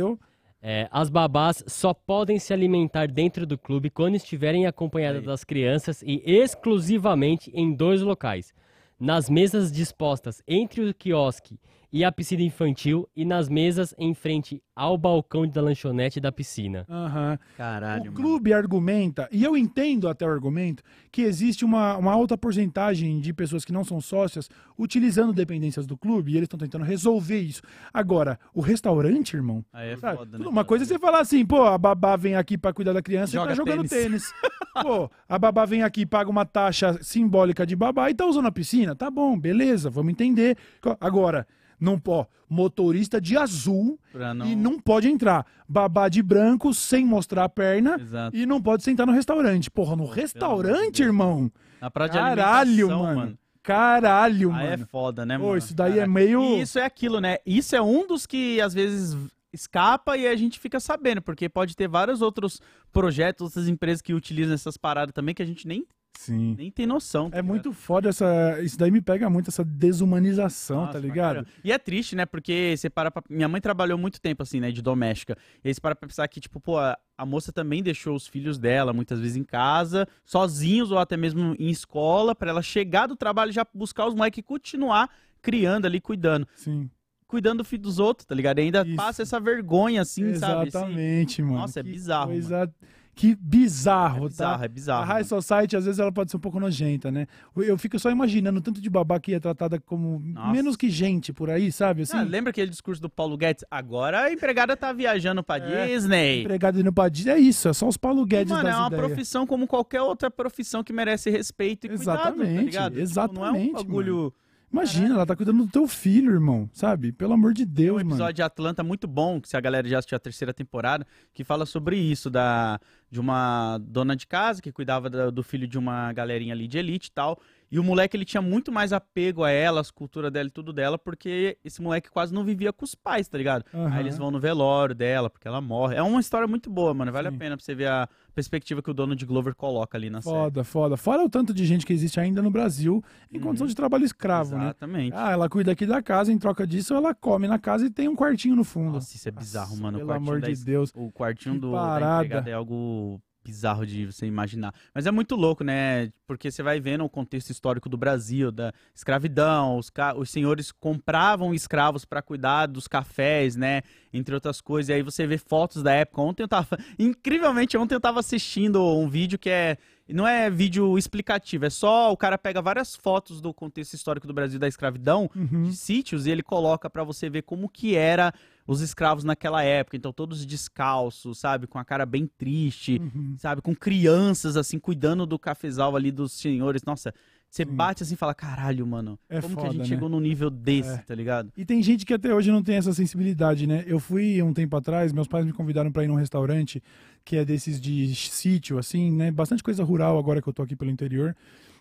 É, 0.67 0.89
as 0.91 1.11
babás 1.11 1.62
só 1.67 1.93
podem 1.93 2.39
se 2.39 2.51
alimentar 2.51 3.07
dentro 3.07 3.47
do 3.47 3.59
clube 3.59 3.91
quando 3.91 4.15
estiverem 4.15 4.67
acompanhadas 4.67 5.21
Aí. 5.21 5.27
das 5.27 5.45
crianças 5.45 6.01
e 6.01 6.23
exclusivamente 6.25 7.51
em 7.53 7.75
dois 7.75 8.01
locais. 8.01 8.55
Nas 8.99 9.29
mesas 9.29 9.71
dispostas 9.71 10.43
entre 10.49 10.89
o 10.89 10.95
quiosque 10.95 11.61
e 11.95 12.03
a 12.03 12.11
piscina 12.11 12.42
infantil 12.42 13.09
e 13.14 13.24
nas 13.24 13.49
mesas 13.49 13.95
em 13.97 14.12
frente 14.14 14.61
ao 14.74 14.99
balcão 14.99 15.47
da 15.47 15.62
lanchonete 15.62 16.18
da 16.18 16.32
piscina. 16.32 16.84
Aham. 16.90 17.38
Caralho, 17.57 18.03
O 18.03 18.05
mano. 18.07 18.16
clube 18.16 18.53
argumenta, 18.53 19.28
e 19.30 19.45
eu 19.45 19.57
entendo 19.57 20.09
até 20.09 20.26
o 20.26 20.28
argumento, 20.28 20.82
que 21.12 21.22
existe 21.22 21.64
uma, 21.64 21.97
uma 21.97 22.11
alta 22.12 22.36
porcentagem 22.36 23.20
de 23.20 23.32
pessoas 23.32 23.64
que 23.64 23.72
não 23.72 23.84
são 23.84 24.01
sócias 24.01 24.51
utilizando 24.76 25.32
dependências 25.32 25.86
do 25.86 25.97
clube 25.97 26.32
e 26.32 26.36
eles 26.36 26.47
estão 26.47 26.59
tentando 26.59 26.84
resolver 26.84 27.38
isso. 27.38 27.62
Agora, 27.92 28.40
o 28.53 28.61
restaurante, 28.61 29.34
irmão. 29.36 29.64
Aí 29.72 29.90
é 29.90 29.97
sabe? 29.97 30.18
foda, 30.18 30.36
né? 30.36 30.49
uma 30.49 30.64
coisa 30.64 30.82
é 30.82 30.88
você 30.88 30.99
falar 30.99 31.20
assim, 31.20 31.47
pô, 31.47 31.62
a 31.62 31.78
babá 31.78 32.16
vem 32.16 32.34
aqui 32.34 32.59
pra 32.59 32.72
cuidar 32.72 32.92
da 32.92 33.03
criança 33.03 33.36
e 33.36 33.38
Joga 33.38 33.51
tá 33.51 33.55
jogando 33.55 33.88
tênis. 33.88 34.32
tênis. 34.32 34.34
pô, 34.82 35.09
a 35.28 35.38
babá 35.38 35.64
vem 35.64 35.84
aqui, 35.84 36.05
paga 36.05 36.28
uma 36.28 36.45
taxa 36.45 36.99
simbólica 37.01 37.64
de 37.64 37.76
babá 37.76 38.11
e 38.11 38.14
tá 38.16 38.26
usando 38.26 38.47
a 38.47 38.53
piscina. 38.53 38.97
Tá 38.97 39.09
bom, 39.12 39.38
beleza, 39.38 39.88
vamos 39.88 40.11
entender. 40.11 40.59
Agora, 41.01 41.47
não 41.79 41.99
pô, 41.99 42.27
motorista 42.49 43.20
de 43.20 43.37
azul 43.37 43.99
não... 44.35 44.47
e 44.47 44.57
não 44.57 44.79
pode 44.79 45.09
entrar. 45.09 45.47
Babá 45.68 46.09
de 46.09 46.22
branco 46.22 46.72
sem 46.72 47.05
mostrar 47.05 47.45
a 47.45 47.49
perna 47.49 47.97
Exato. 48.01 48.37
e 48.37 48.47
não 48.47 48.61
pode 48.61 48.83
sentar 48.83 49.07
no 49.07 49.12
restaurante. 49.12 49.70
Porra, 49.70 49.97
no 49.97 50.07
restaurante, 50.07 51.03
irmão? 51.03 51.51
Na 51.81 51.91
praia 51.91 52.11
de 52.11 52.18
Caralho, 52.18 52.70
alimentação, 52.70 53.16
mano. 53.16 53.39
Caralho, 53.62 54.51
é 54.51 54.70
mano. 54.70 54.87
foda, 54.87 55.25
né, 55.25 55.39
Pô, 55.39 55.47
mano? 55.47 55.57
isso 55.57 55.75
daí 55.75 55.99
é 55.99 56.07
meio. 56.07 56.43
E 56.43 56.61
isso 56.61 56.79
é 56.79 56.85
aquilo, 56.85 57.18
né? 57.18 57.39
Isso 57.47 57.75
é 57.75 57.81
um 57.81 58.07
dos 58.07 58.27
que 58.27 58.61
às 58.61 58.75
vezes 58.75 59.16
escapa 59.55 60.16
e 60.16 60.27
a 60.27 60.37
gente 60.37 60.59
fica 60.59 60.79
sabendo, 60.79 61.22
porque 61.22 61.49
pode 61.49 61.75
ter 61.75 61.89
vários 61.89 62.20
outros 62.20 62.61
projetos, 62.93 63.43
outras 63.43 63.68
empresas 63.68 64.03
que 64.03 64.12
utilizam 64.12 64.53
essas 64.53 64.77
paradas 64.77 65.14
também 65.14 65.35
que 65.35 65.43
a 65.43 65.47
gente 65.47 65.66
nem, 65.66 65.87
Sim. 66.17 66.55
nem 66.57 66.71
tem 66.71 66.87
noção. 66.87 67.29
tá 67.31 67.37
É 67.37 67.41
ligado? 67.41 67.51
muito 67.53 67.73
foda 67.73 68.09
essa. 68.09 68.61
Isso 68.62 68.79
daí 68.79 68.91
me 68.91 69.01
pega 69.01 69.29
muito, 69.29 69.49
essa 69.51 69.65
desumanização, 69.65 70.83
Nossa, 70.83 70.93
tá 70.93 70.99
ligado? 70.99 71.47
E 71.62 71.73
é 71.73 71.79
triste, 71.79 72.15
né? 72.17 72.25
Porque 72.27 72.75
você 72.77 72.89
para 72.89 73.11
pra... 73.11 73.23
Minha 73.29 73.49
mãe 73.49 73.61
trabalhou 73.61 73.99
muito 73.99 74.21
tempo, 74.21 74.43
assim, 74.43 74.61
né? 74.61 74.71
De 74.71 74.81
doméstica. 74.83 75.37
E 75.62 75.69
aí 75.69 75.75
você 75.75 75.81
para 75.81 75.95
pra 75.95 76.09
pensar 76.09 76.27
que, 76.29 76.41
tipo, 76.41 76.61
pô, 76.61 76.79
a, 76.79 76.97
a 77.19 77.27
moça 77.27 77.53
também 77.53 77.83
deixou 77.83 78.15
os 78.15 78.27
filhos 78.27 78.59
dela, 78.59 78.93
muitas 78.93 79.21
vezes 79.21 79.37
em 79.37 79.45
casa, 79.45 80.07
sozinhos 80.25 80.91
ou 80.91 80.99
até 80.99 81.17
mesmo 81.17 81.55
em 81.59 81.69
escola, 81.71 82.35
pra 82.35 82.51
ela 82.51 82.62
chegar 82.62 83.07
do 83.07 83.17
trabalho 83.17 83.51
e 83.51 83.55
já 83.55 83.67
buscar 83.75 84.07
os 84.07 84.15
moleques 84.15 84.39
e 84.39 84.43
continuar 84.43 85.11
criando 85.43 85.87
ali, 85.87 86.01
cuidando. 86.01 86.47
Sim. 86.55 86.89
Cuidando 87.27 87.59
do 87.59 87.65
filho 87.65 87.83
dos 87.83 87.99
outros, 87.99 88.25
tá 88.27 88.35
ligado? 88.35 88.59
E 88.61 88.62
ainda 88.62 88.87
Isso. 88.87 88.97
passa 88.97 89.23
essa 89.23 89.41
vergonha, 89.41 90.03
assim, 90.03 90.35
sabe? 90.37 90.69
Esse- 90.69 90.77
Exatamente, 90.77 91.43
mano. 91.43 91.59
Nossa, 91.59 91.81
é 91.81 91.83
Que 91.83 91.91
bizarro, 91.91 92.31
coisa- 92.31 92.73
Que 93.15 93.37
bizarro, 93.41 94.27
É 94.27 94.29
bizarro, 94.29 94.59
tá? 94.59 94.65
é 94.65 94.69
bizarro. 94.69 95.03
A 95.03 95.07
High 95.07 95.25
Society, 95.25 95.77
às 95.77 95.85
vezes, 95.85 96.01
ela 96.01 96.11
pode 96.11 96.31
ser 96.31 96.37
um 96.37 96.41
pouco 96.41 96.59
nojenta, 96.59 97.12
né? 97.12 97.27
Eu 97.57 97.79
fico 97.79 97.99
só 97.99 98.11
imaginando 98.11 98.61
tanto 98.61 98.81
de 98.81 98.91
babá 98.91 99.21
que 99.21 99.33
é 99.35 99.39
tratada 99.39 99.79
como 99.79 100.21
Nossa. 100.25 100.51
menos 100.53 100.77
que 100.77 100.91
gente 100.91 101.33
por 101.33 101.49
aí, 101.49 101.71
sabe? 101.71 102.03
Assim, 102.03 102.17
Ah, 102.17 102.23
lembra 102.23 102.51
aquele 102.51 102.71
discurso 102.71 103.01
do 103.01 103.09
Paulo 103.09 103.37
Guedes? 103.37 103.65
Agora 103.71 104.23
a 104.23 104.33
empregada 104.33 104.77
tá 104.77 104.93
viajando 104.93 105.43
pra 105.45 105.59
É, 105.59 105.87
Disney. 105.87 106.41
empregado 106.41 106.81
indo 106.81 106.93
pra 106.93 107.09
Disney. 107.09 107.33
É 107.33 107.39
isso, 107.39 107.69
é 107.69 107.73
só 107.73 107.87
os 107.87 107.97
Paulo 107.97 108.27
Guedes 108.27 108.51
Mano, 108.53 108.69
é 108.69 108.77
uma 108.77 108.87
ideias. 108.89 109.05
profissão 109.07 109.47
como 109.47 109.67
qualquer 109.69 110.03
outra 110.03 110.29
profissão 110.31 110.83
que 110.83 110.93
merece 110.93 111.31
respeito 111.31 111.87
e 111.87 111.91
cuidado, 111.91 112.17
tá 112.17 112.29
Exatamente, 112.31 112.65
ligado? 112.65 112.85
Tipo, 112.93 112.95
não 112.97 113.01
é 113.01 113.03
exatamente, 113.05 113.71
um 113.71 113.73
bagulho... 113.75 114.35
Imagina, 114.75 115.14
ela 115.14 115.25
tá 115.25 115.37
cuidando 115.37 115.64
do 115.64 115.70
teu 115.70 115.87
filho, 115.87 116.33
irmão, 116.33 116.68
sabe? 116.72 117.12
Pelo 117.12 117.33
amor 117.33 117.55
de 117.55 117.64
Tem 117.64 117.75
Deus, 117.87 117.97
um 118.03 118.05
mano. 118.05 118.11
episódio 118.11 118.35
de 118.35 118.43
Atlanta 118.43 118.83
muito 118.83 119.07
bom, 119.07 119.41
que 119.41 119.49
se 119.49 119.57
a 119.57 119.61
galera 119.61 119.87
já 119.89 119.99
assistiu 119.99 120.16
a 120.16 120.18
terceira 120.18 120.53
temporada, 120.53 121.07
que 121.33 121.45
fala 121.45 121.64
sobre 121.64 121.97
isso, 121.97 122.29
da, 122.29 122.81
de 123.09 123.20
uma 123.20 123.79
dona 123.79 124.16
de 124.16 124.27
casa 124.27 124.61
que 124.61 124.72
cuidava 124.72 125.09
da- 125.09 125.31
do 125.31 125.45
filho 125.45 125.68
de 125.68 125.79
uma 125.79 126.12
galerinha 126.12 126.53
ali 126.53 126.66
de 126.66 126.77
elite 126.77 127.07
e 127.09 127.12
tal. 127.12 127.41
E 127.75 127.79
o 127.81 127.83
moleque, 127.83 128.16
ele 128.16 128.25
tinha 128.25 128.41
muito 128.41 128.70
mais 128.70 128.93
apego 128.93 129.43
a 129.43 129.51
ela, 129.51 129.81
as 129.81 129.91
culturas 129.91 130.31
dela 130.31 130.47
e 130.47 130.51
tudo 130.51 130.72
dela, 130.72 130.97
porque 130.97 131.59
esse 131.64 131.83
moleque 131.83 132.09
quase 132.09 132.33
não 132.33 132.45
vivia 132.45 132.72
com 132.72 132.85
os 132.85 132.95
pais, 132.95 133.27
tá 133.27 133.37
ligado? 133.37 133.64
Aham. 133.75 133.93
Aí 133.93 134.01
eles 134.01 134.16
vão 134.16 134.31
no 134.31 134.39
velório 134.39 134.95
dela, 134.95 135.29
porque 135.29 135.49
ela 135.49 135.61
morre. 135.61 135.97
É 135.97 136.03
uma 136.03 136.20
história 136.20 136.47
muito 136.47 136.70
boa, 136.70 136.95
mano. 136.95 137.11
Vale 137.11 137.31
Sim. 137.31 137.35
a 137.35 137.39
pena 137.39 137.57
pra 137.57 137.64
você 137.64 137.75
ver 137.75 137.89
a 137.89 138.09
perspectiva 138.33 138.81
que 138.81 138.91
o 138.91 138.95
dono 138.95 139.16
de 139.16 139.27
Glover 139.27 139.57
coloca 139.57 139.99
ali 139.99 140.09
na 140.09 140.22
série. 140.22 140.37
Foda, 140.37 140.62
foda. 140.62 140.97
Fora 140.97 141.25
o 141.25 141.29
tanto 141.29 141.53
de 141.53 141.64
gente 141.66 141.85
que 141.85 141.93
existe 141.93 142.20
ainda 142.20 142.41
no 142.41 142.51
Brasil 142.51 143.03
em 143.33 143.39
Uhum. 143.39 143.43
condição 143.43 143.66
de 143.66 143.75
trabalho 143.75 144.05
escravo, 144.05 144.57
né? 144.57 144.66
Exatamente. 144.66 145.16
Ah, 145.16 145.33
ela 145.33 145.49
cuida 145.49 145.72
aqui 145.72 145.85
da 145.85 146.01
casa, 146.01 146.33
em 146.33 146.39
troca 146.39 146.64
disso 146.64 146.95
ela 146.95 147.12
come 147.12 147.49
na 147.49 147.59
casa 147.59 147.87
e 147.87 147.91
tem 147.91 148.07
um 148.09 148.14
quartinho 148.14 148.55
no 148.55 148.62
fundo. 148.62 148.93
Nossa, 148.93 149.16
isso 149.16 149.29
é 149.29 149.33
bizarro, 149.33 149.70
Nossa, 149.70 149.83
mano. 149.83 149.97
O 149.99 150.01
Pelo 150.01 150.12
amor 150.12 150.41
da 150.41 150.47
de 150.47 150.53
es- 150.53 150.62
Deus. 150.62 150.93
O 150.95 151.11
quartinho 151.11 151.57
Que 151.57 151.61
do, 151.62 151.72
da 151.72 151.79
parada. 151.79 152.25
empregada 152.25 152.51
é 152.51 152.53
algo 152.53 153.20
bizarro 153.45 153.84
de 153.86 154.07
você 154.07 154.24
imaginar. 154.26 154.74
Mas 154.95 155.07
é 155.07 155.11
muito 155.11 155.36
louco, 155.36 155.62
né? 155.62 156.11
Porque 156.26 156.51
você 156.51 156.62
vai 156.62 156.80
vendo 156.80 157.05
o 157.05 157.09
contexto 157.11 157.51
histórico 157.51 157.88
do 157.88 157.97
Brasil, 157.99 158.51
da 158.51 158.72
escravidão, 158.95 159.76
os, 159.76 159.90
ca- 159.90 160.14
os 160.16 160.30
senhores 160.30 160.72
compravam 160.72 161.53
escravos 161.53 162.05
para 162.05 162.22
cuidar 162.22 162.66
dos 162.66 162.88
cafés, 162.88 163.55
né? 163.55 163.82
Entre 164.12 164.34
outras 164.34 164.61
coisas. 164.61 164.88
E 164.88 164.95
aí 164.95 165.03
você 165.03 165.26
vê 165.26 165.36
fotos 165.36 165.82
da 165.82 165.92
época. 165.92 166.22
Ontem 166.22 166.42
eu 166.42 166.49
tava. 166.49 166.78
Incrivelmente, 166.99 167.76
ontem 167.76 167.95
eu 167.95 168.01
tava 168.01 168.20
assistindo 168.20 168.82
um 168.82 169.09
vídeo 169.09 169.38
que 169.38 169.51
é. 169.51 169.76
Não 170.09 170.28
é 170.28 170.51
vídeo 170.51 170.99
explicativo, 170.99 171.64
é 171.64 171.70
só 171.70 172.12
o 172.12 172.16
cara 172.16 172.36
pega 172.36 172.61
várias 172.61 172.95
fotos 172.95 173.40
do 173.40 173.55
contexto 173.55 173.95
histórico 173.95 174.26
do 174.26 174.34
Brasil 174.34 174.59
da 174.59 174.68
escravidão 174.68 175.30
Uhum. 175.34 175.62
de 175.62 175.74
sítios 175.74 176.26
e 176.26 176.30
ele 176.30 176.42
coloca 176.42 176.90
pra 176.90 177.03
você 177.03 177.30
ver 177.30 177.40
como 177.40 177.70
que 177.70 177.97
era 177.97 178.30
os 178.67 178.81
escravos 178.81 179.25
naquela 179.25 179.62
época. 179.62 179.97
Então 179.97 180.12
todos 180.12 180.45
descalços, 180.47 181.39
sabe, 181.39 181.67
com 181.67 181.79
a 181.79 181.85
cara 181.85 182.05
bem 182.07 182.27
triste, 182.39 183.01
Uhum. 183.01 183.35
sabe, 183.39 183.61
com 183.62 183.75
crianças 183.75 184.57
assim 184.57 184.79
cuidando 184.79 185.27
do 185.27 185.39
cafezal 185.39 185.95
ali 185.97 186.11
dos 186.11 186.33
senhores. 186.33 186.83
Nossa, 186.85 187.15
você 187.51 187.65
bate 187.65 188.03
assim 188.03 188.15
e 188.15 188.17
fala, 188.17 188.35
caralho, 188.35 188.85
mano, 188.87 189.17
É 189.29 189.41
como 189.41 189.55
que 189.55 189.62
foda, 189.62 189.69
a 189.69 189.73
gente 189.73 189.83
né? 189.83 189.87
chegou 189.87 190.09
num 190.09 190.19
nível 190.19 190.51
desse, 190.51 190.89
É. 190.91 190.97
tá 190.99 191.15
ligado? 191.15 191.53
E 191.57 191.65
tem 191.65 191.81
gente 191.83 192.05
que 192.05 192.12
até 192.12 192.35
hoje 192.35 192.51
não 192.51 192.62
tem 192.62 192.75
essa 192.77 192.93
sensibilidade, 192.93 193.67
né? 193.67 193.85
Eu 193.87 194.01
fui 194.01 194.43
um 194.43 194.53
tempo 194.53 194.77
atrás, 194.77 195.12
meus 195.12 195.29
pais 195.29 195.45
me 195.47 195.53
convidaram 195.53 195.93
pra 195.93 196.03
ir 196.03 196.09
num 196.09 196.17
restaurante 196.17 196.83
que 197.25 197.37
é 197.37 197.45
desses 197.45 197.81
de 197.81 198.12
sítio, 198.15 198.77
assim, 198.79 199.12
né? 199.12 199.31
Bastante 199.31 199.62
coisa 199.62 199.85
rural 199.85 200.19
agora 200.19 200.43
que 200.43 200.49
eu 200.49 200.53
tô 200.53 200.62
aqui 200.62 200.75
pelo 200.75 200.91
interior. 200.91 201.37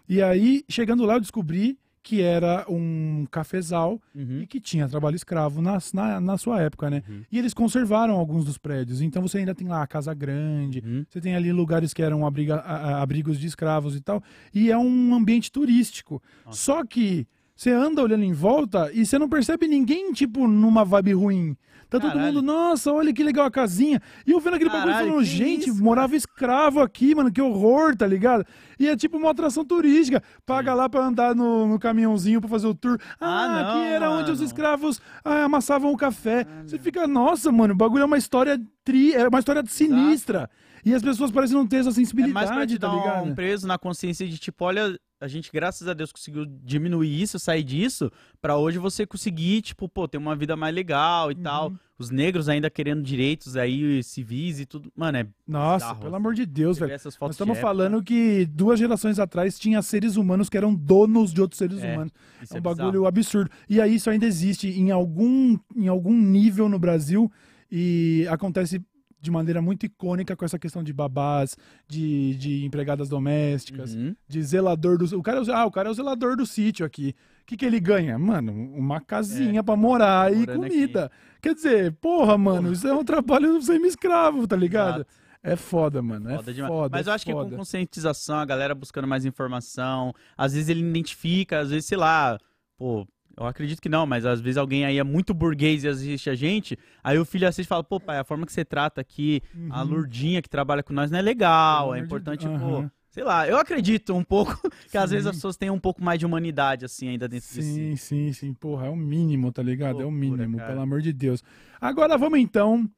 E 0.08 0.22
aí, 0.22 0.64
chegando 0.70 1.06
lá, 1.06 1.16
eu 1.16 1.22
descobri 1.22 1.78
que 2.04 2.22
era 2.22 2.66
um 2.70 3.26
cafezal 3.32 4.00
Uhum. 4.14 4.42
e 4.42 4.46
que 4.48 4.60
tinha 4.60 4.88
trabalho 4.90 5.16
escravo 5.16 5.62
na, 5.62 5.78
na, 5.94 6.20
na 6.20 6.38
sua 6.38 6.62
época, 6.62 6.90
né? 6.90 7.02
Uhum. 7.08 7.22
E 7.32 7.40
eles 7.40 7.54
conservaram 7.54 8.16
alguns 8.16 8.44
dos 8.44 8.58
prédios. 8.58 9.02
Então 9.02 9.22
você 9.22 9.38
ainda 9.38 9.56
tem 9.56 9.68
lá 9.68 9.82
a 9.82 9.88
Casa 9.88 10.14
Grande, 10.14 10.84
Uhum. 10.86 11.06
você 11.10 11.22
tem 11.22 11.34
ali 11.34 11.52
lugares 11.54 11.94
que 11.94 12.02
eram 12.04 12.28
abriga- 12.28 12.58
a- 12.58 12.76
a- 12.98 13.02
abrigos 13.02 13.40
de 13.40 13.48
escravos 13.48 13.96
e 13.96 14.02
tal. 14.02 14.22
E 14.54 14.70
é 14.70 14.78
um 14.78 15.16
ambiente 15.16 15.50
turístico. 15.52 16.22
Só 16.52 16.84
que 16.86 17.26
você 17.56 17.72
anda 17.72 18.02
olhando 18.02 18.24
em 18.24 18.34
volta 18.34 18.90
e 18.94 19.06
você 19.06 19.18
não 19.20 19.30
percebe 19.30 19.68
ninguém, 19.68 20.12
tipo, 20.12 20.48
numa 20.48 20.84
vibe 20.84 21.14
ruim. 21.14 21.58
Tá 21.90 22.00
todo 22.00 22.14
Caralho. 22.14 22.34
mundo, 22.34 22.42
nossa, 22.42 22.92
olha 22.92 23.14
que 23.14 23.24
legal 23.24 23.46
a 23.46 23.52
casinha. 23.52 24.02
E 24.26 24.32
eu 24.32 24.40
vendo 24.40 24.56
aquele 24.56 24.72
bagulho 24.72 24.92
Caralho, 24.94 25.10
falando, 25.10 25.24
que 25.24 25.30
gente, 25.30 25.70
isso, 25.70 25.84
morava 25.84 26.16
escravo 26.16 26.80
aqui, 26.82 27.14
mano, 27.14 27.32
que 27.32 27.40
horror, 27.40 27.96
tá 27.96 28.08
ligado? 28.08 28.44
E 28.80 28.88
é 28.88 28.96
tipo 28.98 29.16
uma 29.18 29.30
atração 29.30 29.64
turística. 29.64 30.24
Paga 30.44 30.74
lá 30.74 30.90
pra 30.90 31.06
andar 31.06 31.36
no, 31.36 31.68
no 31.68 31.78
caminhãozinho 31.78 32.42
pra 32.42 32.50
fazer 32.50 32.66
o 32.66 32.74
tour. 32.74 32.98
Ah, 33.20 33.44
Ah, 33.44 33.48
não, 33.48 33.70
aqui 33.70 33.88
era 33.94 34.10
onde 34.10 34.32
os 34.32 34.40
mano. 34.40 34.48
escravos 34.48 35.00
ah, 35.24 35.44
amassavam 35.44 35.92
o 35.92 35.98
café. 35.98 36.48
Você 36.66 36.80
fica, 36.80 37.06
nossa, 37.06 37.52
mano, 37.52 37.76
o 37.76 37.78
bagulho 37.78 38.02
é 38.02 38.06
uma 38.06 38.18
história 38.18 38.60
tri, 38.84 39.14
é 39.14 39.28
uma 39.28 39.38
história 39.40 39.62
sinistra. 39.68 40.50
E 40.86 40.94
as 40.94 41.02
pessoas 41.02 41.32
parecem 41.32 41.56
não 41.56 41.66
ter 41.68 41.78
essa 41.78 41.90
É 41.90 41.94
sensibilidade, 41.94 42.34
mais 42.34 42.50
pra 42.50 42.68
te 42.68 42.78
tá 42.78 42.88
dar 42.88 42.96
ligado? 42.96 43.26
um 43.30 43.36
preso 43.36 43.66
na 43.68 43.78
consciência 43.78 44.28
de 44.28 44.38
tipo, 44.38 44.66
olha, 44.66 45.00
a 45.22 45.28
gente, 45.30 45.50
graças 45.54 45.88
a 45.88 45.94
Deus, 45.94 46.12
conseguiu 46.12 46.46
diminuir 46.46 47.22
isso, 47.22 47.40
sair 47.40 47.64
disso, 47.64 48.12
pra 48.42 48.58
hoje 48.58 48.78
você 48.78 49.06
conseguir, 49.06 49.62
tipo, 49.62 49.88
pô, 49.88 50.06
ter 50.08 50.18
uma 50.18 50.36
vida 50.36 50.58
mais 50.58 50.76
legal 50.76 51.32
e 51.32 51.36
Uhum. 51.36 51.42
tal. 51.42 51.74
Os 51.98 52.10
negros 52.10 52.50
ainda 52.50 52.70
querendo 52.70 53.02
direitos 53.02 53.56
aí, 53.56 54.04
civis 54.04 54.60
e 54.60 54.66
tudo. 54.66 54.92
Mano, 54.94 55.20
é 55.20 55.28
Nossa, 55.48 55.86
bizarro, 55.86 56.00
pelo 56.02 56.16
assim. 56.16 56.22
amor 56.22 56.34
de 56.34 56.46
Deus, 56.46 56.78
velho. 56.78 56.92
Nós 56.92 57.06
estamos 57.06 57.40
época, 57.40 57.62
falando 57.62 58.04
que 58.04 58.46
duas 58.48 58.78
gerações 58.78 59.20
atrás 59.20 59.58
tinha 59.58 59.82
seres 59.82 60.18
humanos 60.18 60.50
que 60.50 60.58
eram 60.58 60.76
donos 60.76 61.32
de 61.32 61.40
outros 61.40 61.60
seres 61.60 61.82
É, 61.82 61.94
humanos. 61.94 62.12
isso 62.42 62.54
É 62.54 62.60
um 62.60 62.62
bizarro. 62.62 62.76
bagulho 62.78 63.06
absurdo. 63.06 63.50
E 63.70 63.80
aí 63.80 63.96
isso 63.96 64.10
ainda 64.10 64.26
existe 64.26 64.68
em 64.68 64.92
algum, 64.92 65.58
em 65.74 65.88
algum 65.88 66.20
nível 66.20 66.68
no 66.68 66.78
Brasil 66.80 67.32
e 67.72 68.28
acontece 68.30 68.84
de 69.24 69.32
maneira 69.32 69.62
muito 69.62 69.86
icônica 69.86 70.36
com 70.36 70.44
essa 70.44 70.60
questão 70.60 70.84
de 70.84 70.92
babás, 70.92 71.56
de, 71.88 72.36
de 72.36 72.66
empregadas 72.66 73.08
domésticas, 73.08 73.96
Uhum. 73.96 74.14
de 74.28 74.44
zelador 74.44 74.98
do... 74.98 75.18
O 75.18 75.24
cara, 75.24 75.40
é 75.42 75.52
ah, 75.54 75.66
o 75.66 75.72
cara 75.72 75.88
é 75.88 75.92
o 75.92 75.94
zelador 75.96 76.36
do 76.36 76.46
sítio 76.46 76.86
aqui. 76.86 77.16
O 77.42 77.46
que, 77.46 77.56
que 77.56 77.66
ele 77.66 77.80
ganha? 77.80 78.20
Mano, 78.20 78.52
uma 78.52 79.00
casinha 79.00 79.64
pra 79.64 79.76
morar 79.78 80.34
e 80.34 80.44
É, 80.44 80.46
comida. 80.46 81.10
Quer 81.42 81.56
dizer, 81.56 81.94
porra, 81.94 82.38
mano, 82.38 82.74
isso 82.74 82.86
é 82.88 82.94
um 82.94 83.04
trabalho 83.04 83.62
semi-escravo, 83.62 84.46
tá 84.46 84.56
ligado? 84.58 84.96
Exato. 85.02 85.12
É 85.42 85.56
foda, 85.56 86.02
mano. 86.02 86.30
É 86.30 86.34
Foda 86.38 86.44
foda. 86.44 86.54
demais. 86.54 86.90
Mas 86.92 87.08
é 87.08 87.10
eu 87.10 87.14
acho 87.14 87.26
que 87.26 87.34
com 87.34 87.50
conscientização, 87.50 88.38
a 88.40 88.46
galera 88.46 88.76
buscando 88.76 89.08
mais 89.08 89.24
informação, 89.26 90.14
às 90.38 90.54
vezes 90.54 90.68
ele 90.70 90.82
identifica, 90.82 91.60
às 91.60 91.70
vezes, 91.70 91.86
sei 91.86 91.98
lá, 91.98 92.38
pô, 92.78 93.06
eu 93.38 93.46
acredito 93.46 93.82
que 93.82 93.90
não, 93.90 94.06
mas 94.06 94.26
às 94.26 94.40
vezes 94.42 94.58
alguém 94.58 94.86
aí 94.86 94.98
é 94.98 95.04
muito 95.04 95.34
burguês 95.34 95.84
e 95.84 95.88
assiste 95.88 96.30
a 96.30 96.36
gente, 96.36 96.78
aí 97.04 97.18
o 97.18 97.26
filho 97.26 97.48
assiste 97.48 97.66
e 97.66 97.70
fala, 97.70 97.84
pô, 97.84 98.00
pai, 98.00 98.20
a 98.20 98.24
forma 98.24 98.46
que 98.46 98.54
você 98.54 98.64
trata 98.66 99.02
aqui, 99.02 99.42
a 99.70 99.82
Uhum. 99.82 99.88
Lurdinha 99.90 100.42
que 100.42 100.50
trabalha 100.50 100.84
com 100.84 100.94
nós 100.94 101.10
não 101.12 101.20
é 101.20 101.22
legal, 101.22 101.88
Pelo 101.90 101.96
é 101.96 102.00
importante, 102.00 102.48
Deus. 102.48 102.62
pô. 102.62 102.86
Sei 103.10 103.24
lá, 103.24 103.48
eu 103.48 103.58
acredito 103.60 104.12
um 104.16 104.24
pouco 104.24 104.60
que 104.90 104.98
às 104.98 105.12
vezes 105.12 105.28
as 105.28 105.36
pessoas 105.36 105.56
têm 105.56 105.70
um 105.70 105.80
pouco 105.80 106.04
mais 106.04 106.18
de 106.18 106.26
humanidade, 106.26 106.84
assim, 106.86 107.10
ainda 107.10 107.28
dentro 107.28 107.48
de 107.48 107.54
si. 107.54 107.62
Sim, 107.62 107.96
sim, 107.96 108.34
sim. 108.34 108.54
Porra, 108.56 108.88
é 108.88 108.90
o 108.90 108.96
mínimo, 108.96 109.52
tá 109.52 109.62
ligado? 109.62 110.02
é 110.02 110.06
o 110.06 110.10
mínimo, 110.12 110.58
pelo 110.58 110.82
amor 110.82 111.00
de 111.02 111.14
Deus. 111.14 111.44
Agora 111.80 112.18
vamos 112.18 112.40
então 112.40 112.90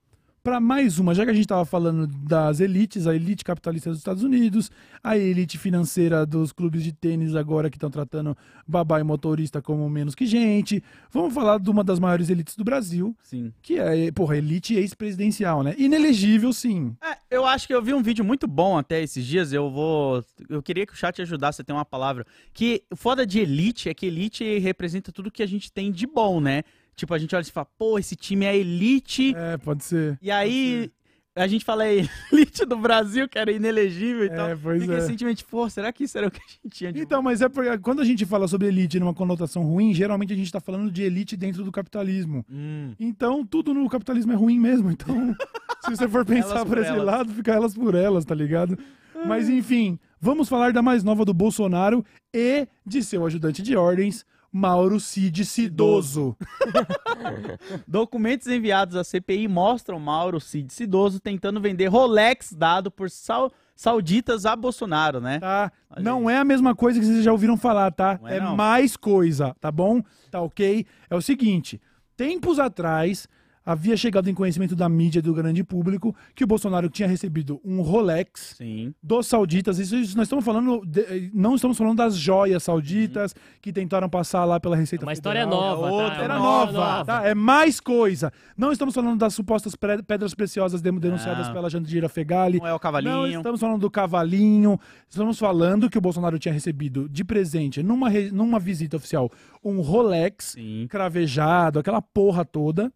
para 0.45 0.59
mais 0.59 0.99
uma, 0.99 1.15
já 1.15 1.25
que 1.25 1.31
a 1.31 1.33
gente 1.33 1.47
tava 1.47 1.65
falando 1.65 2.05
das 2.05 2.59
elites, 2.59 3.07
a 3.07 3.15
elite 3.15 3.43
capitalista 3.43 3.89
dos 3.89 3.97
Estados 3.97 4.21
Unidos, 4.21 4.69
a 5.03 5.17
elite 5.17 5.57
financeira 5.57 6.23
dos 6.23 6.51
clubes 6.51 6.83
de 6.83 6.93
tênis 6.93 7.35
agora 7.35 7.67
que 7.67 7.77
estão 7.77 7.89
tratando 7.89 8.37
babá 8.67 8.99
e 8.99 9.03
motorista 9.03 9.59
como 9.59 9.89
menos 9.89 10.13
que 10.13 10.27
gente. 10.27 10.83
Vamos 11.09 11.33
falar 11.33 11.57
de 11.57 11.67
uma 11.67 11.83
das 11.83 11.97
maiores 11.97 12.29
elites 12.29 12.55
do 12.55 12.63
Brasil, 12.63 13.17
Sim. 13.23 13.51
que 13.59 13.79
é, 13.79 14.11
porra, 14.11 14.37
elite 14.37 14.75
ex-presidencial, 14.75 15.63
né? 15.63 15.73
Inelegível, 15.79 16.53
sim. 16.53 16.95
É, 17.03 17.17
eu 17.35 17.43
acho 17.43 17.65
que 17.65 17.73
eu 17.73 17.81
vi 17.81 17.95
um 17.95 18.03
vídeo 18.03 18.23
muito 18.23 18.45
bom 18.45 18.77
até 18.77 19.01
esses 19.01 19.25
dias. 19.25 19.51
Eu 19.51 19.71
vou. 19.71 20.23
Eu 20.47 20.61
queria 20.61 20.85
que 20.85 20.93
o 20.93 20.95
chat 20.95 21.19
ajudasse 21.23 21.63
a 21.63 21.65
ter 21.65 21.73
uma 21.73 21.83
palavra. 21.83 22.23
Que 22.53 22.83
foda 22.95 23.25
de 23.25 23.39
elite 23.39 23.89
é 23.89 23.95
que 23.95 24.05
elite 24.05 24.59
representa 24.59 25.11
tudo 25.11 25.31
que 25.31 25.41
a 25.41 25.47
gente 25.47 25.71
tem 25.71 25.91
de 25.91 26.05
bom, 26.05 26.39
né? 26.39 26.61
Tipo, 26.95 27.13
a 27.13 27.17
gente 27.17 27.35
olha 27.35 27.43
e 27.43 27.51
fala, 27.51 27.67
pô, 27.77 27.99
esse 27.99 28.15
time 28.15 28.45
é 28.45 28.55
elite. 28.55 29.33
É, 29.35 29.57
pode 29.57 29.83
ser. 29.83 30.17
E 30.21 30.31
aí. 30.31 30.91
A 31.37 31.47
gente 31.47 31.65
fala 31.65 31.85
é 31.85 32.07
elite 32.31 32.65
do 32.65 32.77
Brasil, 32.77 33.27
que 33.27 33.37
era 33.37 33.51
inelegível 33.51 34.23
e 34.23 34.29
tal. 34.29 34.49
É, 34.51 34.55
pois 34.55 34.81
Fica 34.81 34.93
é. 34.93 34.97
esse 34.99 35.07
sentimento, 35.07 35.43
pô, 35.45 35.69
será 35.69 35.91
que 35.91 36.05
isso 36.05 36.17
era 36.17 36.27
o 36.27 36.31
que 36.31 36.39
a 36.39 36.49
gente 36.49 36.69
tinha 36.69 36.93
de 36.93 37.01
Então, 37.01 37.21
mas 37.21 37.41
é 37.41 37.49
porque 37.49 37.77
quando 37.79 38.01
a 38.01 38.05
gente 38.05 38.25
fala 38.25 38.47
sobre 38.47 38.69
elite 38.69 39.01
numa 39.01 39.13
conotação 39.13 39.63
ruim, 39.63 39.93
geralmente 39.93 40.31
a 40.31 40.35
gente 40.35 40.49
tá 40.49 40.61
falando 40.61 40.89
de 40.89 41.03
elite 41.03 41.35
dentro 41.35 41.65
do 41.65 41.73
capitalismo. 41.73 42.45
Hum. 42.49 42.93
Então, 42.97 43.45
tudo 43.45 43.73
no 43.73 43.89
capitalismo 43.89 44.31
é 44.31 44.35
ruim 44.35 44.57
mesmo. 44.57 44.89
Então, 44.89 45.35
se 45.83 45.89
você 45.89 46.07
for 46.07 46.25
pensar 46.25 46.51
Elas 46.51 46.63
por 46.63 46.69
por 46.69 46.77
esse 46.77 46.89
elas. 46.89 47.05
lado, 47.05 47.33
fica 47.33 47.51
elas 47.51 47.73
por 47.73 47.95
elas, 47.95 48.23
tá 48.23 48.33
ligado? 48.33 48.79
Mas 49.27 49.49
enfim, 49.49 49.99
vamos 50.21 50.47
falar 50.47 50.71
da 50.71 50.81
mais 50.81 51.03
nova 51.03 51.25
do 51.25 51.33
Bolsonaro 51.33 52.05
e 52.33 52.67
de 52.85 53.03
seu 53.03 53.25
ajudante 53.25 53.61
de 53.61 53.75
ordens, 53.75 54.25
Mauro 54.57 55.01
Cid 55.01 55.43
Cidoso. 55.43 56.33
Documentos 57.85 58.47
enviados 58.47 58.95
à 58.95 59.03
CPI 59.03 59.49
mostram 59.49 59.99
Mauro 59.99 60.39
Cid 60.39 60.71
Cidoso 60.73 61.19
tentando 61.19 61.59
vender 61.59 61.87
Rolex 61.87 62.53
dado 62.53 62.89
por 62.89 63.09
sau- 63.09 63.51
sauditas 63.75 64.45
a 64.45 64.55
Bolsonaro, 64.55 65.19
né? 65.19 65.39
Tá? 65.39 65.69
Olha 65.89 66.01
Não 66.01 66.29
é 66.29 66.37
a 66.37 66.45
mesma 66.45 66.73
coisa 66.73 66.97
que 67.01 67.05
vocês 67.05 67.25
já 67.25 67.33
ouviram 67.33 67.57
falar, 67.57 67.91
tá? 67.91 68.17
Não 68.21 68.29
é 68.29 68.37
é 68.37 68.39
não. 68.39 68.55
mais 68.55 68.95
coisa, 68.95 69.53
tá 69.59 69.69
bom? 69.69 70.01
Tá 70.31 70.39
ok? 70.39 70.85
É 71.09 71.15
o 71.15 71.21
seguinte: 71.21 71.81
tempos 72.15 72.57
atrás 72.57 73.27
havia 73.65 73.97
chegado 73.97 74.29
em 74.29 74.33
conhecimento 74.33 74.75
da 74.75 74.87
mídia 74.87 75.19
e 75.19 75.21
do 75.21 75.33
grande 75.33 75.63
público 75.63 76.15
que 76.35 76.43
o 76.43 76.47
Bolsonaro 76.47 76.89
tinha 76.89 77.07
recebido 77.07 77.59
um 77.65 77.81
Rolex 77.81 78.55
Sim. 78.57 78.93
dos 79.01 79.27
sauditas. 79.27 79.79
Isso, 79.79 79.95
isso 79.95 80.15
nós 80.15 80.27
estamos 80.27 80.45
falando, 80.45 80.81
de- 80.85 81.31
não 81.33 81.55
estamos 81.55 81.77
falando 81.77 81.97
das 81.97 82.15
joias 82.15 82.61
sauditas 82.63 83.33
que 83.61 83.73
tentaram 83.73 84.07
passar 84.09 84.45
lá 84.45 84.59
pela 84.59 84.75
Receita 84.75 85.05
Uma 85.05 85.13
história 85.13 85.41
Federal. 85.43 85.61
nova, 85.77 85.91
outra, 85.91 86.15
tá? 86.15 86.21
É 86.21 86.23
Era 86.25 86.33
uma 86.37 86.45
nova, 86.45 86.71
história 86.71 87.05
tá? 87.05 87.27
É 87.27 87.33
mais 87.33 87.79
coisa. 87.79 88.31
Não 88.57 88.71
estamos 88.71 88.93
falando 88.93 89.17
das 89.17 89.33
supostas 89.33 89.73
pedras 89.75 90.33
preciosas 90.33 90.81
denunciadas 90.81 91.47
Não. 91.47 91.53
pela 91.53 91.69
Jandira 91.69 92.07
Fegali. 92.07 92.59
Não 92.59 92.67
é 92.67 92.71
o 92.71 92.73
Não 92.73 92.79
cavalinho. 92.79 93.37
estamos 93.37 93.59
falando 93.59 93.79
do 93.81 93.89
cavalinho. 93.89 94.79
Estamos 95.09 95.39
falando 95.39 95.89
que 95.89 95.97
o 95.97 96.01
Bolsonaro 96.01 96.37
tinha 96.37 96.53
recebido 96.53 97.09
de 97.09 97.23
presente, 97.23 97.81
numa, 97.81 98.09
re- 98.09 98.29
numa 98.31 98.59
visita 98.59 98.97
oficial, 98.97 99.31
um 99.63 99.81
Rolex 99.81 100.51
Sim. 100.51 100.85
cravejado, 100.89 101.79
aquela 101.79 102.01
porra 102.01 102.45
toda. 102.45 102.91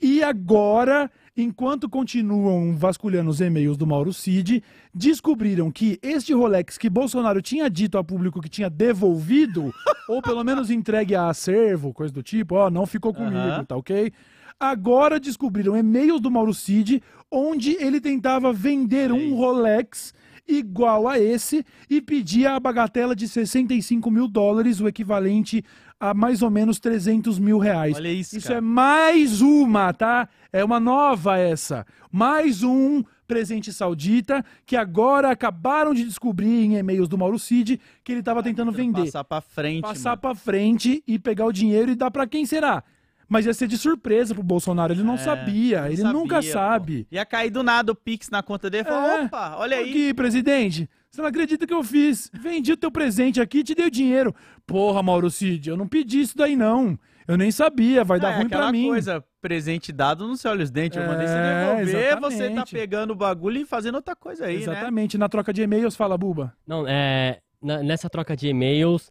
E 0.00 0.22
agora, 0.22 1.10
enquanto 1.36 1.88
continuam 1.88 2.76
vasculhando 2.76 3.30
os 3.30 3.40
e-mails 3.40 3.76
do 3.76 3.86
Mauro 3.86 4.12
Cid, 4.12 4.62
descobriram 4.94 5.72
que 5.72 5.98
este 6.00 6.32
Rolex 6.32 6.78
que 6.78 6.88
Bolsonaro 6.88 7.42
tinha 7.42 7.68
dito 7.68 7.98
ao 7.98 8.04
público 8.04 8.40
que 8.40 8.48
tinha 8.48 8.70
devolvido, 8.70 9.74
ou 10.08 10.22
pelo 10.22 10.44
menos 10.44 10.70
entregue 10.70 11.16
a 11.16 11.28
acervo, 11.28 11.92
coisa 11.92 12.14
do 12.14 12.22
tipo, 12.22 12.54
ó, 12.54 12.70
não 12.70 12.86
ficou 12.86 13.12
comigo, 13.12 13.36
Aham. 13.36 13.64
tá 13.64 13.76
ok? 13.76 14.12
Agora 14.60 15.18
descobriram 15.18 15.76
e-mails 15.76 16.20
do 16.20 16.30
Mauro 16.30 16.54
Cid, 16.54 17.02
onde 17.30 17.76
ele 17.80 18.00
tentava 18.00 18.52
vender 18.52 19.10
um 19.10 19.34
Rolex 19.34 20.14
igual 20.48 21.06
a 21.06 21.18
esse 21.18 21.64
e 21.90 22.00
pedia 22.00 22.54
a 22.54 22.60
bagatela 22.60 23.14
de 23.14 23.28
65 23.28 24.10
mil 24.10 24.26
dólares, 24.26 24.80
o 24.80 24.88
equivalente 24.88 25.62
a 26.00 26.14
mais 26.14 26.42
ou 26.42 26.50
menos 26.50 26.78
300 26.78 27.38
mil 27.38 27.58
reais. 27.58 27.96
Olha 27.96 28.08
isso, 28.12 28.36
Isso 28.36 28.46
cara. 28.48 28.58
é 28.58 28.60
mais 28.60 29.40
uma, 29.40 29.92
tá? 29.92 30.28
É 30.52 30.64
uma 30.64 30.78
nova 30.78 31.38
essa. 31.38 31.84
Mais 32.10 32.62
um 32.62 33.02
presente 33.26 33.72
saudita 33.72 34.42
que 34.64 34.74
agora 34.76 35.30
acabaram 35.30 35.92
de 35.92 36.04
descobrir 36.04 36.64
em 36.64 36.76
e-mails 36.76 37.08
do 37.08 37.18
Mauro 37.18 37.38
Cid 37.38 37.80
que 38.02 38.12
ele 38.12 38.20
estava 38.20 38.42
tentando 38.42 38.72
vender. 38.72 39.04
Passar 39.04 39.24
pra 39.24 39.40
frente. 39.40 39.82
Passar 39.82 40.16
pra 40.16 40.34
frente 40.34 41.02
e 41.06 41.18
pegar 41.18 41.44
o 41.46 41.52
dinheiro 41.52 41.90
e 41.90 41.94
dar 41.94 42.10
pra 42.10 42.26
quem 42.26 42.46
será? 42.46 42.82
Mas 43.28 43.44
ia 43.44 43.52
ser 43.52 43.66
de 43.68 43.76
surpresa 43.76 44.32
pro 44.34 44.42
Bolsonaro. 44.42 44.94
Ele 44.94 45.02
não 45.02 45.14
É, 45.16 45.18
sabia. 45.18 45.86
Ele 45.88 45.98
sabia, 45.98 46.12
nunca 46.14 46.36
pô. 46.36 46.42
sabe. 46.44 47.06
Ia 47.12 47.26
cair 47.26 47.50
do 47.50 47.62
nada 47.62 47.92
o 47.92 47.94
Pix 47.94 48.30
na 48.30 48.42
conta 48.42 48.70
dele 48.70 48.88
e 48.88 48.90
É. 48.90 49.24
opa, 49.24 49.56
olha 49.58 49.76
aí. 49.76 49.90
Aqui, 49.90 50.14
presidente, 50.14 50.88
você 51.18 51.22
não 51.22 51.28
acredita 51.28 51.66
que 51.66 51.74
eu 51.74 51.82
fiz? 51.82 52.30
Vendi 52.32 52.72
o 52.72 52.76
teu 52.76 52.90
presente 52.90 53.40
aqui 53.40 53.58
e 53.58 53.64
te 53.64 53.74
dei 53.74 53.86
o 53.86 53.90
dinheiro. 53.90 54.34
Porra, 54.66 55.02
Mauro 55.02 55.28
Cid, 55.30 55.68
eu 55.68 55.76
não 55.76 55.88
pedi 55.88 56.20
isso 56.20 56.36
daí 56.36 56.54
não. 56.54 56.98
Eu 57.26 57.36
nem 57.36 57.50
sabia, 57.50 58.04
vai 58.04 58.18
dar 58.18 58.30
é, 58.32 58.36
ruim 58.38 58.48
pra 58.48 58.72
mim. 58.72 58.86
coisa, 58.88 59.22
presente 59.40 59.92
dado 59.92 60.26
não 60.26 60.34
se 60.36 60.48
olha 60.48 60.62
os 60.64 60.70
dentes. 60.70 60.96
Eu 60.98 61.06
mandei 61.06 61.26
você 61.26 61.34
É, 61.34 61.60
devolver, 61.60 61.86
você 61.86 62.38
tá 62.38 62.44
exatamente. 62.46 62.72
pegando 62.72 63.10
o 63.10 63.16
bagulho 63.16 63.60
e 63.60 63.66
fazendo 63.66 63.96
outra 63.96 64.16
coisa 64.16 64.46
aí, 64.46 64.56
né? 64.56 64.62
Exatamente, 64.62 65.18
na 65.18 65.28
troca 65.28 65.52
de 65.52 65.60
e-mails, 65.62 65.94
fala, 65.94 66.16
Buba. 66.16 66.54
Não, 66.66 66.86
é, 66.88 67.40
na- 67.60 67.82
nessa 67.82 68.08
troca 68.08 68.34
de 68.34 68.48
e-mails, 68.48 69.10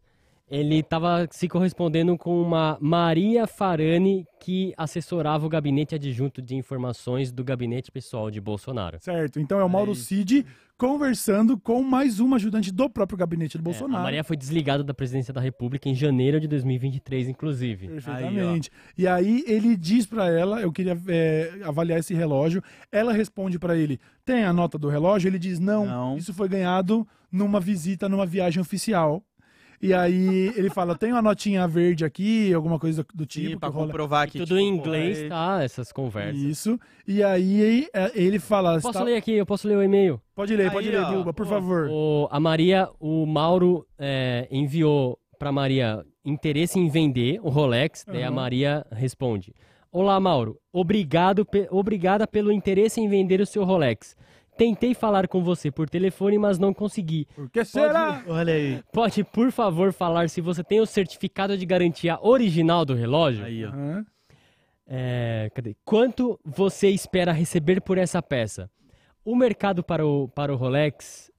ele 0.50 0.76
estava 0.80 1.28
se 1.30 1.48
correspondendo 1.48 2.16
com 2.16 2.40
uma 2.40 2.78
Maria 2.80 3.46
Farani, 3.46 4.24
que 4.40 4.72
assessorava 4.76 5.44
o 5.44 5.48
gabinete 5.48 5.94
adjunto 5.94 6.40
de 6.40 6.54
informações 6.56 7.30
do 7.30 7.44
gabinete 7.44 7.90
pessoal 7.92 8.30
de 8.30 8.40
Bolsonaro. 8.40 8.98
Certo, 9.00 9.38
então 9.40 9.60
é 9.60 9.64
o 9.64 9.68
Mauro 9.68 9.90
Aí. 9.90 9.96
Cid 9.96 10.46
conversando 10.78 11.58
com 11.58 11.82
mais 11.82 12.20
uma 12.20 12.36
ajudante 12.36 12.72
do 12.72 12.88
próprio 12.88 13.18
gabinete 13.18 13.58
do 13.58 13.62
É, 13.62 13.64
Bolsonaro. 13.64 13.98
a 14.00 14.02
Maria 14.04 14.22
foi 14.22 14.36
desligada 14.36 14.84
da 14.84 14.94
presidência 14.94 15.34
da 15.34 15.40
República 15.40 15.88
em 15.88 15.94
janeiro 15.94 16.38
de 16.40 16.46
2023, 16.46 17.28
inclusive. 17.28 17.88
Perfeitamente. 17.88 18.70
e 18.96 19.06
aí 19.06 19.42
ele 19.46 19.76
diz 19.76 20.06
pra 20.06 20.30
ela, 20.30 20.60
eu 20.62 20.70
queria 20.72 20.96
é, 21.08 21.50
avaliar 21.64 21.98
esse 21.98 22.14
relógio. 22.14 22.62
Ela 22.92 23.12
responde 23.12 23.58
pra 23.58 23.76
ele: 23.76 23.98
tem 24.24 24.44
a 24.44 24.52
nota 24.52 24.78
do 24.78 24.88
relógio? 24.88 25.28
Ele 25.28 25.38
diz: 25.38 25.58
não, 25.58 25.84
Não. 25.84 26.16
isso 26.16 26.32
foi 26.32 26.48
ganhado 26.48 27.06
numa 27.30 27.58
visita, 27.60 28.08
numa 28.08 28.24
viagem 28.24 28.60
oficial. 28.60 29.22
E 29.80 29.94
aí 29.94 30.52
ele 30.56 30.68
fala: 30.70 30.96
tem 30.96 31.12
uma 31.12 31.22
notinha 31.22 31.66
verde 31.68 32.04
aqui, 32.04 32.52
alguma 32.52 32.78
coisa 32.78 33.06
do 33.14 33.24
tipo. 33.24 33.50
Sim, 33.50 33.58
pra 33.58 33.68
que 33.68 33.74
rola- 33.74 33.86
comprovar 33.86 34.26
que. 34.28 34.38
Tudo 34.38 34.48
tipo, 34.48 34.60
em 34.60 34.68
inglês, 34.68 35.18
é- 35.22 35.28
tá? 35.28 35.60
Essas 35.62 35.92
conversas. 35.92 36.40
Isso. 36.42 36.78
E 37.06 37.22
aí 37.22 37.86
é, 37.94 38.10
ele 38.14 38.38
fala: 38.38 38.74
Posso 38.74 38.88
está- 38.88 39.02
ler 39.04 39.16
aqui, 39.16 39.32
eu 39.32 39.46
posso 39.46 39.68
ler 39.68 39.76
o 39.76 39.82
e-mail. 39.82 40.20
pode 40.34 40.56
ler, 40.56 40.64
Aí, 40.66 40.70
pode 40.70 40.90
ler, 40.90 41.06
Bilba, 41.06 41.32
por 41.32 41.46
ó, 41.46 41.48
favor. 41.48 41.88
O- 41.90 42.28
a 42.30 42.40
Maria, 42.40 42.88
o 42.98 43.24
Mauro 43.26 43.86
é, 43.98 44.48
enviou 44.50 45.18
pra 45.38 45.52
Maria 45.52 46.04
interesse 46.24 46.78
em 46.78 46.88
vender 46.88 47.38
o 47.42 47.48
Rolex, 47.48 48.04
daí 48.04 48.24
a. 48.24 48.30
Maria 48.30 48.84
responde: 48.90 49.54
Olá, 49.92 50.18
Mauro, 50.18 50.58
obrigado, 50.72 51.46
pe- 51.46 51.68
obrigada 51.70 52.26
pelo 52.26 52.50
interesse 52.52 53.00
em 53.00 53.08
vender 53.08 53.40
o 53.40 53.46
seu 53.46 53.64
Rolex. 53.64 54.16
Tentei 54.58 54.92
falar 54.92 55.28
com 55.28 55.40
você 55.40 55.70
por 55.70 55.88
telefone, 55.88 56.36
mas 56.36 56.58
não 56.58 56.74
consegui. 56.74 57.28
Por 57.32 57.48
que 57.48 57.64
será? 57.64 58.24
Olha 58.26 58.52
aí. 58.52 58.82
Pode, 58.92 59.22
por 59.22 59.52
favor, 59.52 59.92
falar 59.92 60.28
se 60.28 60.40
você 60.40 60.64
tem 60.64 60.80
o 60.80 60.86
certificado 60.86 61.56
de 61.56 61.64
garantia 61.64 62.18
original 62.20 62.84
do 62.84 62.92
relógio? 62.92 63.44
Aí, 63.44 63.64
ó. 63.64 63.68
Aham. 63.68 64.04
É, 64.84 65.50
cadê? 65.54 65.76
Quanto 65.84 66.40
você 66.44 66.88
espera 66.88 67.30
receber 67.30 67.80
por 67.80 67.98
essa 67.98 68.20
peça? 68.20 68.68
O 69.24 69.36
mercado 69.36 69.84
para 69.84 70.04
o, 70.04 70.26
para 70.28 70.52
o 70.52 70.56
Rolex 70.56 71.30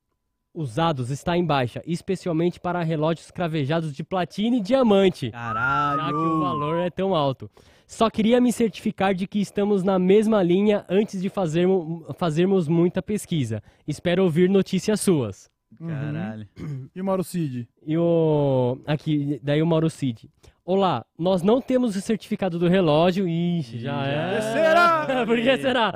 usados 0.54 1.10
está 1.10 1.36
em 1.36 1.46
baixa, 1.46 1.82
especialmente 1.86 2.58
para 2.58 2.82
relógios 2.84 3.32
cravejados 3.32 3.94
de 3.94 4.04
platina 4.04 4.56
e 4.58 4.62
diamante, 4.62 5.30
Caralho. 5.32 6.02
já 6.02 6.08
que 6.08 6.14
o 6.14 6.40
valor 6.40 6.78
é 6.78 6.90
tão 6.90 7.14
alto. 7.14 7.50
Só 7.92 8.08
queria 8.08 8.40
me 8.40 8.54
certificar 8.54 9.16
de 9.16 9.26
que 9.26 9.40
estamos 9.40 9.84
na 9.84 9.98
mesma 9.98 10.44
linha 10.44 10.86
antes 10.88 11.20
de 11.20 11.28
fazermo- 11.28 12.06
fazermos 12.20 12.68
muita 12.68 13.02
pesquisa. 13.02 13.64
Espero 13.88 14.24
ouvir 14.24 14.48
notícias 14.48 15.02
suas. 15.02 15.50
Caralho. 15.76 16.48
E 16.96 17.02
o 17.02 17.06
Mauro 17.06 17.24
Cid? 17.24 17.68
E 17.88 17.98
o. 17.98 18.78
Aqui, 18.86 19.40
daí 19.42 19.60
o 19.64 19.66
Mauro 19.66 19.90
Cid. 19.90 20.30
Olá, 20.64 21.04
nós 21.18 21.42
não 21.42 21.60
temos 21.60 21.96
o 21.96 22.02
certificado 22.02 22.60
do 22.60 22.68
relógio. 22.68 23.28
Ixi, 23.28 23.80
já 23.80 24.06
é. 24.06 24.36
que 24.36 24.42
será? 24.44 25.06
Por 25.26 25.38
que 25.42 25.58
será? 25.58 25.94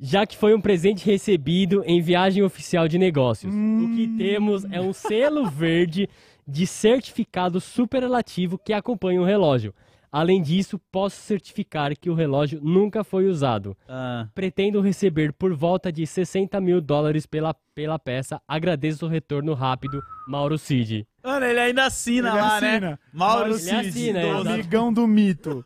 Já 0.00 0.26
que 0.26 0.36
foi 0.36 0.52
um 0.52 0.60
presente 0.60 1.06
recebido 1.06 1.84
em 1.86 2.00
viagem 2.00 2.42
oficial 2.42 2.88
de 2.88 2.98
negócios. 2.98 3.54
O 3.54 3.94
que 3.94 4.08
temos 4.18 4.64
é 4.64 4.80
um 4.80 4.92
selo 4.92 5.48
verde 5.48 6.08
de 6.46 6.66
certificado 6.66 7.60
superlativo 7.60 8.58
que 8.58 8.72
acompanha 8.72 9.20
o 9.20 9.24
relógio. 9.24 9.72
Além 10.12 10.42
disso, 10.42 10.78
posso 10.92 11.16
certificar 11.22 11.96
que 11.98 12.10
o 12.10 12.14
relógio 12.14 12.60
nunca 12.62 13.02
foi 13.02 13.26
usado. 13.28 13.74
Ah, 13.88 14.28
Pretendo 14.34 14.82
receber 14.82 15.32
por 15.32 15.54
volta 15.54 15.90
de 15.90 16.06
60 16.06 16.60
mil 16.60 16.82
dólares 16.82 17.24
pela, 17.24 17.54
pela 17.74 17.98
peça. 17.98 18.38
Agradeço 18.46 19.06
o 19.06 19.08
retorno 19.08 19.54
rápido, 19.54 20.02
Mauro 20.28 20.58
Cid. 20.58 21.06
Mano, 21.24 21.46
ele 21.46 21.58
ainda 21.60 21.86
assina 21.86 22.28
Ele 22.28 22.36
lá, 22.38 22.60
né? 22.60 22.70
assina. 22.72 23.00
Mauro 23.10 23.38
Mauro 23.40 23.54
Cid. 23.58 23.74
assina, 23.88 24.18
é, 24.20 24.28
exato. 24.30 24.48
Amigão 24.50 24.92
do 24.92 25.06
mito. 25.06 25.64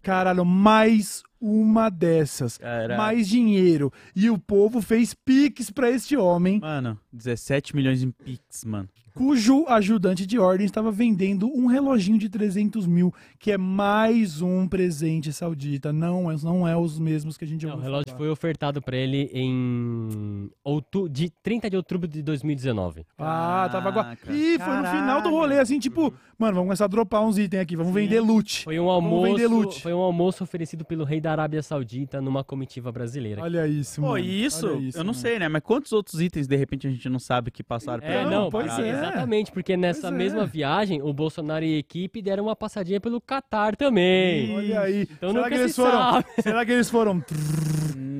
Caralho, 0.00 0.44
mais 0.44 1.22
uma 1.40 1.88
dessas. 1.90 2.58
Caralho. 2.58 2.96
Mais 2.96 3.26
dinheiro. 3.28 3.90
E 4.14 4.30
o 4.30 4.38
povo 4.38 4.80
fez 4.82 5.14
pix 5.14 5.70
pra 5.70 5.90
este 5.90 6.16
homem, 6.16 6.60
Mano, 6.60 6.98
17 7.12 7.74
milhões 7.74 8.02
em 8.02 8.10
Pix, 8.10 8.64
mano. 8.64 8.88
Cujo 9.24 9.64
ajudante 9.68 10.26
de 10.26 10.38
ordem 10.38 10.66
estava 10.66 10.90
vendendo 10.90 11.46
um 11.46 11.66
reloginho 11.66 12.18
de 12.18 12.28
300 12.28 12.86
mil, 12.86 13.14
que 13.38 13.52
é 13.52 13.56
mais 13.58 14.42
um 14.42 14.66
presente 14.66 15.32
saudita. 15.32 15.92
Não, 15.92 16.30
é- 16.30 16.36
não 16.42 16.66
é 16.66 16.76
os 16.76 16.98
mesmos 16.98 17.36
que 17.36 17.44
a 17.44 17.48
gente 17.48 17.62
já 17.62 17.68
Não, 17.68 17.76
o 17.76 17.80
relógio 17.80 18.04
falar. 18.06 18.18
foi 18.18 18.28
ofertado 18.28 18.82
pra 18.82 18.96
ele 18.96 19.30
em 19.32 20.50
outu 20.64 21.08
de 21.08 21.30
30 21.42 21.70
de 21.70 21.76
outubro 21.76 22.08
de 22.08 22.22
2019. 22.22 23.06
Ah, 23.18 23.68
tava 23.70 23.88
agora. 23.88 24.18
Ih, 24.28 24.58
foi 24.58 24.76
no 24.76 24.84
final 24.86 25.22
do 25.22 25.30
rolê, 25.30 25.58
assim, 25.60 25.78
tipo, 25.78 26.12
mano, 26.38 26.54
vamos 26.54 26.66
começar 26.68 26.84
a 26.86 26.88
dropar 26.88 27.22
uns 27.24 27.38
itens 27.38 27.62
aqui, 27.62 27.76
vamos 27.76 27.94
vender 27.94 28.20
loot. 28.20 28.64
Foi 28.64 28.78
um 28.80 28.86
Vamos 28.86 29.22
vender 29.28 29.44
almoço, 29.44 29.62
loot. 29.68 29.82
foi 29.82 29.94
um 29.94 29.98
almoço 30.00 30.42
oferecido 30.44 30.84
pelo 30.84 31.04
rei 31.04 31.20
da 31.20 31.30
Arábia 31.32 31.62
Saudita 31.62 32.20
numa 32.20 32.42
comitiva 32.42 32.90
brasileira. 32.90 33.42
Olha 33.42 33.66
isso, 33.66 34.00
Pô, 34.00 34.08
mano. 34.08 34.18
e 34.24 34.44
isso, 34.44 34.66
Olha 34.68 34.76
isso, 34.80 34.98
eu 34.98 35.04
não 35.04 35.12
mano. 35.12 35.20
sei, 35.22 35.38
né? 35.38 35.48
Mas 35.48 35.62
quantos 35.62 35.92
outros 35.92 36.20
itens, 36.20 36.46
de 36.46 36.56
repente, 36.56 36.86
a 36.86 36.90
gente 36.90 37.08
não 37.08 37.18
sabe 37.20 37.50
que 37.50 37.62
passaram 37.62 38.02
É, 38.04 38.06
pela 38.24 38.30
não, 38.30 38.50
pois 38.50 38.66
porque- 38.66 38.82
é. 38.82 39.03
Exatamente, 39.08 39.52
porque 39.52 39.76
nessa 39.76 40.02
Pois 40.02 40.12
é. 40.14 40.16
mesma 40.16 40.46
viagem, 40.46 41.02
o 41.02 41.12
Bolsonaro 41.12 41.64
e 41.64 41.74
a 41.76 41.78
equipe 41.78 42.20
deram 42.22 42.44
uma 42.44 42.56
passadinha 42.56 43.00
pelo 43.00 43.20
Catar 43.20 43.76
também. 43.76 44.54
Olha 44.56 44.80
aí. 44.80 45.02
Então 45.10 45.30
será, 45.30 45.42
nunca 45.44 45.48
que 45.50 45.60
eles 45.62 45.74
se 45.74 45.80
foram, 45.82 45.98
sabe. 46.12 46.26
será 46.42 46.64
que 46.66 46.72
eles 46.72 46.90
foram 46.90 47.24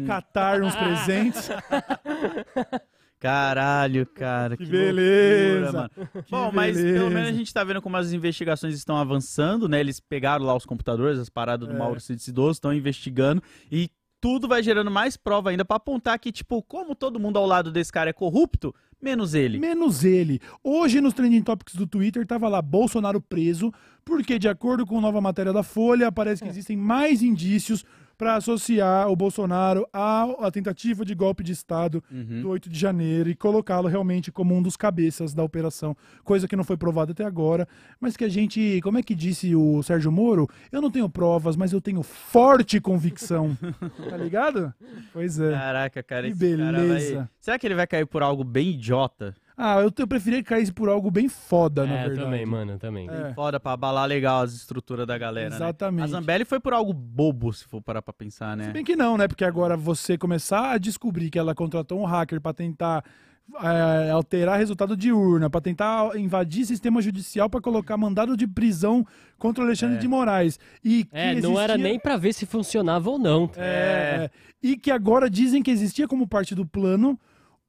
catar 0.06 0.62
uns 0.62 0.74
presentes? 0.76 1.50
Caralho, 3.18 4.04
cara. 4.06 4.56
Que, 4.56 4.64
Que 4.66 4.70
beleza. 4.70 5.70
loucura, 5.70 5.88
mano. 6.04 6.22
Que 6.24 6.30
Bom, 6.30 6.50
mas 6.52 6.76
pelo 6.76 6.86
beleza. 6.92 7.10
menos 7.10 7.28
a 7.30 7.32
gente 7.32 7.54
tá 7.54 7.64
vendo 7.64 7.80
como 7.80 7.96
as 7.96 8.12
investigações 8.12 8.74
estão 8.74 8.96
avançando, 8.98 9.66
né? 9.68 9.80
Eles 9.80 9.98
pegaram 9.98 10.44
lá 10.44 10.54
os 10.54 10.66
computadores, 10.66 11.18
as 11.18 11.30
paradas 11.30 11.66
do 11.66 11.74
É. 11.74 11.78
Mauro 11.78 12.00
Cid 12.00 12.20
Cidoso, 12.20 12.52
estão 12.52 12.72
investigando 12.72 13.42
e 13.72 13.88
tudo 14.20 14.46
vai 14.48 14.62
gerando 14.62 14.90
mais 14.90 15.16
prova 15.16 15.50
ainda 15.50 15.64
pra 15.64 15.76
apontar 15.76 16.18
que, 16.18 16.32
tipo, 16.32 16.62
como 16.62 16.94
todo 16.94 17.20
mundo 17.20 17.38
ao 17.38 17.46
lado 17.46 17.70
desse 17.72 17.92
cara 17.92 18.10
é 18.10 18.12
corrupto, 18.12 18.74
menos 19.04 19.34
ele. 19.34 19.58
Menos 19.58 20.02
ele. 20.02 20.40
Hoje, 20.62 21.00
nos 21.00 21.12
trending 21.12 21.42
topics 21.42 21.74
do 21.74 21.86
Twitter, 21.86 22.26
tava 22.26 22.48
lá 22.48 22.60
Bolsonaro 22.62 23.20
preso, 23.20 23.72
porque, 24.04 24.38
de 24.38 24.48
acordo 24.48 24.86
com 24.86 25.00
nova 25.00 25.20
matéria 25.20 25.52
da 25.52 25.62
Folha, 25.62 26.10
parece 26.10 26.42
que 26.42 26.48
existem 26.48 26.76
mais 26.76 27.22
indícios 27.22 27.84
para 28.16 28.36
associar 28.36 29.08
o 29.10 29.16
Bolsonaro 29.16 29.86
à, 29.92 30.22
à 30.46 30.50
tentativa 30.50 31.04
de 31.04 31.14
golpe 31.14 31.42
de 31.42 31.52
Estado 31.52 32.02
Uhum. 32.10 32.42
do 32.42 32.48
8 32.48 32.68
de 32.68 32.78
janeiro 32.78 33.28
e 33.28 33.34
colocá-lo 33.34 33.88
realmente 33.88 34.30
como 34.30 34.54
um 34.54 34.62
dos 34.62 34.76
cabeças 34.76 35.34
da 35.34 35.42
operação, 35.42 35.96
coisa 36.22 36.46
que 36.46 36.54
não 36.56 36.64
foi 36.64 36.76
provada 36.76 37.12
até 37.12 37.24
agora, 37.24 37.66
mas 38.00 38.16
que 38.16 38.24
a 38.24 38.28
gente, 38.28 38.80
como 38.82 38.98
é 38.98 39.02
que 39.02 39.14
disse 39.14 39.54
o 39.54 39.82
Sérgio 39.82 40.12
Moro? 40.12 40.48
Eu 40.70 40.80
não 40.80 40.90
tenho 40.90 41.08
provas, 41.08 41.56
mas 41.56 41.72
eu 41.72 41.80
tenho 41.80 42.02
forte 42.02 42.80
convicção. 42.80 43.56
tá 44.08 44.16
ligado? 44.16 44.72
Pois 45.12 45.38
é. 45.40 45.50
Caraca, 45.52 46.02
cara, 46.02 46.26
Que 46.26 46.32
esse 46.32 46.56
cara 46.56 46.72
vai- 46.72 46.86
beleza. 46.88 47.30
Será 47.40 47.58
que 47.58 47.66
ele 47.66 47.74
vai 47.74 47.86
cair 47.86 48.06
por 48.06 48.22
algo 48.22 48.44
bem 48.44 48.70
idiota? 48.70 49.34
Ah, 49.56 49.80
eu, 49.80 49.92
eu 49.96 50.06
preferia 50.08 50.42
que 50.42 50.48
caísse 50.48 50.72
por 50.72 50.88
algo 50.88 51.10
bem 51.10 51.28
foda, 51.28 51.86
na 51.86 51.92
É, 51.92 51.96
eu 52.04 52.08
verdade. 52.08 52.24
também, 52.24 52.44
mano, 52.44 52.72
eu 52.72 52.78
também. 52.78 53.08
É. 53.08 53.32
Foda 53.34 53.60
pra 53.60 53.72
abalar 53.72 54.06
legal 54.08 54.42
as 54.42 54.52
estruturas 54.52 55.06
da 55.06 55.16
galera, 55.16 55.50
né? 55.50 55.56
Exatamente. 55.56 56.04
A 56.04 56.06
Zambelli 56.08 56.44
foi 56.44 56.58
por 56.58 56.72
algo 56.72 56.92
bobo, 56.92 57.52
se 57.52 57.64
for 57.64 57.80
parar 57.80 58.02
pra 58.02 58.12
pensar, 58.12 58.56
né? 58.56 58.64
Se 58.64 58.72
bem 58.72 58.84
que 58.84 58.96
não, 58.96 59.16
né? 59.16 59.28
Porque 59.28 59.44
agora 59.44 59.76
você 59.76 60.18
começar 60.18 60.72
a 60.72 60.78
descobrir 60.78 61.30
que 61.30 61.38
ela 61.38 61.54
contratou 61.54 62.00
um 62.00 62.04
hacker 62.04 62.40
pra 62.40 62.52
tentar 62.52 63.04
é, 63.62 64.10
alterar 64.10 64.58
resultado 64.58 64.96
de 64.96 65.12
urna, 65.12 65.48
pra 65.50 65.60
tentar 65.60 66.16
invadir 66.18 66.64
sistema 66.64 67.00
judicial 67.02 67.48
pra 67.48 67.60
colocar 67.60 67.96
mandado 67.96 68.36
de 68.36 68.46
prisão 68.48 69.06
contra 69.38 69.62
o 69.62 69.66
Alexandre 69.66 69.96
É. 69.96 70.00
de 70.00 70.08
Moraes. 70.08 70.58
E 70.82 71.04
que 71.04 71.10
É, 71.16 71.34
não 71.40 71.52
era 71.60 71.74
existia- 71.74 71.76
nem 71.90 72.00
pra 72.00 72.16
ver 72.16 72.32
se 72.32 72.44
funcionava 72.46 73.08
ou 73.10 73.18
não. 73.20 73.48
É, 73.56 74.24
é. 74.24 74.30
E 74.62 74.76
que 74.76 74.90
agora 74.90 75.28
dizem 75.30 75.62
que 75.62 75.70
existia 75.70 76.08
como 76.08 76.26
parte 76.26 76.54
do 76.56 76.66
plano 76.66 77.16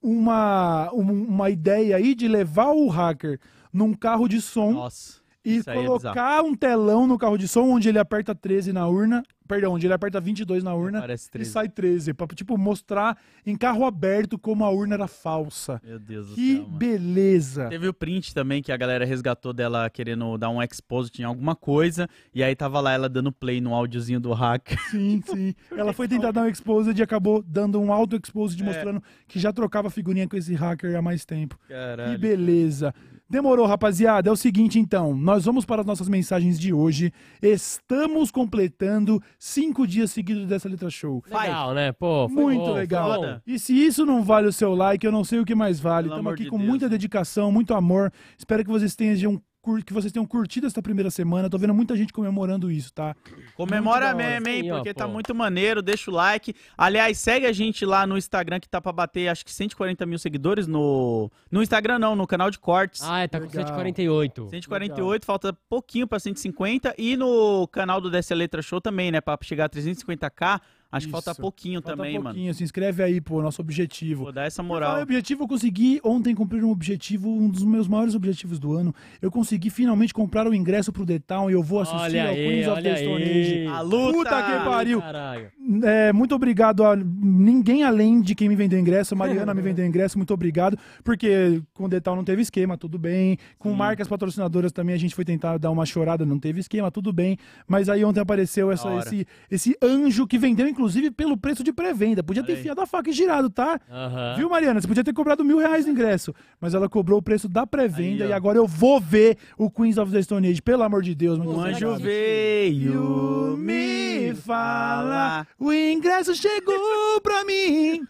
uma, 0.06 0.90
um- 0.94 1.24
uma 1.26 1.50
ideia 1.50 1.98
aí 1.98 2.14
de 2.16 2.28
levar 2.28 2.72
o 2.72 2.88
hacker 2.88 3.40
num 3.74 3.94
carro 3.94 4.28
de 4.28 4.40
som 4.42 4.72
Nossa. 4.72 5.20
e 5.44 5.62
é 5.66 5.74
colocar 5.74 6.44
um 6.44 6.54
telão 6.56 7.08
no 7.08 7.18
carro 7.18 7.38
de 7.38 7.48
som 7.48 7.70
onde 7.70 7.90
ele 7.90 8.00
aperta 8.00 8.34
13 8.36 8.72
na 8.72 8.88
urna, 8.88 9.24
perdão, 9.48 9.74
onde 9.74 9.86
ele 9.88 9.94
aperta 9.94 10.20
22 10.20 10.64
na 10.64 10.74
urna 10.74 11.00
e 11.00 11.18
13. 11.30 11.46
sai 11.46 11.70
13, 11.70 12.14
pra 12.14 12.28
tipo 12.28 12.58
mostrar 12.58 13.18
em 13.46 13.56
carro 13.56 13.86
aberto 13.86 14.38
como 14.38 14.64
a 14.64 14.70
urna 14.70 14.96
era 14.96 15.08
falsa. 15.08 15.82
Meu 15.84 16.00
Deus 16.00 16.30
do 16.30 16.36
Que 16.36 16.56
céu, 16.56 16.64
mano. 16.64 16.78
beleza. 16.78 17.68
Teve 17.70 17.88
o 17.88 17.94
print 17.94 18.34
também 18.34 18.62
que 18.62 18.72
a 18.72 18.78
galera 18.78 19.06
resgatou 19.06 19.54
dela 19.54 19.90
querendo 19.90 20.38
dar 20.38 20.50
um 20.50 20.62
exposit 20.62 21.22
em 21.22 21.26
alguma 21.26 21.56
coisa. 21.56 22.08
E 22.34 22.44
aí 22.44 22.56
tava 22.56 22.80
lá 22.80 22.92
ela 22.94 23.08
dando 23.10 23.32
play 23.32 23.62
no 23.62 23.74
áudiozinho 23.74 24.20
do 24.20 24.34
hacker. 24.34 24.78
Sim, 24.90 25.22
sim. 25.26 25.54
Ela 25.72 25.94
foi 25.94 26.08
tentar 26.08 26.32
dar 26.32 26.44
um 26.44 26.48
exposed 26.48 26.98
e 26.98 27.04
acabou 27.04 27.42
dando 27.44 27.80
um 27.82 27.92
auto 27.92 28.16
exposed 28.16 28.62
É. 28.62 28.66
mostrando 28.66 29.02
que 29.28 29.40
já 29.40 29.52
trocava 29.54 29.90
figurinha 29.90 30.28
com 30.28 30.36
esse 30.38 30.54
hacker 30.56 30.96
há 30.96 31.02
mais 31.02 31.26
tempo. 31.26 31.58
Que 31.68 31.74
Caralho. 31.74 32.20
beleza. 32.20 32.94
Demorou, 33.30 33.66
rapaziada. 33.66 34.30
É 34.30 34.32
o 34.32 34.36
seguinte, 34.36 34.80
então. 34.80 35.16
Nós 35.16 35.46
vamos 35.46 35.66
para 35.66 35.82
as 35.82 35.88
nossas 35.88 36.08
mensagens 36.08 36.60
de 36.60 36.72
hoje. 36.72 37.12
Estamos 37.42 38.30
completando 38.30 39.22
cinco 39.40 39.88
dias 39.88 40.12
seguidos 40.12 40.46
dessa 40.48 40.70
letra 40.70 40.90
show. 40.90 41.24
Legal, 41.28 41.74
né? 41.74 41.92
Pô, 41.92 42.30
foi 42.30 42.44
Muito 42.44 42.60
bom, 42.60 42.66
foi 42.72 42.80
legal. 42.82 43.22
bom. 43.22 43.40
E 43.48 43.58
se 43.58 43.74
isso 43.74 44.06
não 44.06 44.24
vale 44.24 44.48
o 44.48 44.54
seu 44.54 44.76
like, 44.76 45.04
eu 45.06 45.12
não 45.12 45.24
sei 45.24 45.40
o 45.40 45.46
que 45.46 45.56
mais 45.56 45.80
vale. 45.80 46.08
Pelo 46.08 46.16
Estamos 46.16 46.20
amor 46.28 46.34
aqui 46.36 46.44
de 46.44 46.50
com 46.50 46.58
Deus. 46.58 46.70
muita 46.70 46.88
dedicação, 46.90 47.52
muito 47.52 47.74
amor. 47.74 48.12
Espero 48.38 48.64
que 48.64 48.70
vocês 48.70 48.96
tenham 48.96 49.42
que 49.84 49.94
vocês 49.94 50.12
tenham 50.12 50.26
curtido 50.26 50.68
essa 50.68 50.82
primeira 50.82 51.10
semana. 51.10 51.50
Tô 51.50 51.58
vendo 51.58 51.74
muita 51.74 51.96
gente 51.96 52.14
comemorando 52.14 52.72
isso, 52.72 52.94
tá? 52.94 53.16
Comemora 53.56 54.14
mesmo, 54.14 54.48
hein? 54.48 54.64
Sim, 54.64 54.72
ó, 54.72 54.76
porque 54.76 54.94
tá 54.94 55.06
pô. 55.06 55.14
muito 55.14 55.34
maneiro. 55.34 55.82
Deixa 55.82 56.10
o 56.10 56.14
like. 56.14 56.54
Aliás, 56.78 57.18
segue 57.18 57.46
a 57.46 57.52
gente 57.52 57.86
lá 57.86 58.06
no 58.06 58.18
Instagram 58.18 58.60
que 58.60 58.70
tá 58.70 58.80
pra 58.80 58.92
bater 58.92 59.28
acho 59.28 59.44
que 59.44 59.52
140 59.52 60.06
mil 60.06 60.20
seguidores 60.20 60.68
no. 60.68 61.32
No 61.52 61.62
Instagram 61.62 62.00
não, 62.00 62.16
no 62.16 62.28
canal 62.28 62.52
de 62.52 62.60
cortes. 62.60 63.02
Ah, 63.04 63.20
é, 63.22 63.28
tá 63.28 63.40
com 63.40 63.46
Legal. 63.48 63.66
148. 63.66 64.50
148, 64.50 65.26
falta 65.26 65.58
pouquinho 65.70 66.08
pra 66.08 66.20
150. 66.20 66.94
E 66.98 67.18
no 67.18 67.68
canal 67.68 68.00
do 68.00 68.10
Desce 68.10 68.34
a 68.34 68.36
Letra 68.36 68.62
Show 68.62 68.80
também, 68.80 69.12
né? 69.12 69.22
Pra 69.22 69.38
chegar 69.42 69.66
a 69.66 69.70
350k. 69.70 70.62
Acho 70.96 71.08
que 71.08 71.12
falta 71.12 71.32
Isso. 71.32 71.42
pouquinho 71.42 71.82
Falta 71.82 71.98
também, 71.98 72.14
mano. 72.14 72.30
pouquinho. 72.30 72.54
Se 72.54 72.64
inscreve 72.64 73.04
aí, 73.04 73.20
pô, 73.20 73.42
nosso 73.42 73.62
objetivo. 73.62 74.24
Vou 74.24 74.32
dar 74.32 74.46
essa 74.46 74.64
moral. 74.64 75.02
objetivo, 75.02 75.44
eu 75.44 75.48
consegui 75.48 76.00
ontem 76.04 76.34
cumprir 76.34 76.64
um 76.64 76.72
objetivo, 76.72 77.30
um 77.30 77.50
dos 77.50 77.64
meus 77.64 77.86
maiores 77.86 78.16
objetivos 78.16 78.60
do 78.60 78.74
ano. 78.74 78.96
Eu 79.22 79.30
consegui 79.30 79.70
finalmente 79.70 80.14
comprar 80.14 80.48
o 80.48 80.54
ingresso 80.54 80.94
pro 80.94 81.06
The 81.06 81.20
Town 81.20 81.50
e 81.50 81.54
eu 81.54 81.62
vou 81.62 81.82
assistir 81.82 82.02
Olha 82.02 82.24
ao 82.24 82.30
aí, 82.30 82.36
Queens 82.36 82.68
of 82.70 82.82
the 82.82 82.96
Stone. 82.96 83.24
Age. 83.24 83.68
A 83.68 83.82
luta! 83.82 84.14
Puta 84.14 84.44
que 84.44 84.66
pariu! 84.66 85.02
Caralho. 85.02 85.52
É, 85.84 86.14
muito 86.14 86.36
obrigado 86.36 86.84
a 86.84 86.96
ninguém 86.96 87.84
além 87.84 88.22
de 88.22 88.36
quem 88.36 88.48
me 88.48 88.56
vendeu 88.56 88.80
ingresso. 88.80 89.16
Mariana 89.16 89.54
me 89.54 89.62
vendeu 89.64 89.86
ingresso, 89.86 90.18
muito 90.18 90.34
obrigado. 90.34 90.78
Porque 91.04 91.62
com 91.74 91.86
o 91.86 91.88
Detal 91.90 92.16
não 92.16 92.24
teve 92.24 92.42
esquema, 92.42 92.78
tudo 92.78 92.98
bem. 93.00 93.38
Com 93.58 93.74
marcas 93.74 94.08
patrocinadoras 94.08 94.72
também 94.72 94.94
a 94.96 94.98
gente 95.00 95.16
foi 95.16 95.26
tentar 95.26 95.58
dar 95.58 95.72
uma 95.72 95.86
chorada, 95.86 96.26
não 96.26 96.38
teve 96.40 96.60
esquema, 96.60 96.92
tudo 96.92 97.12
bem. 97.12 97.38
Mas 97.68 97.90
aí 97.90 98.04
ontem 98.06 98.20
apareceu 98.20 98.72
essa- 98.72 98.88
esse, 99.00 99.28
esse 99.50 99.78
anjo 99.82 100.28
que 100.28 100.38
vendeu, 100.38 100.68
inclusive, 100.68 101.10
pelo 101.12 101.36
preço 101.38 101.64
de 101.64 101.74
pré-venda. 101.74 102.24
Podia 102.24 102.44
ter 102.44 102.54
enfiado 102.60 102.82
a 102.82 102.86
faca 102.86 103.10
e 103.10 103.14
girado, 103.14 103.50
tá? 103.50 103.80
Aham. 103.90 104.36
Viu, 104.38 104.50
Mariana? 104.50 104.80
Você 104.82 104.88
podia 104.88 105.04
ter 105.04 105.14
cobrado 105.14 105.44
mil 105.44 105.58
reais 105.58 105.86
no 105.86 105.92
ingresso. 105.92 106.34
Mas 106.62 106.74
ela 106.74 106.88
cobrou 106.88 107.20
o 107.20 107.22
preço 107.22 107.48
da 107.50 107.66
pré-venda 107.66 108.26
e 108.26 108.34
agora 108.34 108.58
eu 108.58 108.68
vou 108.68 109.00
ver 109.02 109.38
o 109.58 109.70
Queens 109.70 109.98
of 109.98 110.12
the 110.12 110.22
Stone 110.22 110.48
Age. 110.48 110.62
Pelo 110.62 110.84
amor 110.84 111.02
de 111.02 111.16
Deus, 111.16 111.38
meu 111.40 111.48
Deus. 111.54 111.66
anjo 111.66 111.96
veio 111.98 113.58
me 113.58 114.34
fala, 114.36 115.46
o 115.68 115.74
ingresso 115.74 116.34
chegou 116.36 117.20
pra 117.22 117.44
mim. 117.46 118.04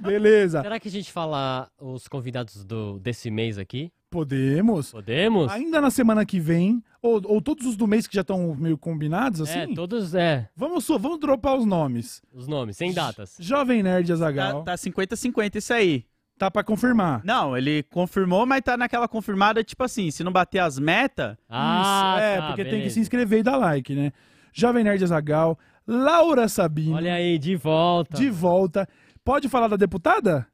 Beleza, 0.00 0.62
Será 0.62 0.78
que 0.80 0.88
a 0.88 0.90
gente 0.90 1.10
fala 1.12 1.68
os 1.80 2.08
convidados 2.08 2.64
do, 2.64 2.98
desse 2.98 3.30
mês 3.30 3.58
aqui? 3.58 3.90
podemos. 4.08 4.92
Podemos? 4.92 5.52
Ainda 5.52 5.78
na 5.80 5.90
semana 5.90 6.24
que 6.24 6.40
vem, 6.40 6.82
ou, 7.02 7.20
ou 7.26 7.42
todos 7.42 7.66
os 7.66 7.76
do 7.76 7.86
mês 7.86 8.06
que 8.06 8.14
já 8.14 8.22
estão 8.22 8.54
meio 8.54 8.78
combinados, 8.78 9.46
É, 9.46 9.64
assim, 9.64 9.74
todos, 9.74 10.14
é, 10.14 10.48
vamos, 10.56 10.84
só- 10.86 10.96
vamos 10.96 11.20
dropar 11.20 11.54
os 11.56 11.66
nomes. 11.66 12.22
os 12.32 12.48
nomes, 12.48 12.76
sem 12.78 12.94
datas. 12.94 13.36
Jovem 13.38 13.82
Nerd 13.82 14.06
Tá, 14.08 14.14
Azagal, 14.14 14.62
tá 14.64 14.74
50-50 14.74 15.56
isso 15.56 15.72
aí. 15.74 16.04
tá 16.38 16.50
pra 16.50 16.64
confirmar. 16.64 17.20
Não, 17.24 17.56
ele 17.58 17.82
confirmou, 17.84 18.46
mas 18.46 18.62
tá 18.62 18.76
naquela 18.76 19.06
confirmada, 19.08 19.62
tipo 19.62 19.82
assim, 19.84 20.10
se 20.10 20.24
não 20.24 20.32
bater 20.32 20.60
as 20.60 20.78
metas, 20.78 21.36
Ah, 21.48 22.14
Isso, 22.16 22.22
é, 22.24 22.36
tá, 22.38 22.46
porque 22.46 22.62
tem 22.62 22.70
que 22.72 22.76
beleza. 22.78 22.94
se 22.94 23.00
inscrever 23.00 23.40
e 23.40 23.42
dar 23.42 23.56
like, 23.58 23.94
né? 23.94 24.12
Jovem 24.52 24.82
Nerd 24.84 25.02
Azagal, 25.04 25.58
Laura 25.86 26.48
Sabino, 26.48 26.96
Olha 26.96 27.14
aí, 27.14 27.38
de 27.38 27.54
volta. 27.56 28.16
de 28.16 28.28
volta. 28.28 28.88
Pode 29.24 29.48
falar 29.48 29.68
da 29.68 29.76
deputada? 29.76 30.46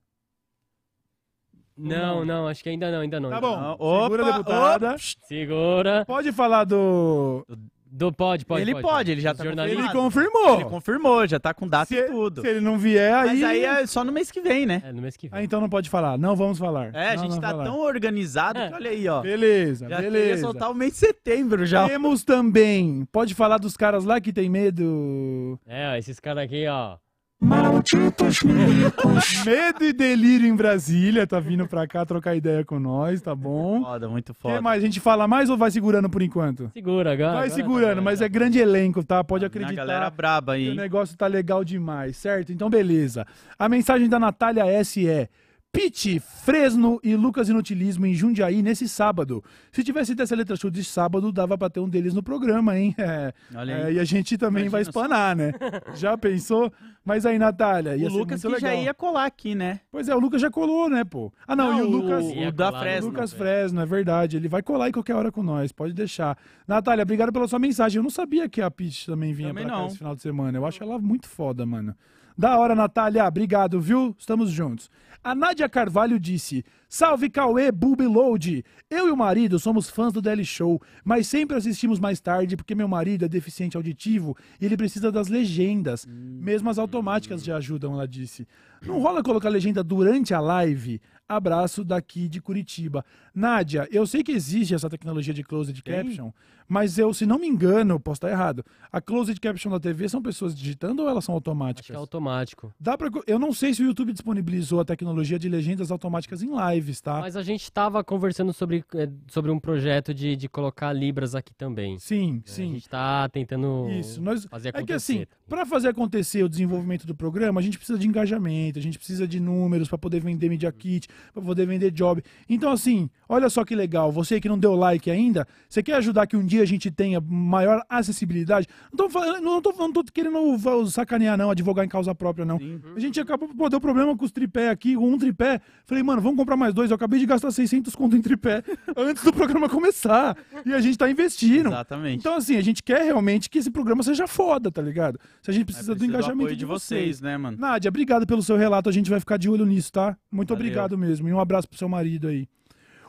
Não, 1.76 2.24
não, 2.24 2.46
acho 2.46 2.62
que 2.62 2.68
ainda 2.68 2.90
não, 2.92 3.00
ainda 3.00 3.18
não. 3.18 3.30
Tá 3.30 3.36
ainda 3.36 3.48
bom. 3.48 3.60
não. 3.60 3.72
Opa, 3.78 4.02
Segura 4.04 4.22
a 4.22 4.30
deputada. 4.32 4.88
opa, 4.90 4.98
Segura. 4.98 6.04
Pode 6.06 6.32
falar 6.32 6.64
do. 6.64 7.46
Do, 7.94 8.10
pode, 8.10 8.46
pode. 8.46 8.62
Ele 8.62 8.80
pode, 8.80 9.10
ele 9.10 9.20
já 9.20 9.32
Os 9.32 9.36
tá 9.38 9.44
jornalistas- 9.44 9.84
Ele 9.84 9.92
confirmado. 9.92 10.32
confirmou. 10.32 10.60
Ele 10.60 10.70
confirmou, 10.70 11.26
já 11.28 11.38
tá 11.38 11.52
com 11.52 11.68
data 11.68 11.84
se, 11.86 11.94
e 11.94 12.02
tudo. 12.04 12.40
se 12.40 12.48
ele 12.48 12.60
não 12.60 12.78
vier, 12.78 13.12
aí... 13.12 13.26
Mas 13.28 13.44
aí 13.44 13.64
é 13.66 13.86
só 13.86 14.02
no 14.02 14.10
mês 14.10 14.30
que 14.30 14.40
vem, 14.40 14.64
né? 14.64 14.82
É, 14.86 14.92
no 14.92 15.02
mês 15.02 15.14
que 15.14 15.28
vem. 15.28 15.38
Ah, 15.40 15.44
então 15.44 15.60
não 15.60 15.68
pode 15.68 15.90
falar. 15.90 16.16
Não 16.16 16.34
vamos 16.34 16.58
falar. 16.58 16.94
É, 16.94 17.10
a 17.10 17.16
Não, 17.16 17.22
gente 17.24 17.32
não 17.32 17.40
tá 17.40 17.50
falar. 17.50 17.64
tão 17.64 17.78
organizado 17.80 18.58
que 18.66 18.74
olha 18.74 18.90
aí, 18.90 19.06
ó. 19.08 19.20
Beleza, 19.20 19.88
Já 19.90 19.96
queria 19.96 20.10
beleza. 20.10 20.40
soltar 20.40 20.70
o 20.70 20.74
mês 20.74 20.92
de 20.92 20.98
setembro 21.00 21.66
já. 21.66 21.86
Temos 21.86 22.24
também... 22.24 23.06
Pode 23.12 23.34
falar 23.34 23.58
dos 23.58 23.76
caras 23.76 24.04
lá 24.06 24.18
que 24.22 24.32
tem 24.32 24.48
medo... 24.48 25.60
É, 25.66 25.90
ó, 25.90 25.94
esses 25.96 26.18
caras 26.18 26.44
aqui, 26.44 26.66
ó. 26.66 26.96
Medo 29.44 29.84
e 29.84 29.92
delírio 29.92 30.46
em 30.46 30.54
Brasília. 30.54 31.26
Tá 31.26 31.40
vindo 31.40 31.66
pra 31.66 31.86
cá 31.88 32.06
trocar 32.06 32.36
ideia 32.36 32.64
com 32.64 32.78
nós, 32.78 33.20
tá 33.20 33.34
bom? 33.34 33.82
Foda, 33.82 34.08
muito 34.08 34.30
O 34.30 34.34
que 34.34 34.42
foda. 34.42 34.60
mais? 34.62 34.80
A 34.82 34.86
gente 34.86 35.00
fala 35.00 35.26
mais 35.26 35.50
ou 35.50 35.56
vai 35.56 35.70
segurando 35.70 36.08
por 36.08 36.22
enquanto? 36.22 36.70
Segura 36.72 37.12
agora. 37.12 37.32
Vai 37.32 37.46
agora 37.46 37.50
segurando, 37.50 37.96
tá- 37.96 38.02
mas 38.02 38.20
é 38.20 38.28
grande 38.28 38.58
elenco, 38.60 39.02
tá? 39.02 39.24
Pode 39.24 39.44
A 39.44 39.48
acreditar. 39.48 39.74
galera 39.74 40.08
braba 40.08 40.52
aí, 40.52 40.70
O 40.70 40.74
negócio 40.74 41.16
tá 41.16 41.26
legal 41.26 41.64
demais, 41.64 42.16
certo? 42.16 42.52
Então, 42.52 42.70
beleza. 42.70 43.26
A 43.58 43.68
mensagem 43.68 44.08
da 44.08 44.20
Natália 44.20 44.64
S 44.66 45.06
é. 45.08 45.28
Pete, 45.72 46.20
Fresno 46.20 47.00
e 47.02 47.16
Lucas 47.16 47.48
Inutilismo 47.48 48.04
em 48.04 48.12
Jundiaí 48.12 48.60
nesse 48.60 48.86
sábado. 48.86 49.42
Se 49.72 49.82
tivesse 49.82 50.14
dessa 50.14 50.36
letra 50.36 50.54
show 50.54 50.70
de 50.70 50.84
sábado, 50.84 51.32
dava 51.32 51.56
pra 51.56 51.70
ter 51.70 51.80
um 51.80 51.88
deles 51.88 52.12
no 52.12 52.22
programa, 52.22 52.78
hein? 52.78 52.94
É, 52.98 53.32
Olha 53.54 53.72
é, 53.88 53.92
e 53.94 53.98
a 53.98 54.04
gente 54.04 54.36
também 54.36 54.68
vai 54.68 54.82
Imagina 54.82 54.92
só. 54.92 55.00
espanar, 55.00 55.34
né? 55.34 55.52
Já 55.94 56.14
pensou? 56.18 56.70
Mas 57.02 57.24
aí, 57.24 57.38
Natália, 57.38 57.96
ia 57.96 58.06
O 58.06 58.10
ser 58.10 58.16
Lucas 58.18 58.42
que 58.42 58.48
muito 58.48 58.60
já 58.60 58.68
legal. 58.68 58.84
ia 58.84 58.92
colar 58.92 59.24
aqui, 59.24 59.54
né? 59.54 59.80
Pois 59.90 60.10
é, 60.10 60.14
o 60.14 60.18
Lucas 60.20 60.42
já 60.42 60.50
colou, 60.50 60.90
né, 60.90 61.04
pô? 61.04 61.32
Ah, 61.48 61.56
não, 61.56 61.78
e 61.78 61.80
o 61.80 61.88
Lucas... 61.88 62.22
o, 62.26 62.34
Ia 62.34 62.52
da 62.52 62.66
colar 62.66 62.80
Fresno. 62.82 63.08
Lucas 63.10 63.32
velho. 63.32 63.42
Fresno, 63.42 63.80
é 63.80 63.86
verdade. 63.86 64.36
Ele 64.36 64.48
vai 64.48 64.62
colar 64.62 64.90
em 64.90 64.92
qualquer 64.92 65.14
hora 65.16 65.32
com 65.32 65.42
nós, 65.42 65.72
pode 65.72 65.94
deixar. 65.94 66.36
Natália, 66.68 67.02
obrigado 67.02 67.32
pela 67.32 67.48
sua 67.48 67.58
mensagem. 67.58 67.96
Eu 67.96 68.02
não 68.02 68.10
sabia 68.10 68.46
que 68.46 68.60
a 68.60 68.70
Peach 68.70 69.06
também 69.06 69.32
vinha 69.32 69.48
Também 69.48 69.64
pra 69.64 69.72
cá 69.72 69.78
não. 69.80 69.86
esse 69.86 69.96
final 69.96 70.14
de 70.14 70.20
semana. 70.20 70.58
Eu 70.58 70.66
acho 70.66 70.82
ela 70.82 70.98
muito 70.98 71.26
foda, 71.26 71.64
mano. 71.64 71.96
Da 72.36 72.58
hora, 72.58 72.74
Natália. 72.74 73.26
Obrigado, 73.26 73.80
viu? 73.80 74.14
Estamos 74.18 74.50
juntos. 74.50 74.90
A 75.24 75.34
Nádia 75.34 75.68
Carvalho 75.68 76.18
disse: 76.18 76.64
Salve 76.94 77.30
Cauê, 77.30 77.72
Booby 77.72 78.04
Load. 78.06 78.62
Eu 78.90 79.08
e 79.08 79.10
o 79.10 79.16
marido 79.16 79.58
somos 79.58 79.88
fãs 79.88 80.12
do 80.12 80.20
Daily 80.20 80.44
Show, 80.44 80.78
mas 81.02 81.26
sempre 81.26 81.56
assistimos 81.56 81.98
mais 81.98 82.20
tarde 82.20 82.54
porque 82.54 82.74
meu 82.74 82.86
marido 82.86 83.24
é 83.24 83.28
deficiente 83.30 83.78
auditivo 83.78 84.36
e 84.60 84.66
ele 84.66 84.76
precisa 84.76 85.10
das 85.10 85.28
legendas. 85.28 86.06
Mesmo 86.06 86.68
as 86.68 86.78
automáticas 86.78 87.42
já 87.42 87.56
ajudam, 87.56 87.94
ela 87.94 88.06
disse. 88.06 88.46
Não 88.82 89.00
rola 89.00 89.22
colocar 89.22 89.48
legenda 89.48 89.82
durante 89.82 90.34
a 90.34 90.40
live? 90.40 91.00
Abraço 91.26 91.82
daqui 91.82 92.28
de 92.28 92.42
Curitiba. 92.42 93.02
Nádia, 93.34 93.88
eu 93.90 94.06
sei 94.06 94.22
que 94.22 94.32
existe 94.32 94.74
essa 94.74 94.90
tecnologia 94.90 95.32
de 95.32 95.42
closed 95.42 95.80
caption, 95.82 96.30
mas 96.68 96.98
eu, 96.98 97.14
se 97.14 97.24
não 97.24 97.38
me 97.38 97.46
engano, 97.46 97.98
posso 97.98 98.18
estar 98.18 98.30
errado. 98.30 98.62
A 98.90 99.00
closed 99.00 99.40
caption 99.40 99.70
da 99.70 99.80
TV 99.80 100.10
são 100.10 100.20
pessoas 100.20 100.54
digitando 100.54 101.02
ou 101.02 101.08
elas 101.08 101.24
são 101.24 101.34
Acho 101.34 101.42
que 101.42 101.48
automáticas? 101.48 101.96
é 101.96 101.98
automático. 101.98 102.74
Dá 102.78 102.98
pra, 102.98 103.08
eu 103.26 103.38
não 103.38 103.52
sei 103.52 103.72
se 103.72 103.82
o 103.82 103.86
YouTube 103.86 104.12
disponibilizou 104.12 104.80
a 104.80 104.84
tecnologia 104.84 105.38
de 105.38 105.48
legendas 105.48 105.90
automáticas 105.90 106.42
em 106.42 106.50
lives, 106.82 107.00
tá? 107.00 107.20
Mas 107.20 107.36
a 107.36 107.42
gente 107.42 107.70
tava 107.70 108.02
conversando 108.02 108.52
sobre, 108.52 108.84
eh, 108.94 109.08
sobre 109.28 109.50
um 109.50 109.58
projeto 109.58 110.12
de, 110.12 110.36
de 110.36 110.48
colocar 110.48 110.92
Libras 110.92 111.34
aqui 111.34 111.54
também. 111.54 111.98
Sim, 111.98 112.42
A 112.46 112.50
sim. 112.50 112.74
gente 112.74 112.88
tá 112.88 113.28
tentando 113.28 113.88
Isso, 113.90 114.20
nós, 114.20 114.44
fazer 114.46 114.68
é 114.68 114.70
acontecer. 114.70 114.86
que 114.86 114.92
assim, 115.22 115.26
para 115.52 115.66
fazer 115.66 115.88
acontecer 115.88 116.42
o 116.42 116.48
desenvolvimento 116.48 117.06
do 117.06 117.14
programa, 117.14 117.60
a 117.60 117.62
gente 117.62 117.76
precisa 117.76 117.98
de 117.98 118.08
engajamento, 118.08 118.78
a 118.78 118.82
gente 118.82 118.96
precisa 118.96 119.28
de 119.28 119.38
números 119.38 119.86
para 119.86 119.98
poder 119.98 120.18
vender 120.18 120.48
media 120.48 120.72
kit, 120.72 121.06
para 121.30 121.42
poder 121.42 121.66
vender 121.66 121.90
job. 121.90 122.22
Então 122.48 122.72
assim, 122.72 123.10
olha 123.28 123.50
só 123.50 123.62
que 123.62 123.74
legal, 123.76 124.10
você 124.10 124.40
que 124.40 124.48
não 124.48 124.58
deu 124.58 124.74
like 124.74 125.10
ainda, 125.10 125.46
você 125.68 125.82
quer 125.82 125.96
ajudar 125.96 126.26
que 126.26 126.38
um 126.38 126.46
dia 126.46 126.62
a 126.62 126.64
gente 126.64 126.90
tenha 126.90 127.20
maior 127.20 127.82
acessibilidade? 127.86 128.66
Não 128.90 128.96
tô, 128.96 129.10
falando- 129.10 129.42
não 129.42 129.60
tô, 129.60 129.72
não 129.72 129.92
tô 129.92 130.02
querendo 130.04 130.58
sacanear 130.88 131.36
não, 131.36 131.50
advogar 131.50 131.84
em 131.84 131.88
causa 131.88 132.14
própria 132.14 132.46
não. 132.46 132.58
A 132.96 132.98
gente 132.98 133.20
acabou, 133.20 133.46
pô, 133.50 133.68
deu 133.68 133.78
problema 133.78 134.16
com 134.16 134.24
os 134.24 134.32
tripé 134.32 134.70
aqui, 134.70 134.96
com 134.96 135.06
um 135.12 135.18
tripé. 135.18 135.60
Falei, 135.84 136.02
mano, 136.02 136.22
vamos 136.22 136.38
comprar 136.38 136.56
mais 136.56 136.72
dois. 136.72 136.90
Eu 136.90 136.94
acabei 136.94 137.20
de 137.20 137.26
gastar 137.26 137.50
600 137.50 137.94
conto 137.94 138.16
em 138.16 138.22
tripé 138.22 138.62
antes 138.96 139.22
do 139.22 139.34
programa 139.34 139.68
começar. 139.68 140.34
E 140.64 140.72
a 140.72 140.80
gente 140.80 140.96
tá 140.96 141.10
investindo. 141.10 141.66
Exatamente. 141.68 142.20
Então, 142.20 142.36
assim, 142.36 142.56
a 142.56 142.62
gente 142.62 142.82
quer 142.82 143.02
realmente 143.04 143.50
que 143.50 143.58
esse 143.58 143.70
programa 143.70 144.02
seja 144.02 144.26
foda, 144.26 144.70
tá 144.70 144.80
ligado? 144.80 145.18
Se 145.42 145.50
a 145.50 145.54
gente 145.54 145.64
precisa, 145.64 145.92
É, 145.92 145.94
do 145.96 146.04
engajamento 146.04 146.42
apoio 146.44 146.56
de 146.56 146.64
vocês, 146.64 147.20
né, 147.20 147.36
mano? 147.36 147.58
Nádia, 147.58 147.88
obrigado 147.88 148.24
pelo 148.26 148.42
seu 148.42 148.56
relato. 148.56 148.88
A 148.88 148.92
gente 148.92 149.10
vai 149.10 149.18
ficar 149.18 149.36
de 149.36 149.50
olho 149.50 149.66
nisso, 149.66 149.90
tá? 149.90 150.16
Muito 150.30 150.50
Valeu. 150.54 150.64
obrigado 150.64 150.96
mesmo. 150.96 151.28
E 151.28 151.32
um 151.32 151.40
abraço 151.40 151.68
pro 151.68 151.76
seu 151.76 151.88
marido 151.88 152.28
aí. 152.28 152.46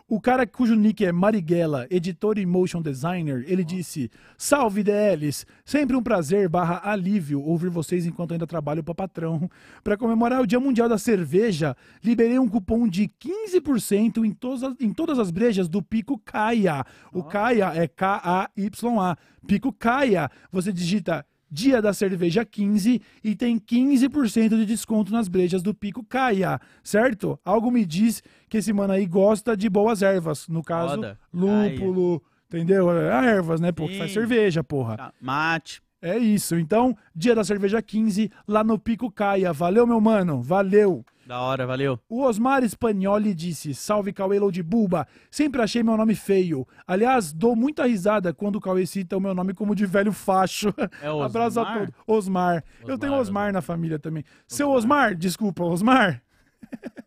O 0.05 0.19
cara 0.19 0.45
cujo 0.45 0.75
nick 0.75 1.05
é 1.05 1.11
Marighella, 1.11 1.87
editor 1.89 2.37
e 2.37 2.45
motion 2.45 2.81
designer, 2.81 3.45
ele 3.47 3.63
disse: 3.63 4.11
Salve 4.37 4.83
DLs! 4.83 5.45
Sempre 5.63 5.95
um 5.95 6.03
prazer 6.03 6.49
barra 6.49 6.81
alívio 6.83 7.41
ouvir 7.41 7.69
vocês 7.69 8.05
enquanto 8.05 8.33
ainda 8.33 8.45
trabalho 8.45 8.83
para 8.83 8.93
patrão. 8.93 9.49
Para 9.83 9.95
comemorar 9.95 10.41
o 10.41 10.47
Dia 10.47 10.59
Mundial 10.59 10.89
da 10.89 10.97
Cerveja, 10.97 11.75
liberei 12.03 12.37
um 12.37 12.49
cupom 12.49 12.87
de 12.87 13.07
15% 13.07 14.25
em 14.25 14.31
todas, 14.31 14.63
as, 14.63 14.75
em 14.79 14.91
todas 14.91 15.19
as 15.19 15.31
brejas 15.31 15.69
do 15.69 15.81
Pico 15.81 16.17
Caia. 16.17 16.83
O 17.13 17.23
Caia 17.23 17.71
é 17.73 17.87
K-A-Y-A. 17.87 19.17
Pico 19.47 19.71
Caia. 19.71 20.29
Você 20.51 20.71
digita 20.73 21.25
Dia 21.53 21.83
da 21.83 21.93
Cerveja 21.93 22.43
15 22.43 22.99
e 23.23 23.35
tem 23.35 23.59
15% 23.59 24.49
de 24.49 24.65
desconto 24.65 25.11
nas 25.11 25.27
brejas 25.27 25.61
do 25.61 25.71
Pico 25.71 26.03
Caia, 26.03 26.59
certo? 26.83 27.39
Algo 27.45 27.69
me 27.69 27.85
diz 27.85 28.23
que 28.49 28.57
esse 28.57 28.73
mano 28.73 28.93
aí 28.93 29.05
gosta 29.05 29.55
de 29.55 29.69
boas 29.69 30.01
ervas, 30.01 30.47
no 30.47 30.63
caso, 30.63 30.95
Foda. 30.95 31.19
lúpulo, 31.31 32.23
entendeu? 32.47 32.91
É 32.91 33.35
ervas, 33.35 33.61
né? 33.61 33.71
Pô, 33.71 33.87
que 33.87 33.99
faz 33.99 34.11
cerveja, 34.11 34.63
porra. 34.63 34.97
Tá, 34.97 35.13
Mate. 35.21 35.79
É 36.01 36.17
isso. 36.17 36.55
Então, 36.57 36.97
Dia 37.15 37.35
da 37.35 37.43
Cerveja 37.43 37.81
15 37.83 38.31
lá 38.47 38.63
no 38.63 38.79
Pico 38.79 39.11
Caia. 39.11 39.53
Valeu, 39.53 39.85
meu 39.85 40.01
mano. 40.01 40.41
Valeu. 40.41 41.05
Da 41.25 41.39
hora, 41.39 41.65
valeu. 41.65 41.97
O 42.09 42.21
Osmar 42.23 42.63
Spagnoli 42.63 43.33
disse: 43.33 43.73
Salve 43.73 44.11
Cauê 44.11 44.39
de 44.51 44.61
Buba, 44.61 45.07
sempre 45.31 45.61
achei 45.61 45.81
meu 45.81 45.95
nome 45.95 46.15
feio. 46.15 46.67
Aliás, 46.85 47.31
dou 47.31 47.55
muita 47.55 47.85
risada 47.87 48.33
quando 48.33 48.57
o 48.57 48.61
Cauê 48.61 48.85
cita 48.85 49.15
o 49.15 49.21
meu 49.21 49.33
nome 49.33 49.53
como 49.53 49.73
de 49.73 49.85
velho 49.85 50.11
facho. 50.11 50.73
É 51.01 51.09
o 51.09 51.21
Abraço 51.23 51.59
a 51.59 51.63
Osmar? 51.63 51.79
todos. 51.79 51.93
Osmar. 52.05 52.55
Eu 52.55 52.83
Osmar, 52.83 52.97
tenho 52.99 53.13
Osmar 53.13 53.21
Osmar. 53.21 53.53
na 53.53 53.61
família 53.61 53.97
também. 53.97 54.23
Seu 54.47 54.69
Osmar, 54.69 55.15
desculpa, 55.15 55.63
Osmar. 55.63 56.21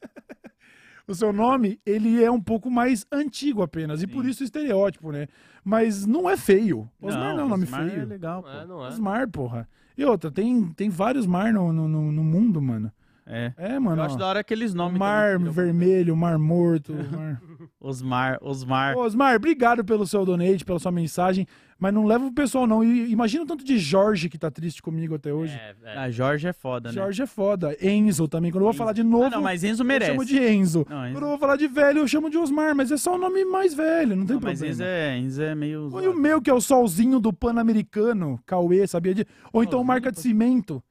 o 1.07 1.15
seu 1.15 1.33
nome, 1.33 1.79
ele 1.85 2.23
é 2.23 2.31
um 2.31 2.41
pouco 2.41 2.71
mais 2.71 3.07
antigo 3.13 3.63
apenas, 3.63 4.03
e 4.03 4.07
por 4.07 4.25
isso 4.27 4.43
o 4.43 4.45
estereótipo, 4.45 5.13
né? 5.13 5.29
Mas 5.65 6.07
não 6.07 6.29
é 6.29 6.37
feio. 6.37 6.89
Osmar 7.01 7.35
não, 7.35 7.41
é 7.43 7.45
um 7.45 7.49
nome 7.49 7.65
Osmar 7.65 7.89
feio. 7.89 8.03
É 8.03 8.05
legal, 8.05 8.43
pô. 8.43 8.49
Não 8.49 8.61
é, 8.61 8.67
não 8.67 8.85
é. 8.85 8.89
Osmar, 8.89 9.29
porra. 9.29 9.69
E 9.97 10.05
outra, 10.05 10.31
tem, 10.31 10.69
tem 10.73 10.89
vários 10.91 11.27
mar 11.27 11.53
no, 11.53 11.73
no- 11.73 11.89
no 12.13 12.25
mundo, 12.25 12.61
mano. 12.61 12.91
É. 13.27 13.53
É, 13.57 13.79
mano. 13.79 14.01
Eu 14.01 14.05
acho 14.07 14.15
ó. 14.15 14.19
da 14.19 14.27
hora 14.27 14.41
aqueles 14.41 14.73
nomes. 14.73 14.99
Mar 14.99 15.39
também, 15.39 15.53
vermelho, 15.53 16.17
mar 16.17 16.39
morto. 16.39 16.95
mar- 16.95 17.41
Osmar, 17.81 18.39
Osmar. 18.41 18.97
Ô, 18.97 19.01
Osmar, 19.03 19.37
obrigado 19.37 19.85
pelo 19.85 20.07
seu 20.07 20.25
donate, 20.25 20.65
pela 20.65 20.79
sua 20.79 20.91
mensagem, 20.91 21.47
mas 21.79 21.93
não 21.95 22.05
leva 22.05 22.25
o 22.25 22.33
pessoal 22.33 22.67
não. 22.67 22.83
E 22.83 23.11
imagina 23.13 23.45
o 23.45 23.47
tanto 23.47 23.65
de 23.65 23.79
Jorge 23.79 24.29
que 24.29 24.39
tá 24.39 24.51
triste 24.51 24.81
comigo 24.83 25.15
até 25.15 25.33
hoje. 25.33 25.57
É, 25.57 25.75
é. 25.85 25.99
A 25.99 26.11
Jorge 26.11 26.49
é 26.49 26.53
foda, 26.53 26.89
né? 26.89 26.95
Jorge 26.95 27.23
é 27.23 27.27
foda. 27.27 27.77
Enzo 27.81 28.27
também. 28.29 28.51
Quando 28.51 28.63
eu 28.63 28.67
vou 28.69 28.75
falar 28.75 28.93
de 28.93 29.03
novo, 29.05 29.25
Ah, 29.25 29.31
não, 29.31 29.43
mas 29.43 29.63
Enzo 29.63 29.83
eu 29.83 29.87
merece. 29.87 30.11
chamo 30.13 30.25
de 30.25 30.39
Enzo. 30.39 30.87
Não, 30.89 31.05
Enzo- 31.07 31.13
Quando 31.15 31.25
eu 31.25 31.29
vou 31.31 31.39
falar 31.39 31.57
de 31.57 31.69
velho, 31.69 31.99
eu 31.99 32.09
chamo 32.09 32.31
de 32.31 32.39
Osmar, 32.39 32.75
mas 32.75 32.91
é 32.91 32.97
só 32.97 33.15
o 33.15 33.19
nome 33.19 33.45
mais 33.45 33.75
velho, 33.75 34.17
não 34.17 34.27
tem 34.27 34.35
Não, 34.37 34.43
mas 34.43 34.59
problema. 34.59 34.73
Enzo 34.73 34.83
é, 34.83 35.19
Enzo 35.19 35.43
é 35.43 35.55
meio. 35.55 35.91
Foi 35.91 36.09
o 36.09 36.15
meu, 36.17 36.41
que 36.41 36.51
é 36.51 36.55
o 36.55 36.61
solzinho 36.61 37.21
do 37.21 37.33
Pan-Americano, 37.33 38.41
Cauê, 38.47 38.87
sabia 38.87 39.15
de? 39.15 39.27
Ou 39.53 39.63
então 39.63 39.83
marca 39.85 40.11
de 40.11 40.21
cimento. 40.21 40.83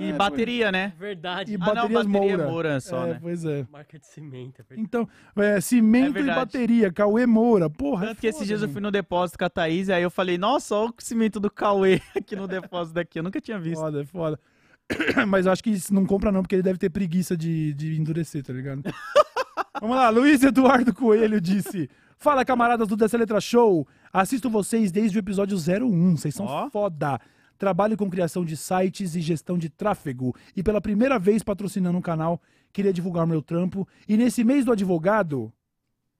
E 0.00 0.10
É, 0.10 0.12
bateria, 0.12 0.72
né? 0.72 0.94
Verdade. 0.98 1.52
E 1.52 1.54
Ah, 1.56 1.58
não, 1.58 1.66
baterias 1.66 2.06
bateria 2.06 2.36
Moura. 2.36 2.50
Moura 2.50 2.80
só, 2.80 3.06
é, 3.06 3.10
né? 3.10 3.18
pois 3.20 3.44
é. 3.44 3.66
Marca 3.70 3.98
de 3.98 4.06
cimento, 4.06 4.60
é 4.60 4.64
verdade. 4.64 4.80
Então, 4.80 5.08
é, 5.36 5.60
cimento 5.60 6.18
É 6.18 6.22
e 6.22 6.26
bateria, 6.26 6.92
Cauê 6.92 7.26
Moura. 7.26 7.68
Porra, 7.68 8.06
Tanto 8.06 8.18
é 8.18 8.20
que 8.20 8.26
esses 8.26 8.46
dias 8.46 8.62
eu 8.62 8.68
fui 8.68 8.80
no 8.80 8.90
depósito 8.90 9.38
com 9.38 9.44
a 9.44 9.50
Thaís 9.50 9.88
e 9.88 9.92
aí 9.92 10.02
eu 10.02 10.10
falei, 10.10 10.38
nossa, 10.38 10.74
olha 10.74 10.90
o 10.90 10.94
cimento 10.98 11.38
do 11.38 11.50
Cauê 11.50 12.00
aqui 12.16 12.34
no 12.34 12.48
depósito 12.48 12.94
daqui. 12.94 13.18
Eu 13.18 13.22
nunca 13.22 13.40
tinha 13.40 13.58
visto. 13.58 13.80
Foda, 13.80 14.00
é 14.02 14.04
foda. 14.04 14.40
Mas 15.28 15.46
eu 15.46 15.52
acho 15.52 15.62
que 15.62 15.70
isso 15.70 15.92
não 15.92 16.06
compra 16.06 16.32
não, 16.32 16.42
porque 16.42 16.54
ele 16.54 16.62
deve 16.62 16.78
ter 16.78 16.90
preguiça 16.90 17.36
de, 17.36 17.74
de 17.74 18.00
endurecer, 18.00 18.42
tá 18.42 18.52
ligado? 18.52 18.82
Vamos 19.80 19.96
lá, 19.96 20.08
Luiz 20.10 20.42
Eduardo 20.42 20.94
Coelho 20.94 21.40
disse... 21.40 21.88
Fala, 22.22 22.44
camaradas 22.44 22.86
do 22.86 22.96
Dessa 22.96 23.16
Letra 23.16 23.40
Show. 23.40 23.88
Assisto 24.12 24.50
vocês 24.50 24.92
desde 24.92 25.16
o 25.16 25.20
episódio 25.20 25.56
01. 25.56 26.18
Vocês 26.18 26.34
são 26.34 26.44
Ó. 26.44 26.68
foda. 26.68 27.18
Trabalho 27.60 27.94
com 27.94 28.08
criação 28.08 28.42
de 28.42 28.56
sites 28.56 29.14
e 29.14 29.20
gestão 29.20 29.58
de 29.58 29.68
tráfego. 29.68 30.34
E 30.56 30.62
pela 30.62 30.80
primeira 30.80 31.18
vez 31.18 31.42
patrocinando 31.42 31.98
um 31.98 32.00
canal, 32.00 32.40
queria 32.72 32.90
divulgar 32.90 33.24
o 33.24 33.28
meu 33.28 33.42
trampo. 33.42 33.86
E 34.08 34.16
nesse 34.16 34.42
mês 34.42 34.64
do 34.64 34.72
advogado... 34.72 35.52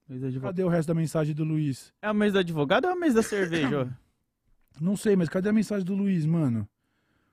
Mês 0.06 0.20
do 0.20 0.26
advogado. 0.26 0.50
Cadê 0.50 0.64
o 0.64 0.68
resto 0.68 0.88
da 0.88 0.94
mensagem 0.94 1.34
do 1.34 1.42
Luiz? 1.42 1.94
É 2.02 2.10
o 2.10 2.14
mês 2.14 2.34
do 2.34 2.40
advogado 2.40 2.84
ou 2.84 2.90
é 2.90 2.94
o 2.94 3.00
mês 3.00 3.14
da 3.14 3.22
cerveja? 3.22 3.88
Não 4.78 4.98
sei, 4.98 5.16
mas 5.16 5.30
cadê 5.30 5.48
a 5.48 5.52
mensagem 5.52 5.82
do 5.82 5.94
Luiz, 5.94 6.26
mano? 6.26 6.68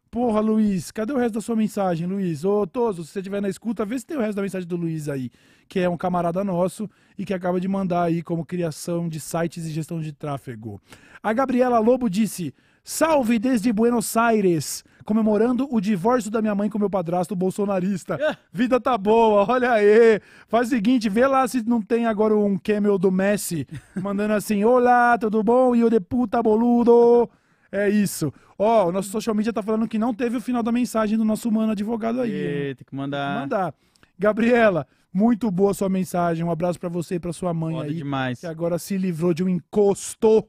Porra, 0.09 0.39
Luiz, 0.39 0.89
cadê 0.89 1.11
o 1.11 1.17
resto 1.17 1.33
da 1.33 1.41
sua 1.41 1.57
mensagem, 1.57 2.07
Luiz? 2.07 2.45
Ô, 2.45 2.65
Toso, 2.65 3.03
se 3.03 3.11
você 3.11 3.19
estiver 3.19 3.41
na 3.41 3.49
escuta, 3.49 3.85
vê 3.85 3.99
se 3.99 4.05
tem 4.05 4.15
o 4.15 4.21
resto 4.21 4.37
da 4.37 4.41
mensagem 4.41 4.65
do 4.65 4.77
Luiz 4.77 5.09
aí, 5.09 5.29
que 5.67 5.81
é 5.81 5.89
um 5.89 5.97
camarada 5.97 6.45
nosso 6.45 6.89
e 7.17 7.25
que 7.25 7.33
acaba 7.33 7.59
de 7.59 7.67
mandar 7.67 8.03
aí 8.03 8.23
como 8.23 8.45
criação 8.45 9.09
de 9.09 9.19
sites 9.19 9.65
e 9.65 9.69
gestão 9.69 9.99
de 9.99 10.13
tráfego. 10.13 10.81
A 11.21 11.33
Gabriela 11.33 11.77
Lobo 11.79 12.09
disse: 12.09 12.53
Salve 12.89 13.37
desde 13.37 13.73
Buenos 13.73 14.15
Aires, 14.15 14.81
comemorando 15.03 15.67
o 15.69 15.81
divórcio 15.81 16.31
da 16.31 16.41
minha 16.41 16.55
mãe 16.55 16.69
com 16.69 16.79
meu 16.79 16.89
padrasto 16.89 17.35
bolsonarista. 17.35 18.17
Vida 18.49 18.79
tá 18.79 18.97
boa, 18.97 19.45
olha 19.45 19.73
aí. 19.73 20.21
Faz 20.47 20.67
o 20.67 20.69
seguinte, 20.69 21.09
vê 21.09 21.27
lá 21.27 21.45
se 21.49 21.61
não 21.67 21.81
tem 21.81 22.05
agora 22.05 22.33
um 22.33 22.57
cameo 22.57 22.97
do 22.97 23.11
Messi, 23.11 23.67
mandando 24.01 24.35
assim: 24.35 24.63
Olá, 24.63 25.17
tudo 25.17 25.43
bom? 25.43 25.75
E 25.75 25.83
o 25.83 25.89
de 25.89 25.99
puta 25.99 26.41
boludo. 26.41 27.29
É 27.69 27.89
isso. 27.89 28.33
Ó, 28.57 28.87
o 28.87 28.91
nosso 28.93 29.09
social 29.09 29.35
media 29.35 29.51
tá 29.51 29.61
falando 29.61 29.85
que 29.85 29.99
não 29.99 30.13
teve 30.13 30.37
o 30.37 30.41
final 30.41 30.63
da 30.63 30.71
mensagem 30.71 31.17
do 31.17 31.25
nosso 31.25 31.51
mano 31.51 31.73
advogado 31.73 32.21
aí. 32.21 32.31
E, 32.31 32.75
tem 32.75 32.85
que 32.89 32.95
mandar. 32.95 33.41
Mandar. 33.41 33.73
Gabriela, 34.17 34.87
muito 35.11 35.51
boa 35.51 35.73
sua 35.73 35.89
mensagem. 35.89 36.45
Um 36.45 36.51
abraço 36.51 36.79
pra 36.79 36.87
você 36.87 37.15
e 37.15 37.19
pra 37.19 37.33
sua 37.33 37.53
mãe 37.53 37.75
Foda 37.75 37.89
aí, 37.89 37.95
demais. 37.95 38.39
que 38.39 38.47
agora 38.47 38.79
se 38.79 38.97
livrou 38.97 39.33
de 39.33 39.43
um 39.43 39.49
encosto. 39.49 40.47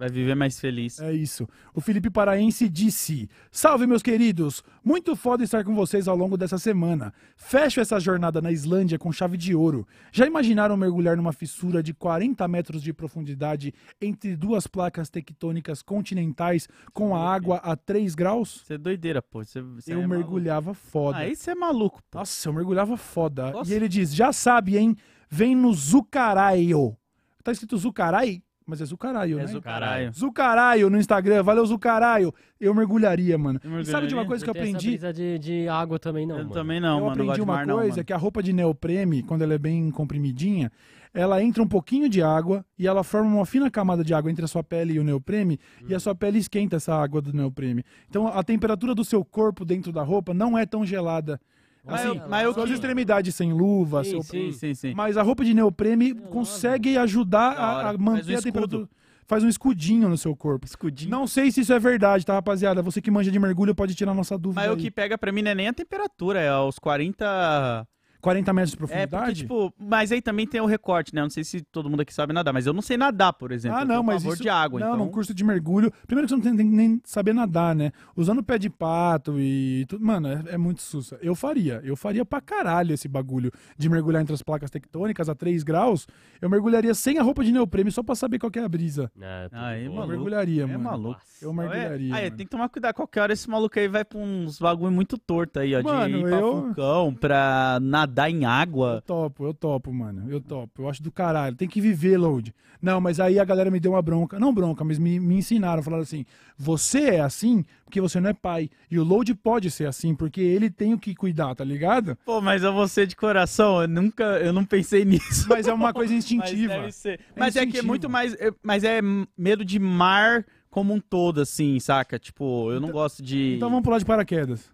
Vai 0.00 0.08
viver 0.08 0.34
mais 0.34 0.58
feliz. 0.58 0.98
É 0.98 1.12
isso. 1.12 1.46
O 1.74 1.80
Felipe 1.82 2.08
Paraense 2.08 2.70
disse: 2.70 3.28
Salve, 3.52 3.86
meus 3.86 4.02
queridos! 4.02 4.64
Muito 4.82 5.14
foda 5.14 5.44
estar 5.44 5.62
com 5.62 5.74
vocês 5.74 6.08
ao 6.08 6.16
longo 6.16 6.38
dessa 6.38 6.56
semana. 6.56 7.12
Fecho 7.36 7.82
essa 7.82 8.00
jornada 8.00 8.40
na 8.40 8.50
Islândia 8.50 8.98
com 8.98 9.12
chave 9.12 9.36
de 9.36 9.54
ouro. 9.54 9.86
Já 10.10 10.26
imaginaram 10.26 10.74
mergulhar 10.74 11.18
numa 11.18 11.34
fissura 11.34 11.82
de 11.82 11.92
40 11.92 12.48
metros 12.48 12.82
de 12.82 12.94
profundidade 12.94 13.74
entre 14.00 14.34
duas 14.34 14.66
placas 14.66 15.10
tectônicas 15.10 15.82
continentais 15.82 16.66
com 16.94 17.14
a 17.14 17.30
água 17.30 17.56
a 17.58 17.76
3 17.76 18.14
graus? 18.14 18.62
Você 18.64 18.72
é 18.72 18.78
doideira, 18.78 19.20
pô. 19.20 19.44
Você, 19.44 19.60
você 19.60 19.92
Eu 19.92 20.00
é 20.00 20.06
mergulhava 20.06 20.72
foda. 20.72 21.18
Maluco. 21.18 21.28
Aí 21.28 21.36
você 21.36 21.50
é 21.50 21.54
maluco, 21.54 22.02
pô. 22.10 22.20
Nossa, 22.20 22.48
eu 22.48 22.54
mergulhava 22.54 22.96
foda. 22.96 23.50
Nossa. 23.50 23.70
E 23.70 23.76
ele 23.76 23.86
diz: 23.86 24.14
já 24.14 24.32
sabe, 24.32 24.78
hein? 24.78 24.96
Vem 25.28 25.54
no 25.54 25.74
Zucaraio. 25.74 26.96
Tá 27.44 27.52
escrito 27.52 27.76
Zucarai? 27.76 28.42
Mas 28.70 28.80
é 28.80 28.84
Zucaraio, 28.84 29.38
É 29.40 29.44
né? 29.44 29.52
do 29.52 29.60
caralho. 29.60 30.12
Zucaraio 30.12 30.88
no 30.88 30.96
Instagram. 30.98 31.42
Valeu, 31.42 31.66
Zucaraio. 31.66 32.32
Eu 32.60 32.72
mergulharia, 32.74 33.36
mano. 33.36 33.60
Eu 33.64 33.80
E 33.80 33.84
sabe 33.84 34.06
de 34.06 34.14
uma 34.14 34.22
mergulharia? 34.22 34.26
coisa 34.28 34.44
que 34.44 34.50
eu 34.50 34.54
Não 34.54 34.60
tem 34.62 34.70
essa 34.70 34.76
aprendi? 34.78 34.98
brisa 34.98 35.12
de, 35.12 35.38
de 35.38 35.68
água 35.68 35.98
também, 35.98 36.24
não, 36.26 36.36
Eu 36.36 36.42
mano. 36.44 36.54
também 36.54 36.80
não, 36.80 36.88
eu 36.98 37.04
mano. 37.06 37.16
Não 37.16 37.24
aprendi 37.24 37.40
uma 37.42 37.54
mar, 37.56 37.66
não, 37.66 37.74
coisa, 37.76 37.96
mano. 37.96 38.04
que 38.04 38.12
a 38.12 38.16
roupa 38.16 38.42
de 38.42 38.52
neoprene, 38.52 39.22
quando 39.24 39.42
ela 39.42 39.54
é 39.54 39.58
bem 39.58 39.90
comprimidinha, 39.90 40.70
ela 41.12 41.42
entra 41.42 41.60
um 41.60 41.66
pouquinho 41.66 42.08
de 42.08 42.22
água 42.22 42.64
e 42.78 42.86
ela 42.86 43.02
forma 43.02 43.34
uma 43.34 43.44
fina 43.44 43.68
camada 43.68 44.04
de 44.04 44.14
água 44.14 44.30
entre 44.30 44.44
a 44.44 44.48
sua 44.48 44.62
pele 44.62 44.92
e 44.92 44.98
o 45.00 45.02
neoprene, 45.04 45.58
e 45.88 45.92
a 45.92 45.96
Hum. 45.96 46.00
sua 46.00 46.14
pele 46.14 46.38
esquenta 46.38 46.76
essa 46.76 46.94
água 46.94 47.20
do 47.20 47.32
neoprene. 47.32 47.82
Então 48.08 48.28
a 48.28 48.42
temperatura 48.44 48.94
do 48.94 49.04
seu 49.04 49.24
corpo 49.24 49.64
dentro 49.64 49.90
da 49.90 50.02
roupa 50.02 50.32
não 50.32 50.56
é 50.56 50.64
tão 50.64 50.86
gelada. 50.86 51.40
Mas 51.84 52.00
Assim, 52.00 52.18
eu- 52.18 52.28
mas 52.28 52.44
eu 52.44 52.52
suas 52.54 52.66
que- 52.68 52.74
extremidades 52.74 53.34
sem 53.34 53.52
luva, 53.52 54.04
Sim, 54.04 54.10
seu 54.10 54.22
Sim, 54.22 54.52
sim, 54.52 54.74
sim. 54.74 54.94
Mas 54.94 55.16
a 55.16 55.22
roupa 55.22 55.44
de 55.44 55.54
neoprene 55.54 56.14
consegue 56.14 56.96
ajudar 56.98 57.52
a, 57.52 57.90
a 57.90 57.98
manter 57.98 58.34
um 58.34 58.38
a 58.38 58.42
temperatura. 58.42 58.88
Faz 59.26 59.44
um 59.44 59.48
escudinho 59.48 60.08
no 60.08 60.18
seu 60.18 60.34
corpo. 60.34 60.66
Escudinho. 60.66 61.10
Não 61.10 61.24
sei 61.26 61.50
se 61.52 61.60
isso 61.60 61.72
é 61.72 61.78
verdade, 61.78 62.26
tá, 62.26 62.34
rapaziada? 62.34 62.82
Você 62.82 63.00
que 63.00 63.10
manja 63.12 63.30
de 63.30 63.38
mergulho 63.38 63.74
pode 63.74 63.94
tirar 63.94 64.12
nossa 64.12 64.36
dúvida. 64.36 64.60
Mas 64.60 64.70
o 64.70 64.74
aí. 64.74 64.80
que 64.80 64.90
pega 64.90 65.16
pra 65.16 65.30
mim 65.30 65.40
não 65.40 65.52
é 65.52 65.54
nem 65.54 65.68
a 65.68 65.72
temperatura, 65.72 66.40
é 66.40 66.52
os 66.56 66.78
40. 66.80 67.86
40 68.20 68.52
metros 68.52 68.70
de 68.70 68.76
É, 68.76 68.78
profundidade? 68.78 69.46
porque, 69.46 69.64
tipo, 69.64 69.74
mas 69.78 70.12
aí 70.12 70.20
também 70.22 70.46
tem 70.46 70.60
o 70.60 70.66
recorte, 70.66 71.14
né? 71.14 71.20
Eu 71.20 71.24
Não 71.24 71.30
sei 71.30 71.44
se 71.44 71.60
todo 71.62 71.88
mundo 71.88 72.00
aqui 72.00 72.12
sabe 72.12 72.32
nadar, 72.32 72.52
mas 72.52 72.66
eu 72.66 72.72
não 72.72 72.82
sei 72.82 72.96
nadar, 72.96 73.32
por 73.32 73.52
exemplo. 73.52 73.78
Ah, 73.78 73.84
não, 73.84 74.02
mas 74.02 74.24
isso... 74.24 74.42
de 74.42 74.48
água, 74.48 74.78
Não, 74.80 74.94
então. 74.94 74.98
num 75.06 75.10
curso 75.10 75.32
de 75.34 75.42
mergulho... 75.44 75.92
Primeiro 76.06 76.26
que 76.28 76.34
você 76.34 76.48
não 76.50 76.56
tem, 76.56 76.66
nem 76.66 77.00
saber 77.04 77.32
nadar, 77.32 77.74
né? 77.74 77.92
Usando 78.16 78.42
pé 78.42 78.58
de 78.58 78.68
pato 78.68 79.38
e 79.38 79.84
tudo... 79.88 80.04
Mano, 80.04 80.28
é, 80.28 80.42
é 80.54 80.58
muito 80.58 80.82
sussa. 80.82 81.18
Eu 81.22 81.34
faria. 81.34 81.80
Eu 81.84 81.96
faria 81.96 82.24
pra 82.24 82.40
caralho 82.40 82.92
esse 82.94 83.06
bagulho 83.08 83.50
de 83.78 83.88
mergulhar 83.88 84.20
entre 84.22 84.34
as 84.34 84.42
placas 84.42 84.70
tectônicas 84.70 85.28
a 85.28 85.34
3 85.34 85.62
graus. 85.62 86.06
Eu 86.40 86.50
mergulharia 86.50 86.94
sem 86.94 87.18
a 87.18 87.22
roupa 87.22 87.42
de 87.44 87.52
neoprene 87.52 87.90
só 87.90 88.02
pra 88.02 88.14
saber 88.14 88.38
qual 88.38 88.50
que 88.50 88.58
é 88.58 88.64
a 88.64 88.68
brisa. 88.68 89.10
Ah, 89.20 89.48
tudo 89.48 89.58
Aí. 89.60 89.84
Eu 89.86 89.92
maluco. 89.92 90.08
mergulharia, 90.10 90.62
É 90.64 90.66
mano. 90.66 90.84
maluco. 90.84 91.20
Eu 91.40 91.52
mergulharia. 91.52 92.14
Aí, 92.14 92.24
mano. 92.24 92.36
tem 92.36 92.46
que 92.46 92.50
tomar 92.50 92.68
cuidado. 92.68 92.94
Qualquer 92.94 93.20
hora 93.22 93.32
esse 93.32 93.48
maluco 93.48 93.78
aí 93.78 93.88
vai 93.88 94.04
pra 94.04 94.18
uns 94.18 94.58
bagulho 94.58 94.90
muito 94.92 95.16
torto 95.16 95.58
aí, 95.58 95.74
ó. 95.74 95.82
Mano, 95.82 96.08
de 96.18 96.20
ir 96.20 96.22
pra 96.28 96.38
eu- 96.40 96.60
vulcão, 96.62 97.14
pra 97.14 97.78
nadar 97.80 98.09
em 98.30 98.42
Eu 98.44 98.48
água. 98.50 99.02
topo, 99.06 99.44
eu 99.44 99.54
topo, 99.54 99.92
mano. 99.92 100.30
Eu 100.30 100.40
topo. 100.40 100.82
Eu 100.82 100.88
acho 100.88 101.02
do 101.02 101.12
caralho. 101.12 101.54
Tem 101.56 101.68
que 101.68 101.80
viver, 101.80 102.16
Load. 102.18 102.54
Não, 102.82 103.00
mas 103.00 103.20
aí 103.20 103.38
a 103.38 103.44
galera 103.44 103.70
me 103.70 103.78
deu 103.78 103.92
uma 103.92 104.00
bronca. 104.02 104.38
Não 104.40 104.52
bronca, 104.54 104.82
mas 104.82 104.98
me, 104.98 105.20
me 105.20 105.36
ensinaram. 105.36 105.82
Falaram 105.82 106.02
assim: 106.02 106.24
você 106.56 107.00
é 107.16 107.20
assim 107.20 107.64
porque 107.84 108.00
você 108.00 108.20
não 108.20 108.30
é 108.30 108.32
pai. 108.34 108.70
E 108.90 108.98
o 108.98 109.04
Load 109.04 109.34
pode 109.34 109.70
ser 109.70 109.86
assim 109.86 110.14
porque 110.14 110.40
ele 110.40 110.70
tem 110.70 110.94
o 110.94 110.98
que 110.98 111.14
cuidar, 111.14 111.54
tá 111.54 111.64
ligado? 111.64 112.16
Pô, 112.24 112.40
mas 112.40 112.62
eu 112.62 112.72
vou 112.72 112.86
ser 112.88 113.06
de 113.06 113.14
coração, 113.16 113.82
eu 113.82 113.88
nunca, 113.88 114.24
eu 114.38 114.52
não 114.52 114.64
pensei 114.64 115.04
nisso. 115.04 115.46
Mas 115.48 115.66
é 115.66 115.72
uma 115.72 115.92
coisa 115.92 116.12
Mas 116.14 116.24
instintiva. 116.24 116.74
deve 116.74 116.92
ser. 116.92 117.20
É 117.34 117.38
Mas 117.40 117.56
é 117.56 117.66
que 117.66 117.78
é 117.78 117.82
muito 117.82 118.08
mais. 118.08 118.34
é- 118.34 118.50
Mas 118.62 118.82
é 118.84 119.00
medo 119.36 119.64
de 119.64 119.78
mar 119.78 120.44
como 120.70 120.94
um 120.94 121.00
todo, 121.00 121.40
assim, 121.40 121.78
saca? 121.80 122.18
Tipo, 122.18 122.70
eu 122.72 122.80
não 122.80 122.90
gosto 122.90 123.22
de. 123.22 123.54
Então 123.56 123.68
vamos 123.68 123.82
pular 123.84 123.98
de 123.98 124.04
paraquedas. 124.04 124.70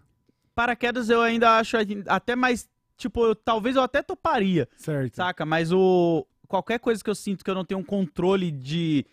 Paraquedas 0.55 1.09
eu 1.09 1.21
ainda 1.21 1.57
acho 1.57 1.75
até 2.07 2.35
mais. 2.35 2.67
Tipo, 2.97 3.25
eu- 3.27 3.35
talvez 3.35 3.75
eu 3.75 3.81
até 3.83 4.01
toparia, 4.01 4.67
Certo. 4.75 5.15
saca? 5.15 5.45
Mas 5.45 5.71
o. 5.71 6.25
Qualquer 6.47 6.79
coisa 6.79 7.03
que 7.03 7.09
eu 7.09 7.15
sinto 7.15 7.43
que 7.43 7.51
eu 7.51 7.55
não 7.55 7.65
tenho 7.65 7.79
um 7.79 7.83
controle 7.83 8.49
de 8.51 9.05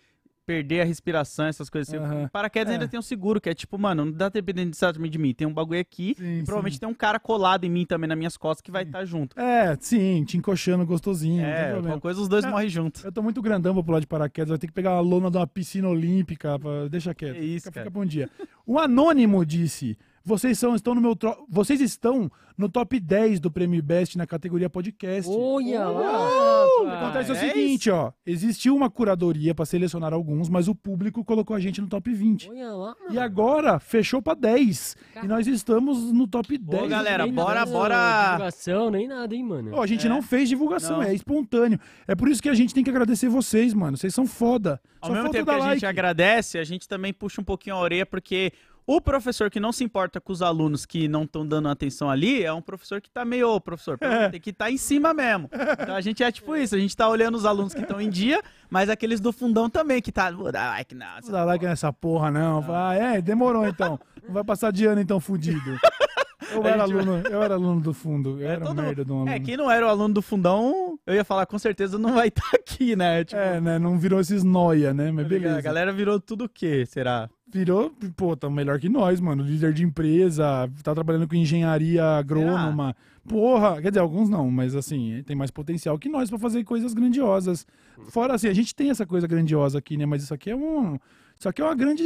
perder 0.47 0.83
a 0.83 0.85
respiração, 0.85 1.47
essas 1.47 1.71
coisas 1.71 1.93
assim. 1.93 2.03
Aham. 2.05 2.29
Paraquedas 2.29 2.71
É. 2.71 2.75
ainda 2.75 2.87
tem 2.87 2.99
um 3.01 3.03
seguro, 3.03 3.41
que 3.41 3.49
é 3.49 3.55
tipo, 3.55 3.79
mano, 3.79 4.05
não 4.05 4.13
dá 4.13 4.29
dependendo 4.29 4.71
exatamente 4.73 5.13
de 5.13 5.19
mim. 5.19 5.33
Tem 5.35 5.47
um 5.47 5.53
bagulho 5.55 5.81
aqui. 5.81 6.15
Sim, 6.19 6.43
provavelmente 6.45 6.75
sim. 6.75 6.81
tem 6.81 6.89
um 6.89 6.95
cara 6.95 7.19
colado 7.19 7.65
em 7.65 7.71
mim 7.71 7.87
também, 7.87 8.07
nas 8.07 8.17
minhas 8.19 8.37
costas, 8.37 8.61
que 8.61 8.71
vai 8.71 8.83
estar 8.85 9.05
junto. 9.07 9.41
É, 9.41 9.75
sim, 9.81 10.23
te 10.25 10.37
encoxando 10.37 10.85
gostosinho. 10.87 11.43
É, 11.45 11.73
qualquer 11.81 11.99
coisa 12.01 12.21
os 12.21 12.29
dois 12.29 12.45
É. 12.45 12.49
morrem 12.51 12.69
junto. 12.69 13.01
Eu 13.05 13.11
tô 13.11 13.23
muito 13.23 13.41
grandão 13.41 13.73
pra 13.75 13.83
pular 13.83 14.01
de 14.01 14.07
paraquedas. 14.07 14.51
Vai 14.51 14.59
ter 14.59 14.67
que 14.67 14.73
pegar 14.75 14.91
a 14.91 15.01
lona 15.01 15.31
de 15.31 15.37
uma 15.39 15.47
piscina 15.47 15.89
olímpica. 15.89 16.59
Pra... 16.59 16.89
Deixa 16.89 17.15
quieto. 17.15 17.37
Que 17.37 17.41
isso, 17.41 17.65
fica, 17.67 17.73
cara. 17.81 17.87
fica 17.91 17.99
um 17.99 18.07
dia. 18.07 18.29
O 18.67 18.79
Anônimo 18.79 19.45
disse: 19.47 19.97
Vocês, 20.27 20.59
são, 20.59 20.75
estão 20.75 20.95
no 20.95 21.01
meu 21.03 21.15
tro- 21.15 21.45
Vocês 21.51 21.81
estão 21.83 22.31
no 22.57 22.67
top 22.69 22.99
10 22.99 23.41
do 23.41 23.51
Prêmio 23.51 23.83
Best 23.83 24.17
na 24.17 24.27
categoria 24.27 24.71
podcast. 24.71 25.31
Olha 25.31 25.87
lá, 25.87 26.65
O 26.67 26.81
que 26.81 26.87
rapaz. 26.87 27.03
acontece 27.03 27.31
é 27.31 27.33
o 27.35 27.37
seguinte, 27.37 27.91
ó. 27.91 28.11
Existiu 28.25 28.75
uma 28.75 28.89
curadoria 28.89 29.55
pra 29.55 29.67
selecionar 29.67 30.15
alguns, 30.15 30.49
mas 30.49 30.67
o 30.67 30.75
público 30.75 31.23
colocou 31.25 31.55
a 31.55 31.61
gente 31.61 31.81
no 31.81 31.89
top 31.89 32.11
20. 32.15 32.49
Olha 32.49 32.73
lá, 32.73 32.95
E 33.11 33.19
agora 33.19 33.79
fechou 33.79 34.23
pra 34.23 34.33
10. 34.35 34.97
E 35.23 35.27
nós 35.27 35.47
estamos 35.47 36.11
no 36.13 36.27
top 36.27 36.57
10. 36.57 36.89
galera, 36.89 37.25
Nem 37.25 37.35
bora, 37.35 37.61
nada, 37.61 37.71
bora. 37.71 38.31
Divulgação, 38.31 38.91
nem 38.91 39.07
nada, 39.07 39.35
hein, 39.35 39.45
mano. 39.45 39.73
Ó, 39.75 39.83
a 39.83 39.87
gente 39.87 40.07
É. 40.07 40.09
não 40.09 40.23
fez 40.23 40.49
divulgação, 40.49 40.99
Não. 40.99 41.03
é 41.03 41.13
espontâneo. 41.15 41.79
É 42.09 42.15
por 42.15 42.29
isso 42.31 42.41
que 42.43 42.49
a 42.49 42.55
gente 42.55 42.73
tem 42.73 42.83
que 42.83 42.89
agradecer 42.91 43.29
vocês, 43.29 43.75
mano. 43.75 43.97
Vocês 43.99 44.15
são 44.15 44.27
foda. 44.27 44.81
Ao 45.03 45.09
Só 45.11 45.15
mesmo 45.15 45.31
tempo 45.31 45.45
que 45.45 45.51
a 45.51 45.55
gente 45.61 45.69
like. 45.83 45.87
agradece, 45.87 46.57
a 46.57 46.65
gente 46.65 46.89
também 46.89 47.13
puxa 47.13 47.43
um 47.43 47.45
pouquinho 47.45 47.77
a 47.77 47.81
orelha, 47.81 48.07
porque 48.07 48.53
o 48.87 49.01
professor 49.01 49.51
que 49.51 49.59
não 49.59 49.73
se 49.73 49.83
importa 49.83 50.21
com 50.21 50.33
os 50.33 50.43
alunos 50.43 50.85
que 50.85 51.09
não 51.09 51.23
estão 51.25 51.47
dando 51.47 51.69
atenção 51.69 52.11
ali 52.11 52.43
é 52.45 52.53
um 52.53 52.61
professor 52.61 53.01
que 53.01 53.09
tá 53.11 53.25
meio, 53.25 53.49
ô, 53.49 53.61
professor, 53.61 53.97
É. 54.01 54.29
tem 54.29 54.41
que 54.41 54.51
estar 54.51 54.71
em 54.71 54.77
cima 54.77 55.15
mesmo. 55.15 55.49
Então 55.81 55.95
a 55.95 56.01
gente 56.01 56.23
é 56.23 56.31
tipo 56.31 56.55
isso, 56.57 56.75
a 56.75 56.79
gente 56.79 56.97
tá 56.97 57.09
olhando 57.09 57.35
os 57.37 57.45
alunos 57.45 57.73
que 57.73 57.81
estão 57.81 58.01
em 58.01 58.11
dia, 58.11 58.43
mas 58.69 58.89
aqueles 58.91 59.21
do 59.21 59.33
fundão 59.33 59.71
também, 59.71 60.03
que 60.03 60.13
tá, 60.13 60.31
vou 60.31 60.53
dar 60.53 60.71
like, 60.71 60.95
não. 60.95 61.07
Não 61.25 61.31
dá 61.33 61.45
like 61.45 61.65
nessa 61.65 61.93
porra, 61.93 62.31
não. 62.31 62.65
Ah, 62.69 62.95
é? 62.95 63.23
Demorou 63.23 63.67
então. 63.67 63.99
Não 64.27 64.35
vai 64.35 64.45
passar 64.45 64.71
de 64.73 64.85
ano 64.87 65.01
então, 65.01 65.19
fudido. 65.21 65.79
Eu 66.53 66.65
era 66.65 66.87
gente 66.87 66.97
aluno, 66.97 67.23
eu 67.29 67.43
era 67.43 67.55
aluno 67.55 67.81
do 67.81 67.95
fundo. 67.95 68.41
Eu 68.41 68.49
É, 68.49 68.53
era 68.53 68.65
todo- 68.67 68.83
merda 68.83 69.05
de 69.05 69.13
um 69.13 69.17
aluno. 69.17 69.31
É, 69.31 69.41
quem 69.41 69.57
não 69.57 69.71
era 69.71 69.87
o 69.87 69.89
aluno 69.89 70.15
do 70.15 70.23
fundão, 70.23 70.99
eu 71.07 71.15
ia 71.15 71.25
falar, 71.25 71.47
com 71.47 71.59
certeza 71.59 71.99
não 71.99 72.13
vai 72.15 72.29
estar 72.29 72.51
aqui, 72.55 72.95
né? 72.97 73.25
Tipo, 73.25 73.41
É, 73.41 73.61
né? 73.61 73.79
Não 73.79 73.99
virou 73.99 74.21
esses 74.21 74.43
noia, 74.45 74.93
né? 74.95 75.11
Mas 75.13 75.27
beleza. 75.27 75.59
a 75.59 75.61
galera 75.61 75.93
virou 75.93 76.21
tudo 76.21 76.45
o 76.45 76.49
quê, 76.49 76.85
será? 76.87 77.29
Virou, 77.53 77.93
pô, 78.17 78.37
tá 78.37 78.51
melhor 78.51 78.81
que 78.81 78.89
nós, 78.89 79.21
mano. 79.21 79.45
Líder 79.45 79.73
de 79.73 79.85
empresa, 79.85 80.69
tá 80.83 80.93
trabalhando 80.93 81.29
com 81.29 81.37
engenharia 81.37 82.05
agrônoma. 82.05 82.97
Porra, 83.29 83.81
quer 83.81 83.91
dizer, 83.91 84.01
alguns 84.01 84.29
não, 84.29 84.51
mas 84.51 84.75
assim, 84.75 85.23
tem 85.25 85.37
mais 85.37 85.51
potencial 85.51 85.99
que 85.99 86.09
nós 86.09 86.29
pra 86.29 86.39
fazer 86.39 86.63
coisas 86.65 86.93
grandiosas. 86.93 87.65
Fora 88.09 88.35
assim, 88.35 88.49
a 88.49 88.53
gente 88.53 88.75
tem 88.75 88.91
essa 88.91 89.07
coisa 89.07 89.27
grandiosa 89.27 89.79
aqui, 89.79 89.97
né? 89.97 90.05
Mas 90.05 90.23
isso 90.25 90.35
aqui 90.35 90.51
é 90.51 90.57
um. 90.57 90.99
Isso 91.39 91.49
aqui 91.49 91.61
é 91.61 91.65
uma 91.65 91.75
grande. 91.75 92.03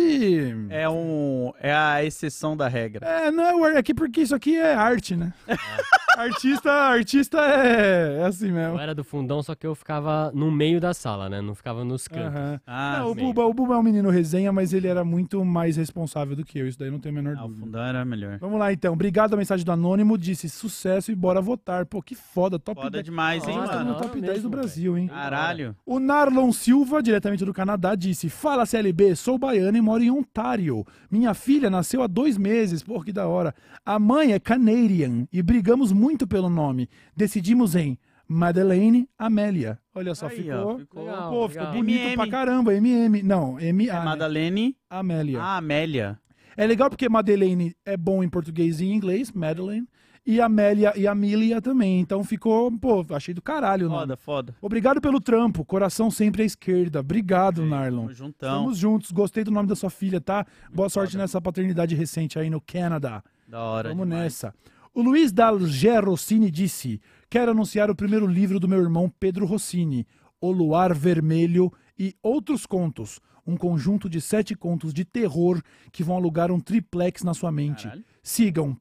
É 0.70 0.88
um. 0.88 1.52
É 1.60 1.72
a 1.72 2.04
exceção 2.04 2.56
da 2.56 2.66
regra. 2.66 3.06
É, 3.06 3.30
não 3.30 3.64
é 3.66 3.78
aqui 3.78 3.94
porque 3.94 4.22
isso 4.22 4.34
aqui 4.34 4.56
é 4.56 4.74
arte, 4.74 5.14
né? 5.14 5.32
artista, 6.16 6.70
artista 6.72 7.38
é, 7.40 8.18
é 8.20 8.24
assim 8.24 8.48
Eu 8.48 8.54
mesmo. 8.54 8.78
era 8.80 8.94
do 8.94 9.04
fundão, 9.04 9.42
só 9.42 9.54
que 9.54 9.66
eu 9.66 9.74
ficava 9.74 10.32
no 10.34 10.50
meio 10.50 10.80
da 10.80 10.92
sala, 10.92 11.28
né? 11.28 11.40
Não 11.40 11.54
ficava 11.54 11.84
nos 11.84 12.08
cantos. 12.08 12.34
Aham. 12.34 12.60
Ah, 12.66 12.98
Não, 13.00 13.10
o 13.10 13.14
sim. 13.14 13.20
Buba, 13.20 13.44
o 13.44 13.54
Buba 13.54 13.74
é 13.74 13.76
um 13.76 13.82
menino 13.82 14.10
resenha, 14.10 14.50
mas 14.52 14.72
ele 14.72 14.88
era 14.88 15.04
muito 15.04 15.44
mais 15.44 15.76
responsável 15.76 16.34
do 16.34 16.44
que 16.44 16.58
eu. 16.58 16.66
Isso 16.66 16.78
daí 16.78 16.90
não 16.90 16.98
tenho 16.98 17.14
a 17.16 17.22
menor 17.22 17.36
Ah, 17.38 17.44
o 17.44 17.48
dúvida. 17.48 17.66
fundão 17.66 17.82
era 17.82 18.04
melhor. 18.04 18.38
Vamos 18.38 18.58
lá 18.58 18.72
então. 18.72 18.92
Obrigado 18.92 19.34
a 19.34 19.36
mensagem 19.36 19.64
do 19.64 19.70
Anônimo. 19.72 20.18
Disse 20.18 20.48
sucesso 20.48 21.12
e 21.12 21.14
bora 21.14 21.40
votar. 21.40 21.86
Pô, 21.86 22.02
que 22.02 22.14
foda. 22.14 22.58
Top 22.58 22.80
Foda 22.80 22.90
10. 22.92 23.04
demais, 23.04 23.46
hein, 23.46 23.56
Nossa, 23.56 23.74
mano? 23.76 23.94
top 23.94 24.14
mesmo, 24.16 24.26
10 24.26 24.42
do 24.42 24.48
velho. 24.50 24.60
Brasil, 24.62 24.98
hein? 24.98 25.06
Caralho. 25.08 25.76
O 25.86 26.00
Narlon 26.00 26.50
Silva, 26.52 27.02
diretamente 27.02 27.44
do 27.44 27.52
Canadá, 27.54 27.94
disse: 27.94 28.28
Fala 28.28 28.66
CLB, 28.66 29.14
sou 29.18 29.36
baiana 29.38 29.76
e 29.76 29.80
moro 29.80 30.02
em 30.02 30.10
Ontário. 30.10 30.84
Minha 31.10 31.34
filha 31.34 31.68
nasceu 31.68 32.02
há 32.02 32.06
dois 32.06 32.36
meses. 32.38 32.82
Pô, 32.82 33.02
que 33.02 33.12
da 33.12 33.26
hora. 33.26 33.54
A 33.84 33.98
mãe 33.98 34.32
é 34.32 34.38
Canadian 34.40 35.26
e 35.32 35.42
brigamos 35.42 35.92
muito 35.92 36.26
pelo 36.26 36.48
nome. 36.48 36.88
Decidimos 37.16 37.74
em 37.76 37.98
Madeleine 38.26 39.08
Amélia. 39.18 39.78
Olha 39.94 40.14
só, 40.14 40.26
Aí, 40.28 40.36
ficou. 40.36 40.54
ó, 40.74 40.78
ficou- 40.78 41.04
Legal. 41.04 41.30
Pô, 41.30 41.48
ficou 41.48 41.66
bonito 41.72 41.98
MM. 42.00 42.16
pra 42.16 42.28
caramba. 42.28 42.74
MM. 42.74 43.22
Não, 43.22 43.58
M 43.58 43.88
É 43.88 43.90
A 43.90 44.00
Madalene. 44.04 44.76
Amélia. 44.88 45.40
Ah, 45.40 45.56
Amélia. 45.56 46.18
É 46.56 46.66
legal 46.66 46.90
porque 46.90 47.08
Madeleine 47.08 47.74
é 47.86 47.96
bom 47.96 48.22
em 48.22 48.28
português 48.28 48.80
e 48.80 48.84
em 48.86 48.92
inglês, 48.94 49.32
Madeleine. 49.32 49.86
E 50.26 50.40
Amélia 50.40 50.92
e 50.96 51.06
Amília 51.06 51.60
também. 51.60 52.00
Então 52.00 52.22
ficou, 52.22 52.70
pô, 52.78 53.04
achei 53.10 53.32
do 53.32 53.40
caralho 53.40 53.86
o 53.86 53.88
nome. 53.88 54.00
Foda, 54.02 54.16
foda. 54.16 54.54
Obrigado 54.60 55.00
pelo 55.00 55.20
trampo. 55.20 55.64
Coração 55.64 56.10
sempre 56.10 56.42
à 56.42 56.44
esquerda. 56.44 57.00
Obrigado, 57.00 57.64
Narlon. 57.64 58.02
Tamo 58.02 58.14
juntão. 58.14 58.56
Estamos 58.56 58.78
juntos. 58.78 59.10
Gostei 59.10 59.42
do 59.44 59.50
nome 59.50 59.68
da 59.68 59.76
sua 59.76 59.90
filha, 59.90 60.20
tá? 60.20 60.46
Boa 60.72 60.88
sorte 60.88 61.16
nessa 61.16 61.40
paternidade 61.40 61.94
recente 61.94 62.38
aí 62.38 62.50
no 62.50 62.60
Canadá. 62.60 63.22
Da 63.46 63.62
hora. 63.62 63.88
Vamos 63.88 64.06
demais. 64.06 64.24
nessa. 64.24 64.54
O 64.94 65.00
Luiz 65.00 65.32
Dalger 65.32 66.04
Rossini 66.04 66.50
disse: 66.50 67.00
Quero 67.30 67.52
anunciar 67.52 67.90
o 67.90 67.94
primeiro 67.94 68.26
livro 68.26 68.58
do 68.58 68.68
meu 68.68 68.80
irmão 68.80 69.12
Pedro 69.20 69.46
Rossini, 69.46 70.06
O 70.40 70.50
Luar 70.50 70.94
Vermelho 70.94 71.72
e 71.98 72.14
Outros 72.22 72.66
Contos. 72.66 73.20
Um 73.46 73.56
conjunto 73.56 74.10
de 74.10 74.20
sete 74.20 74.54
contos 74.54 74.92
de 74.92 75.06
terror 75.06 75.62
que 75.90 76.02
vão 76.02 76.16
alugar 76.16 76.52
um 76.52 76.60
triplex 76.60 77.22
na 77.22 77.32
sua 77.32 77.50
mente. 77.50 77.84
Caralho. 77.84 78.04
Sigam 78.22 78.76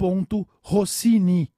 pe.rossini. 0.00 1.50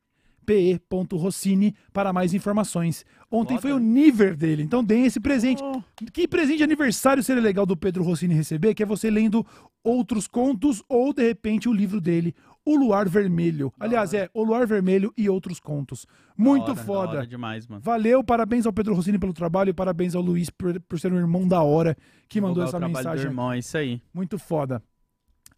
pe.rossini 0.44 1.74
para 1.93 2.12
mais 2.12 2.35
informações. 2.35 3.05
Ontem 3.31 3.55
Foda. 3.55 3.62
foi 3.62 3.73
o 3.73 3.78
nível 3.78 4.36
dele, 4.36 4.62
então 4.62 4.82
deem 4.85 5.06
esse 5.06 5.20
presente. 5.20 5.62
Oh, 5.62 5.81
Que 6.12 6.27
presente 6.27 6.59
de 6.59 6.64
aniversário 6.64 7.23
seria 7.23 7.43
legal 7.43 7.64
do 7.64 7.77
Pedro 7.77 8.02
Rossini 8.02 8.35
receber, 8.35 8.74
que 8.74 8.82
é 8.82 8.86
você 8.86 9.10
lendo 9.10 9.47
outros 9.85 10.27
contos 10.27 10.82
ou, 10.89 11.12
de 11.14 11.23
repente, 11.27 11.69
o 11.69 11.73
livro 11.73 12.01
dele, 12.01 12.35
O 12.64 12.77
Luar 12.77 13.09
Vermelho. 13.09 13.73
Aliás, 13.78 14.12
é 14.12 14.28
O 14.35 14.43
Luar 14.43 14.66
Vermelho 14.66 15.12
e 15.16 15.28
Outros 15.31 15.59
Contos. 15.60 16.06
Muito 16.36 16.66
da 16.66 16.73
hora, 16.73 16.81
da 16.81 16.85
foda. 16.85 17.19
hora 17.19 17.27
demais, 17.27 17.66
mano. 17.66 17.81
Valeu, 17.82 18.23
parabéns 18.24 18.66
ao 18.66 18.73
Pedro 18.73 18.94
Rossini 18.94 19.19
pelo 19.19 19.32
trabalho 19.32 19.70
e 19.70 19.74
parabéns 19.74 20.14
ao 20.14 20.23
Luiz 20.23 20.51
por, 20.51 20.78
por 20.81 20.98
ser 21.01 21.12
um 21.12 21.19
irmão 21.19 21.47
da 21.48 21.62
hora 21.62 21.97
que 22.28 22.40
mandou 22.40 22.64
Divulgar 22.64 22.69
essa 22.69 22.78
trabalho 22.78 22.93
do 22.93 22.98
mensagem. 22.98 23.27
irmão, 23.31 23.52
é 23.52 23.59
isso 23.59 23.77
aí. 23.78 24.02
Muito 24.12 24.39
foda. 24.39 24.82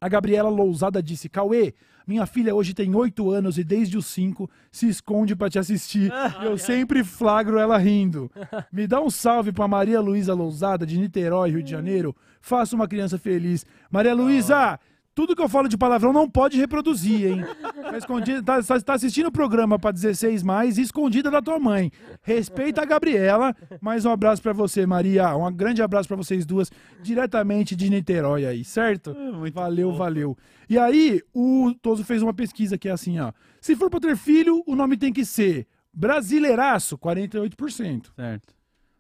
A 0.01 0.09
Gabriela 0.09 0.48
Lousada 0.51 1.02
disse: 1.02 1.28
Cauê, 1.28 1.74
minha 2.06 2.26
filha 2.26 2.55
hoje 2.55 2.74
tem 2.74 2.94
8 2.94 3.31
anos 3.31 3.59
e 3.59 3.64
desde 3.64 3.97
os 3.97 4.06
5 4.06 4.48
se 4.70 4.89
esconde 4.89 5.35
pra 5.35 5.48
te 5.48 5.59
assistir. 5.59 6.12
e 6.40 6.44
eu 6.44 6.59
sempre 6.59 7.02
flagro 7.02 7.59
ela 7.59 7.78
rindo. 7.78 8.31
Me 8.72 8.86
dá 8.86 9.01
um 9.01 9.10
salve 9.10 9.52
pra 9.52 9.68
Maria 9.68 10.01
Luísa 10.01 10.35
Lousada, 10.35 10.86
de 10.86 10.98
Niterói, 10.98 11.51
Rio 11.51 11.62
de 11.62 11.70
Janeiro. 11.70 12.14
Faça 12.40 12.76
uma 12.76 12.86
criança 12.86 13.18
feliz. 13.18 13.64
Maria 13.90 14.14
Luísa, 14.14 14.78
tudo 15.15 15.36
que 15.36 15.43
eu 15.43 15.49
falo 15.49 15.69
de 15.69 15.77
palavrão 15.78 16.12
não 16.12 16.28
pode 16.28 16.59
reproduzir, 16.59 17.27
hein? 17.31 17.45
Tá, 17.82 17.97
escondida, 17.99 18.43
tá, 18.43 18.62
tá- 18.62 18.81
tá 18.81 18.95
assistindo 18.95 19.27
o 19.27 19.32
programa 19.32 19.78
pra 19.78 19.91
16 19.93 20.43
mais 20.43 20.77
escondida 20.78 21.31
da 21.31 21.41
tua 21.41 21.59
mãe. 21.59 21.91
Respeita 22.23 22.82
a 22.82 22.85
Gabriela. 22.85 23.55
Mais 23.81 24.05
um 24.05 24.11
abraço 24.11 24.43
pra 24.43 24.53
você, 24.53 24.85
Maria. 24.86 25.36
Um 25.36 25.53
grande 25.53 25.82
abraço 25.82 26.09
pra 26.09 26.16
vocês 26.16 26.45
duas, 26.45 26.70
diretamente 27.03 27.77
de 27.77 27.89
Niterói 27.89 28.45
aí, 28.47 28.65
certo? 28.65 29.15
valeu, 29.53 29.93
valeu. 29.93 30.36
E 30.69 30.78
aí, 30.78 31.23
o 31.32 31.73
Toso 31.81 32.03
fez 32.05 32.23
uma 32.23 32.35
pesquisa 32.35 32.77
que 32.77 32.89
é 32.89 32.93
assim, 32.93 33.20
ó. 33.20 33.32
Se 33.61 33.77
for 33.77 33.89
pra 33.89 34.01
ter 34.01 34.16
filho, 34.16 34.62
o 34.66 34.74
nome 34.74 34.97
tem 34.97 35.12
que 35.12 35.24
ser 35.24 35.66
Brasileiraço, 35.97 36.99
48%. 36.99 38.12
Certo. 38.16 38.53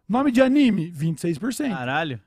Nome 0.08 0.30
de 0.30 0.40
anime, 0.40 0.92
26%. 0.92 1.70
Caralho. 1.70 2.20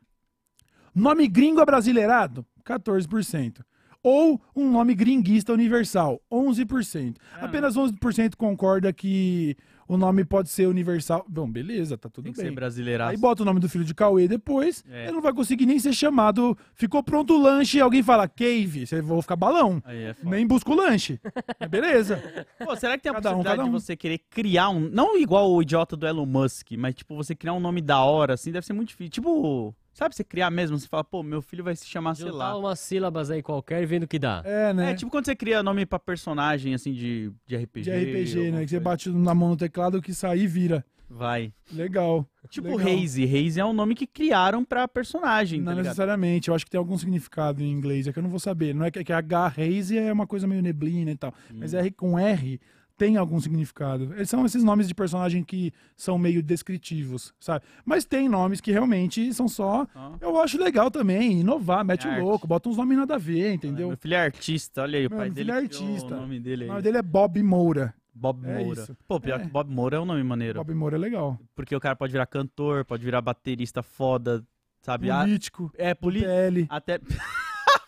Nome 0.94 1.28
gringo 1.28 1.62
abrasileirado, 1.62 2.46
14%. 2.66 3.64
Ou 4.10 4.40
um 4.56 4.72
nome 4.72 4.96
gringuista 4.96 5.52
universal, 5.52 6.22
11%. 6.32 7.16
Apenas 7.42 7.76
11% 7.76 8.36
concorda 8.38 8.94
que 8.94 9.58
o 9.86 9.98
nome 9.98 10.24
pode 10.24 10.48
ser 10.50 10.66
universal. 10.66 11.26
Bom, 11.28 11.50
beleza, 11.52 11.98
tá 11.98 12.08
tudo 12.10 12.24
Tem 12.24 12.32
que 12.34 12.38
bem. 12.40 12.48
ser 12.50 12.56
brasileiraço. 12.56 13.12
Aí 13.12 13.18
bota 13.18 13.42
o 13.42 13.46
nome 13.46 13.60
do 13.60 13.68
filho 13.68 13.84
de 13.84 13.94
Cauê 13.94 14.26
depois, 14.26 14.82
É. 14.90 15.04
ele 15.04 15.12
não 15.12 15.22
vai 15.22 15.34
conseguir 15.34 15.66
nem 15.66 15.78
ser 15.78 15.92
chamado. 15.92 16.58
Ficou 16.74 17.04
pronto 17.04 17.34
o 17.34 17.42
lanche, 17.42 17.82
alguém 17.82 18.02
fala 18.02 18.30
Cave, 18.30 18.88
você 18.88 19.02
vai 19.02 19.22
ficar 19.22 19.36
balão. 19.36 19.84
É. 19.86 20.16
Nem 20.24 20.48
busca 20.48 20.72
o 20.72 20.76
lanche. 20.76 21.20
Mas 21.60 21.70
beleza. 21.70 22.16
Pô, 22.64 22.76
será 22.78 22.96
que 22.96 23.04
tem 23.04 23.10
a 23.12 23.16
Cada 23.16 23.30
um, 23.32 23.44
possibilidade 23.44 23.58
cada 23.58 23.64
um. 23.70 23.74
de 23.78 23.84
você 23.84 23.98
querer 23.98 24.20
criar 24.30 24.70
um. 24.70 24.80
Não 24.90 25.20
igual 25.20 25.52
o 25.52 25.62
idiota 25.62 25.98
do 25.98 26.08
Elon 26.08 26.26
Musk, 26.26 26.72
mas 26.78 26.96
tipo, 26.96 27.14
você 27.14 27.36
criar 27.36 27.54
um 27.54 27.60
nome 27.60 27.82
da 27.82 28.00
hora, 28.02 28.36
assim, 28.36 28.54
deve 28.54 28.66
ser 28.66 28.72
muito 28.74 28.88
difícil. 28.90 29.12
Tipo, 29.12 29.76
sabe 29.98 30.16
você 30.16 30.24
criar 30.24 30.52
mesmo? 30.52 30.78
Você 30.78 30.88
fala, 30.88 31.04
pô, 31.04 31.24
meu 31.24 31.42
filho 31.42 31.64
vai 31.64 31.76
se 31.76 31.86
chamar, 31.88 32.16
sei 32.16 32.30
lá. 32.32 32.56
umas 32.58 32.80
sílabas 32.80 33.32
aí 33.32 33.42
qualquer 33.42 33.82
e 33.82 33.86
vendo 33.86 34.04
o 34.04 34.08
que 34.08 34.20
dá. 34.20 34.42
É, 34.46 34.74
né? 34.74 34.92
É, 34.92 34.94
tipo 34.94 35.10
quando 35.10 35.26
você 35.26 35.36
cria 35.36 35.64
nome 35.64 35.86
pra 35.86 35.98
personagem, 36.00 36.74
assim, 36.74 36.94
de, 36.94 37.32
de 37.46 37.56
RPG. 37.58 37.82
de 37.82 37.92
RPG, 37.92 38.52
né? 38.52 38.62
Que 38.62 38.70
você 38.70 38.76
coisa. 38.76 38.80
bate 38.80 39.10
na 39.10 39.34
mão 39.34 39.50
no 39.50 39.58
teclado, 39.58 40.02
que 40.02 40.14
sair 40.14 40.46
vira. 40.48 40.86
Vai. 41.10 41.54
Legal. 41.72 42.28
Tipo 42.50 42.76
Legal. 42.76 42.94
Haze. 42.96 43.24
Haze 43.24 43.60
é 43.62 43.66
um 43.66 43.72
nome 43.72 43.96
que 43.96 44.06
criaram 44.06 44.64
pra 44.66 44.88
personagem, 44.90 45.60
tá 45.60 45.66
Não 45.66 45.72
ligado? 45.72 45.86
necessariamente, 45.86 46.50
eu 46.50 46.56
acho 46.56 46.66
que 46.66 46.72
tem 46.72 46.78
algum 46.78 46.98
significado 46.98 47.64
em 47.64 47.72
inglês, 47.72 48.08
é 48.08 48.14
que 48.14 48.20
eu 48.20 48.24
não 48.24 48.30
vou 48.30 48.40
saber. 48.42 48.76
Não 48.76 48.86
é 48.86 48.92
que, 48.92 49.02
que 49.04 49.14
H, 49.14 49.54
Haze 49.58 49.98
é 49.98 50.12
uma 50.12 50.28
coisa 50.28 50.46
meio 50.46 50.62
neblina 50.62 51.10
e 51.12 51.16
tal. 51.16 51.34
Mas 51.54 51.74
Hum. 51.74 51.78
R 51.78 51.92
com 51.92 52.20
R 52.20 52.60
tem 52.98 53.16
algum 53.16 53.40
significado. 53.40 54.14
Eles 54.16 54.30
são 54.30 54.46
esses 54.46 54.64
nomes 54.64 54.88
de 54.88 54.96
personagem 54.96 55.44
que 55.44 55.72
são 55.96 56.18
meio 56.18 56.42
descritivos, 56.42 57.34
sabe? 57.40 57.64
Mas 57.86 58.04
tem 58.06 58.28
nomes 58.28 58.60
que 58.60 58.72
realmente 58.72 59.32
são 59.34 59.48
só. 59.48 59.88
Ó. 59.96 60.12
Eu 60.20 60.42
acho 60.42 60.58
legal 60.58 60.90
também, 60.90 61.42
inovar, 61.42 61.86
mete 61.86 62.06
É 62.08 62.10
o 62.10 62.14
arte. 62.14 62.24
louco, 62.24 62.48
bota 62.48 62.68
uns 62.70 62.78
nomes 62.78 62.98
nada 62.98 63.16
a 63.16 63.18
ver, 63.20 63.54
entendeu? 63.54 63.90
Meu 63.90 63.98
filho 63.98 64.16
é 64.16 64.20
artista, 64.26 64.82
olha 64.82 64.98
aí, 65.00 65.06
o 65.06 65.10
Meu 65.10 65.18
pai 65.20 65.28
filho 65.28 65.36
dele 65.36 65.52
é 65.52 65.68
criou 65.68 65.84
artista. 65.88 66.16
o 66.16 66.20
nome 66.22 66.40
dele 66.40 66.62
O 66.62 66.64
aí. 66.64 66.70
nome 66.70 66.82
dele 66.82 66.98
é 66.98 67.02
Bob 67.02 67.44
Moura. 67.44 67.94
Bob 68.14 68.44
É 68.48 68.64
Moura. 68.64 68.82
isso. 68.82 68.98
Pô, 69.08 69.20
pior 69.20 69.40
É. 69.40 69.44
que 69.44 69.50
Bob 69.50 69.70
Moura 69.72 69.98
é 69.98 70.00
um 70.00 70.06
nome 70.06 70.24
maneiro. 70.24 70.58
Bob 70.58 70.74
Moura 70.74 70.96
é 70.96 71.00
legal. 71.00 71.40
Porque 71.56 71.76
o 71.76 71.80
cara 71.80 71.96
pode 71.96 72.12
virar 72.12 72.26
cantor, 72.26 72.84
pode 72.84 73.06
virar 73.06 73.22
baterista 73.22 73.84
foda, 73.84 74.44
sabe? 74.82 75.12
A- 75.12 75.20
Político, 75.22 75.72
É, 75.78 75.94
político. 75.94 76.32
Até. 76.68 77.00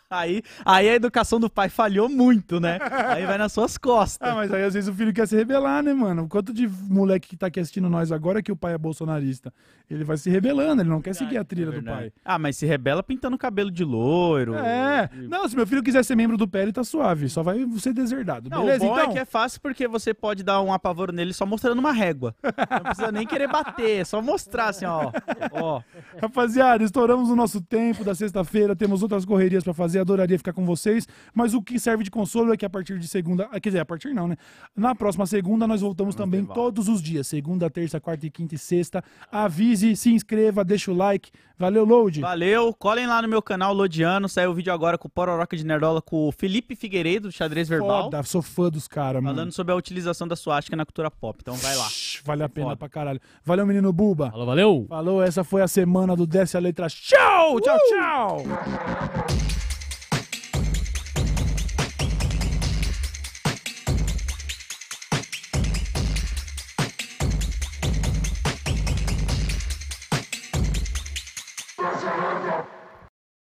aí, 0.10 0.42
aí 0.66 0.90
a 0.90 0.96
educação 0.96 1.40
do 1.40 1.50
pai 1.50 1.70
falhou 1.70 2.10
muito, 2.10 2.60
né? 2.60 2.80
Aí 3.10 3.26
vai 3.26 3.38
nas 3.38 3.52
suas 3.52 3.78
costas. 3.78 4.28
Ah, 4.28 4.34
mas 4.36 4.52
aí 4.52 4.64
às 4.64 4.74
vezes 4.74 4.90
o 4.90 4.94
filho 4.94 5.14
quer 5.14 5.28
se 5.28 5.36
rebelar, 5.36 5.84
né, 5.84 5.94
mano? 5.94 6.28
Quanto 6.28 6.52
de 6.54 6.68
moleque 6.68 7.30
que 7.30 7.38
tá 7.38 7.48
aqui 7.48 7.60
assistindo 7.60 7.90
nós 7.90 8.12
agora 8.12 8.42
que 8.42 8.52
o 8.52 8.56
pai 8.56 8.74
é 8.74 8.78
bolsonarista? 8.78 9.54
Ele 9.90 10.04
vai 10.04 10.18
se 10.18 10.30
rebelando, 10.30 10.82
ele 10.82 10.90
não 10.90 11.02
quer 11.02 11.14
seguir 11.14 11.38
a 11.38 11.44
trilha 11.44 11.70
É 11.70 11.80
do 11.80 11.84
pai. 11.84 12.12
Ah, 12.26 12.40
mas 12.40 12.58
se 12.58 12.66
rebela 12.66 13.04
pintando 13.04 13.36
o 13.36 13.40
cabelo 13.40 13.70
de 13.72 13.84
loiro. 13.84 14.56
É. 14.56 15.08
De- 15.08 15.28
Não, 15.28 15.48
se 15.48 15.56
meu 15.56 15.66
filho 15.68 15.84
quiser 15.84 16.04
ser 16.04 16.16
membro 16.16 16.38
do 16.38 16.48
PL, 16.48 16.72
tá 16.72 16.84
suave. 16.84 17.30
Só 17.30 17.44
vai 17.44 17.66
ser 17.78 17.94
deserdado. 17.94 18.50
Não, 18.50 18.62
Beleza, 18.66 18.86
o 18.86 18.88
bom 18.88 18.94
então? 19.00 19.10
é 19.12 19.14
que 19.14 19.20
é 19.20 19.26
fácil 19.26 19.62
porque 19.62 19.88
você 19.88 20.14
pode 20.14 20.44
dar 20.44 20.62
um 20.62 20.72
apavoro 20.74 21.12
nele 21.12 21.34
só 21.34 21.46
mostrando 21.46 21.80
uma 21.80 21.92
régua. 21.92 22.36
Não 22.44 22.80
precisa 22.84 23.12
nem 23.12 23.26
querer 23.28 23.48
bater, 23.48 24.02
é 24.02 24.04
só 24.04 24.22
mostrar 24.22 24.70
assim, 24.70 24.86
ó. 24.86 25.12
Ó. 25.52 25.82
Rapaziada, 26.22 26.84
estouramos 26.84 27.30
o 27.30 27.36
nosso 27.36 27.60
tempo 27.62 28.04
da 28.04 28.14
sexta-feira, 28.14 28.76
temos 28.76 29.02
outras 29.02 29.26
correrias 29.26 29.64
pra 29.64 29.74
fazer, 29.74 29.99
adoraria 30.00 30.38
ficar 30.38 30.54
com 30.54 30.66
vocês, 30.66 31.08
mas 31.34 31.54
o 31.54 31.62
que 31.62 31.80
serve 31.80 32.04
de 32.04 32.12
consolo 32.12 32.54
é 32.54 32.58
que 32.58 32.66
a 32.66 32.70
partir 32.70 32.98
de 33.00 33.08
segunda, 33.08 33.48
ah, 33.52 33.60
quer 33.60 33.70
dizer, 33.70 33.80
a 33.80 33.86
partir 33.86 34.14
não, 34.14 34.28
né? 34.28 34.36
Na 34.76 34.96
próxima 34.96 35.26
segunda 35.26 35.68
nós 35.68 35.82
voltamos 35.82 36.16
também 36.16 36.42
intervalo. 36.42 36.66
todos 36.72 36.88
os 36.88 37.02
dias, 37.02 37.28
segunda, 37.28 37.70
terça, 37.70 38.00
quarta 38.00 38.26
e 38.26 38.30
quinta 38.30 38.56
e 38.56 38.58
sexta. 38.58 39.04
Avise, 39.32 39.96
se 39.96 40.12
inscreva, 40.12 40.64
deixa 40.64 40.92
o 40.92 40.96
like. 40.96 41.32
Valeu, 41.58 41.84
Load. 41.84 42.22
Valeu, 42.22 42.74
colhem 42.74 43.06
lá 43.06 43.22
no 43.22 43.28
meu 43.28 43.42
canal 43.42 43.74
Lodiano, 43.74 44.30
saiu 44.30 44.52
o 44.52 44.54
vídeo 44.54 44.72
agora 44.72 44.98
com 44.98 45.08
o 45.10 45.12
Pororoca 45.12 45.58
de 45.58 45.66
Nerdola 45.66 46.02
com 46.02 46.30
o 46.30 46.32
Felipe 46.32 46.74
Figueiredo, 46.74 47.28
do 47.28 47.32
Xadrez 47.34 47.68
Verbal, 47.68 48.06
Foda, 48.06 48.24
sou 48.24 48.42
fã 48.42 48.70
dos 48.70 48.88
caras, 48.88 49.22
mano. 49.22 49.36
falando 49.36 49.52
sobre 49.52 49.74
a 49.74 49.76
utilização 49.76 50.26
da 50.26 50.38
suástica 50.38 50.78
na 50.78 50.86
cultura 50.86 51.12
pop. 51.12 51.38
Então 51.42 51.56
vai 51.56 51.76
lá. 51.76 51.88
Vale 52.24 52.44
a 52.44 52.50
pena 52.50 52.68
Foda. 52.68 52.78
pra 52.78 52.88
caralho. 52.90 53.20
Valeu, 53.44 53.66
menino 53.66 53.92
Buba. 53.92 54.32
Falou, 54.32 54.46
valeu! 54.46 54.86
Falou, 54.88 55.22
essa 55.22 55.44
foi 55.44 55.62
a 55.62 55.68
semana 55.68 56.16
do 56.16 56.26
Desce 56.26 56.56
a 56.56 56.62
Letra. 56.62 56.88
Tchau, 56.88 57.60
tchau, 57.60 57.78
tchau. 57.90 59.59